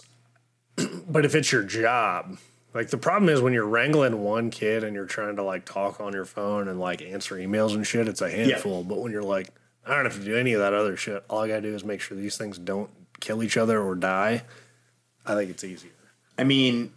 but 1.10 1.26
if 1.26 1.36
it's 1.36 1.52
your 1.52 1.64
job, 1.64 2.38
like 2.74 2.90
the 2.90 2.98
problem 2.98 3.30
is 3.30 3.42
when 3.42 3.54
you're 3.54 3.68
wrangling 3.68 4.22
one 4.22 4.50
kid 4.52 4.84
and 4.84 4.96
you're 4.96 5.06
trying 5.06 5.36
to 5.38 5.44
like 5.44 5.66
talk 5.66 6.00
on 6.02 6.14
your 6.14 6.26
phone 6.26 6.68
and 6.68 6.80
like 6.80 7.02
answer 7.02 7.36
emails 7.36 7.74
and 7.74 7.86
shit, 7.86 8.08
it's 8.08 8.22
a 8.22 8.30
handful. 8.30 8.84
But 8.84 9.00
when 9.00 9.12
you're 9.12 9.22
like, 9.24 9.50
I 9.86 9.96
don't 9.96 10.06
have 10.06 10.16
to 10.16 10.24
do 10.26 10.38
any 10.38 10.54
of 10.54 10.60
that 10.62 10.74
other 10.74 10.96
shit. 10.96 11.24
All 11.30 11.40
I 11.42 11.48
gotta 11.48 11.62
do 11.62 11.76
is 11.76 11.84
make 11.84 12.02
sure 12.02 12.18
these 12.18 12.38
things 12.38 12.58
don't 12.58 12.90
kill 13.20 13.44
each 13.44 13.58
other 13.58 13.82
or 13.82 13.96
die. 13.96 14.44
I 15.26 15.36
think 15.36 15.50
it's 15.50 15.64
easier. 15.64 15.92
I 16.38 16.44
mean, 16.44 16.94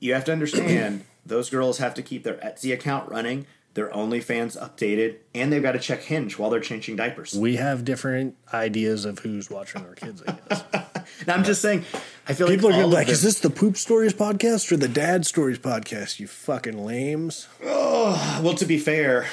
you 0.00 0.14
have 0.14 0.24
to 0.24 0.32
understand 0.32 1.04
those 1.26 1.50
girls 1.50 1.78
have 1.78 1.94
to 1.94 2.02
keep 2.02 2.24
their 2.24 2.34
Etsy 2.36 2.72
account 2.72 3.10
running, 3.10 3.46
their 3.74 3.88
OnlyFans 3.90 4.60
updated, 4.60 5.16
and 5.34 5.52
they've 5.52 5.62
got 5.62 5.72
to 5.72 5.78
check 5.78 6.02
Hinge 6.02 6.38
while 6.38 6.50
they're 6.50 6.60
changing 6.60 6.96
diapers. 6.96 7.34
We 7.34 7.56
have 7.56 7.84
different 7.84 8.36
ideas 8.52 9.04
of 9.04 9.20
who's 9.20 9.50
watching 9.50 9.82
our 9.82 9.94
kids, 9.94 10.22
I 10.26 10.32
guess. 10.48 10.64
Now, 11.24 11.34
I'm 11.34 11.44
just 11.44 11.62
saying, 11.62 11.84
I 12.28 12.34
feel 12.34 12.48
People 12.48 12.68
are 12.68 12.72
gonna 12.72 12.84
all 12.84 12.90
be 12.90 12.96
like, 12.96 13.08
is 13.08 13.22
this 13.22 13.38
the 13.38 13.48
Poop 13.48 13.76
Stories 13.76 14.12
podcast 14.12 14.72
or 14.72 14.76
the 14.76 14.88
Dad 14.88 15.24
Stories 15.24 15.58
podcast? 15.58 16.18
You 16.18 16.26
fucking 16.26 16.84
lames. 16.84 17.46
Oh, 17.64 18.40
well, 18.42 18.54
to 18.54 18.64
be 18.66 18.76
fair, 18.76 19.28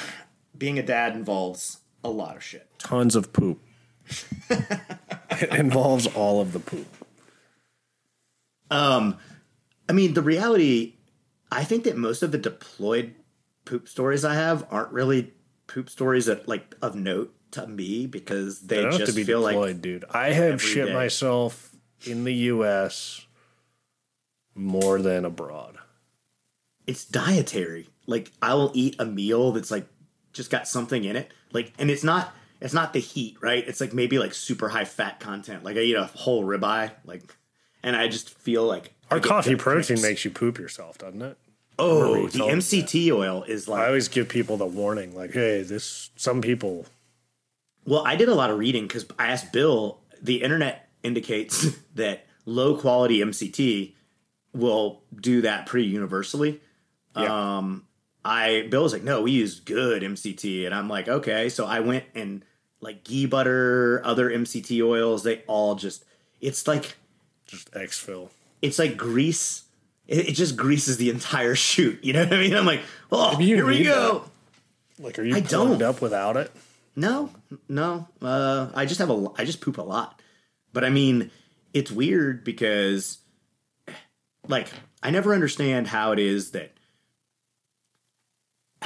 being 0.56 0.78
a 0.78 0.84
dad 0.84 1.16
involves 1.16 1.78
a 2.04 2.10
lot 2.10 2.36
of 2.36 2.42
shit. 2.42 2.68
Tons 2.78 3.16
of 3.16 3.32
poop. 3.32 3.60
it 4.50 5.54
involves 5.54 6.06
all 6.06 6.40
of 6.40 6.52
the 6.52 6.60
poop. 6.60 6.86
Um, 8.70 9.18
I 9.88 9.92
mean, 9.92 10.14
the 10.14 10.22
reality, 10.22 10.94
I 11.50 11.64
think 11.64 11.84
that 11.84 11.96
most 11.96 12.22
of 12.22 12.32
the 12.32 12.38
deployed 12.38 13.14
poop 13.64 13.88
stories 13.88 14.24
I 14.24 14.34
have 14.34 14.66
aren't 14.70 14.92
really 14.92 15.32
poop 15.66 15.88
stories 15.88 16.26
that 16.26 16.46
like 16.46 16.74
of 16.82 16.94
note 16.94 17.34
to 17.52 17.66
me 17.66 18.06
because 18.06 18.60
they 18.60 18.82
have 18.82 18.98
just 18.98 19.12
to 19.12 19.16
be 19.16 19.24
feel 19.24 19.42
deployed, 19.42 19.74
like 19.76 19.80
dude. 19.80 20.04
I 20.10 20.32
have 20.32 20.60
shit 20.60 20.88
day. 20.88 20.94
myself 20.94 21.74
in 22.06 22.24
the 22.24 22.34
U.S. 22.34 23.26
more 24.54 25.00
than 25.00 25.24
abroad. 25.24 25.78
it's 26.86 27.04
dietary. 27.04 27.88
Like 28.06 28.32
I 28.42 28.54
will 28.54 28.70
eat 28.74 28.96
a 28.98 29.06
meal 29.06 29.52
that's 29.52 29.70
like 29.70 29.86
just 30.32 30.50
got 30.50 30.68
something 30.68 31.04
in 31.04 31.16
it. 31.16 31.32
Like 31.54 31.72
and 31.78 31.90
it's 31.90 32.04
not 32.04 32.34
it's 32.60 32.74
not 32.74 32.92
the 32.92 32.98
heat, 32.98 33.36
right? 33.40 33.66
It's 33.66 33.80
like 33.80 33.92
maybe 33.94 34.18
like 34.18 34.34
super 34.34 34.68
high 34.68 34.84
fat 34.84 35.20
content. 35.20 35.64
Like 35.64 35.76
I 35.76 35.80
eat 35.80 35.94
a 35.96 36.04
whole 36.04 36.44
ribeye, 36.44 36.90
like 37.06 37.34
and 37.82 37.94
I 37.94 38.08
just 38.08 38.30
feel 38.30 38.64
like 38.64 38.92
Our 39.10 39.20
coffee 39.20 39.54
protein 39.54 40.02
makes 40.02 40.24
you 40.24 40.30
poop 40.30 40.58
yourself, 40.58 40.98
doesn't 40.98 41.22
it? 41.22 41.38
Oh, 41.78 42.28
the 42.28 42.38
MCT 42.38 43.10
oil 43.12 43.42
is 43.44 43.66
like. 43.66 43.80
I 43.80 43.86
always 43.86 44.06
give 44.08 44.28
people 44.28 44.56
the 44.56 44.66
warning, 44.66 45.14
like, 45.14 45.32
"Hey, 45.32 45.62
this." 45.62 46.10
Some 46.14 46.40
people 46.40 46.86
Well, 47.84 48.06
I 48.06 48.14
did 48.16 48.28
a 48.28 48.34
lot 48.34 48.50
of 48.50 48.58
reading 48.58 48.86
because 48.86 49.06
I 49.18 49.28
asked 49.28 49.52
Bill. 49.52 50.00
The 50.22 50.42
internet 50.42 50.88
indicates 51.02 51.66
that 51.94 52.26
low 52.46 52.76
quality 52.76 53.18
MCT 53.18 53.92
will 54.52 55.02
do 55.20 55.42
that 55.42 55.66
pretty 55.66 55.88
universally. 55.88 56.60
Yeah. 57.16 57.56
Um, 57.58 57.86
I 58.24 58.66
Bill 58.70 58.82
was 58.82 58.92
like, 58.92 59.02
"No, 59.02 59.22
we 59.22 59.32
use 59.32 59.60
good 59.60 60.02
MCT," 60.02 60.64
and 60.66 60.74
I'm 60.74 60.88
like, 60.88 61.08
"Okay." 61.08 61.48
So 61.48 61.66
I 61.66 61.80
went 61.80 62.04
and 62.14 62.44
like 62.80 63.04
ghee 63.04 63.26
butter, 63.26 64.00
other 64.04 64.30
MCT 64.30 64.82
oils. 64.82 65.22
They 65.22 65.42
all 65.46 65.74
just 65.74 66.04
it's 66.40 66.66
like 66.66 66.96
just 67.46 67.74
X 67.76 67.98
fill. 67.98 68.30
it's 68.62 68.78
like 68.78 68.96
grease. 68.96 69.64
It, 70.06 70.28
it 70.30 70.32
just 70.32 70.56
greases 70.56 70.96
the 70.96 71.10
entire 71.10 71.54
shoot. 71.54 72.02
You 72.02 72.12
know 72.12 72.24
what 72.24 72.32
I 72.34 72.38
mean? 72.40 72.54
I'm 72.54 72.66
like, 72.66 72.82
oh, 73.10 73.36
here 73.36 73.66
we 73.66 73.84
go. 73.84 74.24
Like, 74.98 75.18
are 75.18 75.24
you 75.24 75.36
I 75.36 75.40
plugged 75.40 75.82
up 75.82 76.00
without 76.00 76.36
it? 76.36 76.52
No, 76.96 77.30
no. 77.68 78.06
Uh, 78.22 78.68
I 78.74 78.86
just 78.86 79.00
have 79.00 79.10
a. 79.10 79.26
I 79.36 79.44
just 79.44 79.60
poop 79.60 79.78
a 79.78 79.82
lot, 79.82 80.20
but 80.72 80.84
I 80.84 80.90
mean, 80.90 81.30
it's 81.72 81.90
weird 81.90 82.44
because, 82.44 83.18
like, 84.46 84.68
I 85.02 85.10
never 85.10 85.34
understand 85.34 85.88
how 85.88 86.12
it 86.12 86.20
is 86.20 86.52
that 86.52 86.73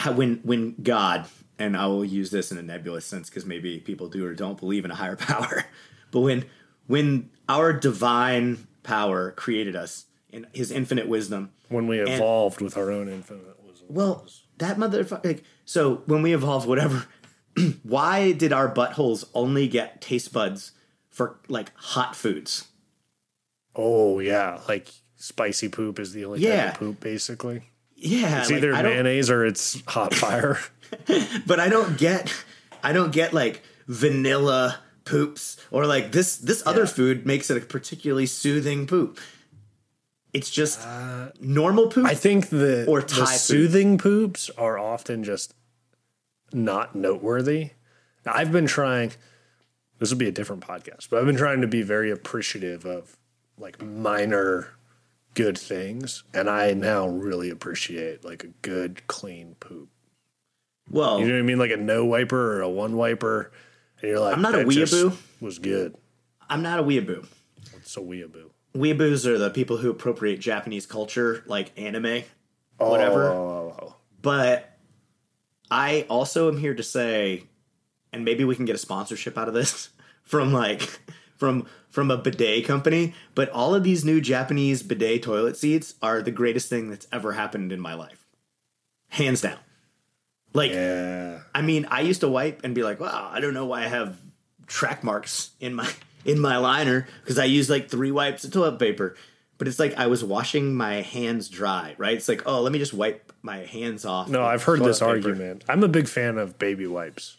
when 0.07 0.37
when 0.45 0.75
God 0.83 1.27
and 1.59 1.77
I 1.77 1.87
will 1.87 2.05
use 2.05 2.31
this 2.31 2.53
in 2.53 2.59
a 2.59 2.63
nebulous 2.63 3.05
sense 3.05 3.29
because 3.29 3.45
maybe 3.45 3.79
people 3.81 4.09
do 4.09 4.25
or 4.25 4.35
don't 4.35 4.59
believe 4.59 4.85
in 4.85 4.91
a 4.91 4.95
higher 4.95 5.17
power, 5.33 5.65
but 6.11 6.21
when 6.21 6.45
when 6.87 7.31
our 7.49 7.73
divine 7.73 8.67
power 8.83 9.33
created 9.33 9.75
us 9.77 10.07
in 10.31 10.47
His 10.53 10.71
infinite 10.71 11.09
wisdom, 11.09 11.51
When 11.69 11.87
we 11.87 11.99
evolved 12.01 12.61
with 12.61 12.77
our 12.77 12.91
own 12.91 13.09
infinite 13.09 13.63
wisdom. 13.67 13.89
well, 13.91 14.27
that 14.59 14.77
motherfucker. 14.77 15.25
Like, 15.25 15.45
so 15.65 16.03
when 16.07 16.23
we 16.23 16.33
evolved, 16.35 16.67
whatever, 16.69 17.07
why 17.83 18.33
did 18.33 18.53
our 18.53 18.73
buttholes 18.73 19.25
only 19.35 19.69
get 19.69 20.01
taste 20.01 20.33
buds 20.33 20.73
for 21.11 21.39
like 21.49 21.73
hot 21.77 22.15
foods? 22.17 22.69
Oh 23.75 24.19
yeah, 24.21 24.61
like 24.69 24.89
spicy 25.17 25.69
poop 25.69 25.99
is 25.99 26.13
the 26.13 26.25
only 26.25 26.41
Yeah. 26.41 26.67
type 26.67 26.75
of 26.75 26.79
poop, 26.81 27.01
basically. 27.01 27.63
Yeah, 28.01 28.41
It's 28.41 28.51
like, 28.51 28.59
either 28.59 28.73
mayonnaise 28.73 29.29
or 29.29 29.45
it's 29.45 29.83
hot 29.87 30.15
fire. 30.15 30.59
but 31.47 31.59
I 31.59 31.69
don't 31.69 31.99
get, 31.99 32.33
I 32.83 32.93
don't 32.93 33.13
get 33.13 33.35
like 33.35 33.63
vanilla 33.89 34.79
poops 35.05 35.57
or 35.71 35.85
like 35.87 36.13
this. 36.13 36.37
This 36.37 36.65
other 36.65 36.87
food 36.87 37.27
makes 37.27 37.51
it 37.51 37.61
a 37.61 37.67
particularly 37.67 38.27
soothing 38.27 38.87
poop. 38.87 39.19
It's 40.33 40.51
just 40.51 40.81
normal 41.41 41.89
poop. 41.89 42.05
Uh, 42.07 42.11
I 42.11 42.15
think 42.15 42.51
the, 42.51 42.85
Or 42.87 43.01
the 43.01 43.07
Thai 43.09 43.25
food. 43.25 43.39
soothing 43.39 43.99
poops 43.99 44.51
are 44.57 44.79
often 44.79 45.25
just 45.25 45.55
not 46.53 46.95
noteworthy. 46.95 47.71
Now, 48.25 48.33
I've 48.35 48.53
been 48.53 48.67
trying. 48.67 49.13
This 49.99 50.11
will 50.11 50.19
be 50.19 50.29
a 50.29 50.33
different 50.33 50.63
podcast, 50.63 51.09
but 51.11 51.19
I've 51.19 51.27
been 51.27 51.37
trying 51.37 51.63
to 51.63 51.67
be 51.67 51.83
very 51.83 52.11
appreciative 52.13 52.85
of 52.85 53.17
like 53.59 53.83
minor 53.83 54.69
good 55.35 55.57
things, 55.59 56.25
and 56.35 56.49
I 56.49 56.73
now 56.75 57.09
really 57.09 57.51
appreciate 57.51 58.25
like 58.25 58.45
a 58.45 58.49
good 58.63 59.07
clean 59.07 59.55
poop. 59.61 59.89
well, 60.91 61.21
You 61.21 61.27
know 61.27 61.35
what 61.35 61.39
I 61.41 61.43
mean? 61.43 61.59
Like 61.59 61.71
a 61.71 61.77
no 61.77 62.05
wiper 62.05 62.57
or 62.59 62.61
a 62.63 62.69
one 62.69 62.97
wiper, 62.97 63.53
and 64.01 64.11
you're 64.11 64.21
like, 64.21 64.35
I'm 64.37 64.43
not 64.43 64.55
a 64.55 64.59
"That 64.59 64.67
weeaboo." 64.67 65.17
Was 65.41 65.59
good. 65.59 65.97
I'm 66.51 66.63
not 66.63 66.79
a 66.81 66.83
weeaboo. 66.83 67.27
It's 67.77 67.97
a 67.97 68.01
weeaboo. 68.01 68.51
Weeaboos 68.75 69.27
are 69.27 69.39
the 69.39 69.51
people 69.51 69.79
who 69.79 69.91
appropriate 69.91 70.41
Japanese 70.41 70.87
culture, 70.87 71.43
like 71.47 71.73
anime, 71.79 72.23
oh, 72.81 72.91
whatever. 72.91 73.29
Oh, 73.29 73.75
oh, 73.79 73.87
oh, 73.87 73.97
But 74.23 74.77
I 75.71 76.07
also 76.09 76.49
am 76.49 76.59
here 76.59 76.75
to 76.75 76.83
say, 76.83 77.45
and 78.13 78.25
maybe 78.25 78.45
we 78.45 78.57
can 78.57 78.65
get 78.65 78.75
a 78.75 78.79
sponsorship 78.79 79.37
out 79.39 79.49
of 79.49 79.55
this 79.55 79.91
from 80.23 80.53
like 80.53 80.81
from 81.37 81.67
from 81.91 82.11
a 82.11 82.17
bidet 82.17 82.65
company. 82.65 83.15
But 83.35 83.49
all 83.51 83.75
of 83.75 83.85
these 83.85 84.05
new 84.05 84.21
Japanese 84.21 84.83
bidet 84.83 85.23
toilet 85.23 85.57
seats 85.57 85.95
are 86.03 86.23
the 86.23 86.31
greatest 86.31 86.69
thing 86.69 86.91
that's 86.91 87.07
ever 87.13 87.33
happened 87.33 87.73
in 87.73 87.81
my 87.81 87.95
life, 87.95 88.27
hands 89.09 89.41
down. 89.41 89.59
Like, 90.53 90.73
yeah. 90.73 91.41
I 91.55 91.63
mean, 91.63 91.87
I 91.91 92.01
used 92.01 92.21
to 92.21 92.29
wipe 92.29 92.65
and 92.65 92.75
be 92.75 92.83
like, 92.83 93.01
"Wow, 93.01 93.31
I 93.33 93.41
don't 93.41 93.55
know 93.55 93.67
why 93.67 93.85
I 93.85 93.89
have 93.89 94.17
track 94.67 95.05
marks 95.05 95.51
in 95.61 95.75
my 95.75 95.91
in 96.25 96.39
my 96.41 96.57
liner 96.59 97.07
because 97.23 97.39
I 97.39 97.45
use 97.45 97.69
like 97.69 97.89
three 97.89 98.11
wipes 98.11 98.45
of 98.45 98.53
toilet 98.53 98.79
paper." 98.79 99.17
But 99.59 99.67
it's 99.67 99.81
like 99.81 99.99
I 99.99 100.07
was 100.07 100.23
washing 100.23 100.77
my 100.77 101.03
hands 101.03 101.49
dry, 101.49 101.97
right? 101.99 102.17
It's 102.17 102.29
like, 102.29 102.43
oh, 102.47 102.63
let 102.63 102.73
me 102.73 102.79
just 102.79 102.95
wipe 102.95 103.33
my 103.43 103.59
hands 103.59 104.05
off. 104.05 104.29
No, 104.29 104.45
I've 104.45 104.63
heard 104.63 104.85
this 104.85 105.01
paper. 105.01 105.11
argument. 105.11 105.65
I'm 105.69 105.83
a 105.83 105.89
big 105.89 106.07
fan 106.07 106.39
of 106.39 106.61
baby 106.61 106.87
wipes. 106.87 107.38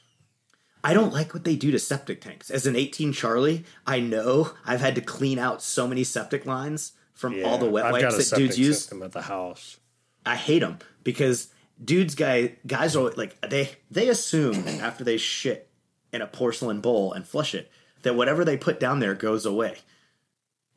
I 0.83 0.93
don't 0.93 1.13
like 1.13 1.33
what 1.33 1.43
they 1.43 1.55
do 1.55 1.71
to 1.71 1.79
septic 1.79 2.21
tanks. 2.21 2.49
As 2.49 2.65
an 2.65 2.75
18 2.75 3.11
Charlie, 3.11 3.65
I 3.85 3.99
know 3.99 4.51
I've 4.65 4.79
had 4.79 4.95
to 4.95 5.01
clean 5.01 5.37
out 5.37 5.61
so 5.61 5.87
many 5.87 6.03
septic 6.03 6.45
lines 6.45 6.93
from 7.13 7.43
all 7.43 7.57
the 7.57 7.69
wet 7.69 7.85
I've 7.85 7.91
wipes 7.91 8.29
that 8.29 8.37
dudes 8.37 8.57
use. 8.57 8.91
at 8.91 9.11
the 9.11 9.23
house. 9.23 9.77
I 10.25 10.35
hate 10.35 10.59
them 10.59 10.79
because 11.03 11.49
dudes 11.83 12.15
guy 12.15 12.55
guys 12.67 12.95
are 12.95 13.09
like 13.11 13.39
they 13.41 13.71
they 13.91 14.09
assume 14.09 14.67
after 14.67 15.03
they 15.03 15.17
shit 15.17 15.69
in 16.13 16.21
a 16.21 16.27
porcelain 16.27 16.81
bowl 16.81 17.13
and 17.13 17.27
flush 17.27 17.53
it 17.53 17.69
that 18.03 18.15
whatever 18.15 18.45
they 18.45 18.57
put 18.57 18.79
down 18.79 18.99
there 18.99 19.13
goes 19.13 19.45
away. 19.45 19.77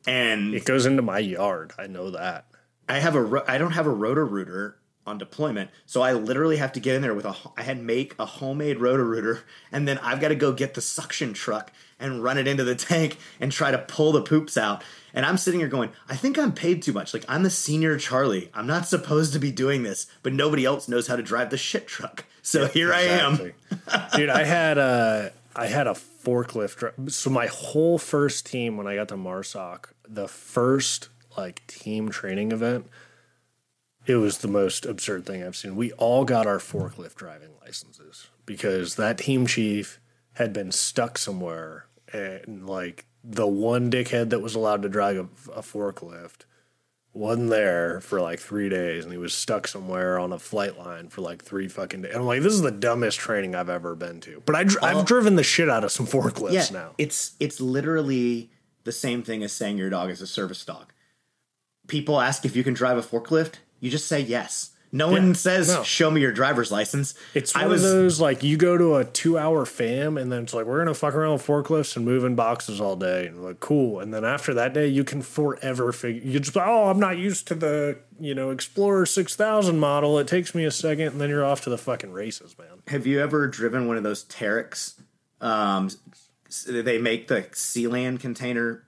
And 0.05 0.53
It 0.53 0.65
goes 0.65 0.85
into 0.85 1.01
my 1.01 1.19
yard. 1.19 1.71
I 1.77 1.87
know 1.87 2.11
that. 2.11 2.45
I 2.89 2.99
have 2.99 3.15
a 3.15 3.21
ro- 3.23 3.45
I 3.47 3.57
don't 3.57 3.71
have 3.71 3.87
a 3.87 3.91
Roto-Rooter 3.91 4.77
on 5.05 5.17
deployment, 5.17 5.69
so 5.85 6.01
I 6.01 6.13
literally 6.13 6.57
have 6.57 6.71
to 6.73 6.79
get 6.79 6.95
in 6.95 7.01
there 7.01 7.13
with 7.13 7.25
a 7.25 7.35
I 7.57 7.63
had 7.63 7.81
make 7.81 8.15
a 8.17 8.25
homemade 8.25 8.79
Roto-Rooter, 8.79 9.43
and 9.71 9.87
then 9.87 9.97
I've 9.97 10.21
got 10.21 10.29
to 10.29 10.35
go 10.35 10.51
get 10.53 10.73
the 10.73 10.81
suction 10.81 11.33
truck 11.33 11.71
and 11.99 12.23
run 12.23 12.37
it 12.37 12.47
into 12.47 12.63
the 12.63 12.75
tank 12.75 13.17
and 13.39 13.51
try 13.51 13.71
to 13.71 13.77
pull 13.77 14.11
the 14.11 14.21
poops 14.21 14.57
out. 14.57 14.83
And 15.13 15.25
I'm 15.25 15.37
sitting 15.37 15.59
here 15.59 15.69
going, 15.69 15.91
I 16.09 16.15
think 16.15 16.37
I'm 16.37 16.51
paid 16.51 16.81
too 16.81 16.91
much. 16.91 17.13
Like 17.13 17.25
I'm 17.27 17.43
the 17.43 17.49
senior 17.49 17.97
Charlie. 17.97 18.49
I'm 18.53 18.67
not 18.67 18.87
supposed 18.87 19.33
to 19.33 19.39
be 19.39 19.51
doing 19.51 19.83
this, 19.83 20.07
but 20.21 20.33
nobody 20.33 20.65
else 20.65 20.87
knows 20.87 21.07
how 21.07 21.15
to 21.15 21.23
drive 21.23 21.49
the 21.49 21.57
shit 21.57 21.87
truck. 21.87 22.25
So 22.41 22.67
here 22.67 22.93
I 22.93 23.01
am. 23.01 23.53
Dude, 24.15 24.29
I 24.29 24.43
had 24.43 24.77
a 24.77 25.31
I 25.55 25.67
had 25.67 25.87
a 25.87 25.91
forklift. 25.91 27.11
So 27.11 27.29
my 27.29 27.47
whole 27.47 27.97
first 27.97 28.45
team 28.45 28.75
when 28.77 28.87
I 28.87 28.95
got 28.95 29.07
to 29.09 29.15
Marsoc, 29.15 29.85
the 30.07 30.27
first 30.27 31.09
like 31.37 31.65
team 31.67 32.09
training 32.09 32.51
event, 32.51 32.87
it 34.05 34.15
was 34.15 34.39
the 34.39 34.47
most 34.47 34.85
absurd 34.85 35.25
thing 35.25 35.43
I've 35.43 35.55
seen. 35.55 35.75
We 35.75 35.91
all 35.93 36.25
got 36.25 36.47
our 36.47 36.57
forklift 36.59 37.15
driving 37.15 37.49
licenses 37.63 38.27
because 38.45 38.95
that 38.95 39.17
team 39.17 39.47
chief 39.47 39.99
had 40.33 40.51
been 40.53 40.71
stuck 40.71 41.17
somewhere 41.17 41.85
and 42.11 42.67
like 42.67 43.05
the 43.23 43.47
one 43.47 43.89
dickhead 43.89 44.29
that 44.31 44.41
was 44.41 44.55
allowed 44.55 44.81
to 44.81 44.89
drive 44.89 45.17
a, 45.17 45.51
a 45.51 45.61
forklift 45.61 46.41
wasn't 47.13 47.49
there 47.51 48.01
for 48.01 48.19
like 48.19 48.39
three 48.39 48.67
days 48.69 49.03
and 49.03 49.11
he 49.13 49.17
was 49.19 49.33
stuck 49.33 49.67
somewhere 49.67 50.17
on 50.17 50.33
a 50.33 50.39
flight 50.39 50.77
line 50.79 51.07
for 51.09 51.21
like 51.21 51.43
three 51.43 51.67
fucking 51.67 52.01
days. 52.01 52.15
I'm 52.15 52.23
like, 52.23 52.41
this 52.41 52.53
is 52.53 52.61
the 52.63 52.71
dumbest 52.71 53.19
training 53.19 53.53
I've 53.55 53.69
ever 53.69 53.93
been 53.95 54.19
to. 54.21 54.41
But 54.45 54.55
I 54.55 54.63
dr- 54.63 54.83
I've 54.83 55.05
driven 55.05 55.35
the 55.35 55.43
shit 55.43 55.69
out 55.69 55.83
of 55.83 55.91
some 55.91 56.07
forklifts 56.07 56.51
Yeah, 56.53 56.65
now. 56.71 56.91
it's 56.97 57.35
it's 57.39 57.61
literally 57.61 58.49
the 58.83 58.91
same 58.91 59.21
thing 59.21 59.43
as 59.43 59.53
saying 59.53 59.77
your 59.77 59.91
dog 59.91 60.09
is 60.09 60.21
a 60.21 60.27
service 60.27 60.65
dog. 60.65 60.91
people 61.87 62.19
ask 62.19 62.45
if 62.45 62.55
you 62.55 62.63
can 62.63 62.73
drive 62.73 62.97
a 62.97 63.01
forklift, 63.01 63.55
you 63.83 63.91
just 63.91 64.07
say 64.07 64.21
yes. 64.21 64.69
No 64.95 65.09
one 65.09 65.33
says, 65.33 65.69
no. 65.69 65.81
"Show 65.81 66.11
me 66.11 66.21
your 66.21 66.31
driver's 66.31 66.71
license." 66.71 67.15
It's 67.33 67.55
I 67.55 67.61
one 67.63 67.71
was 67.71 67.83
of 67.83 67.89
those 67.89 68.21
like 68.21 68.43
you 68.43 68.57
go 68.57 68.77
to 68.77 68.97
a 68.97 69.03
two 69.05 69.39
hour 69.39 69.65
fam 69.65 70.17
and 70.19 70.31
then 70.31 70.43
it's 70.43 70.53
like 70.53 70.67
we're 70.67 70.77
gonna 70.77 70.93
fuck 70.93 71.15
around 71.15 71.33
with 71.33 71.47
forklifts 71.47 71.95
and 71.95 72.05
moving 72.05 72.35
boxes 72.35 72.79
all 72.79 72.95
day 72.95 73.25
and 73.25 73.43
like 73.43 73.59
cool 73.59 73.99
and 73.99 74.13
then 74.13 74.23
after 74.23 74.53
that 74.53 74.71
day 74.75 74.85
you 74.85 75.03
can 75.03 75.23
forever 75.23 75.91
figure 75.91 76.21
you 76.21 76.39
just 76.39 76.55
oh 76.55 76.91
I'm 76.91 76.99
not 76.99 77.17
used 77.17 77.47
to 77.47 77.55
the 77.55 77.97
you 78.19 78.35
know 78.35 78.51
Explorer 78.51 79.07
six 79.07 79.35
thousand 79.35 79.79
model 79.79 80.19
it 80.19 80.27
takes 80.27 80.53
me 80.53 80.63
a 80.63 80.69
second 80.71 81.07
and 81.07 81.19
then 81.19 81.29
you're 81.31 81.43
off 81.43 81.61
to 81.61 81.71
the 81.71 81.77
fucking 81.79 82.11
races 82.11 82.55
man 82.59 82.83
Have 82.89 83.07
you 83.07 83.19
ever 83.19 83.47
driven 83.47 83.87
one 83.87 83.97
of 83.97 84.03
those 84.03 84.23
Terex? 84.25 84.93
Um, 85.41 85.89
they 86.67 86.99
make 86.99 87.27
the 87.29 87.41
Sealand 87.53 88.19
container 88.19 88.83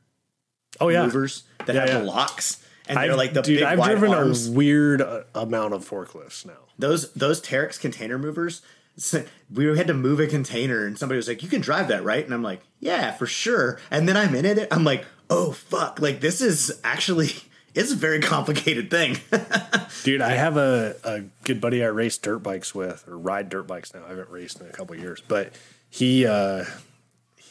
oh 0.80 0.89
yeah 0.89 1.04
movers 1.04 1.46
that 1.66 1.74
Yeah, 1.74 1.82
have 1.82 1.89
yeah. 1.89 1.98
the 2.00 2.06
locks, 2.06 2.64
and 2.88 2.98
they're 2.98 3.04
I've- 3.06 3.16
like 3.16 3.34
the 3.34 3.42
dude 3.42 3.64
I've 3.64 3.84
driven 3.84 4.14
arms. 4.14 4.48
a 4.48 4.52
weird 4.52 5.02
uh, 5.02 5.24
amount 5.34 5.74
of 5.74 5.88
forklifts 5.88 6.46
now 6.46 6.54
those 6.78 7.12
those 7.14 7.42
Terex 7.42 7.80
container 7.80 8.18
movers. 8.18 8.62
We 9.54 9.78
had 9.78 9.88
to 9.88 9.94
move 9.94 10.20
a 10.22 10.28
container, 10.28 10.86
and 10.86 10.98
somebody 10.98 11.18
was 11.18 11.28
like, 11.28 11.44
"You 11.44 11.50
can 11.50 11.60
drive 11.62 11.90
that, 11.90 12.04
right?" 12.06 12.24
And 12.24 12.34
I'm 12.34 12.42
like, 12.42 12.62
"Yeah, 12.80 13.12
for 13.12 13.26
sure." 13.28 13.78
And 13.92 14.08
then 14.08 14.16
I'm 14.18 14.34
in 14.34 14.46
it. 14.46 14.70
I'm 14.72 14.84
like, 14.86 15.04
"Oh 15.30 15.52
fuck!" 15.52 16.00
Like 16.02 16.22
this 16.22 16.40
is 16.42 16.80
actually 16.84 17.32
it's 17.76 17.92
a 17.92 17.96
very 17.96 18.22
complicated 18.22 18.90
thing. 18.90 19.18
Dude, 20.04 20.22
I 20.22 20.32
have 20.32 20.56
a, 20.58 20.96
a 21.04 21.22
good 21.44 21.60
buddy 21.60 21.84
I 21.84 21.88
race 21.88 22.18
dirt 22.18 22.40
bikes 22.40 22.74
with, 22.74 23.06
or 23.08 23.18
ride 23.18 23.50
dirt 23.50 23.68
bikes 23.68 23.94
now. 23.94 24.04
I 24.06 24.10
haven't 24.10 24.30
raced 24.30 24.62
in 24.62 24.68
a 24.68 24.72
couple 24.72 24.96
of 24.96 25.02
years, 25.02 25.22
but 25.28 25.54
he 25.90 26.26
uh, 26.26 26.64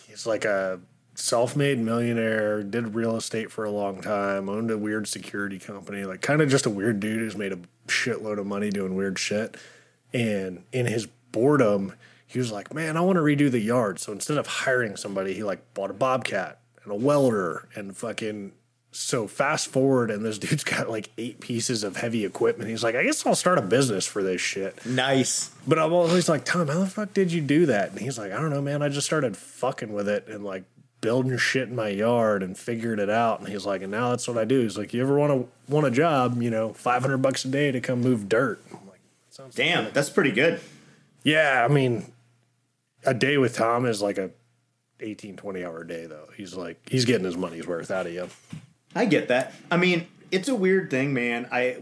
he's 0.06 0.26
like 0.26 0.46
a 0.46 0.80
self-made 1.14 1.78
millionaire. 1.78 2.62
Did 2.62 2.94
real 2.94 3.16
estate 3.16 3.50
for 3.50 3.64
a 3.64 3.70
long 3.70 4.00
time. 4.00 4.48
Owned 4.48 4.70
a 4.70 4.78
weird 4.78 5.06
security 5.08 5.58
company. 5.58 6.04
Like 6.04 6.20
kind 6.20 6.40
of 6.40 6.48
just 6.48 6.66
a 6.66 6.70
weird 6.70 7.00
dude 7.00 7.20
who's 7.20 7.36
made 7.36 7.52
a 7.52 7.58
shitload 7.86 8.38
of 8.38 8.46
money 8.46 8.70
doing 8.70 8.94
weird 8.94 9.18
shit. 9.18 9.56
And 10.12 10.64
in 10.72 10.86
his 10.86 11.06
boredom, 11.32 11.94
he 12.26 12.38
was 12.38 12.52
like, 12.52 12.72
"Man, 12.72 12.96
I 12.96 13.00
want 13.00 13.16
to 13.16 13.22
redo 13.22 13.50
the 13.50 13.60
yard." 13.60 13.98
So 13.98 14.12
instead 14.12 14.38
of 14.38 14.46
hiring 14.46 14.96
somebody, 14.96 15.34
he 15.34 15.42
like 15.42 15.74
bought 15.74 15.90
a 15.90 15.94
bobcat 15.94 16.60
and 16.82 16.92
a 16.92 16.96
welder 16.96 17.68
and 17.74 17.96
fucking 17.96 18.52
so 18.92 19.26
fast 19.26 19.68
forward, 19.68 20.10
and 20.10 20.24
this 20.24 20.38
dude's 20.44 20.64
got 20.64 20.88
like 20.88 21.10
eight 21.18 21.40
pieces 21.40 21.82
of 21.82 21.96
heavy 21.96 22.24
equipment. 22.24 22.70
He's 22.70 22.84
like, 22.84 22.94
I 22.94 23.02
guess 23.04 23.26
I'll 23.26 23.34
start 23.34 23.58
a 23.58 23.62
business 23.62 24.06
for 24.06 24.22
this 24.22 24.40
shit. 24.40 24.84
nice. 24.86 25.50
But 25.66 25.78
I'm 25.78 25.92
always 25.92 26.28
like, 26.28 26.44
Tom, 26.44 26.68
how 26.68 26.78
the 26.80 26.86
fuck 26.86 27.12
did 27.12 27.32
you 27.32 27.40
do 27.40 27.66
that? 27.66 27.90
And 27.90 27.98
he's 27.98 28.18
like, 28.18 28.32
I 28.32 28.40
don't 28.40 28.50
know, 28.50 28.62
man. 28.62 28.82
I 28.82 28.88
just 28.88 29.06
started 29.06 29.36
fucking 29.36 29.92
with 29.92 30.08
it 30.08 30.28
and 30.28 30.44
like 30.44 30.64
building 31.04 31.36
shit 31.36 31.68
in 31.68 31.76
my 31.76 31.88
yard 31.88 32.42
and 32.42 32.56
figured 32.56 32.98
it 32.98 33.10
out. 33.10 33.38
And 33.38 33.46
he's 33.46 33.66
like, 33.66 33.82
and 33.82 33.90
now 33.90 34.08
that's 34.08 34.26
what 34.26 34.38
I 34.38 34.46
do. 34.46 34.62
He's 34.62 34.78
like, 34.78 34.94
you 34.94 35.02
ever 35.02 35.18
want 35.18 35.32
to 35.32 35.72
want 35.72 35.86
a 35.86 35.90
job? 35.90 36.40
You 36.40 36.50
know, 36.50 36.72
five 36.72 37.02
hundred 37.02 37.18
bucks 37.18 37.44
a 37.44 37.48
day 37.48 37.70
to 37.70 37.80
come 37.80 38.00
move 38.00 38.26
dirt. 38.26 38.64
I'm 38.70 38.88
like, 38.88 39.00
sounds 39.28 39.54
Damn, 39.54 39.92
that's 39.92 40.08
pretty 40.08 40.32
good. 40.32 40.60
yeah. 41.22 41.62
I 41.68 41.72
mean, 41.72 42.10
a 43.04 43.12
day 43.12 43.36
with 43.36 43.54
Tom 43.54 43.84
is 43.84 44.00
like 44.00 44.16
a 44.16 44.30
18, 45.00 45.36
20 45.36 45.62
hour 45.62 45.84
day 45.84 46.06
though. 46.06 46.28
He's 46.34 46.54
like, 46.54 46.80
he's 46.88 47.04
getting 47.04 47.26
his 47.26 47.36
money's 47.36 47.66
worth 47.66 47.90
out 47.90 48.06
of 48.06 48.14
you. 48.14 48.28
I 48.94 49.04
get 49.04 49.28
that. 49.28 49.52
I 49.70 49.76
mean, 49.76 50.06
it's 50.30 50.48
a 50.48 50.54
weird 50.54 50.90
thing, 50.90 51.12
man. 51.12 51.46
I 51.52 51.76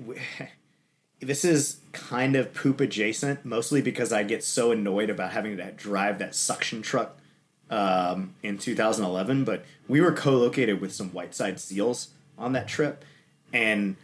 this 1.20 1.44
is 1.44 1.78
kind 1.92 2.34
of 2.34 2.52
poop 2.52 2.80
adjacent, 2.80 3.44
mostly 3.44 3.80
because 3.82 4.12
I 4.12 4.24
get 4.24 4.42
so 4.42 4.72
annoyed 4.72 5.10
about 5.10 5.30
having 5.30 5.56
to 5.58 5.70
drive 5.70 6.18
that 6.18 6.34
suction 6.34 6.82
truck 6.82 7.16
um, 7.72 8.34
in 8.42 8.58
2011. 8.58 9.44
But 9.44 9.64
we 9.88 10.00
were 10.00 10.12
co-located 10.12 10.80
with 10.80 10.92
some 10.92 11.10
Whiteside 11.10 11.58
Seals 11.58 12.08
on 12.38 12.52
that 12.52 12.68
trip, 12.68 13.04
and 13.52 13.96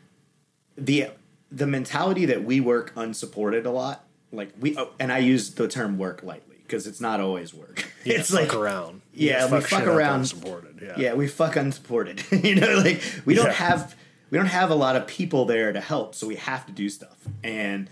the 0.76 1.08
the 1.50 1.66
mentality 1.66 2.26
that 2.26 2.44
we 2.44 2.60
work 2.60 2.92
unsupported 2.96 3.64
a 3.66 3.70
lot. 3.70 4.04
Like 4.32 4.50
we, 4.60 4.76
oh, 4.76 4.90
and 4.98 5.12
I 5.12 5.18
use 5.18 5.50
the 5.54 5.68
term 5.68 5.96
work 5.98 6.22
lightly 6.22 6.56
because 6.62 6.86
it's 6.86 7.00
not 7.00 7.20
always 7.20 7.54
work. 7.54 7.84
Yeah, 8.04 8.20
it's 8.20 8.30
fuck 8.30 8.40
like 8.40 8.54
around. 8.54 9.02
yeah, 9.12 9.50
we 9.52 9.60
fuck 9.60 9.86
around. 9.86 10.20
unsupported. 10.20 10.78
Yeah. 10.80 10.94
Yeah, 10.96 11.14
we 11.14 11.26
fuck 11.28 11.56
unsupported. 11.56 12.22
you 12.30 12.54
know, 12.54 12.76
like 12.76 13.02
we 13.26 13.34
don't 13.34 13.46
Yeah. 13.46 13.52
have 13.52 13.94
we 14.30 14.38
don't 14.38 14.46
have 14.46 14.70
a 14.70 14.74
lot 14.74 14.96
of 14.96 15.06
people 15.06 15.44
there 15.44 15.72
to 15.72 15.80
help, 15.80 16.14
so 16.14 16.26
we 16.26 16.36
have 16.36 16.64
to 16.66 16.72
do 16.72 16.88
stuff. 16.88 17.16
And 17.44 17.90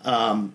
um 0.00 0.54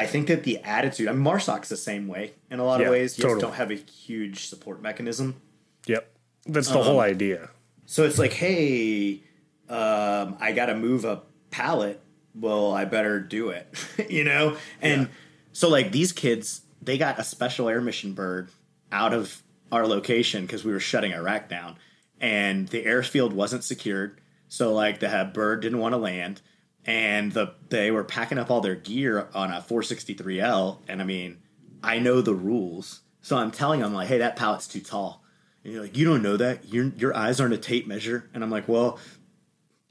I 0.00 0.06
think 0.06 0.28
that 0.28 0.44
the 0.44 0.58
attitude, 0.58 1.08
I 1.08 1.12
mean 1.12 1.22
Marsoc's 1.22 1.68
the 1.68 1.76
same 1.76 2.08
way 2.08 2.32
in 2.50 2.58
a 2.58 2.64
lot 2.64 2.80
Yeah, 2.80 2.86
of 2.86 2.92
ways. 2.92 3.18
You 3.18 3.22
totally. 3.22 3.40
just 3.40 3.50
don't 3.50 3.56
have 3.56 3.70
a 3.70 3.74
huge 3.74 4.46
support 4.46 4.80
mechanism. 4.82 5.40
Yep. 5.86 6.10
That's 6.46 6.68
the 6.68 6.82
whole 6.82 7.00
idea. 7.00 7.50
So 7.86 8.04
it's 8.04 8.18
like, 8.18 8.32
hey, 8.32 9.22
um, 9.68 10.36
I 10.40 10.52
got 10.54 10.66
to 10.66 10.74
move 10.74 11.04
a 11.04 11.22
pallet. 11.50 12.00
Well, 12.34 12.72
I 12.72 12.84
better 12.84 13.20
do 13.20 13.50
it, 13.50 13.66
you 14.08 14.24
know. 14.24 14.56
And 14.80 15.02
Yeah. 15.02 15.08
so, 15.52 15.68
like 15.68 15.90
these 15.92 16.12
kids, 16.12 16.62
they 16.80 16.96
got 16.96 17.18
a 17.18 17.24
special 17.24 17.68
air 17.68 17.80
mission 17.80 18.12
bird 18.14 18.50
out 18.92 19.12
of 19.12 19.42
our 19.72 19.86
location 19.86 20.46
because 20.46 20.64
we 20.64 20.72
were 20.72 20.80
shutting 20.80 21.12
Iraq 21.12 21.48
down, 21.48 21.76
and 22.20 22.68
the 22.68 22.84
airfield 22.86 23.32
wasn't 23.32 23.64
secured. 23.64 24.20
So, 24.48 24.72
like 24.72 25.00
the 25.00 25.30
bird 25.34 25.60
didn't 25.62 25.78
want 25.80 25.92
to 25.92 25.98
land, 25.98 26.40
and 26.86 27.32
the 27.32 27.54
they 27.68 27.90
were 27.90 28.04
packing 28.04 28.38
up 28.38 28.50
all 28.50 28.60
their 28.60 28.74
gear 28.74 29.28
on 29.34 29.50
a 29.50 29.60
463L. 29.60 30.78
And 30.88 31.00
I 31.00 31.04
mean, 31.04 31.38
I 31.82 31.98
know 31.98 32.20
the 32.20 32.34
rules, 32.34 33.00
so 33.22 33.36
I'm 33.36 33.50
telling 33.50 33.80
them 33.80 33.94
like, 33.94 34.08
hey, 34.08 34.18
that 34.18 34.36
pallet's 34.36 34.66
too 34.66 34.80
tall. 34.80 35.22
And 35.62 35.72
you're 35.72 35.82
like, 35.82 35.96
you 35.96 36.04
don't 36.04 36.22
know 36.22 36.36
that. 36.36 36.72
Your 36.72 36.86
your 36.96 37.16
eyes 37.16 37.40
aren't 37.40 37.54
a 37.54 37.58
tape 37.58 37.86
measure. 37.86 38.28
And 38.32 38.42
I'm 38.42 38.50
like, 38.50 38.68
well, 38.68 38.98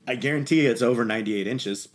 I 0.08 0.16
guarantee 0.16 0.66
it's 0.66 0.82
over 0.82 1.06
98 1.06 1.48
inches. 1.48 1.90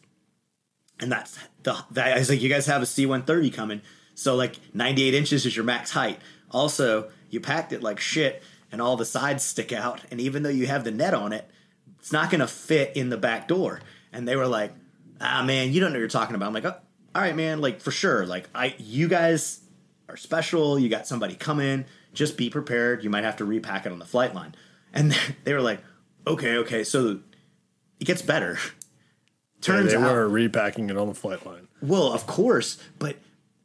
And 1.01 1.11
that's 1.11 1.38
the 1.64 1.76
that 1.90 2.14
I 2.14 2.18
was 2.18 2.30
like, 2.30 2.40
you 2.40 2.49
guys 2.49 2.66
have 2.66 2.82
a 2.82 2.86
C130 2.86 3.53
coming, 3.53 3.82
so 4.14 4.36
like 4.36 4.57
98 4.72 5.14
inches 5.14 5.45
is 5.45 5.57
your 5.57 5.64
max 5.64 5.90
height. 5.90 6.20
Also, 6.51 7.11
you 7.30 7.40
packed 7.40 7.72
it 7.72 7.82
like 7.82 7.99
shit, 7.99 8.42
and 8.70 8.80
all 8.80 8.97
the 8.97 9.05
sides 9.05 9.42
stick 9.42 9.72
out. 9.72 10.01
And 10.11 10.20
even 10.20 10.45
though 10.45 10.51
you 10.51 10.68
have 10.68 10.84
the 10.84 10.92
net 10.92 11.14
on 11.14 11.32
it, 11.32 11.51
it's 11.99 12.12
not 12.12 12.30
going 12.30 12.40
to 12.40 12.47
fit 12.47 12.97
in 12.97 13.09
the 13.09 13.16
back 13.16 13.49
door. 13.49 13.80
And 14.12 14.28
they 14.28 14.36
were 14.36 14.47
like, 14.47 14.72
ah 15.21 15.43
man, 15.43 15.73
you 15.73 15.81
don't 15.81 15.91
know 15.91 15.97
what 15.97 16.01
you're 16.01 16.09
talking 16.09 16.37
about. 16.37 16.47
I'm 16.47 16.55
like, 16.55 16.65
oh, 16.65 16.77
all 17.15 17.23
right, 17.23 17.37
man, 17.37 17.61
like 17.61 17.81
for 17.81 17.91
sure. 17.91 18.27
Like 18.27 18.49
I, 18.55 18.75
you 18.79 19.09
guys 19.09 19.61
are 20.09 20.17
special. 20.17 20.79
You 20.79 20.89
got 20.89 21.07
somebody 21.07 21.35
coming. 21.35 21.85
Just 22.12 22.37
be 22.37 22.51
prepared. 22.51 23.05
You 23.05 23.11
might 23.11 23.25
have 23.25 23.37
to 23.37 23.45
repack 23.45 23.87
it 23.87 23.93
on 23.93 23.99
the 23.99 24.05
flight 24.05 24.35
line. 24.35 24.55
And 24.93 25.17
they 25.45 25.53
were 25.53 25.61
like, 25.61 25.81
okay, 26.27 26.57
okay. 26.59 26.85
So 26.85 27.21
it 28.01 28.05
gets 28.05 28.23
better. 28.23 28.59
Turns 29.61 29.93
they 29.93 29.97
out, 29.97 30.12
were 30.12 30.29
repacking 30.29 30.91
it 30.91 30.97
on 30.99 31.09
the 31.09 31.15
flight 31.15 31.47
line. 31.47 31.69
well, 31.81 32.12
of 32.12 32.27
course, 32.27 32.77
but 32.99 33.17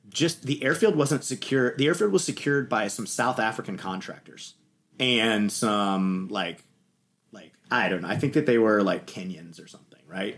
just 0.08 0.44
the 0.44 0.64
airfield 0.64 0.96
wasn't 0.96 1.26
secure. 1.26 1.76
The 1.76 1.88
airfield 1.88 2.14
was 2.14 2.24
secured 2.24 2.70
by 2.70 2.88
some 2.88 3.06
South 3.06 3.38
African 3.38 3.78
contractors 3.78 4.56
and 4.98 5.52
some 5.52 6.30
like, 6.30 6.64
like 7.34 7.52
I 7.70 7.90
don't 7.90 8.04
know. 8.04 8.08
I 8.08 8.16
think 8.16 8.34
that 8.34 8.46
they 8.46 8.58
were 8.58 8.82
like 8.82 9.08
Kenyans 9.08 9.62
or 9.62 9.68
something, 9.68 10.00
right? 10.08 10.38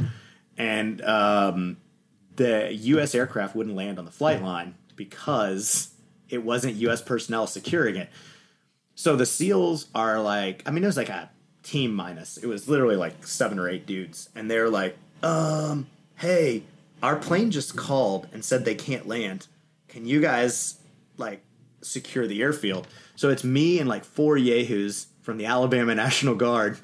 And 0.57 1.01
um, 1.01 1.77
the 2.35 2.73
U.S. 2.73 3.15
aircraft 3.15 3.55
wouldn't 3.55 3.75
land 3.75 3.99
on 3.99 4.05
the 4.05 4.11
flight 4.11 4.41
line 4.41 4.75
because 4.95 5.91
it 6.29 6.43
wasn't 6.43 6.75
U.S. 6.75 7.01
personnel 7.01 7.47
securing 7.47 7.95
it. 7.95 8.09
So 8.95 9.15
the 9.15 9.25
SEALs 9.25 9.87
are 9.95 10.19
like, 10.21 10.63
I 10.65 10.71
mean, 10.71 10.83
it 10.83 10.87
was 10.87 10.97
like 10.97 11.09
a 11.09 11.29
team 11.63 11.93
minus. 11.93 12.37
It 12.37 12.47
was 12.47 12.67
literally 12.67 12.95
like 12.95 13.25
seven 13.25 13.59
or 13.59 13.69
eight 13.69 13.85
dudes, 13.85 14.29
and 14.35 14.49
they're 14.49 14.69
like, 14.69 14.97
um, 15.23 15.87
hey, 16.15 16.63
our 17.01 17.15
plane 17.15 17.51
just 17.51 17.75
called 17.75 18.27
and 18.33 18.43
said 18.43 18.65
they 18.65 18.75
can't 18.75 19.07
land. 19.07 19.47
Can 19.87 20.05
you 20.05 20.21
guys 20.21 20.79
like 21.17 21.41
secure 21.81 22.27
the 22.27 22.41
airfield? 22.41 22.87
So 23.15 23.29
it's 23.29 23.43
me 23.43 23.79
and 23.79 23.89
like 23.89 24.03
four 24.03 24.37
yahoos 24.37 25.07
from 25.21 25.37
the 25.37 25.45
Alabama 25.45 25.95
National 25.95 26.35
Guard, 26.35 26.77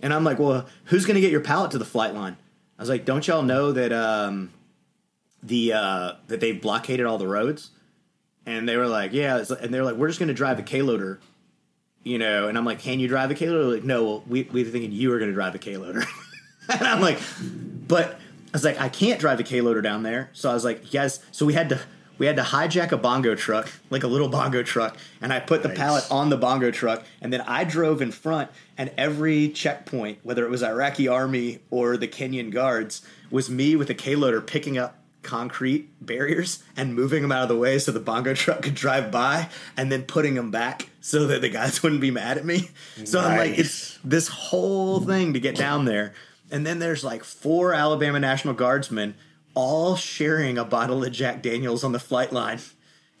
and 0.00 0.12
I'm 0.12 0.24
like, 0.24 0.38
well, 0.38 0.66
who's 0.84 1.06
gonna 1.06 1.20
get 1.20 1.32
your 1.32 1.40
pallet 1.40 1.70
to 1.72 1.78
the 1.78 1.84
flight 1.84 2.14
line? 2.14 2.36
I 2.82 2.84
was 2.84 2.90
like, 2.90 3.04
don't 3.04 3.26
y'all 3.28 3.42
know 3.42 3.70
that 3.72 3.92
um, 3.92 4.50
the 5.42 5.72
uh, 5.72 6.12
that 6.26 6.40
they 6.40 6.52
blockaded 6.52 7.06
all 7.06 7.18
the 7.18 7.28
roads? 7.28 7.70
And 8.44 8.68
they 8.68 8.76
were 8.76 8.88
like, 8.88 9.12
yeah, 9.12 9.44
and 9.60 9.72
they 9.72 9.78
were 9.78 9.84
like, 9.84 9.94
we're 9.94 10.08
just 10.08 10.18
gonna 10.18 10.34
drive 10.34 10.58
a 10.58 10.62
K 10.62 10.82
loader." 10.82 11.20
you 12.04 12.18
know, 12.18 12.48
and 12.48 12.58
I'm 12.58 12.64
like, 12.64 12.80
can 12.80 13.00
you 13.00 13.08
drive 13.08 13.30
a 13.30 13.34
K 13.34 13.48
loader? 13.48 13.76
Like, 13.76 13.84
no, 13.84 14.04
well, 14.04 14.24
we, 14.26 14.42
we 14.44 14.64
were 14.64 14.70
thinking 14.70 14.92
you 14.92 15.10
were 15.10 15.18
going 15.18 15.30
to 15.30 15.34
drive 15.34 15.54
a 15.54 15.58
K 15.58 15.76
loader. 15.76 16.02
and 16.68 16.82
I'm 16.82 17.00
like, 17.00 17.18
but 17.86 18.12
I 18.12 18.18
was 18.52 18.64
like, 18.64 18.80
I 18.80 18.88
can't 18.88 19.20
drive 19.20 19.38
a 19.40 19.44
K 19.44 19.60
loader 19.60 19.82
down 19.82 20.02
there. 20.02 20.30
So 20.32 20.50
I 20.50 20.54
was 20.54 20.64
like, 20.64 20.92
yes. 20.92 21.20
So 21.30 21.46
we 21.46 21.54
had 21.54 21.68
to 21.68 21.80
we 22.18 22.26
had 22.26 22.36
to 22.36 22.42
hijack 22.42 22.92
a 22.92 22.96
bongo 22.96 23.34
truck, 23.34 23.70
like 23.90 24.02
a 24.02 24.06
little 24.06 24.28
bongo 24.28 24.62
truck, 24.62 24.96
and 25.20 25.32
I 25.32 25.40
put 25.40 25.62
the 25.62 25.68
pallet 25.70 26.04
on 26.10 26.30
the 26.30 26.36
bongo 26.36 26.70
truck, 26.70 27.04
and 27.20 27.32
then 27.32 27.40
I 27.42 27.64
drove 27.64 28.00
in 28.02 28.12
front, 28.12 28.50
and 28.78 28.90
every 28.96 29.48
checkpoint, 29.48 30.18
whether 30.22 30.44
it 30.44 30.50
was 30.50 30.62
Iraqi 30.62 31.08
army 31.08 31.60
or 31.70 31.96
the 31.96 32.08
Kenyan 32.08 32.50
guards, 32.50 33.02
was 33.30 33.48
me 33.50 33.76
with 33.76 33.90
a 33.90 33.94
K 33.94 34.14
loader 34.14 34.40
picking 34.40 34.78
up 34.78 34.98
concrete 35.22 35.88
barriers 36.04 36.64
and 36.76 36.96
moving 36.96 37.22
them 37.22 37.30
out 37.30 37.44
of 37.44 37.48
the 37.48 37.56
way 37.56 37.78
so 37.78 37.92
the 37.92 38.00
bongo 38.00 38.34
truck 38.42 38.62
could 38.62 38.74
drive 38.74 39.10
by 39.10 39.48
and 39.76 39.90
then 39.90 40.02
putting 40.02 40.34
them 40.34 40.50
back 40.50 40.88
so 41.00 41.26
that 41.28 41.40
the 41.40 41.48
guys 41.48 41.80
wouldn't 41.84 42.00
be 42.00 42.10
mad 42.10 42.38
at 42.38 42.44
me. 42.44 42.70
So 43.04 43.20
I'm 43.20 43.38
like, 43.38 43.58
it's 43.58 43.98
this 44.02 44.26
whole 44.28 45.00
thing 45.00 45.32
to 45.34 45.40
get 45.40 45.54
down 45.56 45.84
there. 45.84 46.12
and 46.50 46.66
then 46.66 46.80
there's 46.80 47.04
like 47.04 47.22
four 47.24 47.72
Alabama 47.72 48.18
National 48.20 48.52
Guardsmen 48.52 49.14
all 49.54 49.96
sharing 49.96 50.58
a 50.58 50.64
bottle 50.64 51.04
of 51.04 51.12
Jack 51.12 51.42
Daniels 51.42 51.84
on 51.84 51.92
the 51.92 51.98
flight 51.98 52.32
line. 52.32 52.60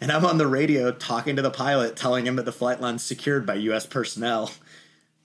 And 0.00 0.10
I'm 0.10 0.24
on 0.26 0.38
the 0.38 0.46
radio 0.46 0.90
talking 0.90 1.36
to 1.36 1.42
the 1.42 1.50
pilot, 1.50 1.96
telling 1.96 2.26
him 2.26 2.36
that 2.36 2.44
the 2.44 2.52
flight 2.52 2.80
line's 2.80 3.04
secured 3.04 3.46
by 3.46 3.54
U.S. 3.54 3.86
personnel. 3.86 4.50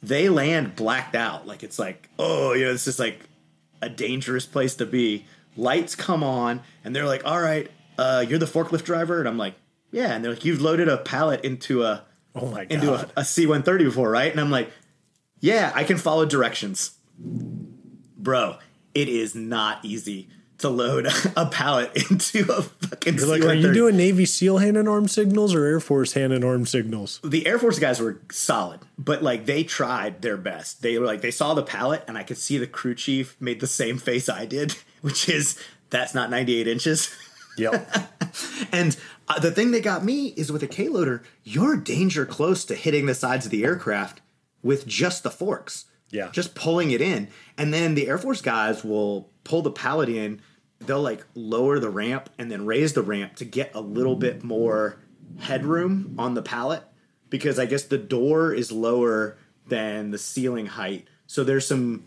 They 0.03 0.29
land 0.29 0.75
blacked 0.75 1.15
out. 1.15 1.47
Like 1.47 1.63
it's 1.63 1.79
like, 1.79 2.09
oh, 2.19 2.53
you 2.53 2.65
know, 2.65 2.73
this 2.73 2.87
is 2.87 2.99
like 2.99 3.21
a 3.81 3.89
dangerous 3.89 4.45
place 4.45 4.75
to 4.75 4.85
be. 4.85 5.25
Lights 5.55 5.95
come 5.95 6.23
on, 6.23 6.61
and 6.83 6.95
they're 6.95 7.07
like, 7.07 7.25
all 7.25 7.41
right, 7.41 7.71
uh, 7.97 8.23
you're 8.27 8.37
the 8.37 8.45
forklift 8.45 8.83
driver? 8.83 9.19
And 9.19 9.27
I'm 9.27 9.39
like, 9.39 9.55
yeah. 9.91 10.13
And 10.13 10.23
they're 10.23 10.33
like, 10.33 10.45
you've 10.45 10.61
loaded 10.61 10.87
a 10.87 10.97
pallet 10.97 11.43
into 11.43 11.83
a 11.83 12.03
Oh 12.35 12.51
my 12.51 12.65
god. 12.65 12.71
into 12.71 12.93
a, 12.93 13.09
a 13.17 13.25
C-130 13.25 13.85
before, 13.85 14.11
right? 14.11 14.31
And 14.31 14.39
I'm 14.39 14.51
like, 14.51 14.71
yeah, 15.39 15.71
I 15.73 15.83
can 15.83 15.97
follow 15.97 16.25
directions. 16.25 16.91
Bro, 17.17 18.57
it 18.93 19.09
is 19.09 19.33
not 19.33 19.83
easy 19.83 20.29
to 20.59 20.69
load 20.69 21.07
a 21.35 21.45
pallet 21.45 21.91
into 22.09 22.51
a 22.51 22.61
fucking 22.63 23.15
You're 23.15 23.27
like, 23.27 23.41
are 23.43 23.53
you 23.53 23.73
doing 23.73 23.97
Navy 23.97 24.25
SEAL 24.25 24.57
hand 24.57 24.77
and 24.77 24.89
arm 24.89 25.07
signals 25.07 25.53
or 25.53 25.65
Air 25.65 25.79
Force 25.79 26.13
hand 26.13 26.33
and 26.33 26.43
arm 26.43 26.65
signals? 26.65 27.19
the 27.23 27.45
Air 27.47 27.59
Force 27.59 27.79
guys 27.79 27.99
were 27.99 28.21
solid, 28.31 28.79
but 28.97 29.21
like 29.21 29.45
they 29.45 29.63
tried 29.63 30.21
their 30.21 30.37
best. 30.37 30.81
They 30.81 30.97
were 30.97 31.05
like 31.05 31.21
they 31.21 31.31
saw 31.31 31.53
the 31.53 31.63
pallet, 31.63 32.03
and 32.07 32.17
I 32.17 32.23
could 32.23 32.37
see 32.37 32.57
the 32.57 32.67
crew 32.67 32.95
chief 32.95 33.35
made 33.39 33.59
the 33.59 33.67
same 33.67 33.97
face 33.97 34.29
I 34.29 34.45
did, 34.45 34.75
which 35.01 35.29
is 35.29 35.59
that's 35.89 36.13
not 36.15 36.29
98 36.29 36.67
inches. 36.67 37.15
Yep. 37.57 37.89
And 38.71 38.95
uh, 39.27 39.39
the 39.39 39.49
thing 39.49 39.71
that 39.71 39.81
got 39.83 40.05
me 40.05 40.27
is 40.27 40.51
with 40.51 40.61
a 40.61 40.67
K 40.67 40.89
loader, 40.89 41.23
you're 41.43 41.75
danger 41.75 42.23
close 42.23 42.63
to 42.65 42.75
hitting 42.75 43.07
the 43.07 43.15
sides 43.15 43.45
of 43.45 43.51
the 43.51 43.63
aircraft 43.65 44.21
with 44.61 44.85
just 44.85 45.23
the 45.23 45.31
forks. 45.31 45.85
Yeah. 46.11 46.29
Just 46.31 46.53
pulling 46.53 46.91
it 46.91 47.01
in. 47.01 47.29
And 47.57 47.73
then 47.73 47.95
the 47.95 48.07
Air 48.07 48.19
Force 48.19 48.41
guys 48.41 48.83
will 48.83 49.31
pull 49.47 49.61
the 49.61 49.71
pallet 49.71 50.09
in. 50.09 50.41
They'll 50.79 51.01
like 51.01 51.25
lower 51.33 51.79
the 51.79 51.89
ramp 51.89 52.29
and 52.37 52.51
then 52.51 52.65
raise 52.65 52.93
the 52.93 53.01
ramp 53.01 53.37
to 53.37 53.45
get 53.45 53.73
a 53.73 53.81
little 53.81 54.15
bit 54.15 54.43
more 54.43 54.99
headroom 55.39 56.15
on 56.19 56.33
the 56.33 56.41
pallet 56.41 56.83
because 57.29 57.57
I 57.57 57.65
guess 57.65 57.83
the 57.83 57.97
door 57.97 58.53
is 58.53 58.71
lower 58.71 59.37
than 59.67 60.11
the 60.11 60.17
ceiling 60.17 60.65
height. 60.65 61.07
So 61.25 61.43
there's 61.43 61.65
some 61.65 62.03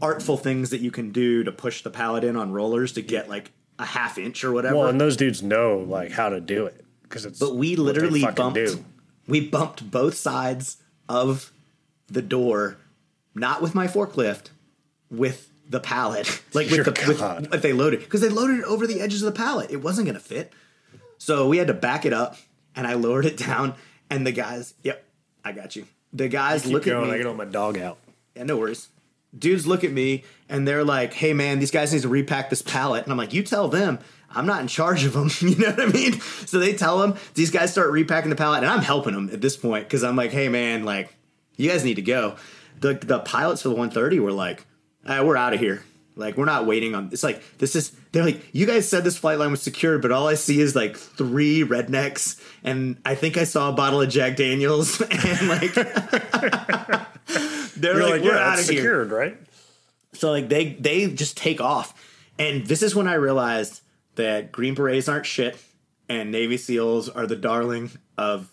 artful 0.00 0.36
things 0.36 0.70
that 0.70 0.80
you 0.80 0.90
can 0.90 1.10
do 1.10 1.42
to 1.44 1.52
push 1.52 1.82
the 1.82 1.90
pallet 1.90 2.24
in 2.24 2.36
on 2.36 2.52
rollers 2.52 2.92
to 2.92 3.02
get 3.02 3.28
like 3.28 3.52
a 3.78 3.84
half 3.84 4.18
inch 4.18 4.44
or 4.44 4.52
whatever. 4.52 4.76
well, 4.76 4.88
and 4.88 5.00
those 5.00 5.16
dudes 5.16 5.42
know 5.42 5.78
like 5.78 6.12
how 6.12 6.28
to 6.28 6.40
do 6.40 6.66
it 6.66 6.84
because 7.02 7.24
it's. 7.24 7.38
But 7.38 7.56
we 7.56 7.76
literally 7.76 8.24
bumped. 8.24 8.54
do. 8.54 8.84
We 9.26 9.48
bumped 9.48 9.90
both 9.90 10.14
sides 10.14 10.78
of 11.08 11.52
the 12.06 12.22
door, 12.22 12.76
not 13.34 13.62
with 13.62 13.74
my 13.74 13.86
forklift, 13.86 14.50
with 15.10 15.51
the 15.72 15.80
pallet, 15.80 16.42
like 16.52 16.70
with 16.70 16.84
the 16.84 17.04
with 17.08 17.20
what 17.50 17.62
they 17.62 17.72
loaded 17.72 18.00
because 18.00 18.20
they 18.20 18.28
loaded 18.28 18.60
it 18.60 18.64
over 18.64 18.86
the 18.86 19.00
edges 19.00 19.22
of 19.22 19.34
the 19.34 19.36
pallet. 19.36 19.70
It 19.70 19.78
wasn't 19.78 20.06
gonna 20.06 20.20
fit, 20.20 20.52
so 21.18 21.48
we 21.48 21.56
had 21.56 21.66
to 21.66 21.74
back 21.74 22.04
it 22.06 22.12
up, 22.12 22.36
and 22.76 22.86
I 22.86 22.94
lowered 22.94 23.26
it 23.26 23.36
down. 23.48 23.74
And 24.08 24.26
the 24.26 24.32
guys, 24.32 24.74
yep, 24.82 25.02
I 25.42 25.52
got 25.52 25.74
you. 25.74 25.86
The 26.12 26.28
guys 26.28 26.66
look 26.66 26.84
going. 26.84 27.04
at 27.04 27.08
me. 27.08 27.14
I 27.14 27.16
get 27.16 27.26
on 27.26 27.38
my 27.38 27.46
dog 27.46 27.78
out. 27.78 27.96
Yeah, 28.36 28.44
no 28.44 28.58
worries. 28.58 28.88
Dudes 29.36 29.66
look 29.66 29.82
at 29.82 29.90
me 29.92 30.24
and 30.50 30.68
they're 30.68 30.84
like, 30.84 31.14
"Hey, 31.14 31.32
man, 31.32 31.58
these 31.58 31.70
guys 31.70 31.92
need 31.92 32.02
to 32.02 32.08
repack 32.08 32.50
this 32.50 32.60
pallet." 32.60 33.04
And 33.04 33.12
I'm 33.12 33.18
like, 33.18 33.32
"You 33.32 33.42
tell 33.42 33.68
them. 33.68 33.98
I'm 34.34 34.44
not 34.44 34.60
in 34.60 34.68
charge 34.68 35.04
of 35.04 35.14
them." 35.14 35.30
you 35.40 35.56
know 35.56 35.70
what 35.70 35.80
I 35.80 35.86
mean? 35.86 36.20
So 36.20 36.58
they 36.58 36.74
tell 36.74 36.98
them. 36.98 37.16
These 37.32 37.50
guys 37.50 37.72
start 37.72 37.90
repacking 37.90 38.28
the 38.28 38.36
pallet, 38.36 38.62
and 38.62 38.70
I'm 38.70 38.82
helping 38.82 39.14
them 39.14 39.30
at 39.32 39.40
this 39.40 39.56
point 39.56 39.86
because 39.86 40.04
I'm 40.04 40.16
like, 40.16 40.32
"Hey, 40.32 40.50
man, 40.50 40.84
like, 40.84 41.14
you 41.56 41.70
guys 41.70 41.82
need 41.82 41.94
to 41.94 42.02
go." 42.02 42.36
The 42.80 42.92
the 42.92 43.20
pilots 43.20 43.62
for 43.62 43.68
the 43.70 43.74
130 43.74 44.20
were 44.20 44.32
like, 44.32 44.66
ah, 45.06 45.22
"We're 45.22 45.36
out 45.36 45.54
of 45.54 45.60
here." 45.60 45.84
Like 46.14 46.36
we're 46.36 46.44
not 46.44 46.66
waiting 46.66 46.94
on. 46.94 47.08
It's 47.12 47.22
like 47.22 47.42
this 47.58 47.74
is. 47.74 47.92
They're 48.12 48.24
like, 48.24 48.42
you 48.52 48.66
guys 48.66 48.86
said 48.86 49.04
this 49.04 49.16
flight 49.16 49.38
line 49.38 49.50
was 49.50 49.62
secure, 49.62 49.98
but 49.98 50.12
all 50.12 50.28
I 50.28 50.34
see 50.34 50.60
is 50.60 50.76
like 50.76 50.96
three 50.96 51.64
rednecks, 51.64 52.38
and 52.62 52.98
I 53.06 53.14
think 53.14 53.38
I 53.38 53.44
saw 53.44 53.70
a 53.70 53.72
bottle 53.72 54.02
of 54.02 54.10
Jack 54.10 54.36
Daniels, 54.36 55.00
and 55.10 55.48
like, 55.48 55.72
they're 55.74 57.94
You're 57.94 58.02
like, 58.02 58.12
like, 58.12 58.22
we're 58.22 58.34
yeah, 58.34 58.52
out 58.52 58.58
of 58.58 58.68
here. 58.68 58.82
secured, 58.82 59.10
right? 59.10 59.38
So 60.12 60.30
like 60.30 60.50
they 60.50 60.74
they 60.74 61.08
just 61.08 61.38
take 61.38 61.62
off, 61.62 61.94
and 62.38 62.66
this 62.66 62.82
is 62.82 62.94
when 62.94 63.08
I 63.08 63.14
realized 63.14 63.80
that 64.16 64.52
Green 64.52 64.74
Berets 64.74 65.08
aren't 65.08 65.24
shit, 65.24 65.56
and 66.10 66.30
Navy 66.30 66.58
SEALs 66.58 67.08
are 67.08 67.26
the 67.26 67.36
darling 67.36 67.90
of 68.18 68.50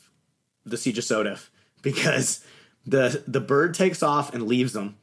the 0.65 0.77
Siege 0.77 0.97
of 0.97 1.03
Sodef 1.03 1.49
because 1.81 2.41
the 2.85 3.21
the 3.27 3.41
bird 3.41 3.73
takes 3.73 4.01
off 4.01 4.33
and 4.33 4.47
leaves 4.47 4.71
them, 4.71 4.95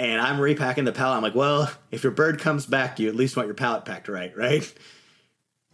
and 0.00 0.18
I'm 0.18 0.40
repacking 0.40 0.84
the 0.84 0.92
pallet. 0.92 1.18
I'm 1.18 1.22
like, 1.22 1.34
well, 1.34 1.70
if 1.90 2.02
your 2.02 2.12
bird 2.12 2.40
comes 2.40 2.64
back, 2.64 2.98
you 2.98 3.08
at 3.10 3.14
least 3.14 3.36
want 3.36 3.48
your 3.48 3.54
pallet 3.54 3.84
packed 3.84 4.08
right, 4.08 4.34
right? 4.34 4.72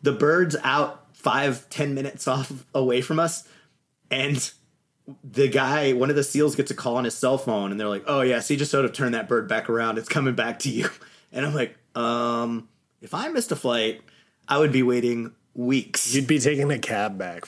The 0.02 0.10
bird's 0.10 0.56
out 0.64 1.16
five 1.16 1.70
ten 1.70 1.94
minutes 1.94 2.26
off 2.26 2.66
away 2.74 3.02
from 3.02 3.20
us, 3.20 3.48
and 4.10 4.50
the 5.22 5.46
guy, 5.46 5.92
one 5.92 6.10
of 6.10 6.16
the 6.16 6.24
SEALs, 6.24 6.56
gets 6.56 6.72
a 6.72 6.74
call 6.74 6.96
on 6.96 7.04
his 7.04 7.14
cell 7.14 7.38
phone, 7.38 7.70
and 7.70 7.78
they're 7.78 7.88
like, 7.88 8.02
"Oh 8.08 8.22
yeah, 8.22 8.40
see, 8.40 8.56
just 8.56 8.72
sort 8.72 8.84
of 8.84 8.92
turned 8.92 9.14
that 9.14 9.28
bird 9.28 9.46
back 9.46 9.70
around. 9.70 9.96
It's 9.96 10.08
coming 10.08 10.34
back 10.34 10.58
to 10.60 10.68
you." 10.68 10.90
And 11.32 11.44
I'm 11.44 11.54
like, 11.54 11.76
um, 11.94 12.68
if 13.02 13.12
I 13.12 13.28
missed 13.28 13.52
a 13.52 13.56
flight, 13.56 14.00
I 14.48 14.58
would 14.58 14.72
be 14.72 14.82
waiting 14.82 15.34
weeks. 15.54 16.14
You'd 16.14 16.28
be 16.28 16.38
taking 16.38 16.70
a 16.70 16.78
cab 16.78 17.18
back. 17.18 17.44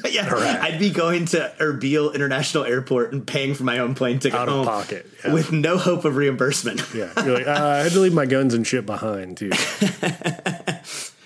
yeah, 0.10 0.28
Correct. 0.28 0.62
I'd 0.62 0.78
be 0.78 0.90
going 0.90 1.26
to 1.26 1.52
Erbil 1.58 2.14
International 2.14 2.64
Airport 2.64 3.12
and 3.12 3.26
paying 3.26 3.54
for 3.54 3.64
my 3.64 3.78
own 3.78 3.94
plane 3.94 4.18
ticket 4.18 4.38
Out 4.38 4.48
of 4.48 4.66
pocket, 4.66 5.06
yeah. 5.24 5.32
with 5.32 5.52
no 5.52 5.76
hope 5.76 6.04
of 6.04 6.16
reimbursement. 6.16 6.82
yeah. 6.94 7.12
You're 7.24 7.34
like, 7.34 7.46
uh, 7.46 7.52
I 7.52 7.78
had 7.78 7.92
to 7.92 8.00
leave 8.00 8.14
my 8.14 8.26
guns 8.26 8.54
and 8.54 8.66
shit 8.66 8.86
behind 8.86 9.36
too. 9.36 9.50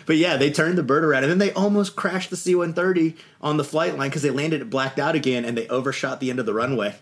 But 0.09 0.17
yeah, 0.17 0.39
they 0.39 0.51
turned 0.51 0.79
the 0.79 0.83
bird 0.83 1.05
around, 1.05 1.25
and 1.25 1.31
then 1.31 1.39
they 1.39 1.53
almost 1.53 1.95
crashed 1.95 2.31
the 2.31 2.37
C-130 2.39 3.15
on 3.43 3.59
the 3.59 3.63
flight 3.63 3.99
line 3.99 4.09
because 4.09 4.23
they 4.23 4.31
landed 4.31 4.63
it 4.63 4.71
blacked 4.71 4.99
out 4.99 5.15
again, 5.15 5.45
and 5.45 5.55
they 5.55 5.69
overshot 5.69 6.19
the 6.19 6.31
end 6.31 6.39
of 6.41 6.47
the 6.47 6.55
runway. 6.55 6.95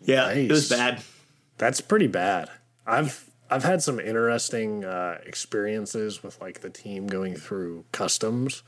Yeah, 0.00 0.30
it 0.30 0.50
was 0.50 0.66
bad. 0.66 1.02
That's 1.58 1.82
pretty 1.82 2.06
bad. 2.06 2.48
I've 2.86 3.28
I've 3.50 3.64
had 3.64 3.82
some 3.82 4.00
interesting 4.00 4.82
uh, 4.82 5.18
experiences 5.26 6.22
with 6.22 6.40
like 6.40 6.60
the 6.60 6.70
team 6.70 7.06
going 7.06 7.34
through 7.34 7.84
customs, 7.92 8.62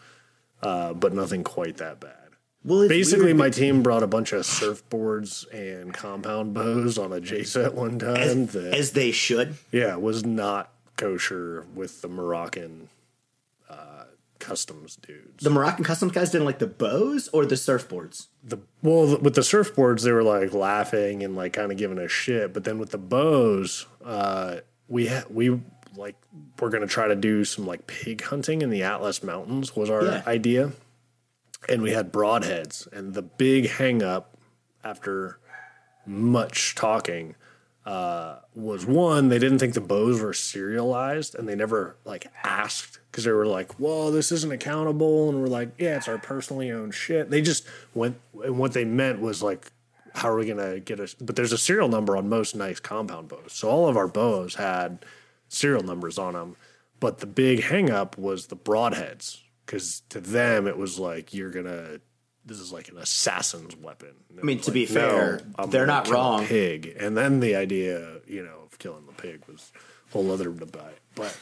uh, 0.62 0.92
but 0.92 1.14
nothing 1.14 1.42
quite 1.42 1.78
that 1.78 2.00
bad. 2.00 2.19
Well, 2.64 2.82
it's 2.82 2.88
Basically, 2.90 3.32
my 3.32 3.48
team 3.50 3.82
brought 3.82 4.02
a 4.02 4.06
bunch 4.06 4.32
of 4.32 4.42
surfboards 4.42 5.50
and 5.52 5.94
compound 5.94 6.52
bows 6.54 6.98
on 6.98 7.12
a 7.12 7.20
JCET 7.20 7.72
one 7.74 7.98
time. 7.98 8.46
that 8.46 8.74
as 8.74 8.92
they 8.92 9.10
should. 9.12 9.56
yeah 9.72 9.96
was 9.96 10.24
not 10.24 10.70
kosher 10.96 11.64
with 11.74 12.02
the 12.02 12.08
Moroccan 12.08 12.88
uh, 13.68 14.04
customs 14.38 14.96
dudes. 14.96 15.42
The 15.42 15.48
Moroccan 15.50 15.84
customs 15.84 16.12
guys 16.12 16.30
didn't 16.30 16.44
like 16.44 16.58
the 16.58 16.66
bows 16.66 17.28
or 17.32 17.46
the 17.46 17.54
surfboards. 17.54 18.26
the 18.44 18.58
well 18.82 19.16
with 19.18 19.34
the 19.34 19.40
surfboards 19.40 20.02
they 20.02 20.12
were 20.12 20.22
like 20.22 20.52
laughing 20.52 21.22
and 21.22 21.36
like 21.36 21.54
kind 21.54 21.72
of 21.72 21.78
giving 21.78 21.98
a 21.98 22.08
shit 22.08 22.52
but 22.52 22.64
then 22.64 22.78
with 22.78 22.90
the 22.90 22.98
bows 22.98 23.86
uh 24.04 24.56
we 24.88 25.06
ha- 25.08 25.24
we 25.30 25.58
like 25.96 26.16
we're 26.60 26.68
gonna 26.70 26.86
try 26.86 27.08
to 27.08 27.16
do 27.16 27.44
some 27.44 27.66
like 27.66 27.86
pig 27.86 28.22
hunting 28.22 28.60
in 28.62 28.68
the 28.70 28.82
atlas 28.82 29.22
mountains 29.22 29.74
was 29.76 29.88
our 29.90 30.04
Yeah. 30.04 30.22
idea 30.26 30.72
and 31.68 31.82
we 31.82 31.92
had 31.92 32.12
broadheads 32.12 32.90
and 32.92 33.14
the 33.14 33.22
big 33.22 33.68
hang 33.68 34.02
up 34.02 34.36
after 34.82 35.38
much 36.06 36.74
talking 36.74 37.34
uh, 37.86 38.36
was 38.54 38.84
one 38.84 39.28
they 39.28 39.38
didn't 39.38 39.58
think 39.58 39.74
the 39.74 39.80
bows 39.80 40.20
were 40.20 40.32
serialized 40.32 41.34
and 41.34 41.48
they 41.48 41.54
never 41.54 41.96
like 42.04 42.26
asked 42.44 42.98
because 43.10 43.24
they 43.24 43.32
were 43.32 43.46
like 43.46 43.78
well 43.80 44.10
this 44.10 44.30
isn't 44.30 44.52
accountable 44.52 45.28
and 45.28 45.40
we're 45.40 45.48
like 45.48 45.70
yeah 45.78 45.96
it's 45.96 46.08
our 46.08 46.18
personally 46.18 46.70
owned 46.70 46.94
shit. 46.94 47.30
They 47.30 47.40
just 47.40 47.66
went 47.94 48.20
and 48.44 48.58
what 48.58 48.72
they 48.72 48.84
meant 48.84 49.20
was 49.20 49.42
like 49.42 49.72
how 50.14 50.28
are 50.28 50.36
we 50.36 50.46
gonna 50.46 50.80
get 50.80 51.00
a 51.00 51.14
but 51.20 51.36
there's 51.36 51.52
a 51.52 51.58
serial 51.58 51.88
number 51.88 52.16
on 52.16 52.28
most 52.28 52.54
nice 52.54 52.80
compound 52.80 53.28
bows 53.28 53.52
so 53.52 53.68
all 53.68 53.88
of 53.88 53.96
our 53.96 54.08
bows 54.08 54.56
had 54.56 55.04
serial 55.48 55.82
numbers 55.82 56.18
on 56.18 56.34
them 56.34 56.56
but 56.98 57.18
the 57.18 57.26
big 57.26 57.62
hang 57.64 57.90
up 57.90 58.18
was 58.18 58.48
the 58.48 58.56
broadheads 58.56 59.40
because 59.70 60.00
to 60.08 60.20
them 60.20 60.66
it 60.66 60.76
was 60.76 60.98
like 60.98 61.32
you're 61.32 61.50
gonna 61.50 62.00
this 62.44 62.58
is 62.58 62.72
like 62.72 62.88
an 62.88 62.98
assassin's 62.98 63.76
weapon. 63.76 64.14
I 64.36 64.42
mean, 64.42 64.58
to 64.60 64.72
be 64.72 64.84
fair, 64.86 65.42
they're 65.68 65.86
not 65.86 66.08
wrong. 66.08 66.44
Pig, 66.44 66.96
and 66.98 67.16
then 67.16 67.38
the 67.38 67.54
idea, 67.54 68.16
you 68.26 68.42
know, 68.42 68.62
of 68.64 68.78
killing 68.78 69.06
the 69.06 69.12
pig 69.12 69.44
was 69.46 69.70
a 70.08 70.12
whole 70.12 70.32
other 70.32 70.50
debate. 70.50 70.98
But 71.14 71.38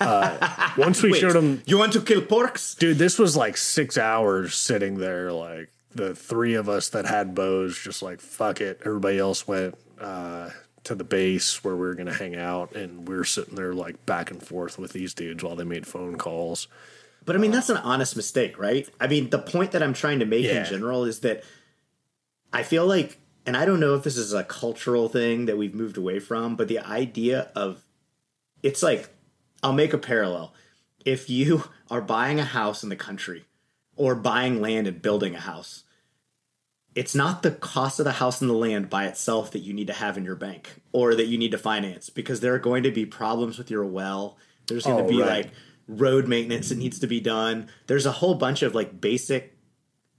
uh, 0.00 0.70
once 0.76 1.02
we 1.02 1.12
Wait, 1.12 1.20
showed 1.20 1.34
them, 1.34 1.62
You 1.66 1.78
want 1.78 1.92
to 1.92 2.00
kill 2.00 2.22
porks? 2.22 2.76
dude, 2.76 2.98
this 2.98 3.18
was 3.18 3.36
like 3.36 3.56
six 3.56 3.96
hours 3.96 4.56
sitting 4.56 4.96
there, 4.96 5.30
like 5.30 5.70
the 5.94 6.14
three 6.14 6.54
of 6.54 6.68
us 6.68 6.88
that 6.88 7.04
had 7.04 7.34
bows, 7.34 7.78
just 7.78 8.02
like 8.02 8.20
fuck 8.20 8.60
it. 8.60 8.80
Everybody 8.84 9.18
else 9.18 9.46
went 9.46 9.76
uh, 10.00 10.50
to 10.84 10.94
the 10.96 11.04
base 11.04 11.62
where 11.62 11.76
we 11.76 11.82
were 11.82 11.94
gonna 11.94 12.14
hang 12.14 12.34
out, 12.34 12.74
and 12.74 13.06
we 13.06 13.14
were 13.14 13.24
sitting 13.24 13.54
there 13.54 13.74
like 13.74 14.04
back 14.06 14.32
and 14.32 14.42
forth 14.42 14.78
with 14.78 14.92
these 14.92 15.14
dudes 15.14 15.44
while 15.44 15.54
they 15.54 15.64
made 15.64 15.86
phone 15.86 16.16
calls. 16.16 16.66
But 17.28 17.36
I 17.36 17.40
mean, 17.40 17.50
that's 17.50 17.68
an 17.68 17.76
honest 17.76 18.16
mistake, 18.16 18.58
right? 18.58 18.88
I 18.98 19.06
mean, 19.06 19.28
the 19.28 19.38
point 19.38 19.72
that 19.72 19.82
I'm 19.82 19.92
trying 19.92 20.18
to 20.20 20.24
make 20.24 20.46
Yeah. 20.46 20.60
in 20.60 20.64
general 20.64 21.04
is 21.04 21.20
that 21.20 21.44
I 22.54 22.62
feel 22.62 22.86
like 22.86 23.18
and 23.44 23.54
I 23.56 23.64
don't 23.66 23.80
know 23.80 23.94
if 23.94 24.02
this 24.02 24.16
is 24.16 24.32
a 24.32 24.44
cultural 24.44 25.08
thing 25.10 25.44
that 25.46 25.56
we've 25.58 25.74
moved 25.74 25.96
away 25.98 26.18
from, 26.20 26.56
but 26.56 26.68
the 26.68 26.78
idea 26.80 27.50
of 27.54 27.84
it's 28.62 28.82
like 28.82 29.10
I'll 29.62 29.74
make 29.74 29.92
a 29.92 29.98
parallel. 29.98 30.54
If 31.04 31.28
you 31.28 31.64
are 31.90 32.00
buying 32.00 32.40
a 32.40 32.44
house 32.44 32.82
in 32.82 32.88
the 32.88 32.96
country 32.96 33.44
or 33.94 34.14
buying 34.14 34.62
land 34.62 34.86
and 34.86 35.02
building 35.02 35.34
a 35.34 35.40
house, 35.40 35.84
it's 36.94 37.14
not 37.14 37.42
the 37.42 37.50
cost 37.50 37.98
of 38.00 38.04
the 38.04 38.12
house 38.12 38.40
and 38.40 38.48
the 38.48 38.54
land 38.54 38.88
by 38.88 39.06
itself 39.06 39.50
that 39.50 39.60
you 39.60 39.74
need 39.74 39.86
to 39.88 39.92
have 39.92 40.16
in 40.16 40.24
your 40.24 40.34
bank 40.34 40.80
or 40.92 41.14
that 41.14 41.26
you 41.26 41.36
need 41.36 41.50
to 41.52 41.58
finance 41.58 42.08
because 42.08 42.40
there 42.40 42.54
are 42.54 42.58
going 42.58 42.82
to 42.84 42.90
be 42.90 43.04
problems 43.04 43.58
with 43.58 43.70
your 43.70 43.84
well. 43.84 44.38
There's 44.66 44.84
going 44.84 44.98
Oh, 45.00 45.02
to 45.06 45.08
be 45.08 45.20
right. 45.20 45.44
like 45.44 45.52
road 45.88 46.28
maintenance 46.28 46.68
that 46.68 46.78
needs 46.78 46.98
to 47.00 47.06
be 47.06 47.18
done. 47.20 47.68
There's 47.86 48.06
a 48.06 48.12
whole 48.12 48.34
bunch 48.34 48.62
of 48.62 48.74
like 48.74 49.00
basic 49.00 49.56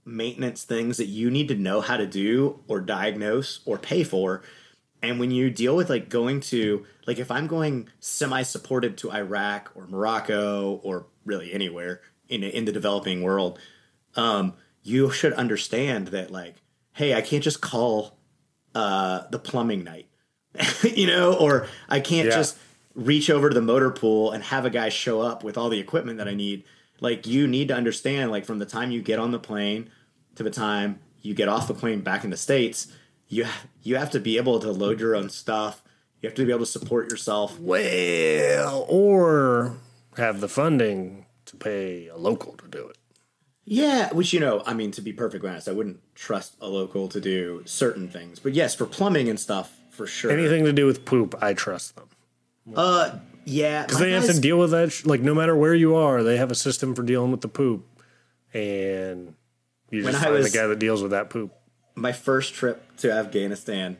maintenance 0.04 0.64
things 0.64 0.96
that 0.96 1.06
you 1.06 1.30
need 1.30 1.48
to 1.48 1.54
know 1.54 1.80
how 1.80 1.96
to 1.96 2.06
do 2.06 2.60
or 2.68 2.80
diagnose 2.80 3.60
or 3.64 3.78
pay 3.78 4.02
for. 4.02 4.42
And 5.02 5.18
when 5.20 5.30
you 5.30 5.48
deal 5.50 5.76
with 5.76 5.88
like 5.88 6.08
going 6.08 6.40
to 6.42 6.84
like 7.06 7.18
if 7.18 7.30
I'm 7.30 7.46
going 7.46 7.88
semi 8.00 8.42
supported 8.42 8.98
to 8.98 9.12
Iraq 9.12 9.70
or 9.74 9.86
Morocco 9.86 10.80
or 10.82 11.06
really 11.24 11.52
anywhere 11.52 12.00
in 12.28 12.42
in 12.42 12.64
the 12.64 12.72
developing 12.72 13.22
world, 13.22 13.58
um, 14.16 14.54
you 14.82 15.10
should 15.10 15.32
understand 15.34 16.08
that 16.08 16.30
like, 16.30 16.56
hey, 16.94 17.14
I 17.14 17.20
can't 17.22 17.44
just 17.44 17.60
call 17.60 18.18
uh, 18.74 19.22
the 19.30 19.38
plumbing 19.38 19.84
night, 19.84 20.08
you 20.82 21.06
know, 21.06 21.34
or 21.34 21.66
I 21.88 22.00
can't 22.00 22.28
Yeah. 22.28 22.34
just 22.36 22.58
reach 22.94 23.30
over 23.30 23.48
to 23.48 23.54
the 23.54 23.62
motor 23.62 23.90
pool 23.90 24.30
and 24.32 24.42
have 24.44 24.64
a 24.64 24.70
guy 24.70 24.88
show 24.88 25.20
up 25.20 25.44
with 25.44 25.56
all 25.56 25.68
the 25.68 25.80
equipment 25.80 26.18
that 26.18 26.28
I 26.28 26.34
need. 26.34 26.64
Like 27.00 27.26
you 27.26 27.46
need 27.46 27.68
to 27.68 27.74
understand, 27.74 28.30
like 28.30 28.44
from 28.44 28.58
the 28.58 28.66
time 28.66 28.90
you 28.90 29.02
get 29.02 29.18
on 29.18 29.30
the 29.30 29.38
plane 29.38 29.90
to 30.34 30.42
the 30.42 30.50
time 30.50 31.00
you 31.22 31.34
get 31.34 31.48
off 31.48 31.68
the 31.68 31.74
plane 31.74 32.00
back 32.00 32.24
in 32.24 32.30
the 32.30 32.36
states, 32.36 32.88
you 33.28 33.46
you 33.82 33.96
have 33.96 34.10
to 34.10 34.20
be 34.20 34.36
able 34.36 34.58
to 34.60 34.70
load 34.70 35.00
your 35.00 35.14
own 35.14 35.30
stuff. 35.30 35.82
You 36.20 36.28
have 36.28 36.36
to 36.36 36.44
be 36.44 36.50
able 36.50 36.60
to 36.60 36.66
support 36.66 37.10
yourself. 37.10 37.58
Well, 37.58 38.84
or 38.88 39.76
have 40.16 40.40
the 40.40 40.48
funding 40.48 41.26
to 41.46 41.56
pay 41.56 42.08
a 42.08 42.16
local 42.16 42.52
to 42.54 42.68
do 42.68 42.88
it. 42.88 42.98
Yeah, 43.64 44.12
which 44.12 44.32
you 44.32 44.40
know, 44.40 44.62
I 44.66 44.74
mean, 44.74 44.90
to 44.92 45.00
be 45.00 45.12
perfectly 45.12 45.48
honest, 45.48 45.68
I 45.68 45.72
wouldn't 45.72 46.00
trust 46.14 46.56
a 46.60 46.68
local 46.68 47.08
to 47.08 47.20
do 47.20 47.62
certain 47.64 48.08
things. 48.08 48.38
But 48.38 48.54
yes, 48.54 48.74
for 48.74 48.84
plumbing 48.84 49.28
and 49.28 49.38
stuff, 49.38 49.78
for 49.90 50.06
sure. 50.06 50.30
Anything 50.30 50.64
to 50.64 50.72
do 50.72 50.86
with 50.86 51.04
poop, 51.04 51.36
I 51.40 51.54
trust 51.54 51.96
them. 51.96 52.08
Uh, 52.74 53.18
yeah, 53.44 53.84
Because 53.84 53.98
they 53.98 54.10
have 54.12 54.26
to 54.26 54.38
deal 54.40 54.58
with 54.58 54.70
that. 54.72 54.92
sh- 54.92 55.06
Like, 55.06 55.20
no 55.22 55.34
matter 55.34 55.56
where 55.56 55.74
you 55.74 55.94
are, 55.96 56.22
they 56.22 56.36
have 56.36 56.50
a 56.50 56.54
system 56.54 56.94
for 56.94 57.02
dealing 57.02 57.30
with 57.30 57.40
the 57.40 57.48
poop. 57.48 57.86
And 58.52 59.34
you 59.90 60.02
just 60.02 60.18
find 60.18 60.34
was- 60.34 60.50
the 60.52 60.58
guy 60.58 60.66
that 60.66 60.78
deals 60.78 61.02
with 61.02 61.10
that 61.12 61.30
poop. 61.30 61.52
my 61.94 62.12
first 62.12 62.54
trip 62.54 62.96
to 62.98 63.10
Afghanistan, 63.12 63.96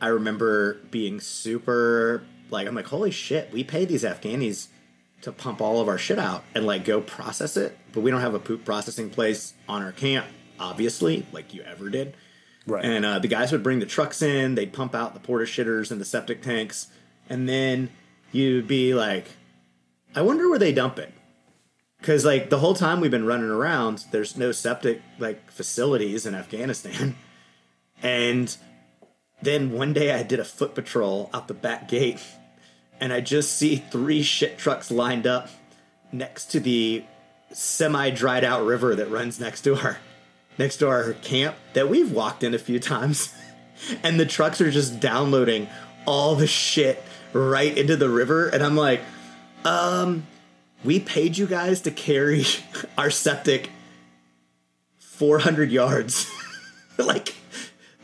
I 0.00 0.08
remember 0.08 0.74
being 0.90 1.20
super 1.20 2.22
like 2.50 2.66
I'm 2.68 2.74
like, 2.74 2.86
holy 2.86 3.10
shit, 3.10 3.50
we 3.52 3.64
pay 3.64 3.84
these 3.84 4.04
Afghanis 4.04 4.66
to 5.22 5.32
pump 5.32 5.60
all 5.60 5.80
of 5.80 5.88
our 5.88 5.96
shit 5.98 6.18
out 6.18 6.44
and 6.54 6.66
like 6.66 6.84
go 6.84 7.00
process 7.00 7.56
it, 7.56 7.76
but 7.92 8.00
we 8.02 8.10
don't 8.10 8.20
have 8.20 8.34
a 8.34 8.38
poop 8.38 8.64
processing 8.64 9.08
place 9.10 9.54
on 9.68 9.82
our 9.82 9.92
camp, 9.92 10.26
obviously, 10.60 11.24
like 11.32 11.54
you 11.54 11.62
ever 11.62 11.88
did. 11.88 12.14
Right. 12.66 12.84
And 12.84 13.04
uh, 13.04 13.18
the 13.20 13.28
guys 13.28 13.52
would 13.52 13.62
bring 13.62 13.78
the 13.80 13.86
trucks 13.86 14.20
in, 14.22 14.54
they'd 14.54 14.72
pump 14.72 14.94
out 14.94 15.14
the 15.14 15.20
porta 15.20 15.44
shitters 15.46 15.90
and 15.90 16.00
the 16.00 16.04
septic 16.04 16.42
tanks, 16.42 16.88
and 17.30 17.48
then 17.48 17.90
you'd 18.32 18.66
be 18.66 18.94
like, 18.94 19.26
I 20.14 20.22
wonder 20.22 20.48
where 20.48 20.58
they 20.58 20.72
dump 20.72 20.98
it. 20.98 21.12
Because 21.98 22.24
like 22.24 22.50
the 22.50 22.58
whole 22.58 22.74
time 22.74 23.00
we've 23.00 23.10
been 23.10 23.26
running 23.26 23.50
around, 23.50 24.06
there's 24.10 24.36
no 24.36 24.50
septic 24.50 25.00
like 25.18 25.50
facilities 25.50 26.26
in 26.26 26.34
Afghanistan. 26.34 27.16
And 28.04 28.56
then 29.42 29.70
one 29.70 29.92
day 29.92 30.12
I 30.12 30.24
did 30.24 30.40
a 30.40 30.44
foot 30.44 30.74
patrol 30.74 31.30
out 31.32 31.46
the 31.46 31.54
back 31.54 31.88
gate, 31.88 32.20
and 32.98 33.12
I 33.12 33.20
just 33.20 33.56
see 33.56 33.76
three 33.76 34.24
shit 34.24 34.58
trucks 34.58 34.90
lined 34.90 35.24
up 35.24 35.48
next 36.10 36.46
to 36.46 36.58
the 36.58 37.04
semi 37.52 38.10
dried 38.10 38.42
out 38.42 38.64
river 38.64 38.96
that 38.96 39.08
runs 39.08 39.38
next 39.38 39.60
to 39.62 39.76
our 39.76 39.98
next 40.58 40.78
to 40.78 40.88
our 40.88 41.12
camp 41.14 41.56
that 41.74 41.88
we've 41.88 42.10
walked 42.10 42.42
in 42.42 42.54
a 42.54 42.58
few 42.58 42.80
times. 42.80 43.32
And 44.04 44.20
the 44.20 44.26
trucks 44.26 44.60
are 44.60 44.70
just 44.70 45.00
downloading 45.00 45.66
all 46.06 46.36
the 46.36 46.46
shit 46.46 47.02
right 47.32 47.76
into 47.76 47.96
the 47.96 48.08
river. 48.08 48.48
And 48.48 48.62
I'm 48.62 48.76
like, 48.76 49.00
um, 49.64 50.26
we 50.84 51.00
paid 51.00 51.36
you 51.38 51.46
guys 51.46 51.82
to 51.82 51.90
carry 51.90 52.44
our 52.98 53.10
septic 53.10 53.70
400 54.98 55.70
yards. 55.70 56.30
like, 56.98 57.34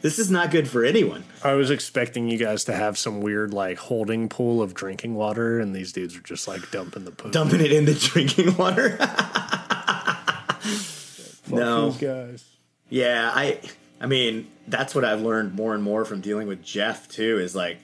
this 0.00 0.18
is 0.18 0.30
not 0.30 0.50
good 0.50 0.68
for 0.68 0.84
anyone. 0.84 1.24
I 1.42 1.54
was 1.54 1.70
expecting 1.70 2.28
you 2.28 2.38
guys 2.38 2.64
to 2.64 2.74
have 2.74 2.96
some 2.96 3.20
weird, 3.20 3.52
like, 3.52 3.78
holding 3.78 4.28
pool 4.28 4.62
of 4.62 4.74
drinking 4.74 5.14
water, 5.14 5.58
and 5.58 5.74
these 5.74 5.92
dudes 5.92 6.16
are 6.16 6.20
just, 6.20 6.46
like, 6.46 6.70
dumping 6.70 7.04
the 7.04 7.10
poop. 7.10 7.32
Dumping 7.32 7.60
it 7.60 7.72
in 7.72 7.84
the 7.84 7.94
drinking 8.12 8.56
water. 8.56 8.96
no. 11.48 11.90
Guys. 11.92 12.44
Yeah, 12.90 13.30
I 13.34 13.58
I 14.00 14.06
mean, 14.06 14.46
that's 14.66 14.94
what 14.94 15.04
I've 15.04 15.20
learned 15.20 15.54
more 15.54 15.74
and 15.74 15.82
more 15.82 16.04
from 16.04 16.20
dealing 16.20 16.46
with 16.48 16.62
Jeff 16.62 17.08
too 17.08 17.38
is 17.38 17.54
like 17.54 17.78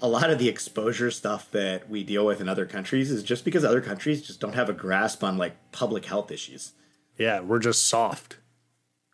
a 0.00 0.08
lot 0.08 0.30
of 0.30 0.38
the 0.38 0.48
exposure 0.48 1.10
stuff 1.10 1.50
that 1.50 1.88
we 1.90 2.04
deal 2.04 2.24
with 2.24 2.40
in 2.40 2.48
other 2.48 2.66
countries 2.66 3.10
is 3.10 3.22
just 3.22 3.44
because 3.44 3.64
other 3.64 3.80
countries 3.80 4.22
just 4.26 4.40
don't 4.40 4.54
have 4.54 4.68
a 4.68 4.72
grasp 4.72 5.24
on 5.24 5.36
like 5.38 5.54
public 5.72 6.04
health 6.06 6.30
issues. 6.30 6.72
Yeah, 7.16 7.40
we're 7.40 7.58
just 7.58 7.86
soft. 7.86 8.36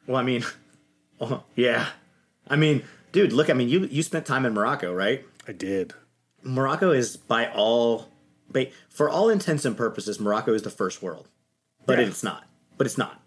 Well, 0.06 0.16
I 0.18 0.22
mean, 0.22 0.44
oh, 1.20 1.42
yeah. 1.56 1.86
I 2.48 2.56
mean, 2.56 2.82
dude, 3.12 3.32
look, 3.32 3.48
I 3.48 3.54
mean, 3.54 3.68
you 3.68 3.86
you 3.86 4.02
spent 4.02 4.26
time 4.26 4.44
in 4.44 4.52
Morocco, 4.52 4.92
right? 4.92 5.24
I 5.48 5.52
did. 5.52 5.94
Morocco 6.42 6.90
is 6.92 7.16
by 7.16 7.48
all 7.50 8.08
ba- 8.50 8.66
for 8.90 9.08
all 9.08 9.30
intents 9.30 9.64
and 9.64 9.76
purposes, 9.76 10.20
Morocco 10.20 10.52
is 10.52 10.62
the 10.62 10.70
first 10.70 11.02
world. 11.02 11.28
But 11.86 11.98
Yeah. 11.98 12.06
it's 12.06 12.22
not. 12.22 12.44
But 12.76 12.86
it's 12.86 12.98
not. 12.98 13.22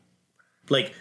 Like 0.70 0.94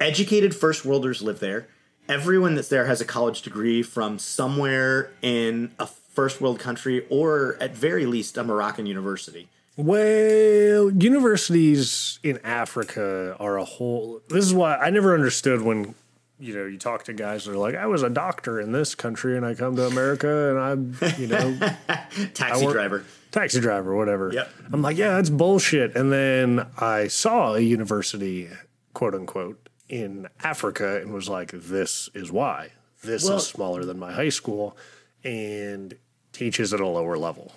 educated 0.00 0.54
first 0.56 0.84
worlders 0.84 1.22
live 1.22 1.40
there. 1.40 1.68
Everyone 2.08 2.56
that's 2.56 2.68
there 2.68 2.86
has 2.86 3.00
a 3.00 3.04
college 3.04 3.42
degree 3.42 3.82
from 3.84 4.18
somewhere 4.18 5.12
in 5.22 5.70
a 5.78 5.86
first 6.10 6.40
world 6.40 6.58
country 6.58 7.06
or 7.08 7.56
at 7.60 7.74
very 7.74 8.04
least 8.06 8.36
a 8.36 8.44
Moroccan 8.44 8.86
university. 8.86 9.48
Well, 9.76 10.90
universities 10.90 12.18
in 12.22 12.38
Africa 12.44 13.36
are 13.40 13.56
a 13.56 13.64
whole. 13.64 14.20
This 14.28 14.44
is 14.44 14.52
why 14.54 14.76
I 14.76 14.90
never 14.90 15.14
understood 15.14 15.62
when 15.62 15.94
you 16.38 16.54
know 16.54 16.64
you 16.66 16.78
talk 16.78 17.04
to 17.04 17.12
guys 17.12 17.44
that 17.44 17.52
are 17.52 17.56
like, 17.56 17.74
"I 17.74 17.86
was 17.86 18.02
a 18.02 18.10
doctor 18.10 18.60
in 18.60 18.72
this 18.72 18.94
country 18.94 19.36
and 19.36 19.44
I 19.46 19.54
come 19.54 19.76
to 19.76 19.86
America 19.86 20.50
and 20.50 20.58
I'm 20.58 20.96
you 21.18 21.26
know 21.28 21.56
Taxi 22.34 22.64
work- 22.64 22.74
driver. 22.74 23.04
taxi 23.30 23.60
driver, 23.60 23.94
whatever." 23.96 24.32
Yep. 24.32 24.50
I'm 24.72 24.82
like, 24.82 24.96
"Yeah, 24.96 25.16
that's 25.16 25.30
bullshit." 25.30 25.94
And 25.96 26.12
then 26.12 26.66
I 26.78 27.08
saw 27.08 27.54
a 27.54 27.60
university, 27.60 28.48
quote 28.94 29.14
unquote, 29.14 29.68
in 29.88 30.28
Africa 30.42 31.00
and 31.00 31.12
was 31.12 31.28
like, 31.28 31.52
"This 31.52 32.08
is 32.14 32.30
why. 32.32 32.70
This 33.02 33.24
Well- 33.24 33.36
is 33.38 33.46
smaller 33.46 33.84
than 33.84 33.98
my 33.98 34.12
high 34.12 34.28
school 34.30 34.76
and 35.24 35.96
teaches 36.32 36.72
at 36.72 36.80
a 36.80 36.86
lower 36.86 37.16
level." 37.16 37.52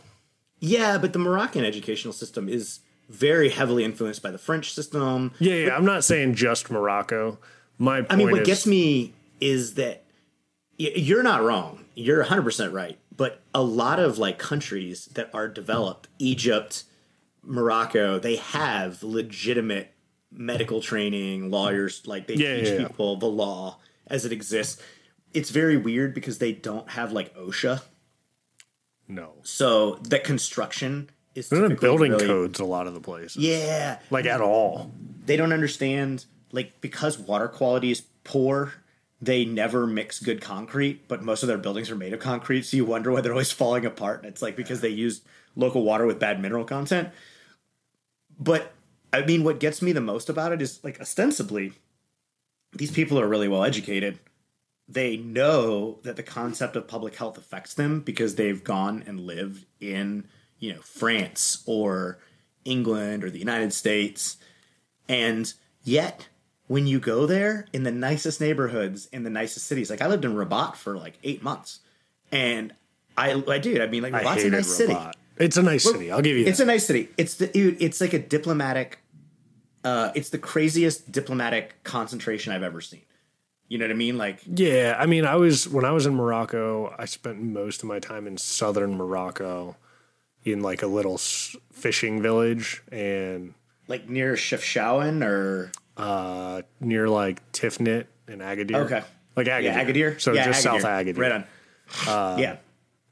Yeah, 0.60 0.98
but 0.98 1.14
the 1.14 1.20
Moroccan 1.20 1.66
educational 1.66 2.14
system 2.14 2.48
is 2.48 2.80
very 3.10 3.50
heavily 3.50 3.84
influenced 3.84 4.22
by 4.22 4.32
the 4.32 4.38
French 4.38 4.74
system. 4.74 5.32
Yeah, 5.40 5.56
yeah. 5.56 5.76
I'm 5.76 5.86
not 5.86 6.04
saying 6.04 6.36
just 6.36 6.72
Morocco. 6.72 7.38
My 7.78 8.02
point 8.02 8.12
I 8.12 8.16
mean, 8.16 8.32
what 8.32 8.42
is, 8.42 8.48
gets 8.48 8.66
me 8.66 9.14
is 9.42 9.74
that 9.76 10.06
you're 10.78 11.24
not 11.24 11.44
wrong. 11.44 11.86
You're 11.96 12.24
100% 12.24 12.72
right. 12.72 12.98
But 13.16 13.42
a 13.54 13.62
lot 13.62 14.00
of 14.00 14.18
like 14.18 14.40
countries 14.40 15.06
that 15.14 15.30
are 15.34 15.48
developed, 15.48 16.08
Egypt, 16.18 16.84
Morocco, 17.44 18.18
they 18.20 18.38
have 18.38 19.04
legitimate 19.04 19.94
medical 20.32 20.82
training, 20.82 21.52
lawyers, 21.52 22.08
like 22.08 22.26
they 22.28 22.36
Yeah, 22.36 22.56
teach 22.56 22.70
yeah. 22.70 22.88
people 22.88 23.18
the 23.18 23.28
law 23.28 23.80
as 24.08 24.26
it 24.26 24.32
exists. 24.32 24.82
It's 25.34 25.50
very 25.50 25.78
weird 25.78 26.14
because 26.14 26.38
they 26.38 26.52
don't 26.52 26.90
have 26.92 27.12
like 27.12 27.36
OSHA. 27.36 27.82
no. 29.08 29.34
So 29.44 29.96
the 30.04 30.20
construction 30.20 31.10
is 31.36 31.50
They're 31.50 31.62
typically 31.62 31.88
building 31.88 32.12
really- 32.12 32.26
codes 32.28 32.60
a 32.60 32.66
lot 32.66 32.88
of 32.88 32.94
the 32.94 33.00
places. 33.02 33.38
Yeah, 33.38 34.00
Like 34.12 34.26
at 34.26 34.42
all. 34.42 34.92
they 35.26 35.36
don't 35.36 35.54
understand 35.54 36.26
like 36.52 36.80
because 36.82 37.18
water 37.18 37.48
quality 37.48 37.90
is 37.92 38.04
poor 38.24 38.74
they 39.22 39.44
never 39.46 39.88
mix 39.88 40.20
good 40.20 40.42
concrete 40.42 41.08
but 41.08 41.24
most 41.24 41.44
of 41.44 41.48
their 41.48 41.58
buildings 41.58 41.90
are 41.90 41.96
made 41.96 42.12
of 42.14 42.20
concrete 42.20 42.64
so 42.64 42.76
you 42.78 42.84
wonder 42.86 43.10
why 43.12 43.22
they're 43.22 43.32
always 43.32 43.52
falling 43.62 43.86
apart 43.86 44.20
and 44.20 44.28
it's 44.28 44.42
like 44.42 44.56
because 44.56 44.82
they 44.82 44.90
used 44.90 45.24
local 45.56 45.84
water 45.84 46.06
with 46.06 46.20
bad 46.20 46.40
mineral 46.42 46.64
content 46.66 47.10
but 48.40 48.74
i 49.12 49.22
mean 49.26 49.44
what 49.44 49.60
gets 49.60 49.82
me 49.82 49.92
the 49.94 50.02
most 50.02 50.30
about 50.30 50.52
it 50.52 50.62
is 50.62 50.84
like 50.84 51.00
ostensibly 51.02 51.74
these 52.74 52.92
people 52.92 53.20
are 53.20 53.28
really 53.28 53.48
well 53.48 53.64
educated 53.64 54.20
they 54.88 55.18
know 55.18 56.00
that 56.04 56.16
the 56.16 56.24
concept 56.24 56.76
of 56.76 56.88
public 56.88 57.16
health 57.16 57.38
affects 57.38 57.74
them 57.74 58.02
because 58.02 58.36
they've 58.36 58.64
gone 58.64 59.04
and 59.08 59.20
lived 59.20 59.66
in 59.80 60.26
you 60.60 60.74
know 60.74 60.82
france 60.82 61.64
or 61.66 62.20
england 62.66 63.24
or 63.24 63.30
the 63.30 63.40
united 63.40 63.74
states 63.74 64.38
and 65.08 65.54
yet 65.84 66.28
when 66.68 66.88
you 66.88 67.00
go 67.00 67.26
there 67.26 67.68
in 67.74 67.84
the 67.84 67.92
nicest 67.92 68.40
neighborhoods 68.42 69.08
in 69.08 69.24
the 69.24 69.30
nicest 69.30 69.68
cities, 69.68 69.90
like 69.90 70.02
I 70.02 70.08
lived 70.08 70.26
in 70.26 70.34
Rabat 70.34 70.76
for 70.76 70.96
like 70.98 71.18
eight 71.24 71.44
months, 71.44 71.82
and 72.32 72.74
I, 73.18 73.44
I 73.48 73.60
do. 73.60 73.82
I 73.82 73.88
mean, 73.88 74.02
like 74.02 74.14
I 74.14 74.24
Rabat's 74.24 74.30
a 74.30 74.36
hated 74.36 74.52
nice 74.54 74.76
city. 74.76 74.98
It's 75.38 75.58
a 75.58 75.62
nice 75.64 75.84
city. 75.84 76.12
I'll 76.12 76.22
give 76.22 76.38
you 76.38 76.46
It's 76.46 76.60
that. 76.60 76.64
a 76.64 76.68
nice 76.68 76.86
city. 76.86 77.10
It's 77.18 77.36
the 77.36 77.48
dude, 77.48 77.82
it's 77.82 78.00
like 78.00 78.14
a 78.14 78.20
diplomatic. 78.20 79.00
Uh, 79.84 80.12
it's 80.16 80.30
the 80.30 80.38
craziest 80.38 81.12
diplomatic 81.12 81.84
concentration 81.84 82.54
I've 82.54 82.64
ever 82.64 82.80
seen. 82.80 83.02
You 83.70 83.78
know 83.78 83.86
what 83.86 83.92
I 83.92 83.96
mean? 83.96 84.18
Like 84.18 84.40
yeah, 84.46 84.96
I 85.00 85.06
mean, 85.06 85.26
I 85.26 85.36
was 85.36 85.68
when 85.68 85.86
I 85.86 85.92
was 85.92 86.06
in 86.06 86.16
Morocco. 86.16 86.94
I 86.98 87.06
spent 87.06 87.42
most 87.42 87.82
of 87.82 87.88
my 87.88 88.00
time 88.00 88.28
in 88.28 88.38
southern 88.38 88.96
Morocco, 88.96 89.76
in 90.44 90.62
like 90.62 90.82
a 90.84 90.88
little 90.88 91.18
fishing 91.18 92.22
village, 92.22 92.84
and 92.92 93.54
like 93.88 94.10
near 94.10 94.34
Chefchaouen 94.34 95.24
or 95.26 95.72
uh, 95.98 96.62
near 96.80 97.08
like 97.08 97.52
Tifnit 97.52 98.06
and 98.28 98.42
Agadir. 98.42 98.86
okay, 98.86 99.04
like 99.36 99.48
Agadir. 99.48 99.64
yeah, 99.64 99.84
Agadir. 99.84 100.22
So 100.22 100.34
yeah, 100.34 100.46
just 100.46 100.62
south 100.62 100.84
of 100.84 100.86
Agadir. 100.86 101.18
Right 101.18 101.32
on. 102.08 102.40
yeah. 102.40 102.58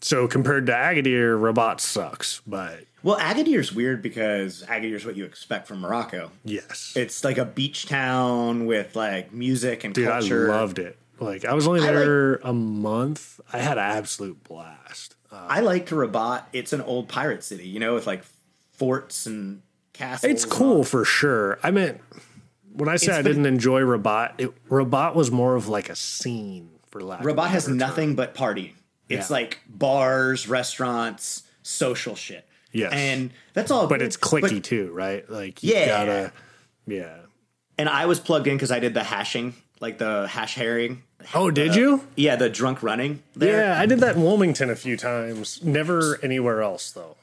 So 0.01 0.27
compared 0.27 0.65
to 0.67 0.73
Agadir, 0.73 1.39
Rabat 1.39 1.79
sucks, 1.79 2.41
but 2.45 2.85
Well, 3.03 3.17
Agadir's 3.17 3.73
weird 3.73 4.01
because 4.01 4.63
Agadir's 4.67 5.05
what 5.05 5.15
you 5.15 5.25
expect 5.25 5.67
from 5.67 5.79
Morocco. 5.81 6.31
yes, 6.43 6.93
It's 6.95 7.23
like 7.23 7.37
a 7.37 7.45
beach 7.45 7.87
town 7.87 8.65
with 8.65 8.95
like 8.95 9.33
music 9.33 9.83
and 9.83 9.93
dude, 9.93 10.07
culture. 10.07 10.51
I 10.51 10.55
loved 10.55 10.79
it. 10.79 10.97
Like 11.19 11.45
I 11.45 11.53
was 11.53 11.67
only 11.67 11.79
like- 11.81 11.89
there 11.91 12.35
a 12.37 12.53
month. 12.53 13.39
I 13.51 13.59
had 13.59 13.77
an 13.77 13.83
absolute 13.97 14.43
blast. 14.43 15.15
Uh, 15.31 15.45
I 15.49 15.61
liked 15.61 15.89
Rabat. 15.91 16.43
It's 16.53 16.73
an 16.73 16.81
old 16.81 17.07
pirate 17.07 17.43
city, 17.43 17.67
you 17.67 17.79
know, 17.79 17.93
with 17.93 18.05
like 18.07 18.23
forts 18.73 19.25
and 19.25 19.61
castles. 19.93 20.31
It's 20.31 20.45
cool 20.45 20.83
for 20.83 21.05
sure. 21.05 21.59
I 21.63 21.71
meant 21.71 22.01
when 22.73 22.89
I 22.89 22.95
say 22.97 23.07
It's 23.11 23.19
I 23.19 23.21
didn't 23.21 23.45
enjoy 23.45 23.81
Rabat, 23.81 24.33
it, 24.39 24.51
Rabat 24.69 25.15
was 25.15 25.31
more 25.31 25.55
of 25.55 25.67
like 25.67 25.89
a 25.89 25.95
scene 25.95 26.69
for 26.89 27.01
lack. 27.01 27.21
Rabat 27.23 27.47
has 27.49 27.63
better 27.63 27.71
term. 27.71 27.77
nothing 27.77 28.15
but 28.15 28.33
party. 28.33 28.75
It's 29.09 29.29
Yeah. 29.29 29.35
like 29.37 29.59
bars, 29.67 30.47
restaurants, 30.47 31.43
social 31.63 32.15
shit. 32.15 32.45
Yes. 32.73 32.91
and 32.93 33.31
that's 33.53 33.69
all. 33.71 33.87
but 33.87 33.99
good. 33.99 34.05
it's 34.07 34.17
clicky 34.17 34.55
But- 34.55 34.63
too, 34.63 34.91
right? 34.93 35.29
Like 35.29 35.61
you 35.63 35.73
Yeah. 35.73 35.87
gotta, 35.87 36.33
yeah. 36.87 37.17
and 37.77 37.89
I 37.89 38.05
was 38.05 38.19
plugged 38.19 38.47
in 38.47 38.55
because 38.55 38.71
I 38.71 38.79
did 38.79 38.93
the 38.93 39.03
hashing, 39.03 39.55
like 39.79 39.97
the 39.97 40.27
hash 40.27 40.55
harrier. 40.55 40.97
Oh, 41.35 41.51
did 41.51 41.75
you? 41.75 42.07
Yeah, 42.15 42.35
the 42.35 42.49
drunk 42.49 42.81
running. 42.81 43.21
There. 43.35 43.63
Yeah, 43.65 43.79
I 43.79 43.85
did 43.85 43.99
that 43.99 44.15
in 44.15 44.23
Wilmington 44.23 44.69
a 44.69 44.75
few 44.75 44.97
times. 44.97 45.61
Never 45.63 46.19
anywhere 46.23 46.61
else 46.61 46.91
though. 46.91 47.15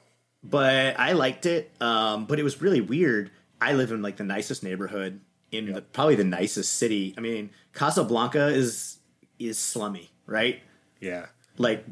but 0.44 0.98
I 0.98 1.12
liked 1.12 1.46
it. 1.46 1.70
Um, 1.80 2.26
but 2.26 2.38
it 2.38 2.42
was 2.44 2.62
really 2.62 2.80
weird. 2.80 3.30
I 3.60 3.72
live 3.72 3.90
in 3.90 4.02
like 4.02 4.16
the 4.16 4.24
nicest 4.24 4.62
neighborhood 4.62 5.20
in 5.50 5.72
the, 5.72 5.82
probably 5.82 6.14
the 6.14 6.22
nicest 6.24 6.74
city. 6.74 7.12
I 7.18 7.20
mean, 7.20 7.50
Casablanca 7.72 8.46
is 8.48 8.98
is 9.40 9.58
slummy, 9.58 10.10
right? 10.26 10.60
Yeah. 11.00 11.26
Like 11.56 11.84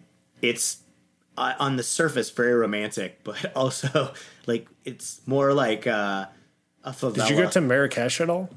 it's 0.43 0.79
uh, 1.37 1.55
on 1.59 1.77
the 1.77 1.83
surface 1.83 2.31
very 2.31 2.55
romantic, 2.55 3.21
but 3.25 3.53
also 3.55 4.13
like 4.47 4.67
it's 4.85 5.21
more 5.27 5.53
like 5.53 5.87
uh, 5.87 6.27
a 6.85 6.91
favela. 6.93 7.15
Did 7.15 7.31
you 7.31 7.37
get 7.37 7.53
to 7.53 7.61
Marrakesh 7.61 8.21
at 8.21 8.31
all? 8.31 8.49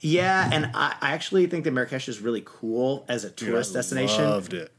yeah, 0.00 0.48
and 0.52 0.66
I, 0.74 0.94
I 1.00 1.12
actually 1.12 1.46
think 1.46 1.64
that 1.64 1.70
Marrakesh 1.72 2.08
is 2.08 2.20
really 2.20 2.42
cool 2.44 3.04
as 3.08 3.24
a 3.24 3.30
tourist 3.30 3.72
destination. 3.72 4.24
I 4.24 4.28
loved 4.30 4.52
it. 4.54 4.70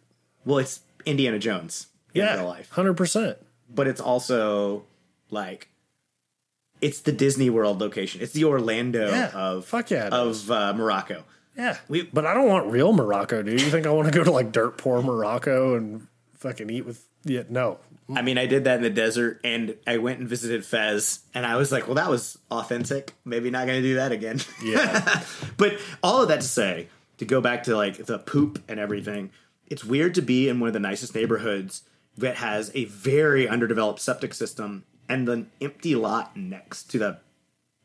well, 0.46 0.60
it's 0.60 0.82
Indiana 1.06 1.40
Jones 1.40 1.88
in 2.14 2.22
Yeah, 2.22 2.36
real 2.36 2.48
life. 2.48 2.70
hundred 2.72 2.96
percent. 2.96 3.38
but 3.74 3.88
it's 3.88 4.02
also 4.02 4.84
like 5.32 5.70
it's 6.82 7.00
the 7.02 7.12
Disney 7.12 7.50
World 7.50 7.80
location. 7.80 8.22
It's 8.22 8.34
the 8.34 8.44
Orlando 8.46 9.10
Yeah, 9.10 9.32
of 9.34 9.66
fuck 9.66 9.90
yeah, 9.92 10.10
of 10.12 10.52
uh, 10.52 10.74
Morocco. 10.74 11.24
Yeah, 11.58 11.78
we, 11.88 12.02
but 12.04 12.26
I 12.26 12.34
don't 12.34 12.50
want 12.50 12.68
real 12.70 12.92
Morocco, 12.92 13.42
dude. 13.42 13.62
You 13.62 13.70
think 13.72 13.88
I 13.88 13.90
want 13.92 14.12
to 14.12 14.14
go 14.18 14.24
to 14.26 14.32
like 14.32 14.52
dirt 14.52 14.78
poor 14.78 15.02
Morocco 15.02 15.76
and 15.76 16.06
fucking 16.38 16.70
eat 16.70 16.86
with? 16.86 17.06
Yeah, 17.26 17.44
no. 17.50 17.80
I 18.16 18.22
mean, 18.22 18.38
I 18.38 18.46
did 18.46 18.66
that 18.66 18.78
in 18.78 18.84
the 18.84 18.90
desert, 18.92 19.42
and 19.44 19.76
I 19.88 19.98
went 19.98 20.20
and 20.20 20.30
visited 20.30 20.64
Fez, 20.64 21.22
and 21.34 21.44
I 21.44 21.56
was 21.56 21.72
like, 21.72 21.88
well, 21.88 21.96
that 21.96 22.08
was 22.10 22.38
authentic. 22.52 23.14
Maybe 23.26 23.50
not 23.50 23.66
going 23.66 23.82
to 23.82 23.88
do 23.88 23.96
that 23.96 24.12
again. 24.12 24.40
Yeah, 24.64 25.24
but 25.58 25.80
all 26.04 26.22
of 26.22 26.28
that 26.28 26.42
to 26.42 26.48
say, 26.48 26.88
to 27.18 27.26
go 27.26 27.42
back 27.42 27.64
to 27.64 27.76
like 27.76 28.06
the 28.06 28.20
poop 28.20 28.62
and 28.68 28.80
everything, 28.80 29.32
it's 29.68 29.84
weird 29.84 30.14
to 30.16 30.22
be 30.22 30.48
in 30.48 30.60
one 30.60 30.68
of 30.68 30.74
the 30.74 30.80
nicest 30.80 31.16
neighborhoods 31.16 31.82
that 32.16 32.36
has 32.36 32.72
a 32.76 32.86
very 32.86 33.48
underdeveloped 33.48 34.00
septic 34.00 34.36
system 34.36 34.86
and 35.10 35.28
the 35.28 35.46
empty 35.60 35.96
lot 35.96 36.38
next 36.38 36.84
to 36.92 37.00
the 37.00 37.18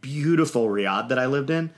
beautiful 0.02 0.68
riad 0.68 1.08
that 1.08 1.18
I 1.18 1.26
lived 1.26 1.50
in 1.50 1.70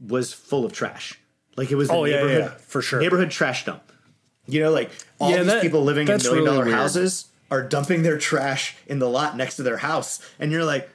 was 0.00 0.32
full 0.32 0.64
of 0.64 0.72
trash. 0.72 1.18
Like 1.56 1.70
it 1.70 1.76
was 1.76 1.88
the 1.88 1.94
Oh, 1.94 2.04
yeah, 2.04 2.24
yeah, 2.24 2.38
yeah, 2.38 2.48
for 2.48 2.80
sure. 2.82 3.00
neighborhood 3.00 3.30
trash 3.30 3.64
dump. 3.64 3.89
You 4.52 4.62
know, 4.62 4.70
like 4.70 4.90
all 5.18 5.30
Yeah, 5.30 5.38
these 5.38 5.46
that- 5.46 5.62
people 5.62 5.82
living 5.84 6.08
in 6.08 6.16
million 6.22 6.44
dollar 6.44 6.68
houses 6.70 7.26
are 7.50 7.62
dumping 7.62 8.02
their 8.02 8.18
trash 8.18 8.76
in 8.86 8.98
the 9.00 9.08
lot 9.08 9.36
next 9.36 9.56
to 9.56 9.62
their 9.62 9.78
house, 9.78 10.20
and 10.38 10.52
you're 10.52 10.64
like, 10.64 10.88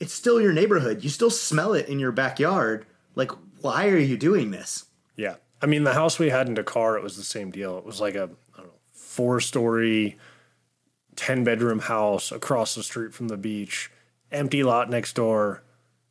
it's 0.00 0.12
still 0.12 0.40
your 0.40 0.52
neighborhood. 0.52 1.04
You 1.04 1.10
still 1.10 1.30
smell 1.30 1.72
it 1.74 1.88
in 1.88 1.98
your 1.98 2.12
backyard. 2.12 2.86
Like, 3.14 3.30
why 3.60 3.88
are 3.88 3.98
you 3.98 4.16
doing 4.16 4.50
this? 4.50 4.84
yeah. 5.16 5.36
I 5.62 5.64
mean, 5.64 5.84
the 5.84 5.94
house 5.94 6.18
we 6.18 6.28
had 6.28 6.48
in 6.48 6.54
Dakar, 6.54 6.98
it 6.98 7.02
was 7.02 7.16
the 7.16 7.24
same 7.24 7.50
deal. 7.50 7.78
It 7.78 7.84
was 7.86 7.98
like 7.98 8.14
a 8.14 8.28
know 8.58 8.64
four 8.92 9.40
story, 9.40 10.18
ten 11.16 11.44
bedroom 11.44 11.78
house 11.78 12.30
across 12.30 12.74
the 12.74 12.82
street 12.82 13.14
from 13.14 13.28
the 13.28 13.38
beach, 13.38 13.90
empty 14.30 14.62
lot 14.62 14.90
next 14.90 15.14
door. 15.14 15.62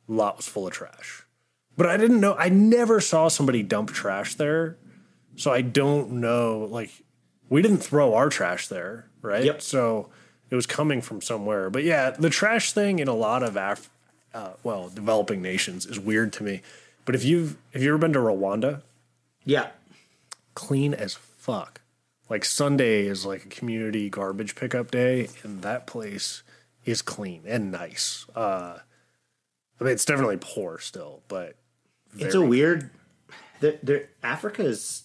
Lot 0.08 0.36
was 0.36 0.48
full 0.48 0.66
of 0.66 0.72
trash, 0.72 1.24
but 1.76 1.86
I 1.86 1.96
didn't 1.96 2.20
know. 2.20 2.34
I 2.34 2.48
never 2.48 3.00
saw 3.00 3.28
somebody 3.28 3.62
dump 3.62 3.92
trash 3.92 4.34
there, 4.34 4.76
so 5.36 5.52
I 5.52 5.60
don't 5.60 6.12
know. 6.12 6.66
Like, 6.70 6.90
we 7.48 7.62
didn't 7.62 7.78
throw 7.78 8.14
our 8.14 8.28
trash 8.28 8.68
there, 8.68 9.06
right? 9.22 9.44
Yep. 9.44 9.62
So 9.62 10.08
it 10.50 10.54
was 10.54 10.66
coming 10.66 11.00
from 11.00 11.20
somewhere. 11.20 11.70
But 11.70 11.84
yeah, 11.84 12.10
the 12.10 12.30
trash 12.30 12.72
thing 12.72 12.98
in 12.98 13.08
a 13.08 13.14
lot 13.14 13.42
of 13.42 13.56
Af- 13.56 13.90
uh, 14.34 14.50
well, 14.62 14.88
developing 14.88 15.40
nations 15.40 15.86
is 15.86 15.98
weird 15.98 16.32
to 16.34 16.42
me. 16.42 16.60
But 17.04 17.14
if 17.14 17.24
you've 17.24 17.56
if 17.72 17.82
you've 17.82 17.90
ever 17.90 17.98
been 17.98 18.12
to 18.12 18.18
Rwanda, 18.18 18.82
Yeah, 19.44 19.68
clean 20.54 20.92
as 20.92 21.14
fuck. 21.14 21.80
Like 22.28 22.44
Sunday 22.44 23.06
is 23.06 23.24
like 23.24 23.44
a 23.44 23.48
community 23.48 24.10
garbage 24.10 24.56
pickup 24.56 24.90
day, 24.90 25.28
and 25.44 25.62
that 25.62 25.86
place 25.86 26.42
is 26.84 27.00
clean 27.00 27.42
and 27.46 27.70
nice. 27.70 28.26
Uh, 28.34 28.78
I 29.80 29.84
mean, 29.84 29.92
it's 29.92 30.04
definitely 30.04 30.38
poor 30.40 30.78
still, 30.78 31.22
but 31.28 31.54
it's 32.18 32.34
a 32.34 32.40
weird. 32.40 32.90
The, 33.60 33.78
the, 33.82 34.06
Africa 34.22 34.62
is 34.64 35.04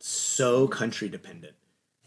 so 0.00 0.68
country 0.68 1.08
dependent. 1.08 1.54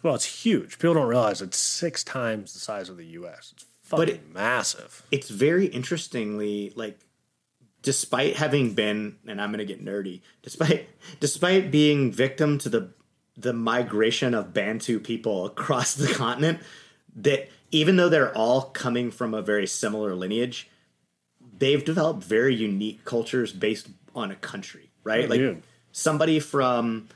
well, 0.03 0.15
it's 0.15 0.43
huge. 0.43 0.79
People 0.79 0.95
don't 0.95 1.07
realize 1.07 1.41
it's 1.41 1.57
six 1.57 2.03
times 2.03 2.53
the 2.53 2.59
size 2.59 2.89
of 2.89 2.97
the 2.97 3.05
U.S. 3.07 3.51
It's 3.53 3.65
fucking 3.83 4.07
it- 4.09 4.33
massive. 4.33 5.05
It's 5.11 5.29
very 5.29 5.65
interestingly 5.67 6.71
like, 6.75 6.99
despite 7.81 8.35
having 8.37 8.73
been, 8.73 9.17
and 9.27 9.41
I'm 9.41 9.51
gonna 9.51 9.65
get 9.65 9.83
nerdy, 9.83 10.21
despite 10.41 10.87
despite 11.19 11.71
being 11.71 12.11
victim 12.11 12.57
to 12.59 12.69
the 12.69 12.89
the 13.37 13.53
migration 13.53 14.33
of 14.33 14.53
Bantu 14.53 14.99
people 14.99 15.45
across 15.45 15.95
the 15.95 16.07
continent, 16.13 16.59
that 17.15 17.49
even 17.71 17.95
though 17.95 18.09
they're 18.09 18.35
all 18.37 18.63
coming 18.63 19.09
from 19.11 19.33
a 19.33 19.41
very 19.41 19.65
similar 19.65 20.13
lineage, 20.15 20.69
they've 21.57 21.83
developed 21.83 22.23
very 22.23 22.53
unique 22.53 23.05
cultures 23.05 23.53
based 23.53 23.87
on 24.13 24.29
a 24.31 24.35
country, 24.35 24.91
right? 25.03 25.29
like 25.29 25.39
dude. 25.39 25.63
somebody 25.93 26.39
from 26.39 27.07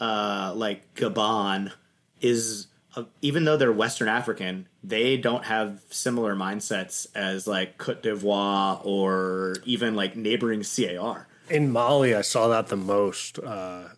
uh, 0.00 0.52
like 0.54 0.94
Gabon 0.94 1.72
is 2.20 2.68
uh, 2.96 3.04
even 3.20 3.44
though 3.44 3.56
they're 3.56 3.72
Western 3.72 4.08
African, 4.08 4.68
they 4.82 5.16
don't 5.16 5.44
have 5.44 5.82
similar 5.90 6.34
mindsets 6.34 7.06
as 7.14 7.46
like 7.46 7.76
Cote 7.76 8.02
d'Ivoire 8.02 8.80
or 8.84 9.56
even 9.64 9.94
like 9.94 10.16
neighboring 10.16 10.62
CAR. 10.62 11.28
In 11.50 11.70
Mali, 11.70 12.14
I 12.14 12.22
saw 12.22 12.48
that 12.48 12.68
the 12.68 12.76
most. 12.76 13.38
Uh, 13.38 13.88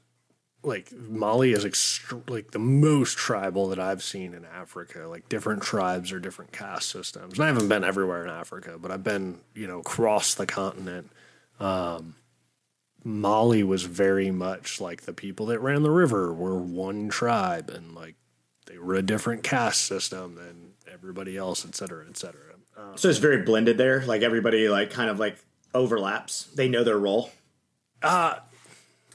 like 0.65 0.93
Mali 0.93 1.53
is 1.53 1.65
ext- 1.65 2.29
like 2.29 2.51
the 2.51 2.59
most 2.59 3.17
tribal 3.17 3.69
that 3.69 3.79
I've 3.79 4.03
seen 4.03 4.35
in 4.35 4.45
Africa. 4.45 5.07
Like 5.09 5.29
different 5.29 5.63
tribes 5.63 6.13
or 6.13 6.19
different 6.19 6.51
caste 6.51 6.91
systems. 6.91 7.35
And 7.35 7.45
I 7.45 7.47
haven't 7.47 7.69
been 7.69 7.85
everywhere 7.85 8.25
in 8.25 8.31
Africa, 8.31 8.77
but 8.79 8.91
I've 8.91 9.05
been 9.05 9.39
you 9.55 9.69
know 9.69 9.79
across 9.79 10.35
the 10.35 10.47
continent. 10.47 11.11
Um, 11.61 12.17
Mali 13.09 13.63
was 13.63 13.85
very 13.85 14.31
much 14.31 14.81
like 14.81 15.03
the 15.03 15.13
people 15.15 15.47
that 15.47 15.61
ran 15.61 15.83
the 15.83 15.91
river 15.91 16.33
were 16.33 16.59
one 16.59 17.09
tribe, 17.09 17.71
and 17.71 17.95
like 17.95 18.17
they 18.67 18.77
were 18.79 18.95
a 18.95 19.03
different 19.03 19.43
caste 19.43 19.83
system 19.87 20.35
than 20.35 20.73
everybody 20.93 21.37
else, 21.37 21.65
et 21.67 21.75
cetera, 21.75 22.05
et 22.09 22.17
cetera. 22.19 22.43
Uh, 22.77 22.97
So 22.97 23.09
it's 23.09 23.19
very 23.19 23.43
blended 23.43 23.79
there. 23.79 24.05
Like 24.05 24.23
everybody 24.23 24.69
like 24.69 24.91
kind 24.91 25.09
of 25.09 25.19
like 25.19 25.39
overlaps. 25.75 26.45
They 26.55 26.69
know 26.69 26.85
their 26.85 26.99
role. 26.99 27.31
Uh 28.03 28.37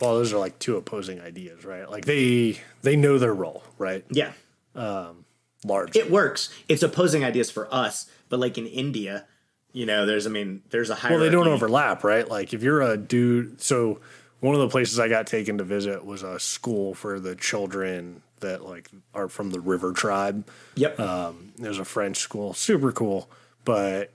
well, 0.01 0.15
those 0.15 0.33
are 0.33 0.39
like 0.39 0.57
two 0.59 0.75
opposing 0.75 1.21
ideas, 1.21 1.63
right? 1.63 1.89
Like 1.89 2.05
they 2.05 2.59
they 2.81 2.95
know 2.95 3.17
their 3.19 3.33
role, 3.33 3.63
right? 3.77 4.03
Yeah. 4.09 4.33
Um, 4.75 5.25
large. 5.63 5.95
It 5.95 6.09
works. 6.09 6.49
It's 6.67 6.81
opposing 6.83 7.23
ideas 7.23 7.51
for 7.51 7.71
us, 7.73 8.09
but 8.27 8.39
like 8.39 8.57
in 8.57 8.65
India, 8.65 9.25
you 9.73 9.85
know, 9.85 10.05
there's 10.05 10.25
I 10.25 10.29
mean, 10.29 10.61
there's 10.69 10.89
a 10.89 10.95
hierarchy. 10.95 11.21
well, 11.21 11.29
they 11.29 11.35
don't 11.35 11.47
overlap, 11.47 12.03
right? 12.03 12.27
Like 12.27 12.53
if 12.53 12.63
you're 12.63 12.81
a 12.81 12.95
dude, 12.95 13.61
so 13.61 13.99
one 14.39 14.55
of 14.55 14.61
the 14.61 14.69
places 14.69 14.99
I 14.99 15.07
got 15.09 15.27
taken 15.27 15.57
to 15.57 15.63
visit 15.63 16.05
was 16.05 16.23
a 16.23 16.39
school 16.39 16.93
for 16.93 17.19
the 17.19 17.35
children 17.35 18.21
that 18.39 18.63
like 18.63 18.89
are 19.13 19.27
from 19.29 19.51
the 19.51 19.59
River 19.59 19.91
Tribe. 19.93 20.47
Yep. 20.75 20.99
Um, 20.99 21.53
there's 21.57 21.79
a 21.79 21.85
French 21.85 22.17
school, 22.17 22.53
super 22.53 22.91
cool, 22.91 23.29
but 23.65 24.11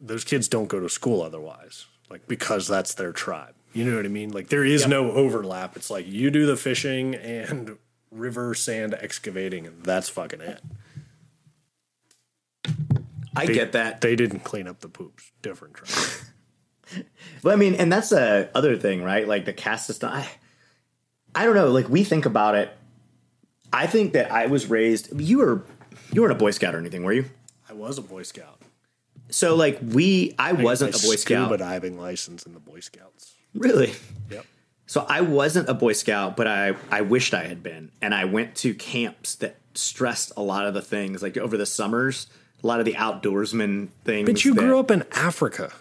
those 0.00 0.24
kids 0.24 0.48
don't 0.48 0.68
go 0.68 0.80
to 0.80 0.88
school 0.88 1.22
otherwise, 1.22 1.86
like 2.10 2.26
because 2.26 2.66
that's 2.66 2.94
their 2.94 3.12
tribe. 3.12 3.54
You 3.74 3.84
know 3.84 3.96
what 3.96 4.04
I 4.04 4.08
mean? 4.08 4.32
Like 4.32 4.48
there 4.48 4.64
is 4.64 4.82
Yep. 4.82 4.90
no 4.90 5.12
overlap. 5.12 5.76
It's 5.76 5.90
like 5.90 6.06
you 6.08 6.30
do 6.30 6.44
the 6.46 6.56
fishing 6.56 7.14
and 7.14 7.76
river 8.10 8.54
sand 8.54 8.94
excavating, 9.00 9.66
and 9.66 9.84
that's 9.84 10.08
fucking 10.08 10.40
it. 10.40 10.60
I 13.36 13.46
They- 13.46 13.54
get 13.54 13.72
that. 13.72 14.00
They 14.00 14.16
didn't 14.16 14.40
clean 14.40 14.66
up 14.68 14.80
the 14.80 14.88
poops. 14.88 15.30
Different 15.42 15.74
tribe. 15.74 16.08
But 17.42 17.54
I 17.54 17.56
mean, 17.56 17.74
and 17.74 17.90
that's 17.90 18.10
the 18.10 18.50
other 18.54 18.76
thing, 18.76 19.02
right? 19.02 19.26
Like 19.26 19.46
the 19.46 19.54
caste 19.54 19.86
system. 19.86 20.10
I, 20.12 20.28
I 21.34 21.46
don't 21.46 21.54
know. 21.54 21.70
Like 21.70 21.88
we 21.88 22.04
think 22.04 22.26
about 22.26 22.54
it. 22.54 22.70
I 23.72 23.86
think 23.86 24.12
that 24.12 24.30
I 24.30 24.46
was 24.46 24.66
raised. 24.66 25.18
You 25.18 25.38
were, 25.38 25.64
you 26.12 26.20
weren't 26.20 26.32
a 26.32 26.38
Boy 26.38 26.50
Scout 26.50 26.74
or 26.74 26.78
anything, 26.78 27.02
were 27.02 27.14
you? 27.14 27.24
I 27.68 27.72
was 27.72 27.96
a 27.96 28.02
Boy 28.02 28.24
Scout. 28.24 28.60
So 29.30 29.54
like 29.56 29.78
we, 29.82 30.34
I 30.38 30.52
wasn't 30.52 30.94
a 30.94 31.06
Boy 31.06 31.16
Scuba 31.16 31.56
diving 31.56 31.98
license 31.98 32.44
in 32.44 32.52
the 32.52 32.60
Boy 32.60 32.80
Scouts. 32.80 33.32
Really? 33.54 33.94
Yep. 34.30 34.44
So 34.86 35.06
I 35.08 35.22
wasn't 35.22 35.70
a 35.70 35.74
Boy 35.74 35.94
Scout, 35.94 36.36
but 36.36 36.46
I 36.46 36.74
I 36.90 37.00
wished 37.00 37.32
I 37.32 37.44
had 37.44 37.62
been, 37.62 37.90
and 38.02 38.14
I 38.14 38.26
went 38.26 38.54
to 38.56 38.74
camps 38.74 39.36
that 39.36 39.56
stressed 39.74 40.32
a 40.36 40.42
lot 40.42 40.66
of 40.66 40.74
the 40.74 40.82
things, 40.82 41.22
like 41.22 41.38
over 41.38 41.56
the 41.56 41.64
summers, 41.64 42.26
a 42.62 42.66
lot 42.66 42.78
of 42.80 42.86
the 42.86 42.94
outdoorsman 42.94 43.88
things. 44.04 44.28
But 44.28 44.44
you 44.44 44.54
that- 44.54 44.60
grew 44.60 44.78
up 44.78 44.90
in 44.90 45.04
Africa. 45.12 45.72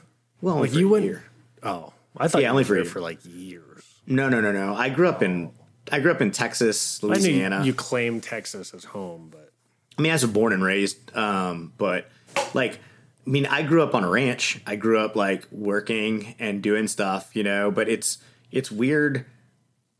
well, 0.41 0.55
only 0.55 0.67
like 0.67 0.73
for 0.73 0.79
you 0.79 0.87
a 0.87 0.91
went- 0.91 1.05
year. 1.05 1.23
Oh, 1.63 1.93
I 2.17 2.27
thought 2.27 2.41
Yeah, 2.41 2.47
you 2.49 2.51
only 2.51 2.63
for 2.63 2.83
for 2.85 2.99
like 3.01 3.19
years. 3.23 3.83
No, 4.07 4.29
no, 4.29 4.41
no, 4.41 4.51
no. 4.51 4.75
I 4.75 4.89
grew 4.89 5.07
up 5.07 5.21
in 5.23 5.51
I 5.91 5.99
grew 5.99 6.11
up 6.11 6.21
in 6.21 6.31
Texas, 6.31 7.01
Louisiana. 7.03 7.63
you 7.63 7.73
claim 7.73 8.21
Texas 8.21 8.73
as 8.73 8.83
home, 8.85 9.29
but 9.31 9.51
I 9.97 10.01
mean, 10.01 10.11
I 10.11 10.15
was 10.15 10.25
born 10.25 10.53
and 10.53 10.63
raised, 10.63 11.15
um, 11.17 11.73
but 11.77 12.07
like, 12.53 12.79
I 13.25 13.29
mean, 13.29 13.45
I 13.45 13.61
grew 13.63 13.83
up 13.83 13.93
on 13.93 14.03
a 14.03 14.09
ranch. 14.09 14.59
I 14.65 14.75
grew 14.75 14.99
up 14.99 15.15
like 15.15 15.45
working 15.51 16.35
and 16.39 16.61
doing 16.61 16.87
stuff, 16.87 17.29
you 17.35 17.43
know. 17.43 17.71
But 17.71 17.89
it's 17.89 18.17
it's 18.51 18.71
weird. 18.71 19.25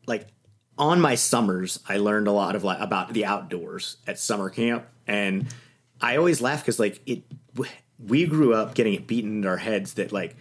Like 0.06 0.26
on 0.78 1.00
my 1.00 1.14
summers, 1.14 1.78
I 1.88 1.98
learned 1.98 2.26
a 2.26 2.32
lot 2.32 2.56
of 2.56 2.64
like 2.64 2.80
about 2.80 3.12
the 3.12 3.24
outdoors 3.24 3.96
at 4.06 4.18
summer 4.18 4.50
camp, 4.50 4.86
and 5.06 5.46
I 6.02 6.16
always 6.16 6.40
laugh 6.40 6.60
because 6.60 6.78
like 6.78 7.00
it. 7.06 7.22
We 8.04 8.26
grew 8.26 8.52
up 8.52 8.74
getting 8.74 8.94
it 8.94 9.06
beaten 9.06 9.38
in 9.38 9.46
our 9.46 9.58
heads 9.58 9.94
that 9.94 10.10
like 10.10 10.36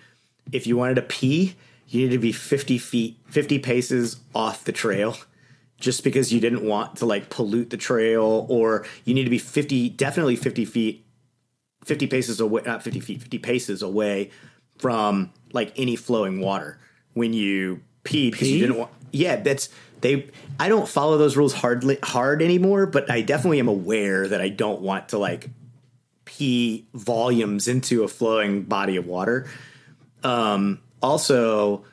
if 0.51 0.65
you 0.65 0.75
wanted 0.75 0.95
to 0.95 1.03
pee, 1.03 1.55
you 1.87 2.01
needed 2.01 2.15
to 2.15 2.19
be 2.19 2.31
fifty 2.31 2.77
feet, 2.79 3.19
fifty 3.27 3.59
paces 3.59 4.19
off 4.33 4.63
the 4.63 4.71
trail 4.71 5.15
just 5.81 6.03
because 6.03 6.31
you 6.31 6.39
didn't 6.39 6.63
want 6.63 6.95
to 6.97 7.05
like 7.05 7.29
pollute 7.29 7.69
the 7.71 7.77
trail 7.77 8.45
or 8.49 8.85
you 9.03 9.13
need 9.13 9.25
to 9.25 9.29
be 9.29 9.39
50 9.39 9.89
definitely 9.89 10.35
50 10.35 10.63
feet 10.63 11.05
50 11.83 12.07
paces 12.07 12.39
away 12.39 12.61
not 12.65 12.83
50 12.83 12.99
feet 13.01 13.19
50 13.19 13.39
paces 13.39 13.81
away 13.81 14.29
from 14.77 15.33
like 15.51 15.73
any 15.75 15.95
flowing 15.95 16.39
water 16.39 16.77
when 17.13 17.33
you 17.33 17.81
pee 18.03 18.31
because 18.31 18.49
you 18.49 18.59
didn't 18.59 18.77
want 18.77 18.91
yeah 19.11 19.35
that's 19.35 19.69
they 20.01 20.29
i 20.59 20.67
don't 20.67 20.87
follow 20.87 21.17
those 21.17 21.37
rules 21.37 21.53
hardly 21.53 21.97
hard 22.03 22.41
anymore 22.41 22.85
but 22.85 23.09
i 23.09 23.21
definitely 23.21 23.59
am 23.59 23.67
aware 23.67 24.27
that 24.27 24.41
i 24.41 24.49
don't 24.49 24.81
want 24.81 25.09
to 25.09 25.17
like 25.17 25.49
pee 26.25 26.87
volumes 26.93 27.67
into 27.67 28.03
a 28.03 28.07
flowing 28.07 28.63
body 28.63 28.95
of 28.95 29.05
water. 29.05 29.47
Um 30.23 30.79
also 31.01 31.83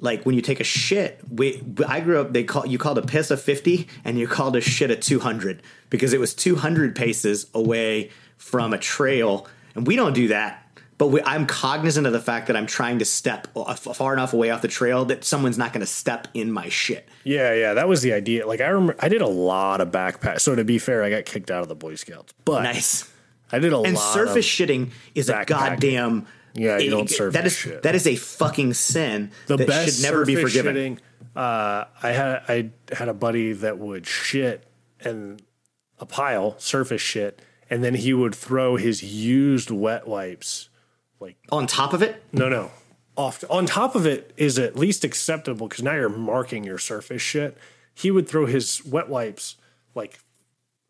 like 0.00 0.24
when 0.24 0.34
you 0.34 0.40
take 0.40 0.58
a 0.58 0.64
shit 0.64 1.20
we 1.30 1.62
i 1.86 2.00
grew 2.00 2.20
up 2.20 2.32
they 2.32 2.44
call 2.44 2.66
you 2.66 2.78
called 2.78 2.98
a 2.98 3.02
piss 3.02 3.30
a 3.30 3.36
50 3.36 3.86
and 4.04 4.18
you 4.18 4.26
called 4.26 4.56
a 4.56 4.60
shit 4.60 4.90
a 4.90 4.96
200 4.96 5.62
because 5.90 6.12
it 6.12 6.18
was 6.18 6.34
200 6.34 6.96
paces 6.96 7.46
away 7.54 8.10
from 8.36 8.72
a 8.72 8.78
trail 8.78 9.46
and 9.74 9.86
we 9.86 9.96
don't 9.96 10.14
do 10.14 10.28
that 10.28 10.63
but 10.98 11.08
we, 11.08 11.20
i'm 11.22 11.46
cognizant 11.46 12.06
of 12.06 12.12
the 12.12 12.20
fact 12.20 12.46
that 12.46 12.56
i'm 12.56 12.66
trying 12.66 12.98
to 12.98 13.04
step 13.04 13.48
far 13.76 14.12
enough 14.12 14.32
away 14.32 14.50
off 14.50 14.62
the 14.62 14.68
trail 14.68 15.04
that 15.04 15.24
someone's 15.24 15.58
not 15.58 15.72
going 15.72 15.80
to 15.80 15.86
step 15.86 16.28
in 16.34 16.50
my 16.50 16.68
shit 16.68 17.08
yeah, 17.24 17.54
yeah, 17.54 17.74
that 17.74 17.88
was 17.88 18.02
the 18.02 18.12
idea. 18.12 18.46
Like 18.46 18.60
I 18.60 18.66
remember, 18.66 18.96
I 18.98 19.08
did 19.08 19.22
a 19.22 19.26
lot 19.26 19.80
of 19.80 19.90
backpack. 19.90 20.40
So 20.40 20.54
to 20.54 20.62
be 20.62 20.78
fair, 20.78 21.02
I 21.02 21.08
got 21.10 21.24
kicked 21.24 21.50
out 21.50 21.62
of 21.62 21.68
the 21.68 21.74
Boy 21.74 21.94
Scouts, 21.94 22.34
but 22.44 22.62
nice 22.62 23.10
I 23.50 23.58
did 23.58 23.72
a 23.72 23.80
and 23.80 23.98
surface 23.98 24.46
shitting 24.46 24.90
is 25.14 25.30
a 25.30 25.44
goddamn 25.46 26.26
Yeah, 26.54 26.78
you 26.78 26.90
don't 26.90 27.08
surface 27.08 27.44
is 27.46 27.56
shit. 27.56 27.82
that 27.82 27.94
is 27.94 28.06
a 28.06 28.16
fucking 28.16 28.74
sin 28.74 29.32
the 29.46 29.56
that 29.56 29.66
best 29.66 29.96
should 29.96 30.02
never 30.02 30.24
be 30.26 30.36
forgiven 30.36 30.76
shitting, 30.76 30.98
uh, 31.34 31.86
I 32.02 32.10
had 32.10 32.42
I 32.46 32.70
had 32.94 33.08
a 33.08 33.14
buddy 33.14 33.52
that 33.52 33.78
would 33.78 34.06
shit 34.06 34.66
and 35.00 35.40
a 35.98 36.06
pile 36.06 36.56
surface 36.58 37.00
shit, 37.00 37.40
and 37.70 37.82
then 37.82 37.94
he 37.94 38.12
would 38.12 38.34
throw 38.34 38.76
his 38.76 39.02
used 39.02 39.70
wet 39.70 40.06
wipes. 40.06 40.68
On 41.50 41.66
top 41.66 41.92
of 41.92 42.02
it 42.02 42.22
No, 42.32 42.48
no, 42.48 42.70
off 43.16 43.44
on 43.48 43.66
top 43.66 43.94
of 43.94 44.06
it 44.06 44.32
is 44.36 44.58
at 44.58 44.76
least 44.76 45.04
acceptable 45.04 45.68
because 45.68 45.82
now 45.82 45.94
you're 45.94 46.08
marking 46.08 46.64
your 46.64 46.78
surface 46.78 47.22
shit. 47.22 47.56
He 47.94 48.10
would 48.10 48.28
throw 48.28 48.46
his 48.46 48.84
wet 48.84 49.08
wipes 49.08 49.56
like 49.94 50.18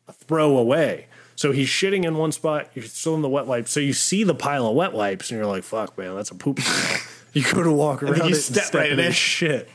a 0.09 0.13
throw 0.13 0.57
away. 0.57 1.07
So 1.37 1.53
he's 1.53 1.69
shitting 1.69 2.05
in 2.05 2.17
one 2.17 2.33
spot, 2.33 2.71
you're 2.75 2.85
still 2.85 3.15
in 3.15 3.23
the 3.23 3.29
wet 3.29 3.47
wipes. 3.47 3.73
So 3.73 3.81
you 3.81 3.93
see 3.93 4.23
the 4.23 4.35
pile 4.35 4.67
of 4.67 4.77
wet 4.77 4.93
wipes, 4.93 5.31
and 5.31 5.39
you're 5.39 5.49
like, 5.49 5.65
"Fuck, 5.65 5.99
man, 5.99 6.15
that's 6.15 6.31
a 6.31 6.35
poop." 6.35 6.59
trail." 6.59 6.99
you 7.33 7.43
go 7.43 7.63
to 7.63 7.73
walk 7.73 8.03
around 8.03 8.29
you 8.29 8.35
it 8.35 8.41
step 8.41 8.65
step 8.65 8.81
right 8.81 8.93
in 8.93 9.01
it. 9.01 9.15
shit. 9.15 9.69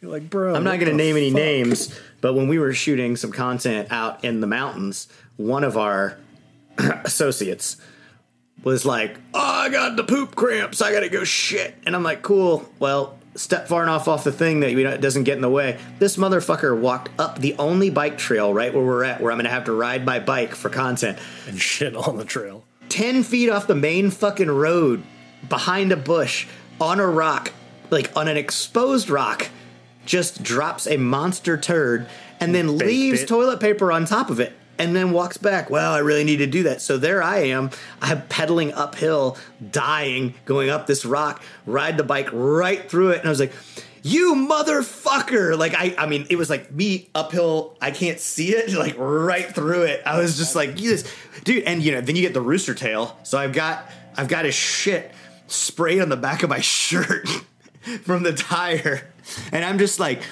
You're 0.00 0.10
like, 0.10 0.28
bro. 0.28 0.54
I'm 0.54 0.64
not 0.64 0.80
going 0.80 0.90
to 0.90 0.96
name 0.96 1.16
any 1.16 1.30
names, 1.30 1.96
but 2.20 2.34
when 2.34 2.48
we 2.48 2.58
were 2.58 2.72
shooting 2.72 3.16
some 3.16 3.32
content 3.32 3.92
out 3.92 4.24
in 4.24 4.40
the 4.40 4.46
mountains, 4.46 5.08
one 5.36 5.62
of 5.62 5.76
our 5.76 6.18
associates 6.78 7.76
was 8.62 8.84
like, 8.84 9.16
"Oh, 9.34 9.40
I 9.40 9.68
got 9.68 9.96
the 9.96 10.04
poop 10.04 10.34
cramps. 10.34 10.80
I 10.80 10.92
got 10.92 11.00
to 11.00 11.08
go 11.08 11.24
shit." 11.24 11.74
And 11.86 11.94
I'm 11.94 12.02
like, 12.02 12.22
"Cool. 12.22 12.68
Well, 12.78 13.18
step 13.34 13.68
far 13.68 13.82
enough 13.82 14.08
off 14.08 14.24
the 14.24 14.32
thing 14.32 14.60
that 14.60 14.72
you 14.72 14.84
know 14.84 14.90
it 14.90 15.00
doesn't 15.00 15.24
get 15.24 15.36
in 15.36 15.42
the 15.42 15.50
way." 15.50 15.78
This 15.98 16.16
motherfucker 16.16 16.78
walked 16.78 17.10
up 17.18 17.38
the 17.38 17.54
only 17.58 17.90
bike 17.90 18.18
trail 18.18 18.52
right 18.52 18.72
where 18.72 18.84
we're 18.84 19.04
at, 19.04 19.20
where 19.20 19.32
I'm 19.32 19.38
going 19.38 19.44
to 19.44 19.50
have 19.50 19.64
to 19.64 19.72
ride 19.72 20.04
my 20.04 20.18
bike 20.18 20.54
for 20.54 20.68
content. 20.68 21.18
And 21.48 21.60
shit 21.60 21.94
on 21.96 22.16
the 22.16 22.24
trail. 22.24 22.64
10 22.88 23.22
feet 23.22 23.48
off 23.48 23.66
the 23.66 23.74
main 23.74 24.10
fucking 24.10 24.50
road 24.50 25.02
behind 25.48 25.92
a 25.92 25.96
bush 25.96 26.46
on 26.80 26.98
a 26.98 27.06
rock, 27.06 27.52
like 27.90 28.14
on 28.16 28.26
an 28.26 28.36
exposed 28.36 29.08
rock, 29.08 29.48
just 30.06 30.42
drops 30.42 30.86
a 30.88 30.96
monster 30.96 31.56
turd 31.56 32.08
and 32.40 32.54
then 32.54 32.66
Baked 32.66 32.84
leaves 32.84 33.22
it. 33.22 33.28
toilet 33.28 33.60
paper 33.60 33.92
on 33.92 34.06
top 34.06 34.28
of 34.28 34.40
it 34.40 34.52
and 34.80 34.96
then 34.96 35.12
walks 35.12 35.36
back. 35.36 35.68
Well, 35.68 35.92
I 35.92 35.98
really 35.98 36.24
need 36.24 36.38
to 36.38 36.46
do 36.46 36.62
that. 36.62 36.80
So 36.80 36.96
there 36.96 37.22
I 37.22 37.40
am. 37.40 37.70
I'm 38.00 38.26
pedaling 38.28 38.72
uphill, 38.72 39.36
dying, 39.70 40.32
going 40.46 40.70
up 40.70 40.86
this 40.86 41.04
rock, 41.04 41.42
ride 41.66 41.98
the 41.98 42.02
bike 42.02 42.30
right 42.32 42.90
through 42.90 43.10
it. 43.10 43.18
And 43.18 43.26
I 43.26 43.28
was 43.28 43.40
like, 43.40 43.52
you 44.02 44.34
motherfucker! 44.34 45.58
Like 45.58 45.74
I, 45.74 45.94
I 45.98 46.06
mean, 46.06 46.26
it 46.30 46.36
was 46.36 46.48
like 46.48 46.72
me 46.72 47.10
uphill. 47.14 47.76
I 47.82 47.90
can't 47.90 48.18
see 48.18 48.54
it, 48.54 48.72
like 48.78 48.94
right 48.96 49.54
through 49.54 49.82
it. 49.82 50.02
I 50.06 50.18
was 50.18 50.38
just 50.38 50.56
like, 50.56 50.78
this, 50.78 51.04
dude. 51.44 51.64
And 51.64 51.82
you 51.82 51.92
know, 51.92 52.00
then 52.00 52.16
you 52.16 52.22
get 52.22 52.32
the 52.32 52.40
rooster 52.40 52.74
tail. 52.74 53.18
So 53.22 53.36
I've 53.36 53.52
got, 53.52 53.86
I've 54.16 54.28
got 54.28 54.46
his 54.46 54.54
shit 54.54 55.12
sprayed 55.46 56.00
on 56.00 56.08
the 56.08 56.16
back 56.16 56.42
of 56.42 56.48
my 56.48 56.60
shirt 56.62 57.28
from 58.02 58.22
the 58.22 58.32
tire, 58.32 59.12
and 59.52 59.62
I'm 59.62 59.78
just 59.78 60.00
like. 60.00 60.22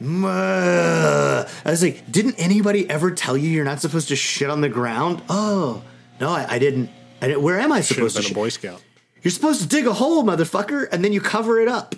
I 0.00 1.46
was 1.64 1.82
like, 1.82 2.10
didn't 2.10 2.34
anybody 2.38 2.88
ever 2.88 3.10
tell 3.10 3.36
you 3.36 3.48
you're 3.48 3.64
not 3.64 3.80
supposed 3.80 4.08
to 4.08 4.16
shit 4.16 4.50
on 4.50 4.60
the 4.60 4.68
ground? 4.68 5.22
Oh, 5.28 5.82
no, 6.20 6.30
I, 6.30 6.46
I 6.54 6.58
didn't. 6.58 6.90
I 7.22 7.28
didn't. 7.28 7.42
Where 7.42 7.58
am 7.58 7.72
I 7.72 7.80
supposed 7.80 8.16
to? 8.16 8.22
been 8.22 8.32
a 8.32 8.34
Boy 8.34 8.48
Scout. 8.50 8.82
You're 9.22 9.30
supposed 9.32 9.62
to 9.62 9.66
dig 9.68 9.86
a 9.86 9.92
hole, 9.94 10.22
motherfucker, 10.22 10.86
and 10.92 11.04
then 11.04 11.12
you 11.12 11.20
cover 11.20 11.58
it 11.60 11.68
up. 11.68 11.94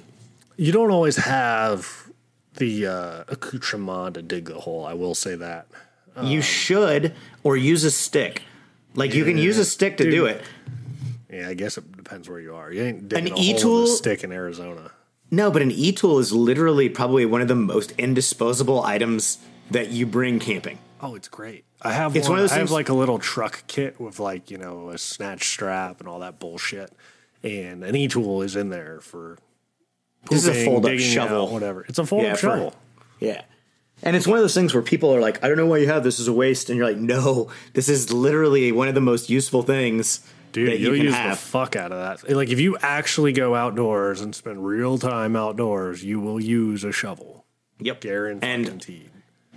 You 0.57 0.72
don't 0.72 0.90
always 0.90 1.16
have 1.16 2.09
the 2.55 2.86
uh, 2.86 3.24
accoutrement 3.28 4.14
to 4.14 4.22
dig 4.22 4.46
the 4.46 4.61
hole. 4.61 4.84
I 4.86 4.94
will 4.94 5.14
say 5.14 5.34
that. 5.36 5.66
you 6.22 6.40
should, 6.42 7.14
or 7.44 7.57
use 7.57 7.84
a 7.84 7.90
stick. 7.90 8.42
Like 8.94 9.14
you 9.14 9.24
can 9.24 9.38
use 9.38 9.59
a 9.59 9.64
stick 9.64 9.99
to 9.99 10.11
do 10.11 10.26
it. 10.26 10.42
Yeah, 11.30 11.49
I 11.49 11.55
guess 11.55 11.76
it 11.78 11.96
depends 11.96 12.28
where 12.28 12.40
you 12.40 12.55
are. 12.55 12.72
You 12.72 12.82
ain't 12.84 13.09
digging 13.09 13.26
An 13.26 13.32
a 13.32 13.36
hole 13.36 13.44
e-tool- 13.44 13.82
with 13.82 13.90
a 13.90 13.94
stick 13.94 14.24
in 14.24 14.32
Arizona. 14.32 14.90
No, 15.31 15.51
but 15.51 15.61
an 15.62 15.70
e-tool 15.70 16.18
is 16.18 16.33
literally 16.33 16.89
probably 16.89 17.26
one 17.26 17.41
of 17.43 17.49
the 17.49 17.55
most 17.55 17.93
indisposable 17.99 18.83
items 18.83 19.39
that 19.70 19.91
you 19.91 20.07
bring 20.07 20.39
camping. 20.39 20.79
Oh, 21.01 21.14
it's 21.14 21.29
great. 21.29 21.64
I 21.83 21.93
have 21.93 22.16
It's 22.16 22.26
one. 22.29 22.37
one 22.37 22.39
of 22.41 22.43
those 22.45 22.53
I 22.53 22.55
have 22.61 22.68
things- 22.68 22.72
like 22.72 22.89
a 22.89 22.95
little 22.95 23.18
truck 23.18 23.64
kit 23.66 24.01
with 24.01 24.18
like 24.18 24.51
you 24.51 24.59
know 24.59 24.91
a 24.91 24.99
snatch 24.99 25.49
strap 25.49 26.01
and 26.01 26.09
all 26.09 26.20
that 26.20 26.39
bullshit, 26.41 26.93
and 27.43 27.85
an 27.85 27.95
e-tool 27.95 28.43
is 28.43 28.57
in 28.57 28.70
there 28.70 29.01
for. 29.01 29.39
This 30.31 30.47
is 30.47 30.49
a 30.49 30.64
fold-up 30.64 30.99
shovel. 30.99 31.45
out, 31.47 31.53
whatever. 31.53 31.85
It's 31.89 31.99
a 31.99 32.05
fold-up 32.05 32.26
Yeah, 32.26 32.35
for- 32.35 32.41
shovel. 32.41 32.74
Yeah. 33.20 33.43
And 34.03 34.14
it's 34.16 34.26
one 34.26 34.37
of 34.39 34.43
those 34.45 34.55
things 34.55 34.74
where 34.74 34.83
people 34.83 35.14
are 35.14 35.20
like, 35.20 35.43
I 35.45 35.49
don't 35.49 35.57
know 35.57 35.66
why 35.66 35.79
you 35.79 35.87
have 35.89 36.03
this 36.05 36.18
as 36.20 36.29
a 36.29 36.33
waste. 36.33 36.68
And 36.70 36.76
you're 36.76 36.87
like, 36.87 36.97
no, 36.99 37.51
this 37.74 37.89
is 37.89 38.12
literally 38.12 38.70
one 38.72 38.89
of 38.89 38.95
the 38.95 39.01
most 39.01 39.31
useful 39.31 39.62
things 39.62 40.20
Dude, 40.67 40.81
you 40.81 40.87
you'll 40.89 40.97
can 40.97 41.05
use 41.07 41.15
have. 41.15 41.31
the 41.33 41.37
fuck 41.47 41.77
out 41.77 41.93
of 41.93 41.99
that. 42.27 42.35
Like 42.37 42.51
if 42.51 42.61
you 42.61 42.77
actually 42.81 43.33
go 43.33 43.55
outdoors 43.55 44.21
and 44.21 44.35
spend 44.35 44.65
real 44.67 44.99
time 44.99 45.37
outdoors, 45.37 46.05
you 46.05 46.21
will 46.21 46.41
use 46.41 46.85
a 46.85 46.93
shovel. 46.93 47.45
yep. 47.79 48.01
Guaranteed. 48.01 48.45
And 48.45 48.85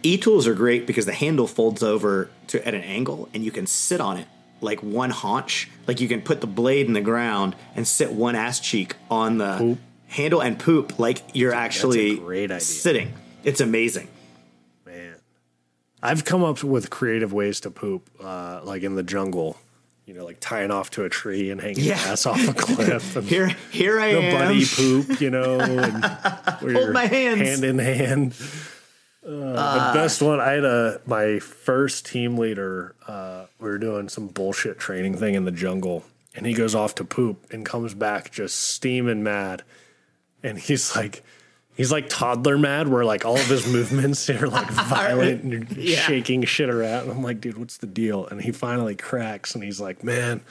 e-tools 0.03 0.47
are 0.47 0.55
great 0.55 0.87
because 0.87 1.05
the 1.05 1.13
handle 1.13 1.47
folds 1.47 1.83
over 1.83 2.29
to 2.47 2.65
at 2.67 2.73
an 2.73 2.81
angle 2.81 3.29
and 3.33 3.43
you 3.45 3.51
can 3.51 3.67
sit 3.67 4.01
on 4.01 4.17
it 4.17 4.27
like 4.61 4.81
one 4.81 5.09
haunch. 5.11 5.69
Like 5.87 5.99
you 5.99 6.07
can 6.07 6.21
put 6.21 6.41
the 6.41 6.47
blade 6.47 6.87
in 6.87 6.93
the 6.93 7.01
ground 7.01 7.55
and 7.75 7.87
sit 7.87 8.11
one 8.11 8.35
ass 8.35 8.59
cheek 8.59 8.95
on 9.09 9.37
the 9.37 9.55
Poop. 9.57 9.79
handle 10.07 10.41
and 10.41 10.57
poop 10.59 10.99
like 10.99 11.21
you're 11.33 11.53
actually 11.53 12.17
great 12.17 12.45
idea. 12.51 12.59
sitting. 12.61 13.13
It's 13.43 13.59
amazing. 13.61 14.07
Man, 14.85 15.15
I've 16.03 16.25
come 16.25 16.43
up 16.43 16.63
with 16.63 16.89
creative 16.91 17.33
ways 17.33 17.59
to 17.61 17.71
poop, 17.71 18.07
uh, 18.23 18.61
like 18.63 18.83
in 18.83 18.95
the 18.95 19.03
jungle. 19.03 19.57
You 20.05 20.15
know, 20.15 20.25
like 20.25 20.39
tying 20.39 20.71
off 20.71 20.89
to 20.91 21.03
a 21.05 21.09
tree 21.09 21.51
and 21.51 21.61
hanging 21.61 21.83
Yeah. 21.85 21.99
your 22.01 22.11
ass 22.13 22.25
off 22.25 22.45
a 22.47 22.53
cliff. 22.53 23.15
And 23.15 23.25
Here 23.25 23.47
here 23.71 23.99
I 23.99 24.13
the 24.13 24.21
am. 24.21 24.39
buddy 24.47 24.65
poop, 24.65 25.21
you 25.21 25.29
know, 25.29 25.59
and 25.59 26.03
Hold 26.03 26.91
my 26.93 27.05
hands. 27.05 27.39
hand 27.41 27.63
in 27.63 27.79
hand. 27.79 28.33
Uh, 29.25 29.93
the 29.93 29.99
best 29.99 30.21
one, 30.21 30.39
I 30.39 30.51
had 30.53 30.65
a 30.65 30.99
my 31.05 31.39
first 31.39 32.05
team 32.07 32.37
leader. 32.37 32.95
Uh, 33.07 33.45
we 33.59 33.69
were 33.69 33.77
doing 33.77 34.09
some 34.09 34.27
bullshit 34.27 34.79
training 34.79 35.17
thing 35.17 35.35
in 35.35 35.45
the 35.45 35.51
jungle, 35.51 36.03
and 36.35 36.45
he 36.47 36.53
goes 36.53 36.73
off 36.73 36.95
to 36.95 37.03
poop 37.05 37.45
and 37.53 37.63
comes 37.63 37.93
back 37.93 38.31
just 38.31 38.57
steaming 38.57 39.23
mad, 39.23 39.63
and 40.43 40.57
he's 40.57 40.95
like. 40.95 41.23
He's 41.75 41.91
like 41.91 42.09
toddler 42.09 42.57
mad, 42.57 42.87
where 42.89 43.03
like 43.05 43.25
all 43.25 43.35
of 43.37 43.47
his 43.47 43.65
movements 43.73 44.29
are 44.29 44.47
like 44.47 44.69
violent 44.69 45.43
and 45.43 45.51
you're 45.51 45.63
Yeah. 45.77 45.99
shaking 46.01 46.43
shit 46.43 46.69
around. 46.69 47.03
And 47.03 47.11
I'm 47.11 47.23
like, 47.23 47.41
dude, 47.41 47.57
what's 47.57 47.77
the 47.77 47.87
deal? 47.87 48.27
And 48.27 48.41
he 48.41 48.51
finally 48.51 48.95
cracks, 48.95 49.55
and 49.55 49.63
he's 49.63 49.79
like, 49.79 50.03
man, 50.03 50.41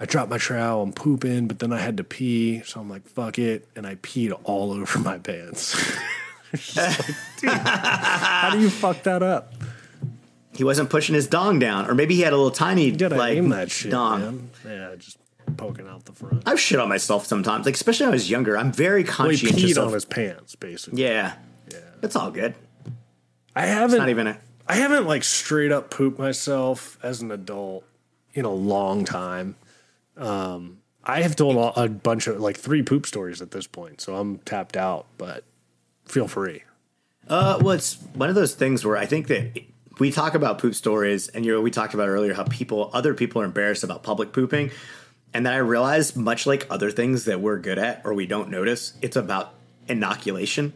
I 0.00 0.04
dropped 0.06 0.30
my 0.30 0.38
trowel, 0.38 0.82
I'm 0.82 0.92
pooping, 0.92 1.48
but 1.48 1.58
then 1.58 1.72
I 1.72 1.78
had 1.78 1.96
to 1.98 2.04
pee. 2.04 2.62
So 2.64 2.80
I'm 2.80 2.88
like, 2.88 3.06
fuck 3.08 3.38
it. 3.38 3.68
And 3.76 3.86
I 3.86 3.96
peed 3.96 4.32
all 4.44 4.72
over 4.72 4.98
my 5.00 5.18
pants. 5.18 5.76
Like, 6.76 6.98
dude, 7.38 7.50
how 7.50 8.50
do 8.52 8.60
you 8.60 8.68
fuck 8.68 9.04
that 9.04 9.22
up? 9.22 9.54
He 10.54 10.64
wasn't 10.64 10.90
pushing 10.90 11.14
his 11.14 11.26
dong 11.26 11.58
down, 11.58 11.88
or 11.88 11.94
maybe 11.94 12.14
he 12.14 12.20
had 12.20 12.34
a 12.34 12.36
little 12.36 12.50
tiny 12.50 12.90
like 12.92 13.48
that 13.48 13.70
shit, 13.70 13.90
dong. 13.90 14.20
man. 14.20 14.50
Yeah, 14.66 14.94
just 14.98 15.16
poking 15.56 15.86
out 15.88 16.04
the 16.04 16.12
front. 16.12 16.42
I've 16.46 16.60
shit 16.60 16.78
on 16.80 16.88
myself 16.88 17.26
sometimes, 17.26 17.66
like 17.66 17.74
especially 17.74 18.04
when 18.06 18.12
I 18.12 18.16
was 18.16 18.30
younger. 18.30 18.56
I'm 18.58 18.72
very 18.72 19.02
Well, 19.04 19.28
he 19.28 19.36
conscientious 19.38 19.72
peed 19.72 19.76
of 19.78 19.88
on 19.88 19.92
his 19.94 20.04
pants, 20.04 20.54
basically. 20.56 21.02
yeah. 21.02 21.34
Yeah. 21.70 21.78
It's 22.02 22.16
all 22.16 22.30
good. 22.30 22.54
I 23.54 23.66
haven't 23.66 23.98
Not 23.98 24.08
even 24.08 24.26
a 24.26 24.38
I 24.66 24.76
haven't 24.76 25.06
like 25.06 25.24
straight 25.24 25.72
up 25.72 25.90
pooped 25.90 26.18
myself 26.18 26.98
as 27.02 27.20
an 27.20 27.30
adult 27.30 27.84
in 28.34 28.44
a 28.44 28.50
long 28.52 29.04
time. 29.04 29.56
Um, 30.16 30.78
I 31.04 31.22
have 31.22 31.36
told 31.36 31.56
a 31.56 31.82
a 31.82 31.88
bunch 31.88 32.26
of 32.26 32.40
like 32.40 32.56
three 32.56 32.82
poop 32.82 33.06
stories 33.06 33.42
at 33.42 33.50
this 33.50 33.66
point, 33.66 34.00
so 34.00 34.16
I'm 34.16 34.38
tapped 34.38 34.76
out. 34.76 35.06
But 35.18 35.44
feel 36.06 36.28
free. 36.28 36.62
Uh, 37.28 37.58
well, 37.60 37.70
it's 37.72 37.94
one 38.14 38.28
of 38.28 38.34
those 38.34 38.54
things 38.54 38.84
where 38.84 38.96
I 38.96 39.06
think 39.06 39.28
that 39.28 39.62
we 39.98 40.10
talk 40.10 40.34
about 40.34 40.58
poop 40.58 40.74
stories, 40.74 41.28
and 41.28 41.44
you 41.44 41.52
know, 41.52 41.60
we 41.60 41.70
talked 41.70 41.94
about 41.94 42.08
earlier 42.08 42.34
how 42.34 42.44
people, 42.44 42.90
other 42.92 43.14
people, 43.14 43.42
are 43.42 43.44
embarrassed 43.44 43.84
about 43.84 44.02
public 44.02 44.32
pooping, 44.32 44.70
and 45.34 45.46
then 45.46 45.52
I 45.52 45.58
realized, 45.58 46.16
much 46.16 46.46
like 46.46 46.66
other 46.70 46.90
things 46.90 47.24
that 47.24 47.40
we're 47.40 47.58
good 47.58 47.78
at 47.78 48.02
or 48.04 48.14
we 48.14 48.26
don't 48.26 48.50
notice, 48.50 48.94
it's 49.02 49.16
about 49.16 49.54
inoculation, 49.88 50.72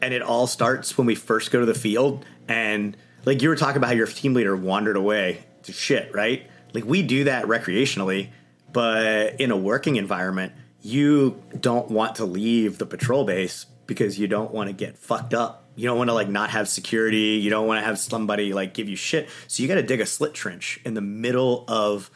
and 0.00 0.14
it 0.14 0.22
all 0.22 0.46
starts 0.46 0.96
when 0.98 1.06
we 1.06 1.14
first 1.14 1.50
go 1.50 1.60
to 1.60 1.66
the 1.66 1.74
field, 1.74 2.24
and 2.48 2.96
like 3.24 3.42
you 3.42 3.48
were 3.48 3.56
talking 3.56 3.76
about 3.76 3.88
how 3.88 3.94
your 3.94 4.06
team 4.06 4.34
leader 4.34 4.56
wandered 4.56 4.96
away 4.96 5.44
to 5.62 5.72
shit, 5.72 6.14
right? 6.14 6.48
Like 6.72 6.84
we 6.84 7.02
do 7.02 7.24
that 7.24 7.44
recreationally, 7.46 8.28
but 8.72 9.40
in 9.40 9.50
a 9.50 9.56
working 9.56 9.96
environment, 9.96 10.52
you 10.82 11.42
don't 11.58 11.90
want 11.90 12.16
to 12.16 12.24
leave 12.24 12.78
the 12.78 12.86
patrol 12.86 13.24
base 13.24 13.66
because 13.86 14.18
you 14.18 14.26
don't 14.26 14.52
want 14.52 14.68
to 14.68 14.74
get 14.74 14.98
fucked 14.98 15.32
up. 15.32 15.68
You 15.76 15.88
don't 15.88 15.98
want 15.98 16.10
to 16.10 16.14
like 16.14 16.28
not 16.28 16.50
have 16.50 16.68
security. 16.68 17.40
You 17.42 17.50
don't 17.50 17.66
want 17.66 17.80
to 17.80 17.86
have 17.86 17.98
somebody 17.98 18.52
like 18.52 18.74
give 18.74 18.88
you 18.88 18.96
shit. 18.96 19.28
So 19.48 19.62
you 19.62 19.68
got 19.68 19.76
to 19.76 19.82
dig 19.82 20.00
a 20.00 20.06
slit 20.06 20.34
trench 20.34 20.80
in 20.84 20.94
the 20.94 21.00
middle 21.00 21.64
of 21.68 22.10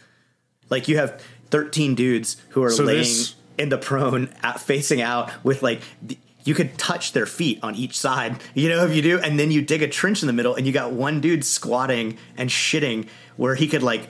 like 0.71 0.89
you 0.89 0.99
have 0.99 1.23
13 1.51 1.95
dudes 1.95 2.37
who 2.51 2.63
are 2.63 2.71
So 2.71 2.85
laying 2.85 2.99
this- 3.01 3.35
in 3.59 3.69
the 3.71 3.79
prone 3.79 4.29
out, 4.43 4.61
facing 4.61 5.01
out 5.01 5.31
with 5.45 5.63
like 5.63 5.81
the, 6.01 6.17
you 6.45 6.55
could 6.55 6.79
touch 6.79 7.13
their 7.13 7.27
feet 7.27 7.59
on 7.63 7.75
each 7.75 7.99
side, 7.99 8.37
you 8.55 8.69
know, 8.69 8.85
if 8.87 8.95
you 8.95 9.03
do, 9.03 9.19
and 9.19 9.39
then 9.39 9.51
you 9.51 9.61
dig 9.63 9.83
a 9.83 9.89
trench 9.89 10.23
in 10.23 10.29
the 10.29 10.33
middle, 10.33 10.55
and 10.55 10.67
you 10.67 10.73
got 10.73 10.93
one 10.93 11.21
dude 11.21 11.45
squatting 11.45 12.17
and 12.37 12.49
shitting 12.51 13.07
where 13.37 13.55
he 13.57 13.67
could 13.69 13.83
like 13.83 14.09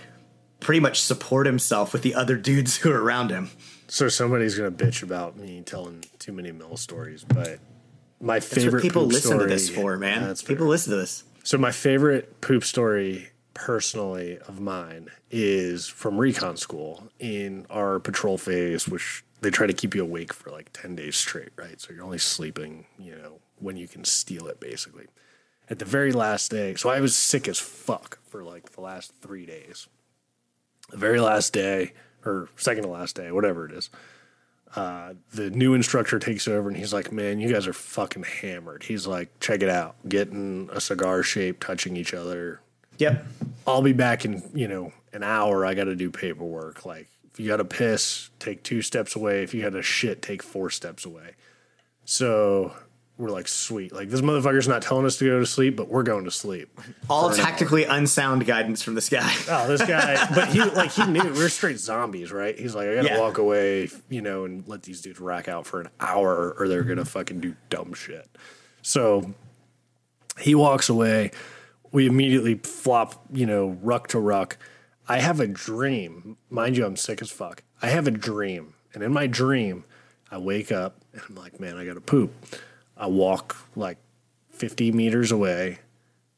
pretty 0.60 0.80
much 0.80 1.00
support 1.00 1.46
himself 1.46 1.92
with 1.92 2.02
the 2.02 2.14
other 2.14 2.36
dudes 2.36 2.76
who 2.78 2.90
are 2.90 3.02
around 3.02 3.30
him. 3.30 3.50
So 3.88 4.08
somebody's 4.08 4.54
gonna 4.54 4.70
bitch 4.70 5.02
about 5.02 5.38
me 5.38 5.62
telling 5.64 6.04
too 6.18 6.32
many 6.32 6.52
mill 6.52 6.76
stories, 6.76 7.24
but 7.24 7.58
my 8.20 8.38
favorite 8.40 8.74
what 8.74 8.82
people 8.82 9.06
listen 9.06 9.30
story, 9.30 9.44
to 9.44 9.48
this 9.48 9.70
for, 9.70 9.96
man. 9.96 10.22
That's 10.24 10.42
fair. 10.42 10.54
people 10.56 10.66
listen 10.66 10.90
to 10.90 10.96
this. 10.98 11.24
So 11.42 11.56
my 11.56 11.70
favorite 11.72 12.40
poop 12.42 12.64
story 12.64 13.30
personally 13.58 14.38
of 14.46 14.60
mine 14.60 15.08
is 15.32 15.88
from 15.88 16.16
recon 16.16 16.56
school 16.56 17.10
in 17.18 17.66
our 17.68 17.98
patrol 17.98 18.38
phase, 18.38 18.88
which 18.88 19.24
they 19.40 19.50
try 19.50 19.66
to 19.66 19.72
keep 19.72 19.94
you 19.94 20.02
awake 20.02 20.32
for 20.32 20.50
like 20.50 20.72
10 20.72 20.94
days 20.94 21.16
straight, 21.16 21.50
right? 21.56 21.80
So 21.80 21.92
you're 21.92 22.04
only 22.04 22.18
sleeping, 22.18 22.86
you 22.98 23.16
know, 23.16 23.40
when 23.58 23.76
you 23.76 23.88
can 23.88 24.04
steal 24.04 24.46
it 24.46 24.60
basically. 24.60 25.06
At 25.68 25.80
the 25.80 25.84
very 25.84 26.12
last 26.12 26.50
day, 26.50 26.76
so 26.76 26.88
I 26.88 27.00
was 27.00 27.14
sick 27.16 27.48
as 27.48 27.58
fuck 27.58 28.20
for 28.22 28.44
like 28.44 28.72
the 28.72 28.80
last 28.80 29.12
three 29.20 29.44
days. 29.44 29.88
The 30.90 30.96
very 30.96 31.20
last 31.20 31.52
day, 31.52 31.92
or 32.24 32.48
second 32.56 32.84
to 32.84 32.88
last 32.88 33.16
day, 33.16 33.30
whatever 33.32 33.66
it 33.66 33.72
is, 33.72 33.90
uh, 34.76 35.14
the 35.34 35.50
new 35.50 35.74
instructor 35.74 36.18
takes 36.18 36.46
over 36.46 36.68
and 36.68 36.76
he's 36.76 36.92
like, 36.92 37.10
Man, 37.10 37.40
you 37.40 37.52
guys 37.52 37.66
are 37.66 37.72
fucking 37.72 38.22
hammered. 38.22 38.84
He's 38.84 39.06
like, 39.06 39.40
Check 39.40 39.62
it 39.62 39.68
out. 39.68 39.96
Getting 40.08 40.70
a 40.72 40.80
cigar 40.80 41.22
shape, 41.22 41.60
touching 41.60 41.96
each 41.96 42.14
other. 42.14 42.60
Yep. 42.98 43.26
I'll 43.66 43.82
be 43.82 43.92
back 43.92 44.24
in, 44.24 44.42
you 44.54 44.68
know, 44.68 44.92
an 45.12 45.22
hour. 45.22 45.64
I 45.64 45.74
got 45.74 45.84
to 45.84 45.96
do 45.96 46.10
paperwork. 46.10 46.84
Like, 46.86 47.08
if 47.32 47.40
you 47.40 47.46
got 47.48 47.56
to 47.58 47.64
piss, 47.64 48.30
take 48.38 48.62
two 48.62 48.82
steps 48.82 49.16
away. 49.16 49.42
If 49.42 49.54
you 49.54 49.62
got 49.62 49.70
to 49.70 49.82
shit, 49.82 50.22
take 50.22 50.42
four 50.42 50.70
steps 50.70 51.04
away. 51.04 51.34
So 52.04 52.72
we're 53.18 53.30
like, 53.30 53.48
Sweet. 53.48 53.92
Like, 53.92 54.08
this 54.08 54.20
motherfucker's 54.20 54.68
not 54.68 54.82
telling 54.82 55.04
us 55.06 55.16
to 55.18 55.24
go 55.26 55.38
to 55.40 55.46
sleep, 55.46 55.76
but 55.76 55.88
we're 55.88 56.02
going 56.02 56.24
to 56.24 56.30
sleep. 56.30 56.70
All 57.10 57.30
tactically 57.30 57.84
unsound 57.84 58.46
guidance 58.46 58.82
from 58.82 58.94
this 58.94 59.08
guy. 59.08 59.32
Oh, 59.48 59.68
this 59.68 59.82
guy, 59.84 60.26
but 60.34 60.48
he 60.48 60.62
like 60.64 60.90
he 60.92 61.04
knew 61.06 61.22
we 61.22 61.44
are 61.44 61.48
straight 61.48 61.78
zombies, 61.78 62.32
right? 62.32 62.58
He's 62.58 62.74
like, 62.74 62.88
I 62.88 62.94
gotta 62.96 63.08
Yeah. 63.08 63.20
walk 63.20 63.38
away, 63.38 63.90
you 64.08 64.22
know, 64.22 64.44
and 64.44 64.66
let 64.66 64.82
these 64.84 65.00
dudes 65.00 65.20
rack 65.20 65.48
out 65.48 65.66
for 65.66 65.80
an 65.80 65.88
hour, 66.00 66.54
or 66.58 66.68
they're 66.68 66.84
gonna 66.84 67.04
fucking 67.04 67.40
do 67.40 67.54
dumb 67.70 67.92
shit. 67.92 68.28
So 68.82 69.34
he 70.38 70.54
walks 70.54 70.88
away. 70.88 71.32
We 71.90 72.06
immediately 72.06 72.54
flop, 72.56 73.24
you 73.32 73.46
know, 73.46 73.78
ruck 73.82 74.08
to 74.08 74.18
ruck. 74.18 74.56
I 75.08 75.18
have 75.18 75.40
a 75.40 75.46
dream, 75.46 76.36
mind 76.50 76.76
you, 76.76 76.84
I'm 76.84 76.96
sick 76.96 77.22
as 77.22 77.30
fuck. 77.30 77.62
I 77.80 77.88
have 77.88 78.06
a 78.06 78.10
dream, 78.10 78.74
and 78.92 79.02
in 79.02 79.12
my 79.12 79.26
dream, 79.26 79.84
I 80.30 80.38
wake 80.38 80.70
up 80.70 81.00
and 81.12 81.22
I'm 81.28 81.34
like, 81.34 81.58
man, 81.58 81.76
I 81.76 81.86
gotta 81.86 82.00
poop. 82.00 82.32
I 82.96 83.06
walk 83.06 83.56
like 83.74 83.96
50 84.50 84.92
meters 84.92 85.32
away. 85.32 85.78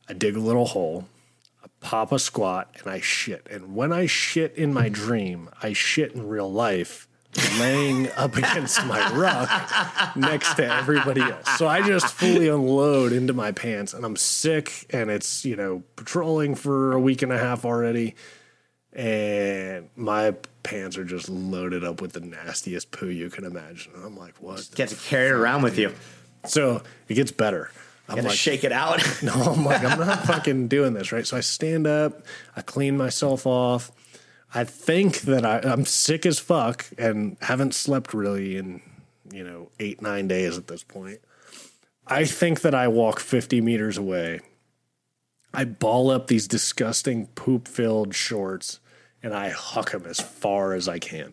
I 0.08 0.12
dig 0.12 0.36
a 0.36 0.40
little 0.40 0.66
hole 0.66 1.06
I 1.62 1.68
pop 1.80 2.12
a 2.12 2.18
squat 2.18 2.74
and 2.78 2.90
I 2.90 3.00
shit. 3.00 3.46
And 3.50 3.74
when 3.74 3.92
I 3.92 4.06
shit 4.06 4.54
in 4.56 4.72
my 4.72 4.88
dream, 4.88 5.50
I 5.62 5.72
shit 5.72 6.12
in 6.12 6.26
real 6.26 6.50
life, 6.50 7.06
laying 7.58 8.10
up 8.12 8.36
against 8.36 8.84
my 8.86 9.12
ruck 9.12 10.16
next 10.16 10.54
to 10.54 10.66
everybody 10.66 11.20
else. 11.20 11.58
So 11.58 11.68
I 11.68 11.86
just 11.86 12.06
fully 12.06 12.48
unload 12.48 13.12
into 13.12 13.32
my 13.32 13.52
pants 13.52 13.94
and 13.94 14.04
I'm 14.04 14.16
sick 14.16 14.86
and 14.90 15.10
it's, 15.10 15.44
you 15.44 15.56
know, 15.56 15.82
patrolling 15.96 16.54
for 16.54 16.92
a 16.92 17.00
week 17.00 17.22
and 17.22 17.32
a 17.32 17.38
half 17.38 17.64
already. 17.64 18.16
And 18.92 19.88
my 19.94 20.34
pants 20.64 20.98
are 20.98 21.04
just 21.04 21.28
loaded 21.28 21.84
up 21.84 22.00
with 22.00 22.12
the 22.12 22.20
nastiest 22.20 22.90
poo 22.90 23.08
you 23.08 23.30
can 23.30 23.44
imagine. 23.44 23.92
And 23.94 24.04
I'm 24.04 24.16
like, 24.16 24.34
what? 24.40 24.58
the 24.58 24.76
Get 24.76 24.88
to 24.88 24.96
carry 24.96 25.28
it 25.28 25.32
around 25.32 25.62
with 25.62 25.78
you. 25.78 25.94
So 26.46 26.82
it 27.08 27.14
gets 27.14 27.30
better. 27.30 27.70
I'm 28.08 28.16
to 28.16 28.22
like, 28.24 28.36
shake 28.36 28.64
it 28.64 28.72
out. 28.72 29.00
no, 29.22 29.32
I'm 29.32 29.64
like, 29.64 29.84
I'm 29.84 30.00
not 30.00 30.24
fucking 30.26 30.66
doing 30.66 30.94
this, 30.94 31.12
right? 31.12 31.24
So 31.24 31.36
I 31.36 31.40
stand 31.40 31.86
up, 31.86 32.22
I 32.56 32.62
clean 32.62 32.96
myself 32.96 33.46
off. 33.46 33.92
I 34.52 34.64
think 34.64 35.20
that 35.22 35.44
I, 35.44 35.60
I'm 35.60 35.84
sick 35.84 36.26
as 36.26 36.38
fuck 36.38 36.86
and 36.98 37.36
haven't 37.40 37.74
slept 37.74 38.12
really 38.12 38.56
in, 38.56 38.82
you 39.32 39.44
know, 39.44 39.70
eight, 39.78 40.02
nine 40.02 40.26
days 40.28 40.58
at 40.58 40.66
this 40.66 40.82
point. 40.82 41.20
I 42.06 42.24
think 42.24 42.62
that 42.62 42.74
I 42.74 42.88
walk 42.88 43.20
50 43.20 43.60
meters 43.60 43.96
away. 43.96 44.40
I 45.54 45.64
ball 45.64 46.10
up 46.10 46.26
these 46.26 46.48
disgusting 46.48 47.28
poop 47.28 47.68
filled 47.68 48.14
shorts 48.14 48.80
and 49.22 49.34
I 49.34 49.50
huck 49.50 49.92
them 49.92 50.06
as 50.06 50.20
far 50.20 50.74
as 50.74 50.88
I 50.88 50.98
can. 50.98 51.32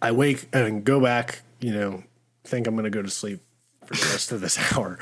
I 0.00 0.10
wake 0.10 0.48
and 0.52 0.82
go 0.82 1.00
back, 1.00 1.42
you 1.60 1.72
know, 1.72 2.02
think 2.44 2.66
I'm 2.66 2.74
going 2.74 2.84
to 2.84 2.90
go 2.90 3.02
to 3.02 3.10
sleep 3.10 3.40
for 3.86 3.94
the 3.94 4.10
rest 4.12 4.32
of 4.32 4.40
this 4.40 4.58
hour. 4.72 4.98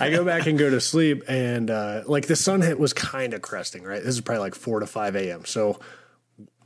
I 0.00 0.10
go 0.10 0.24
back 0.24 0.46
and 0.46 0.58
go 0.58 0.70
to 0.70 0.80
sleep, 0.80 1.22
and 1.28 1.70
uh, 1.70 2.02
like 2.06 2.26
the 2.26 2.36
sun 2.36 2.62
hit 2.62 2.78
was 2.78 2.92
kind 2.92 3.34
of 3.34 3.42
cresting, 3.42 3.82
right? 3.82 4.02
This 4.02 4.14
is 4.14 4.20
probably 4.20 4.40
like 4.40 4.54
4 4.54 4.80
to 4.80 4.86
5 4.86 5.16
a.m. 5.16 5.44
So 5.44 5.80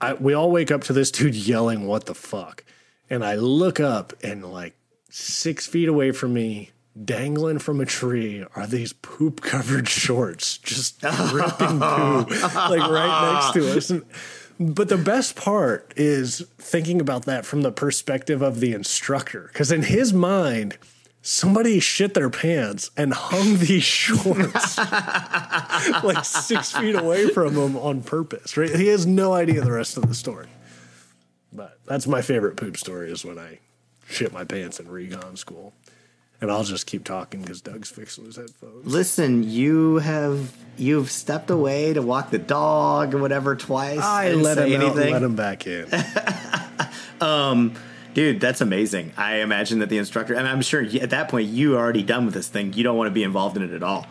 I, 0.01 0.15
we 0.15 0.35
all 0.35 0.51
wake 0.51 0.71
up 0.71 0.85
to 0.85 0.93
this 0.93 1.11
dude 1.11 1.35
yelling, 1.35 1.87
"What 1.87 2.07
the 2.07 2.15
fuck?" 2.15 2.65
And 3.11 3.25
I 3.25 3.37
look 3.37 3.81
up, 3.81 4.13
and 4.23 4.45
like 4.53 4.75
six 5.11 5.67
feet 5.67 5.89
away 5.89 6.13
from 6.13 6.35
me, 6.35 6.71
dangling 7.05 7.59
from 7.59 7.81
a 7.81 7.87
tree, 7.87 8.45
are 8.55 8.67
these 8.67 8.93
poop 8.93 9.41
covered 9.41 9.89
shorts, 9.89 10.59
just 10.59 11.01
dripping 11.01 11.81
poo, 11.81 12.27
like 12.27 12.91
right 12.91 13.33
next 13.33 13.55
to 13.55 13.77
us. 13.77 13.91
And, 13.91 14.05
but 14.61 14.89
the 14.89 14.99
best 14.99 15.37
part 15.37 15.93
is 15.97 16.45
thinking 16.59 17.01
about 17.01 17.27
that 17.27 17.47
from 17.47 17.63
the 17.63 17.71
perspective 17.71 18.43
of 18.43 18.61
the 18.61 18.73
instructor, 18.73 19.49
because 19.53 19.71
in 19.71 19.83
his 19.83 20.13
mind, 20.13 20.79
somebody 21.23 21.81
shit 21.81 22.15
their 22.15 22.31
pants 22.31 22.91
and 22.97 23.13
hung 23.13 23.59
these 23.59 23.83
shorts 23.85 24.79
like 26.03 26.25
six 26.25 26.73
feet 26.73 26.95
away 26.95 27.29
from 27.29 27.57
him 27.57 27.77
on 27.77 28.03
purpose. 28.03 28.57
Right? 28.57 28.75
He 28.75 28.89
has 28.89 29.07
no 29.07 29.33
idea 29.33 29.61
the 29.61 29.73
rest 29.73 29.97
of 29.97 30.09
the 30.09 30.15
story. 30.15 30.49
But 31.53 31.79
that's 31.87 32.07
my 32.07 32.23
favorite 32.23 32.57
poop 32.57 32.77
story 32.77 33.11
is 33.11 33.25
when 33.25 33.39
I 33.39 33.59
shit 34.09 34.33
my 34.33 34.45
pants 34.45 34.81
in 34.81 34.89
recon 34.89 35.37
school. 35.37 35.73
And 36.41 36.53
I'll 36.53 36.63
just 36.63 36.87
keep 36.87 37.03
talking 37.03 37.41
because 37.41 37.61
Doug's 37.61 37.91
fixing 37.91 38.25
his 38.25 38.37
headphones. 38.37 38.87
Listen, 38.87 39.43
you 39.43 39.97
have 39.97 40.53
you've 40.77 41.11
stepped 41.11 41.51
away 41.51 41.95
to 41.95 42.01
walk 42.01 42.31
the 42.31 42.39
dog 42.39 43.13
or 43.13 43.19
whatever 43.19 43.57
twice. 43.57 43.99
I 43.99 44.35
let 44.35 44.57
him 44.57 44.81
out 44.81 44.95
let 44.95 45.23
him 45.23 45.35
back 45.35 45.67
in. 45.67 45.89
Um, 47.21 47.75
Dude, 48.19 48.41
that's 48.41 48.61
amazing. 48.61 49.13
I 49.17 49.37
imagine 49.37 49.79
that 49.79 49.91
the 49.91 49.99
instructor, 49.99 50.35
and 50.35 50.49
I'm 50.49 50.61
sure 50.61 50.83
at 50.83 51.11
that 51.11 51.29
point 51.29 51.47
you 51.47 51.77
are 51.77 51.79
already 51.79 52.03
done 52.03 52.25
with 52.25 52.35
this 52.35 52.49
thing. 52.49 52.73
You 52.73 52.83
don't 52.83 52.97
want 52.97 53.07
to 53.07 53.13
be 53.15 53.23
involved 53.23 53.57
in 53.57 53.63
it 53.63 53.71
at 53.73 53.85
all. 53.85 54.09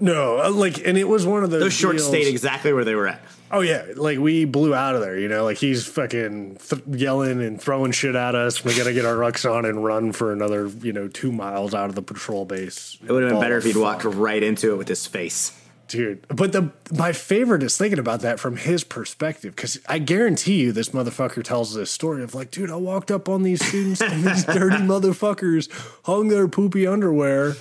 no, 0.00 0.42
uh, 0.42 0.50
like, 0.50 0.84
and 0.84 0.98
it 0.98 1.08
was 1.08 1.24
one 1.24 1.44
of 1.44 1.50
those. 1.50 1.60
Those 1.60 1.72
shorts 1.72 1.98
deals- 1.98 2.08
stayed 2.08 2.26
exactly 2.26 2.72
where 2.72 2.84
they 2.84 2.96
were 2.96 3.06
at. 3.06 3.20
Oh 3.52 3.60
yeah, 3.60 3.84
like 3.94 4.18
we 4.18 4.44
blew 4.44 4.74
out 4.74 4.96
of 4.96 5.02
there. 5.02 5.16
You 5.16 5.28
know, 5.28 5.44
like 5.44 5.56
he's 5.56 5.86
fucking 5.86 6.56
th- 6.56 6.82
yelling 6.88 7.40
and 7.40 7.62
throwing 7.62 7.92
shit 7.92 8.16
at 8.16 8.34
us. 8.34 8.64
We 8.64 8.76
gotta 8.76 8.92
get 8.92 9.04
our 9.04 9.14
rucks 9.14 9.48
on 9.48 9.64
and 9.66 9.84
run 9.84 10.10
for 10.10 10.32
another, 10.32 10.66
you 10.66 10.92
know, 10.92 11.06
two 11.06 11.30
miles 11.30 11.72
out 11.74 11.88
of 11.88 11.94
the 11.94 12.02
patrol 12.02 12.44
base. 12.44 12.98
It 13.06 13.12
would 13.12 13.22
have 13.22 13.30
been 13.30 13.40
better 13.40 13.58
if 13.58 13.64
he'd 13.64 13.74
fuck. 13.74 13.82
walked 14.02 14.04
right 14.04 14.42
into 14.42 14.72
it 14.72 14.76
with 14.78 14.88
his 14.88 15.06
face. 15.06 15.52
Dude. 15.88 16.26
But 16.28 16.52
the 16.52 16.72
my 16.92 17.12
favorite 17.12 17.62
is 17.62 17.76
thinking 17.76 17.98
about 17.98 18.20
that 18.20 18.40
from 18.40 18.56
his 18.56 18.84
perspective 18.84 19.54
because 19.54 19.78
I 19.88 19.98
guarantee 19.98 20.60
you 20.60 20.72
this 20.72 20.90
motherfucker 20.90 21.42
tells 21.42 21.74
this 21.74 21.90
story 21.90 22.22
of 22.22 22.34
like, 22.34 22.50
dude, 22.50 22.70
I 22.70 22.76
walked 22.76 23.10
up 23.10 23.28
on 23.28 23.42
these 23.42 23.64
students 23.64 24.00
and 24.00 24.24
these 24.24 24.44
dirty 24.44 24.76
motherfuckers 24.76 25.70
hung 26.04 26.28
their 26.28 26.48
poopy 26.48 26.86
underwear 26.86 27.54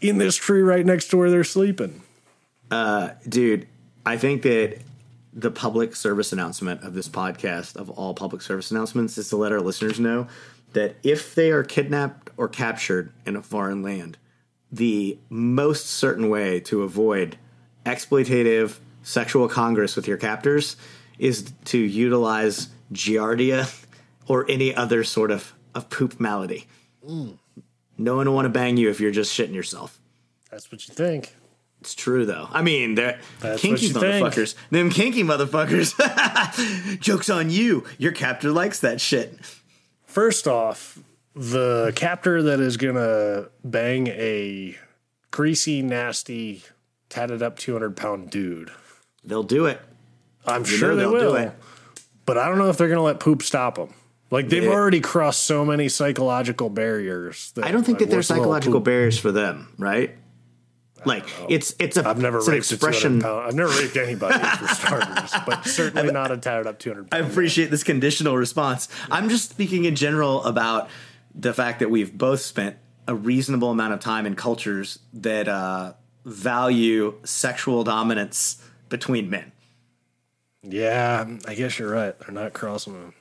in 0.00 0.18
this 0.18 0.36
tree 0.36 0.62
right 0.62 0.84
next 0.84 1.08
to 1.08 1.16
where 1.16 1.30
they're 1.30 1.44
sleeping. 1.44 2.02
Uh, 2.70 3.10
Dude, 3.28 3.66
I 4.06 4.16
think 4.16 4.42
that 4.42 4.78
the 5.32 5.50
public 5.50 5.94
service 5.94 6.32
announcement 6.32 6.82
of 6.82 6.94
this 6.94 7.08
podcast, 7.08 7.76
of 7.76 7.90
all 7.90 8.14
public 8.14 8.42
service 8.42 8.70
announcements, 8.70 9.18
is 9.18 9.28
to 9.28 9.36
let 9.36 9.52
our 9.52 9.60
listeners 9.60 10.00
know 10.00 10.26
that 10.72 10.96
if 11.02 11.34
they 11.34 11.50
are 11.50 11.62
kidnapped 11.62 12.30
or 12.36 12.48
captured 12.48 13.12
in 13.26 13.36
a 13.36 13.42
foreign 13.42 13.82
land, 13.82 14.16
the 14.72 15.18
most 15.28 15.86
certain 15.86 16.28
way 16.28 16.60
to 16.60 16.82
avoid 16.82 17.36
exploitative 17.90 18.78
sexual 19.02 19.48
congress 19.48 19.96
with 19.96 20.06
your 20.06 20.16
captors 20.16 20.76
is 21.18 21.52
to 21.66 21.78
utilize 21.78 22.68
giardia 22.92 23.68
or 24.26 24.46
any 24.48 24.74
other 24.74 25.04
sort 25.04 25.30
of, 25.30 25.52
of 25.74 25.90
poop 25.90 26.20
malady. 26.20 26.66
Mm. 27.06 27.38
No 27.98 28.16
one 28.16 28.26
will 28.26 28.34
want 28.34 28.46
to 28.46 28.50
bang 28.50 28.76
you 28.76 28.88
if 28.90 29.00
you're 29.00 29.10
just 29.10 29.36
shitting 29.36 29.54
yourself. 29.54 30.00
That's 30.50 30.70
what 30.72 30.86
you 30.88 30.94
think. 30.94 31.34
It's 31.80 31.94
true 31.94 32.26
though. 32.26 32.48
I 32.50 32.62
mean, 32.62 32.94
they're 32.94 33.18
That's 33.40 33.62
kinky 33.62 33.86
you 33.86 33.92
think. 33.94 34.04
motherfuckers. 34.24 34.54
Them 34.70 34.90
kinky 34.90 35.22
motherfuckers. 35.22 35.90
Jokes 37.00 37.30
on 37.30 37.50
you. 37.50 37.84
Your 37.98 38.12
captor 38.12 38.50
likes 38.50 38.80
that 38.80 39.00
shit. 39.00 39.38
First 40.04 40.46
off, 40.46 40.98
the 41.34 41.92
captor 41.96 42.42
that 42.42 42.60
is 42.60 42.76
gonna 42.76 43.46
bang 43.64 44.08
a 44.08 44.76
greasy, 45.30 45.80
nasty, 45.80 46.62
tatted 47.10 47.42
up 47.42 47.58
two 47.58 47.72
hundred 47.74 47.96
pound 47.96 48.30
dude. 48.30 48.70
They'll 49.22 49.42
do 49.42 49.66
it. 49.66 49.80
I'm 50.46 50.62
You 50.62 50.66
sure 50.66 50.94
they 50.94 51.02
they'll 51.02 51.12
will. 51.12 51.32
do 51.32 51.36
it. 51.36 51.52
But 52.24 52.38
I 52.38 52.48
don't 52.48 52.56
know 52.58 52.70
if 52.70 52.78
they're 52.78 52.88
going 52.88 52.96
to 52.98 53.02
let 53.02 53.20
poop 53.20 53.42
stop 53.42 53.74
them. 53.74 53.92
Like 54.30 54.48
they've 54.48 54.62
Yeah. 54.62 54.70
already 54.70 55.00
crossed 55.00 55.42
so 55.44 55.64
many 55.64 55.88
psychological 55.88 56.70
barriers. 56.70 57.52
That, 57.56 57.64
I 57.66 57.72
don't 57.72 57.82
think 57.84 57.98
like, 58.00 58.08
that 58.08 58.14
there's 58.14 58.28
psychological 58.28 58.80
barriers 58.80 59.18
for 59.18 59.32
them, 59.32 59.74
right? 59.76 60.16
Like 61.04 61.24
it's 61.48 61.74
it's 61.78 61.96
a 61.96 62.06
I've 62.08 62.18
never 62.18 62.38
it's 62.38 62.46
an 62.46 62.52
raped 62.54 62.70
expression. 62.72 63.16
a 63.18 63.20
200 63.20 63.22
pound. 63.22 63.48
I've 63.48 63.54
never 63.54 63.70
raped 63.82 63.96
anybody 63.96 64.38
for 64.38 64.68
starters, 64.74 65.32
but 65.46 65.66
certainly 65.66 66.12
not 66.12 66.30
a 66.30 66.36
tatted 66.36 66.66
up 66.66 66.78
200 66.78 67.08
I 67.12 67.18
appreciate 67.18 67.70
this 67.70 67.82
conditional 67.82 68.36
response. 68.36 68.88
I'm 69.10 69.28
just 69.30 69.48
speaking 69.50 69.86
in 69.86 69.96
general 69.96 70.44
about 70.44 70.88
the 71.34 71.54
fact 71.54 71.78
that 71.80 71.90
we've 71.90 72.16
both 72.16 72.40
spent 72.42 72.76
a 73.08 73.14
reasonable 73.14 73.70
amount 73.70 73.94
of 73.94 74.00
time 74.00 74.26
in 74.26 74.36
cultures 74.36 74.98
that 75.14 75.48
uh, 75.48 75.94
value 76.30 77.14
sexual 77.24 77.84
dominance 77.84 78.62
between 78.88 79.28
men. 79.30 79.52
Yeah, 80.62 81.26
I 81.46 81.54
guess 81.54 81.78
you're 81.78 81.90
right. 81.90 82.18
They're 82.20 82.32
not 82.32 82.52
crossing 82.52 82.92
them. 82.92 83.14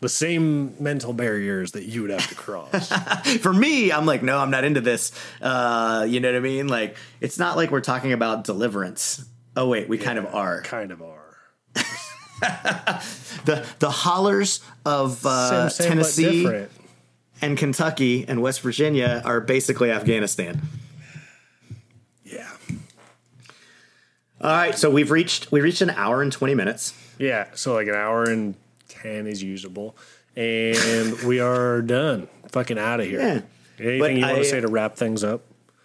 the 0.00 0.08
same 0.08 0.74
mental 0.82 1.12
barriers 1.14 1.72
that 1.72 1.84
you 1.84 2.02
would 2.02 2.10
have 2.10 2.28
to 2.28 2.34
cross. 2.34 2.92
For 3.40 3.52
me, 3.52 3.90
I'm 3.90 4.04
like, 4.04 4.22
no, 4.22 4.38
I'm 4.38 4.50
not 4.50 4.64
into 4.64 4.82
this. 4.82 5.12
Uh, 5.40 6.04
you 6.08 6.20
know 6.20 6.28
what 6.28 6.36
I 6.36 6.40
mean? 6.40 6.68
Like, 6.68 6.96
it's 7.22 7.38
not 7.38 7.56
like 7.56 7.70
we're 7.70 7.80
talking 7.80 8.12
about 8.12 8.44
deliverance. 8.44 9.24
Oh 9.56 9.68
wait, 9.68 9.88
we 9.88 9.96
kind 9.96 10.18
of 10.18 10.26
are. 10.34 10.60
kind 10.62 10.90
of 10.92 11.00
are. 11.02 11.38
The 13.46 13.64
the 13.78 13.90
hollers 13.90 14.60
of 14.84 15.24
uh, 15.24 15.68
Same, 15.68 15.70
same, 15.70 15.88
Tennessee 15.88 16.66
and 17.40 17.56
Kentucky 17.56 18.24
and 18.26 18.42
West 18.42 18.60
Virginia 18.60 19.22
are 19.24 19.40
basically 19.40 19.90
Afghanistan. 19.92 20.60
All 24.40 24.50
right, 24.50 24.76
so 24.76 24.90
we've 24.90 25.10
reached 25.10 25.50
we 25.50 25.60
reached 25.60 25.80
an 25.80 25.90
hour 25.90 26.22
and 26.22 26.30
twenty 26.32 26.54
minutes. 26.54 26.92
Yeah, 27.18 27.48
so 27.54 27.74
like 27.74 27.88
an 27.88 27.94
hour 27.94 28.24
and 28.24 28.54
10 28.88 29.26
is 29.26 29.42
usable. 29.42 29.96
And 30.36 31.18
we 31.22 31.40
are 31.40 31.80
done. 31.80 32.28
Fucking 32.50 32.78
out 32.78 33.00
of 33.00 33.06
here. 33.06 33.18
Yeah. 33.20 33.40
Anything 33.78 33.98
But 34.00 34.12
you 34.14 34.20
want 34.20 34.32
I- 34.34 34.38
to 34.40 34.44
say 34.44 34.60
to 34.60 34.68
wrap 34.68 34.96
things 34.96 35.24
up? 35.24 35.42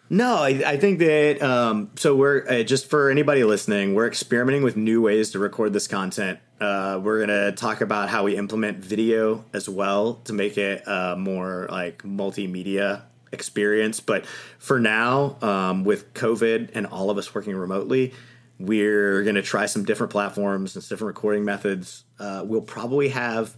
No, 0.09 0.35
I, 0.35 0.49
I 0.65 0.77
think 0.77 0.99
that 0.99 1.41
um, 1.41 1.89
so 1.95 2.17
we're 2.17 2.45
uh, 2.45 2.63
just 2.63 2.89
for 2.89 3.09
anybody 3.09 3.45
listening, 3.45 3.95
we're 3.95 4.07
experimenting 4.07 4.61
with 4.61 4.75
new 4.75 5.01
ways 5.01 5.31
to 5.31 5.39
record 5.39 5.71
this 5.71 5.87
content. 5.87 6.39
Uh, 6.59 6.99
we're 7.01 7.21
gonna 7.21 7.53
talk 7.53 7.79
about 7.79 8.09
how 8.09 8.25
we 8.25 8.35
implement 8.35 8.79
video 8.79 9.45
as 9.53 9.69
well 9.69 10.15
to 10.25 10.33
make 10.33 10.57
it 10.57 10.83
a 10.85 11.15
more 11.17 11.65
like 11.71 12.03
multimedia 12.03 13.03
experience. 13.31 14.01
But 14.01 14.25
for 14.59 14.81
now, 14.81 15.37
um, 15.41 15.85
with 15.85 16.13
COVID 16.13 16.71
and 16.73 16.87
all 16.87 17.09
of 17.09 17.17
us 17.17 17.33
working 17.33 17.55
remotely, 17.55 18.13
we're 18.65 19.23
gonna 19.23 19.41
try 19.41 19.65
some 19.65 19.85
different 19.85 20.11
platforms 20.11 20.75
and 20.75 20.87
different 20.87 21.15
recording 21.15 21.45
methods. 21.45 22.03
Uh, 22.19 22.43
we'll 22.45 22.61
probably 22.61 23.09
have 23.09 23.55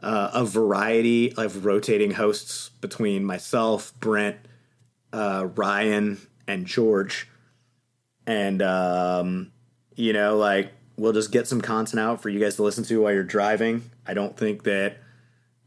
uh, 0.00 0.30
a 0.34 0.44
variety 0.44 1.32
of 1.34 1.64
rotating 1.64 2.12
hosts 2.12 2.70
between 2.80 3.24
myself, 3.24 3.92
Brent 4.00 4.36
uh, 5.12 5.48
Ryan 5.54 6.18
and 6.46 6.66
George, 6.66 7.28
and 8.26 8.60
um, 8.62 9.52
you 9.94 10.12
know, 10.12 10.36
like 10.36 10.72
we'll 10.96 11.12
just 11.12 11.32
get 11.32 11.46
some 11.46 11.60
content 11.60 12.00
out 12.00 12.22
for 12.22 12.28
you 12.28 12.40
guys 12.40 12.56
to 12.56 12.62
listen 12.62 12.84
to 12.84 13.02
while 13.02 13.12
you're 13.12 13.24
driving. 13.24 13.90
I 14.06 14.14
don't 14.14 14.36
think 14.36 14.64
that 14.64 14.98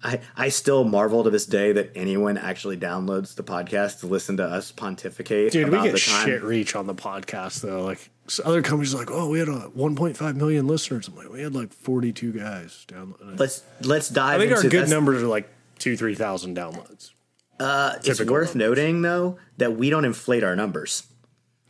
I 0.04 0.22
I 0.38 0.50
still 0.50 0.84
marvel 0.84 1.24
to 1.26 1.30
this 1.30 1.46
day 1.46 1.72
that 1.74 1.92
anyone 1.96 2.38
actually 2.38 2.78
downloads 2.78 3.36
the 3.36 3.44
podcast 3.44 4.00
to 4.00 4.08
listen 4.08 4.38
to 4.38 4.44
us 4.46 4.72
pontificate. 4.72 5.52
Dude, 5.52 5.70
we 5.70 5.82
get 5.82 5.98
shit 6.00 6.42
reach 6.44 6.76
on 6.76 6.88
the 6.88 6.96
podcast 6.96 7.62
though. 7.62 7.84
Like 7.84 8.10
s- 8.28 8.40
other 8.44 8.62
companies, 8.62 8.94
are 8.96 9.00
like, 9.00 9.12
oh, 9.12 9.30
we 9.30 9.40
had 9.40 9.50
a 9.50 9.70
1.5 9.76 10.36
million 10.36 10.68
listeners. 10.68 11.08
I'm 11.10 11.16
like, 11.16 11.30
we 11.30 11.42
had 11.42 11.54
like 11.54 11.74
42 11.74 12.32
guys 12.32 12.86
downloading. 12.88 13.30
it. 13.34 13.40
Let's 13.40 13.64
let's 13.82 14.08
dive. 14.10 14.40
I 14.40 14.46
think 14.48 14.56
our 14.58 14.70
good 14.70 14.90
numbers 14.90 15.22
are 15.22 15.28
like 15.28 15.50
two, 15.80 15.98
three 15.98 16.16
thousand 16.16 16.56
downloads. 16.56 17.12
Uh, 17.60 17.96
It's 18.06 18.20
worth 18.22 18.56
numbers. 18.56 18.56
noting 18.56 19.02
though 19.02 19.38
that 19.58 19.76
we 19.76 19.90
don't 19.90 20.06
inflate 20.06 20.44
our 20.46 20.56
numbers. 20.56 21.04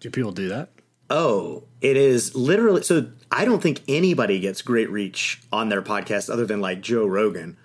Do 0.01 0.11
people 0.11 0.31
do 0.31 0.49
that? 0.49 0.69
Oh, 1.09 1.63
it 1.81 1.97
is 1.97 2.35
literally 2.35 2.83
so 2.83 3.07
I 3.31 3.43
don't 3.43 3.63
think 3.63 3.81
anybody 3.87 4.39
gets 4.39 4.61
great 4.61 4.91
reach 4.91 5.41
on 5.51 5.69
their 5.69 5.81
podcast 5.81 6.31
other 6.31 6.45
than 6.45 6.61
like 6.61 6.81
Joe 6.81 7.07
Rogan. 7.07 7.57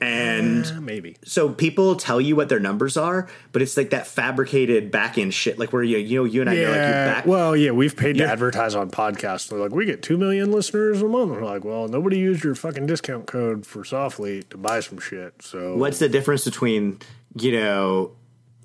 And 0.00 0.64
Eh, 0.64 0.78
maybe. 0.80 1.16
so 1.24 1.48
people 1.48 1.96
tell 1.96 2.20
you 2.20 2.36
what 2.36 2.48
their 2.48 2.60
numbers 2.60 2.96
are, 2.96 3.28
but 3.52 3.62
it's 3.62 3.76
like 3.76 3.90
that 3.90 4.06
fabricated 4.06 4.90
back 4.92 5.18
end 5.18 5.34
shit, 5.34 5.58
like 5.58 5.72
where 5.72 5.82
you 5.82 5.98
you 5.98 6.18
know 6.20 6.24
you 6.24 6.40
and 6.40 6.48
I 6.50 6.54
know 6.54 6.60
like 6.62 6.74
you 6.74 6.80
Yeah. 6.80 7.14
back 7.14 7.26
well, 7.26 7.56
yeah, 7.56 7.72
we've 7.72 7.96
paid 7.96 8.16
to 8.18 8.24
advertise 8.24 8.74
on 8.76 8.90
podcasts. 8.90 9.48
They're 9.48 9.58
like, 9.58 9.72
we 9.72 9.84
get 9.86 10.02
two 10.02 10.16
million 10.16 10.52
listeners 10.52 11.02
a 11.02 11.08
month. 11.08 11.32
We're 11.32 11.44
like, 11.44 11.64
well, 11.64 11.88
nobody 11.88 12.18
used 12.18 12.44
your 12.44 12.54
fucking 12.54 12.86
discount 12.86 13.26
code 13.26 13.66
for 13.66 13.84
Softly 13.84 14.44
to 14.50 14.56
buy 14.56 14.78
some 14.80 15.00
shit. 15.00 15.34
So 15.42 15.76
what's 15.76 15.98
the 15.98 16.08
difference 16.08 16.44
between 16.44 17.00
you 17.36 17.52
know 17.52 18.12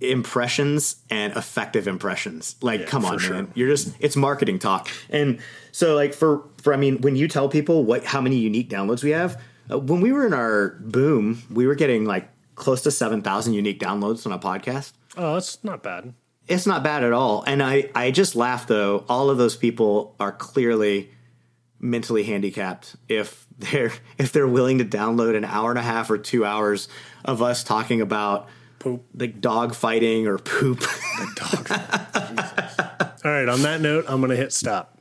impressions 0.01 0.97
and 1.09 1.35
effective 1.35 1.87
impressions. 1.87 2.55
Like, 2.61 2.81
Yeah, 2.81 2.85
come 2.87 3.05
on, 3.05 3.19
sure. 3.19 3.35
man. 3.35 3.51
You're 3.55 3.69
just 3.69 3.93
it's 3.99 4.15
marketing 4.15 4.59
talk. 4.59 4.89
And 5.09 5.39
so 5.71 5.95
like 5.95 6.13
for 6.13 6.43
for 6.61 6.73
I 6.73 6.77
mean, 6.77 7.01
when 7.01 7.15
you 7.15 7.27
tell 7.27 7.49
people 7.49 7.83
what 7.83 8.03
how 8.05 8.21
many 8.21 8.37
unique 8.37 8.69
downloads 8.69 9.03
we 9.03 9.11
have, 9.11 9.41
uh, 9.71 9.79
when 9.79 10.01
we 10.01 10.11
were 10.11 10.25
in 10.25 10.33
our 10.33 10.77
boom, 10.79 11.43
we 11.49 11.67
were 11.67 11.75
getting 11.75 12.05
like 12.05 12.29
close 12.55 12.81
to 12.83 12.91
7,000 12.91 13.53
unique 13.53 13.79
downloads 13.79 14.25
on 14.25 14.31
a 14.31 14.39
podcast. 14.39 14.93
Oh, 15.17 15.35
that's 15.35 15.63
not 15.63 15.83
bad. 15.83 16.13
It's 16.47 16.65
not 16.67 16.83
bad 16.83 17.03
at 17.03 17.13
all. 17.13 17.43
And 17.43 17.63
I, 17.63 17.89
I 17.95 18.11
just 18.11 18.35
laugh 18.35 18.67
though. 18.67 19.05
All 19.07 19.29
of 19.29 19.37
those 19.37 19.55
people 19.55 20.15
are 20.19 20.31
clearly 20.31 21.11
mentally 21.79 22.23
handicapped 22.23 22.95
if 23.09 23.45
they're 23.57 23.91
if 24.17 24.31
they're 24.31 24.47
willing 24.47 24.79
to 24.79 24.85
download 24.85 25.35
an 25.35 25.45
hour 25.45 25.69
and 25.69 25.79
a 25.79 25.83
half 25.83 26.09
or 26.09 26.17
two 26.17 26.43
hours 26.45 26.87
of 27.23 27.41
us 27.41 27.63
talking 27.63 28.01
about 28.01 28.47
Poop. 28.79 29.05
like 29.15 29.39
dog 29.39 29.73
fighting 29.75 30.27
or 30.27 30.37
poop. 30.37 30.81
All 33.23 33.31
right. 33.31 33.47
On 33.47 33.61
that 33.61 33.79
note, 33.79 34.05
I'm 34.09 34.19
gonna 34.19 34.35
hit 34.35 34.51
stop. 34.51 34.97